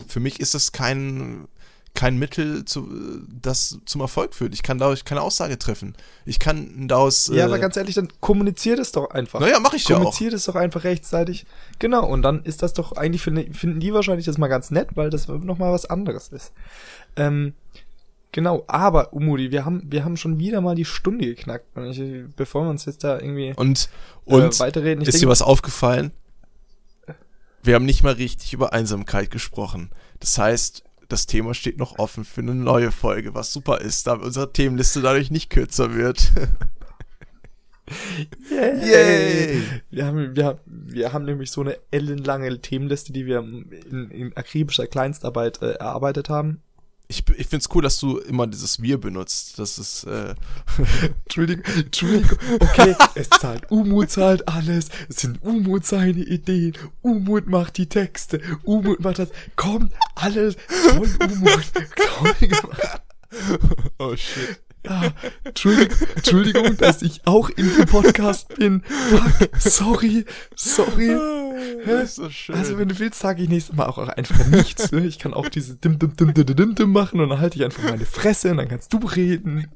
für 0.07 0.19
mich 0.19 0.39
ist 0.39 0.53
das 0.53 0.71
kein, 0.71 1.47
kein 1.93 2.17
Mittel, 2.17 2.65
zu, 2.65 2.87
das 3.27 3.79
zum 3.85 4.01
Erfolg 4.01 4.33
führt. 4.35 4.53
Ich 4.53 4.63
kann 4.63 4.77
daraus 4.77 5.03
keine 5.05 5.21
Aussage 5.21 5.57
treffen. 5.57 5.95
Ich 6.25 6.39
kann 6.39 6.87
daraus. 6.87 7.29
Äh, 7.29 7.37
ja, 7.37 7.45
aber 7.45 7.57
ganz 7.59 7.75
ehrlich, 7.77 7.95
dann 7.95 8.09
kommuniziert 8.19 8.79
es 8.79 8.91
doch 8.91 9.09
einfach. 9.09 9.39
Naja, 9.39 9.59
mach 9.59 9.73
ich 9.73 9.87
ja 9.87 9.95
auch. 9.95 9.99
Kommuniziert 9.99 10.33
es 10.33 10.45
doch 10.45 10.55
einfach 10.55 10.83
rechtzeitig. 10.83 11.45
Genau, 11.79 12.05
und 12.05 12.21
dann 12.21 12.43
ist 12.43 12.61
das 12.61 12.73
doch, 12.73 12.93
eigentlich 12.93 13.23
finden 13.23 13.79
die 13.79 13.93
wahrscheinlich 13.93 14.25
das 14.25 14.37
mal 14.37 14.47
ganz 14.47 14.71
nett, 14.71 14.89
weil 14.95 15.09
das 15.09 15.27
nochmal 15.27 15.71
was 15.71 15.85
anderes 15.85 16.29
ist. 16.29 16.51
Ähm, 17.15 17.53
Genau, 18.35 18.65
aber 18.67 19.13
Umudi, 19.13 19.49
wir 19.51 19.63
haben, 19.63 19.83
wir 19.89 20.03
haben 20.03 20.17
schon 20.17 20.39
wieder 20.39 20.59
mal 20.59 20.75
die 20.75 20.83
Stunde 20.83 21.25
geknackt. 21.25 21.73
Und 21.73 21.89
ich, 21.91 22.25
bevor 22.35 22.65
wir 22.65 22.69
uns 22.69 22.83
jetzt 22.83 23.05
da 23.05 23.17
irgendwie 23.17 23.53
Und, 23.55 23.87
und 24.25 24.41
äh, 24.41 24.59
weiterreden, 24.59 25.01
ist 25.01 25.07
dir 25.07 25.19
denke, 25.19 25.29
was 25.29 25.41
aufgefallen? 25.41 26.11
Wir 27.63 27.75
haben 27.75 27.85
nicht 27.85 28.03
mal 28.03 28.11
richtig 28.11 28.51
über 28.51 28.73
Einsamkeit 28.73 29.31
gesprochen. 29.31 29.89
Das 30.19 30.37
heißt, 30.37 30.83
das 31.07 31.27
Thema 31.27 31.53
steht 31.53 31.77
noch 31.77 31.97
offen 31.97 32.25
für 32.25 32.41
eine 32.41 32.53
neue 32.53 32.91
Folge, 32.91 33.33
was 33.33 33.53
super 33.53 33.79
ist, 33.79 34.05
da 34.05 34.15
unsere 34.15 34.51
Themenliste 34.51 34.99
dadurch 34.99 35.31
nicht 35.31 35.49
kürzer 35.49 35.93
wird. 35.95 36.33
Yay! 38.51 39.63
Wir 39.89 40.07
haben, 40.07 40.35
wir, 40.35 40.59
wir 40.65 41.13
haben 41.13 41.23
nämlich 41.23 41.51
so 41.51 41.61
eine 41.61 41.77
ellenlange 41.89 42.59
Themenliste, 42.59 43.13
die 43.13 43.27
wir 43.27 43.39
in, 43.39 44.11
in 44.11 44.35
akribischer 44.35 44.87
Kleinstarbeit 44.87 45.61
äh, 45.61 45.75
erarbeitet 45.75 46.27
haben. 46.27 46.61
Ich, 47.07 47.23
ich 47.37 47.47
find's 47.47 47.69
cool, 47.73 47.83
dass 47.83 47.99
du 47.99 48.17
immer 48.17 48.47
dieses 48.47 48.81
Wir 48.81 48.99
benutzt. 48.99 49.59
Das 49.59 49.77
ist, 49.77 50.05
äh, 50.05 50.33
Entschuldigung, 51.25 51.63
Entschuldigung, 51.75 52.37
okay, 52.59 52.95
es 53.15 53.29
zahlt, 53.29 53.69
Umut 53.69 54.09
zahlt 54.09 54.47
alles, 54.47 54.89
es 55.07 55.17
sind 55.17 55.41
Umut 55.43 55.85
seine 55.85 56.19
Ideen, 56.19 56.73
Umut 57.01 57.47
macht 57.47 57.77
die 57.77 57.87
Texte, 57.87 58.41
Umut 58.63 59.01
macht 59.01 59.19
das, 59.19 59.29
komm, 59.55 59.91
alles, 60.15 60.55
toll, 60.89 61.09
Umut, 61.19 61.71
toll 61.95 62.33
gemacht. 62.47 63.01
oh 63.99 64.15
shit. 64.15 64.64
Ja, 64.85 65.11
Entschuldigung, 65.43 66.77
dass 66.77 67.01
ich 67.01 67.21
auch 67.25 67.49
in 67.49 67.73
dem 67.75 67.85
Podcast 67.85 68.55
bin. 68.55 68.83
Fuck, 68.83 69.49
sorry, 69.59 70.25
sorry. 70.55 71.17
Ist 71.85 72.15
so. 72.15 72.29
Also 72.53 72.77
wenn 72.77 72.89
du 72.89 72.99
willst, 72.99 73.19
sage 73.19 73.43
ich 73.43 73.49
nächstes 73.49 73.75
Mal 73.75 73.85
auch 73.85 73.97
einfach 73.97 74.45
nichts. 74.47 74.91
Ne? 74.91 75.05
Ich 75.05 75.19
kann 75.19 75.33
auch 75.33 75.49
diese 75.49 75.75
dim 75.75 75.99
dim 75.99 76.15
dim 76.15 76.33
dim 76.33 76.55
dim 76.55 76.75
dim 76.75 76.91
machen 76.91 77.19
und 77.19 77.29
dann 77.29 77.39
halte 77.39 77.57
ich 77.57 77.63
einfach 77.63 77.83
meine 77.83 78.05
Fresse 78.05 78.51
und 78.51 78.57
dann 78.57 78.67
kannst 78.67 78.93
du 78.93 78.97
reden. 78.97 79.67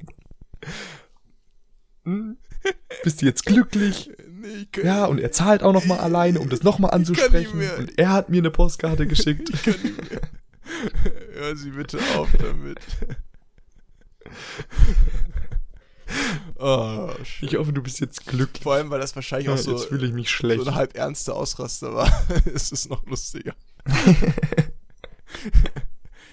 Hm? 2.05 2.37
Bist 3.03 3.21
du 3.21 3.25
jetzt 3.25 3.45
glücklich? 3.45 4.11
nee, 4.41 4.67
Ja, 4.83 5.05
und 5.05 5.19
er 5.19 5.31
zahlt 5.31 5.63
auch 5.63 5.73
noch 5.73 5.85
mal 5.85 5.99
alleine, 5.99 6.39
um 6.39 6.49
das 6.49 6.63
noch 6.63 6.79
mal 6.79 6.87
nicht 6.87 6.95
anzusprechen. 6.95 7.61
Und 7.77 7.97
er 7.97 8.09
hat 8.09 8.29
mir 8.29 8.39
eine 8.39 8.51
Postkarte 8.51 9.07
geschickt. 9.07 9.49
ich 9.53 9.63
kann 9.63 9.81
nicht 9.81 10.11
mehr. 10.11 10.21
Hör 11.33 11.55
sie 11.55 11.71
bitte 11.71 11.99
auf 12.15 12.29
damit. 12.37 12.79
Oh. 16.59 17.09
Ich 17.41 17.55
hoffe, 17.55 17.73
du 17.73 17.81
bist 17.81 17.99
jetzt 17.99 18.25
glücklich. 18.27 18.63
Vor 18.63 18.73
allem, 18.75 18.89
weil 18.89 18.99
das 18.99 19.15
wahrscheinlich 19.15 19.47
Ja, 19.47 19.53
auch 19.53 19.57
so, 19.57 19.71
jetzt 19.71 19.91
ich 19.91 20.11
mich 20.13 20.27
so 20.29 20.33
schlecht. 20.35 20.67
ein 20.67 20.75
halb 20.75 20.95
ernster 20.95 21.35
Ausraster 21.35 21.93
war. 21.93 22.11
ist 22.45 22.71
es 22.71 22.89
noch 22.89 23.05
lustiger. 23.05 23.53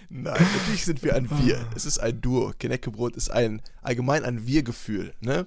Nein, 0.09 0.47
natürlich 0.59 0.85
sind 0.85 1.03
wir 1.03 1.15
ein 1.15 1.29
Wir. 1.45 1.67
Es 1.75 1.85
ist 1.85 1.99
ein 1.99 2.21
Duo. 2.21 2.53
Geneckebrot 2.59 3.17
ist 3.17 3.31
ein 3.31 3.61
allgemein 3.83 4.25
ein 4.25 4.47
Wir-Gefühl. 4.47 5.13
Ne? 5.21 5.47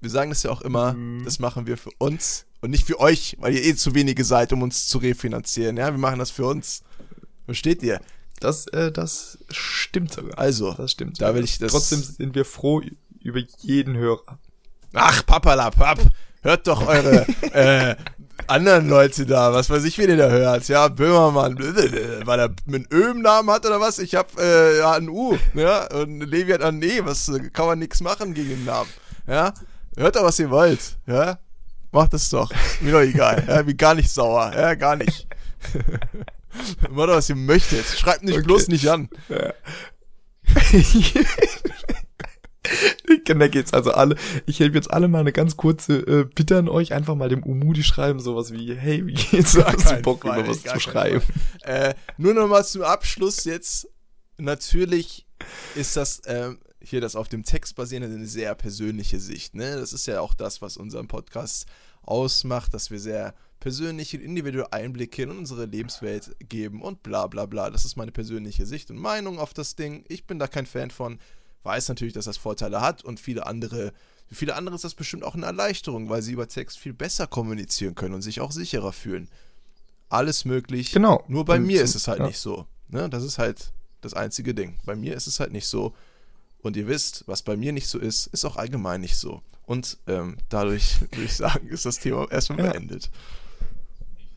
Wir 0.00 0.10
sagen 0.10 0.30
das 0.30 0.42
ja 0.42 0.50
auch 0.50 0.60
immer, 0.62 0.96
das 1.24 1.38
machen 1.38 1.66
wir 1.66 1.78
für 1.78 1.90
uns 1.98 2.44
und 2.60 2.70
nicht 2.70 2.86
für 2.86 3.00
euch, 3.00 3.36
weil 3.40 3.54
ihr 3.54 3.64
eh 3.64 3.74
zu 3.74 3.94
wenige 3.94 4.24
seid, 4.24 4.52
um 4.52 4.62
uns 4.62 4.88
zu 4.88 4.98
refinanzieren. 4.98 5.76
Ja, 5.76 5.90
wir 5.92 5.98
machen 5.98 6.18
das 6.18 6.30
für 6.30 6.46
uns. 6.46 6.82
Versteht 7.46 7.82
ihr? 7.82 8.00
Das, 8.40 8.66
äh, 8.68 8.90
das 8.90 9.38
stimmt 9.50 10.12
sogar. 10.12 10.38
Also, 10.38 10.72
Das 10.74 10.90
stimmt. 10.90 11.20
da 11.22 11.34
will 11.34 11.44
ich 11.44 11.58
das. 11.58 11.70
Trotzdem 11.72 12.02
sind 12.02 12.34
wir 12.34 12.44
froh 12.44 12.82
über 13.24 13.40
jeden 13.60 13.96
Hörer. 13.96 14.38
Ach, 14.92 15.26
papalapap, 15.26 15.98
hört 16.42 16.66
doch 16.68 16.86
eure 16.86 17.26
äh, 17.52 17.96
anderen 18.46 18.88
Leute 18.88 19.26
da, 19.26 19.52
was 19.52 19.70
weiß 19.70 19.82
ich, 19.84 19.98
wen 19.98 20.10
ihr 20.10 20.16
da 20.16 20.28
hört. 20.28 20.68
Ja, 20.68 20.86
Böhmermann, 20.88 21.58
weil 21.58 22.38
er 22.38 22.54
einen 22.68 22.86
Ö 22.92 23.10
im 23.10 23.22
Namen 23.22 23.50
hat 23.50 23.66
oder 23.66 23.80
was? 23.80 23.98
Ich 23.98 24.14
hab 24.14 24.38
äh, 24.38 24.78
ja 24.78 24.92
ein 24.92 25.08
U, 25.08 25.36
ja, 25.54 25.90
und 25.92 26.20
Levi 26.20 26.52
hat 26.52 26.62
ein 26.62 26.80
E, 26.82 27.00
was 27.04 27.28
äh, 27.28 27.50
kann 27.50 27.66
man 27.66 27.78
nichts 27.80 28.00
machen 28.00 28.34
gegen 28.34 28.50
den 28.50 28.64
Namen. 28.64 28.90
Ja, 29.26 29.52
hört 29.96 30.14
doch, 30.16 30.22
was 30.22 30.38
ihr 30.38 30.50
wollt, 30.50 30.96
ja. 31.06 31.38
Macht 31.90 32.12
das 32.12 32.28
doch. 32.28 32.50
Mir 32.80 32.92
doch 32.92 33.00
egal. 33.00 33.44
Ja, 33.46 33.62
bin 33.62 33.76
gar 33.76 33.94
nicht 33.94 34.10
sauer. 34.10 34.52
Ja, 34.54 34.74
gar 34.74 34.96
nicht. 34.96 35.28
Macht 36.90 37.08
doch, 37.08 37.16
was 37.16 37.28
ihr 37.28 37.36
möchtet. 37.36 37.86
Schreibt 37.86 38.24
mich 38.24 38.34
Okay. 38.34 38.44
bloß 38.44 38.66
nicht 38.68 38.88
an. 38.88 39.08
Ich 43.08 43.24
kenne 43.24 43.50
jetzt 43.52 43.74
also 43.74 43.92
alle. 43.92 44.16
Ich 44.46 44.60
helfe 44.60 44.76
jetzt 44.76 44.90
alle 44.90 45.08
mal 45.08 45.20
eine 45.20 45.32
ganz 45.32 45.56
kurze 45.56 45.98
äh, 45.98 46.24
Bitte 46.24 46.58
an 46.58 46.68
euch, 46.68 46.92
einfach 46.92 47.14
mal 47.14 47.28
dem 47.28 47.42
Umudi 47.42 47.82
schreiben, 47.82 48.20
sowas 48.20 48.52
wie, 48.52 48.74
hey, 48.74 49.06
wie 49.06 49.14
geht's? 49.14 49.54
Gar 49.54 49.72
Hast 49.72 49.90
du 49.90 50.02
Bock, 50.02 50.22
Fall, 50.22 50.40
über 50.40 50.48
was 50.48 50.62
zu 50.62 50.80
schreiben? 50.80 51.22
Äh, 51.62 51.94
nur 52.18 52.34
nochmal 52.34 52.64
zum 52.64 52.82
Abschluss 52.82 53.44
jetzt. 53.44 53.88
Natürlich 54.36 55.26
ist 55.74 55.96
das 55.96 56.22
ähm, 56.26 56.58
hier 56.80 57.00
das 57.00 57.16
auf 57.16 57.28
dem 57.28 57.44
Text 57.44 57.76
basierende 57.76 58.14
eine 58.14 58.26
sehr 58.26 58.54
persönliche 58.54 59.20
Sicht. 59.20 59.54
Ne? 59.54 59.76
Das 59.76 59.92
ist 59.92 60.06
ja 60.06 60.20
auch 60.20 60.34
das, 60.34 60.62
was 60.62 60.76
unseren 60.76 61.08
Podcast 61.08 61.66
ausmacht, 62.02 62.74
dass 62.74 62.90
wir 62.90 63.00
sehr 63.00 63.34
persönliche, 63.60 64.18
individuelle 64.18 64.72
Einblicke 64.72 65.22
in 65.22 65.30
unsere 65.30 65.64
Lebenswelt 65.64 66.36
geben 66.38 66.82
und 66.82 67.02
bla 67.02 67.26
bla 67.26 67.46
bla. 67.46 67.70
Das 67.70 67.84
ist 67.84 67.96
meine 67.96 68.12
persönliche 68.12 68.66
Sicht 68.66 68.90
und 68.90 68.98
Meinung 68.98 69.38
auf 69.38 69.54
das 69.54 69.74
Ding. 69.74 70.04
Ich 70.08 70.26
bin 70.26 70.38
da 70.38 70.46
kein 70.46 70.66
Fan 70.66 70.90
von. 70.90 71.18
Weiß 71.64 71.88
natürlich, 71.88 72.14
dass 72.14 72.26
das 72.26 72.36
Vorteile 72.36 72.80
hat 72.80 73.04
und 73.04 73.18
viele 73.18 73.46
andere, 73.46 73.92
für 74.28 74.34
viele 74.36 74.54
andere 74.54 74.76
ist 74.76 74.84
das 74.84 74.94
bestimmt 74.94 75.24
auch 75.24 75.34
eine 75.34 75.46
Erleichterung, 75.46 76.08
weil 76.08 76.22
sie 76.22 76.32
über 76.32 76.46
Text 76.48 76.78
viel 76.78 76.92
besser 76.92 77.26
kommunizieren 77.26 77.94
können 77.94 78.14
und 78.14 78.22
sich 78.22 78.40
auch 78.40 78.52
sicherer 78.52 78.92
fühlen. 78.92 79.28
Alles 80.08 80.44
möglich. 80.44 80.92
Genau. 80.92 81.24
Nur 81.26 81.44
bei 81.44 81.56
Und 81.56 81.66
mir 81.66 81.82
ist 81.82 81.94
es 81.96 82.06
halt 82.06 82.20
ja. 82.20 82.26
nicht 82.26 82.38
so. 82.38 82.66
Ne? 82.88 83.08
Das 83.08 83.24
ist 83.24 83.38
halt 83.38 83.72
das 84.02 84.14
einzige 84.14 84.54
Ding. 84.54 84.78
Bei 84.84 84.94
mir 84.94 85.14
ist 85.16 85.26
es 85.26 85.40
halt 85.40 85.52
nicht 85.52 85.66
so. 85.66 85.94
Und 86.62 86.76
ihr 86.76 86.86
wisst, 86.86 87.24
was 87.26 87.42
bei 87.42 87.56
mir 87.56 87.72
nicht 87.72 87.88
so 87.88 87.98
ist, 87.98 88.26
ist 88.28 88.44
auch 88.44 88.56
allgemein 88.56 89.00
nicht 89.00 89.16
so. 89.16 89.42
Und 89.66 89.98
ähm, 90.06 90.36
dadurch 90.50 91.00
würde 91.10 91.24
ich 91.24 91.34
sagen, 91.34 91.66
ist 91.68 91.86
das 91.86 91.98
Thema 91.98 92.30
erstmal 92.30 92.58
Ja. 92.60 92.70
beendet. 92.72 93.10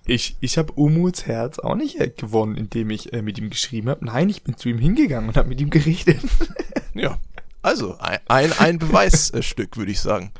Ich, 0.05 0.37
ich 0.39 0.57
habe 0.57 0.71
Umuts 0.73 1.25
Herz 1.25 1.59
auch 1.59 1.75
nicht 1.75 1.97
gewonnen, 2.17 2.55
indem 2.55 2.89
ich 2.91 3.11
äh, 3.11 3.21
mit 3.21 3.37
ihm 3.37 3.49
geschrieben 3.49 3.89
habe. 3.89 4.05
Nein, 4.05 4.29
ich 4.29 4.41
bin 4.41 4.55
zu 4.55 4.69
ihm 4.69 4.79
hingegangen 4.79 5.27
und 5.29 5.35
habe 5.35 5.49
mit 5.49 5.59
ihm 5.59 5.69
geredet. 5.69 6.21
Ja. 6.99 7.17
Also, 7.61 7.97
ein, 7.99 8.53
ein, 8.53 8.79
Beweisstück, 8.79 9.77
würde 9.77 9.91
ich 9.91 9.99
sagen. 9.99 10.31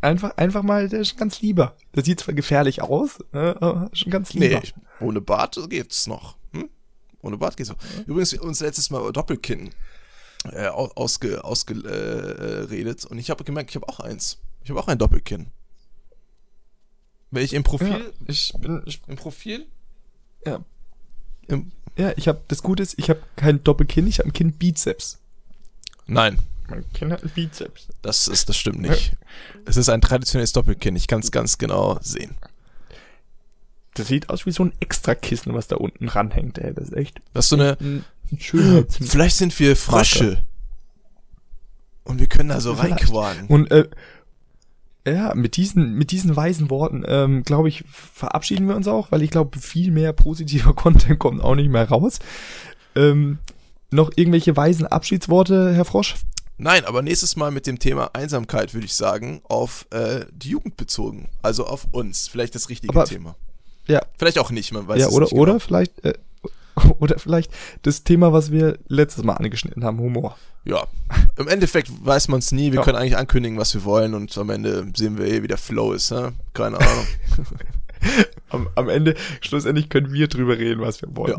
Einfach, 0.00 0.36
einfach 0.38 0.62
mal, 0.62 0.88
der 0.88 1.00
ist 1.00 1.16
ganz 1.18 1.40
lieber. 1.42 1.76
Der 1.94 2.02
sieht 2.04 2.20
zwar 2.20 2.34
gefährlich 2.34 2.80
aus, 2.80 3.18
äh, 3.34 3.38
aber 3.38 3.90
schon 3.92 4.10
ganz 4.10 4.32
Nee, 4.32 4.48
lieber. 4.48 4.62
ich, 4.64 4.74
ohne 5.00 5.20
Bart 5.20 5.58
geht's 5.68 6.06
noch. 6.06 6.36
Hm? 6.52 6.70
Ohne 7.20 7.36
Bart 7.36 7.56
geht's 7.58 7.68
noch. 7.68 7.76
Übrigens, 8.06 8.32
wir 8.32 8.40
haben 8.40 8.48
uns 8.48 8.60
letztes 8.60 8.88
Mal 8.90 9.00
über 9.00 9.12
Doppelkinn 9.12 9.70
äh, 10.52 10.68
au- 10.68 10.90
ausge, 10.94 11.44
ausgeredet 11.44 13.04
äh, 13.04 13.08
und 13.08 13.18
ich 13.18 13.28
habe 13.28 13.44
gemerkt, 13.44 13.70
ich 13.70 13.76
habe 13.76 13.88
auch 13.88 14.00
eins. 14.00 14.38
Ich 14.64 14.70
habe 14.70 14.80
auch 14.80 14.88
ein 14.88 14.98
Doppelkinn. 14.98 15.48
Wenn 17.30 17.44
ich 17.44 17.52
im 17.52 17.62
Profil, 17.62 17.88
ja, 17.88 18.00
ich 18.26 18.52
bin, 18.58 18.82
ich, 18.86 19.02
im 19.06 19.16
Profil, 19.16 19.66
ja, 20.46 20.60
ja, 21.96 22.12
ich 22.16 22.28
habe, 22.28 22.40
das 22.48 22.62
Gute 22.62 22.82
ist, 22.82 22.98
ich 22.98 23.10
habe 23.10 23.20
kein 23.36 23.62
Doppelkinn, 23.64 24.06
ich 24.06 24.18
habe 24.18 24.28
ein 24.28 24.32
Kinn 24.32 24.52
Bizeps. 24.52 25.18
nein, 26.06 26.38
Mein 26.68 26.84
Kinn 26.92 27.12
hat 27.12 27.22
ein 27.22 27.30
Bizeps. 27.30 27.88
das 28.02 28.28
ist, 28.28 28.48
das 28.48 28.56
stimmt 28.56 28.80
nicht. 28.80 29.16
Es 29.64 29.76
ist 29.76 29.88
ein 29.88 30.00
traditionelles 30.00 30.52
Doppelkinn. 30.52 30.96
Ich 30.96 31.06
kann 31.08 31.20
es 31.20 31.30
ganz 31.30 31.58
genau 31.58 31.98
sehen. 32.02 32.34
Das 33.94 34.06
sieht 34.06 34.30
aus 34.30 34.46
wie 34.46 34.52
so 34.52 34.64
ein 34.64 34.72
Extrakissen, 34.80 35.52
was 35.52 35.66
da 35.66 35.76
unten 35.76 36.08
ranhängt, 36.08 36.58
ey. 36.58 36.72
Das 36.72 36.88
ist 36.88 36.96
echt 36.96 37.20
Das 37.34 37.46
ist 37.46 37.50
so 37.50 37.56
eine, 37.56 37.76
ein 37.80 38.04
vielleicht 38.88 39.36
sind 39.36 39.58
wir 39.58 39.76
Frösche. 39.76 40.44
Und 42.04 42.18
wir 42.20 42.28
können 42.28 42.48
da 42.48 42.60
so 42.60 42.72
reinquaden. 42.72 43.46
Und 43.48 43.70
äh, 43.70 43.88
ja, 45.06 45.34
mit 45.34 45.56
diesen, 45.56 45.94
mit 45.94 46.10
diesen 46.10 46.36
weisen 46.36 46.70
Worten, 46.70 47.04
ähm, 47.06 47.42
glaube 47.42 47.68
ich, 47.68 47.84
verabschieden 47.90 48.68
wir 48.68 48.76
uns 48.76 48.86
auch, 48.88 49.10
weil 49.10 49.22
ich 49.22 49.30
glaube, 49.30 49.58
viel 49.58 49.90
mehr 49.90 50.12
positiver 50.12 50.74
Content 50.74 51.18
kommt 51.18 51.42
auch 51.42 51.54
nicht 51.54 51.70
mehr 51.70 51.88
raus. 51.88 52.18
Ähm, 52.94 53.38
noch 53.90 54.10
irgendwelche 54.14 54.56
weisen 54.56 54.86
Abschiedsworte, 54.86 55.74
Herr 55.74 55.84
Frosch? 55.84 56.16
Nein, 56.58 56.84
aber 56.84 57.00
nächstes 57.00 57.36
Mal 57.36 57.50
mit 57.50 57.66
dem 57.66 57.78
Thema 57.78 58.10
Einsamkeit 58.12 58.74
würde 58.74 58.84
ich 58.84 58.94
sagen, 58.94 59.40
auf 59.48 59.86
äh, 59.90 60.26
die 60.30 60.50
Jugend 60.50 60.76
bezogen. 60.76 61.28
Also 61.40 61.66
auf 61.66 61.86
uns. 61.92 62.28
Vielleicht 62.28 62.54
das 62.54 62.68
richtige 62.68 62.94
Aber- 62.94 63.06
Thema. 63.06 63.34
Ja. 63.86 64.02
Vielleicht 64.18 64.38
auch 64.38 64.50
nicht, 64.50 64.70
man 64.72 64.86
weiß 64.86 65.00
ja, 65.00 65.08
es 65.08 65.12
oder, 65.12 65.24
nicht 65.24 65.32
oder 65.32 65.52
genau. 65.52 65.58
vielleicht, 65.64 66.04
äh, 66.04 66.12
oder 66.98 67.18
vielleicht 67.18 67.52
das 67.82 68.04
Thema, 68.04 68.32
was 68.32 68.50
wir 68.50 68.78
letztes 68.88 69.24
Mal 69.24 69.34
angeschnitten 69.34 69.84
haben, 69.84 69.98
Humor. 69.98 70.36
Ja. 70.64 70.86
Im 71.36 71.48
Endeffekt 71.48 71.90
weiß 72.04 72.28
man 72.28 72.40
es 72.40 72.52
nie. 72.52 72.70
Wir 72.72 72.80
Ja. 72.80 72.84
können 72.84 72.98
eigentlich 72.98 73.16
ankündigen, 73.16 73.58
was 73.58 73.72
wir 73.74 73.84
wollen 73.84 74.14
und 74.14 74.36
am 74.36 74.50
Ende 74.50 74.86
sehen 74.94 75.16
wir 75.18 75.26
eh, 75.26 75.42
wie 75.42 75.48
der 75.48 75.56
Flow 75.58 75.92
ist. 75.92 76.10
Ne? 76.10 76.32
Keine 76.54 76.78
Ahnung. 76.78 77.06
Am, 78.48 78.66
am 78.76 78.88
Ende, 78.88 79.14
schlussendlich 79.42 79.90
können 79.90 80.10
wir 80.12 80.26
drüber 80.26 80.56
reden, 80.58 80.80
was 80.80 81.02
wir 81.02 81.14
wollen. 81.14 81.32
Ja. 81.32 81.38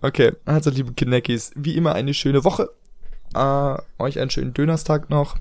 Okay, 0.00 0.32
also 0.46 0.70
liebe 0.70 0.92
Kineckis, 0.94 1.50
wie 1.54 1.76
immer 1.76 1.94
eine 1.94 2.14
schöne 2.14 2.44
Woche. 2.44 2.70
Äh, 3.34 3.76
euch 3.98 4.18
einen 4.18 4.30
schönen 4.30 4.54
Dönerstag 4.54 5.10
noch. 5.10 5.36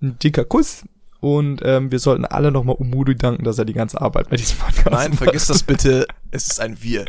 Ein 0.00 0.16
dicker 0.20 0.44
Kuss. 0.44 0.84
Und 1.24 1.62
ähm, 1.64 1.90
wir 1.90 2.00
sollten 2.00 2.26
alle 2.26 2.52
nochmal 2.52 2.76
Umudi 2.76 3.16
danken, 3.16 3.44
dass 3.44 3.56
er 3.58 3.64
die 3.64 3.72
ganze 3.72 3.98
Arbeit 3.98 4.28
bei 4.28 4.36
diesem 4.36 4.58
Podcast 4.58 4.90
Nein, 4.90 5.10
macht. 5.12 5.22
vergiss 5.24 5.46
das 5.46 5.62
bitte. 5.62 6.06
Es 6.32 6.48
ist 6.48 6.60
ein 6.60 6.82
Wir. 6.82 7.06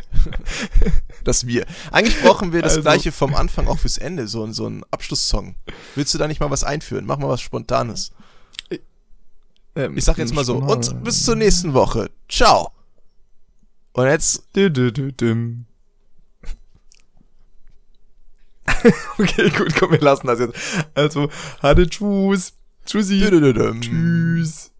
Das 1.25 1.45
Wir. 1.47 1.65
Eigentlich 1.91 2.21
brauchen 2.21 2.53
wir 2.53 2.61
das 2.61 2.71
Also- 2.77 2.83
gleiche 2.83 3.11
vom 3.11 3.35
Anfang 3.35 3.67
auch 3.67 3.77
fürs 3.77 3.97
Ende, 3.97 4.29
so, 4.29 4.45
ein- 4.45 4.53
so 4.53 4.67
ein 4.67 4.85
Abschlusssong. 4.89 5.55
Willst 5.95 6.13
du 6.13 6.17
da 6.17 6.29
nicht 6.29 6.39
mal 6.39 6.49
was 6.49 6.63
einführen? 6.63 7.05
Mach 7.05 7.17
mal 7.17 7.27
was 7.27 7.41
Spontanes. 7.41 8.13
Ähm, 9.75 9.97
Ich 9.97 10.05
sag 10.05 10.17
jetzt 10.17 10.33
mal 10.33 10.45
so, 10.45 10.59
und 10.59 11.03
bis 11.03 11.23
zur 11.25 11.35
nächsten 11.35 11.73
Woche. 11.73 12.09
Ciao. 12.29 12.71
Und 13.91 14.05
jetzt, 14.05 14.43
okay, 19.19 19.49
gut, 19.49 19.75
komm, 19.77 19.91
wir 19.91 19.99
lassen 19.99 20.27
das 20.27 20.39
jetzt. 20.39 20.53
Also, 20.93 21.29
hatte 21.61 21.85
Tschüss. 21.89 22.53
Tschüssi. 22.85 23.19
Tschüss. 23.81 24.71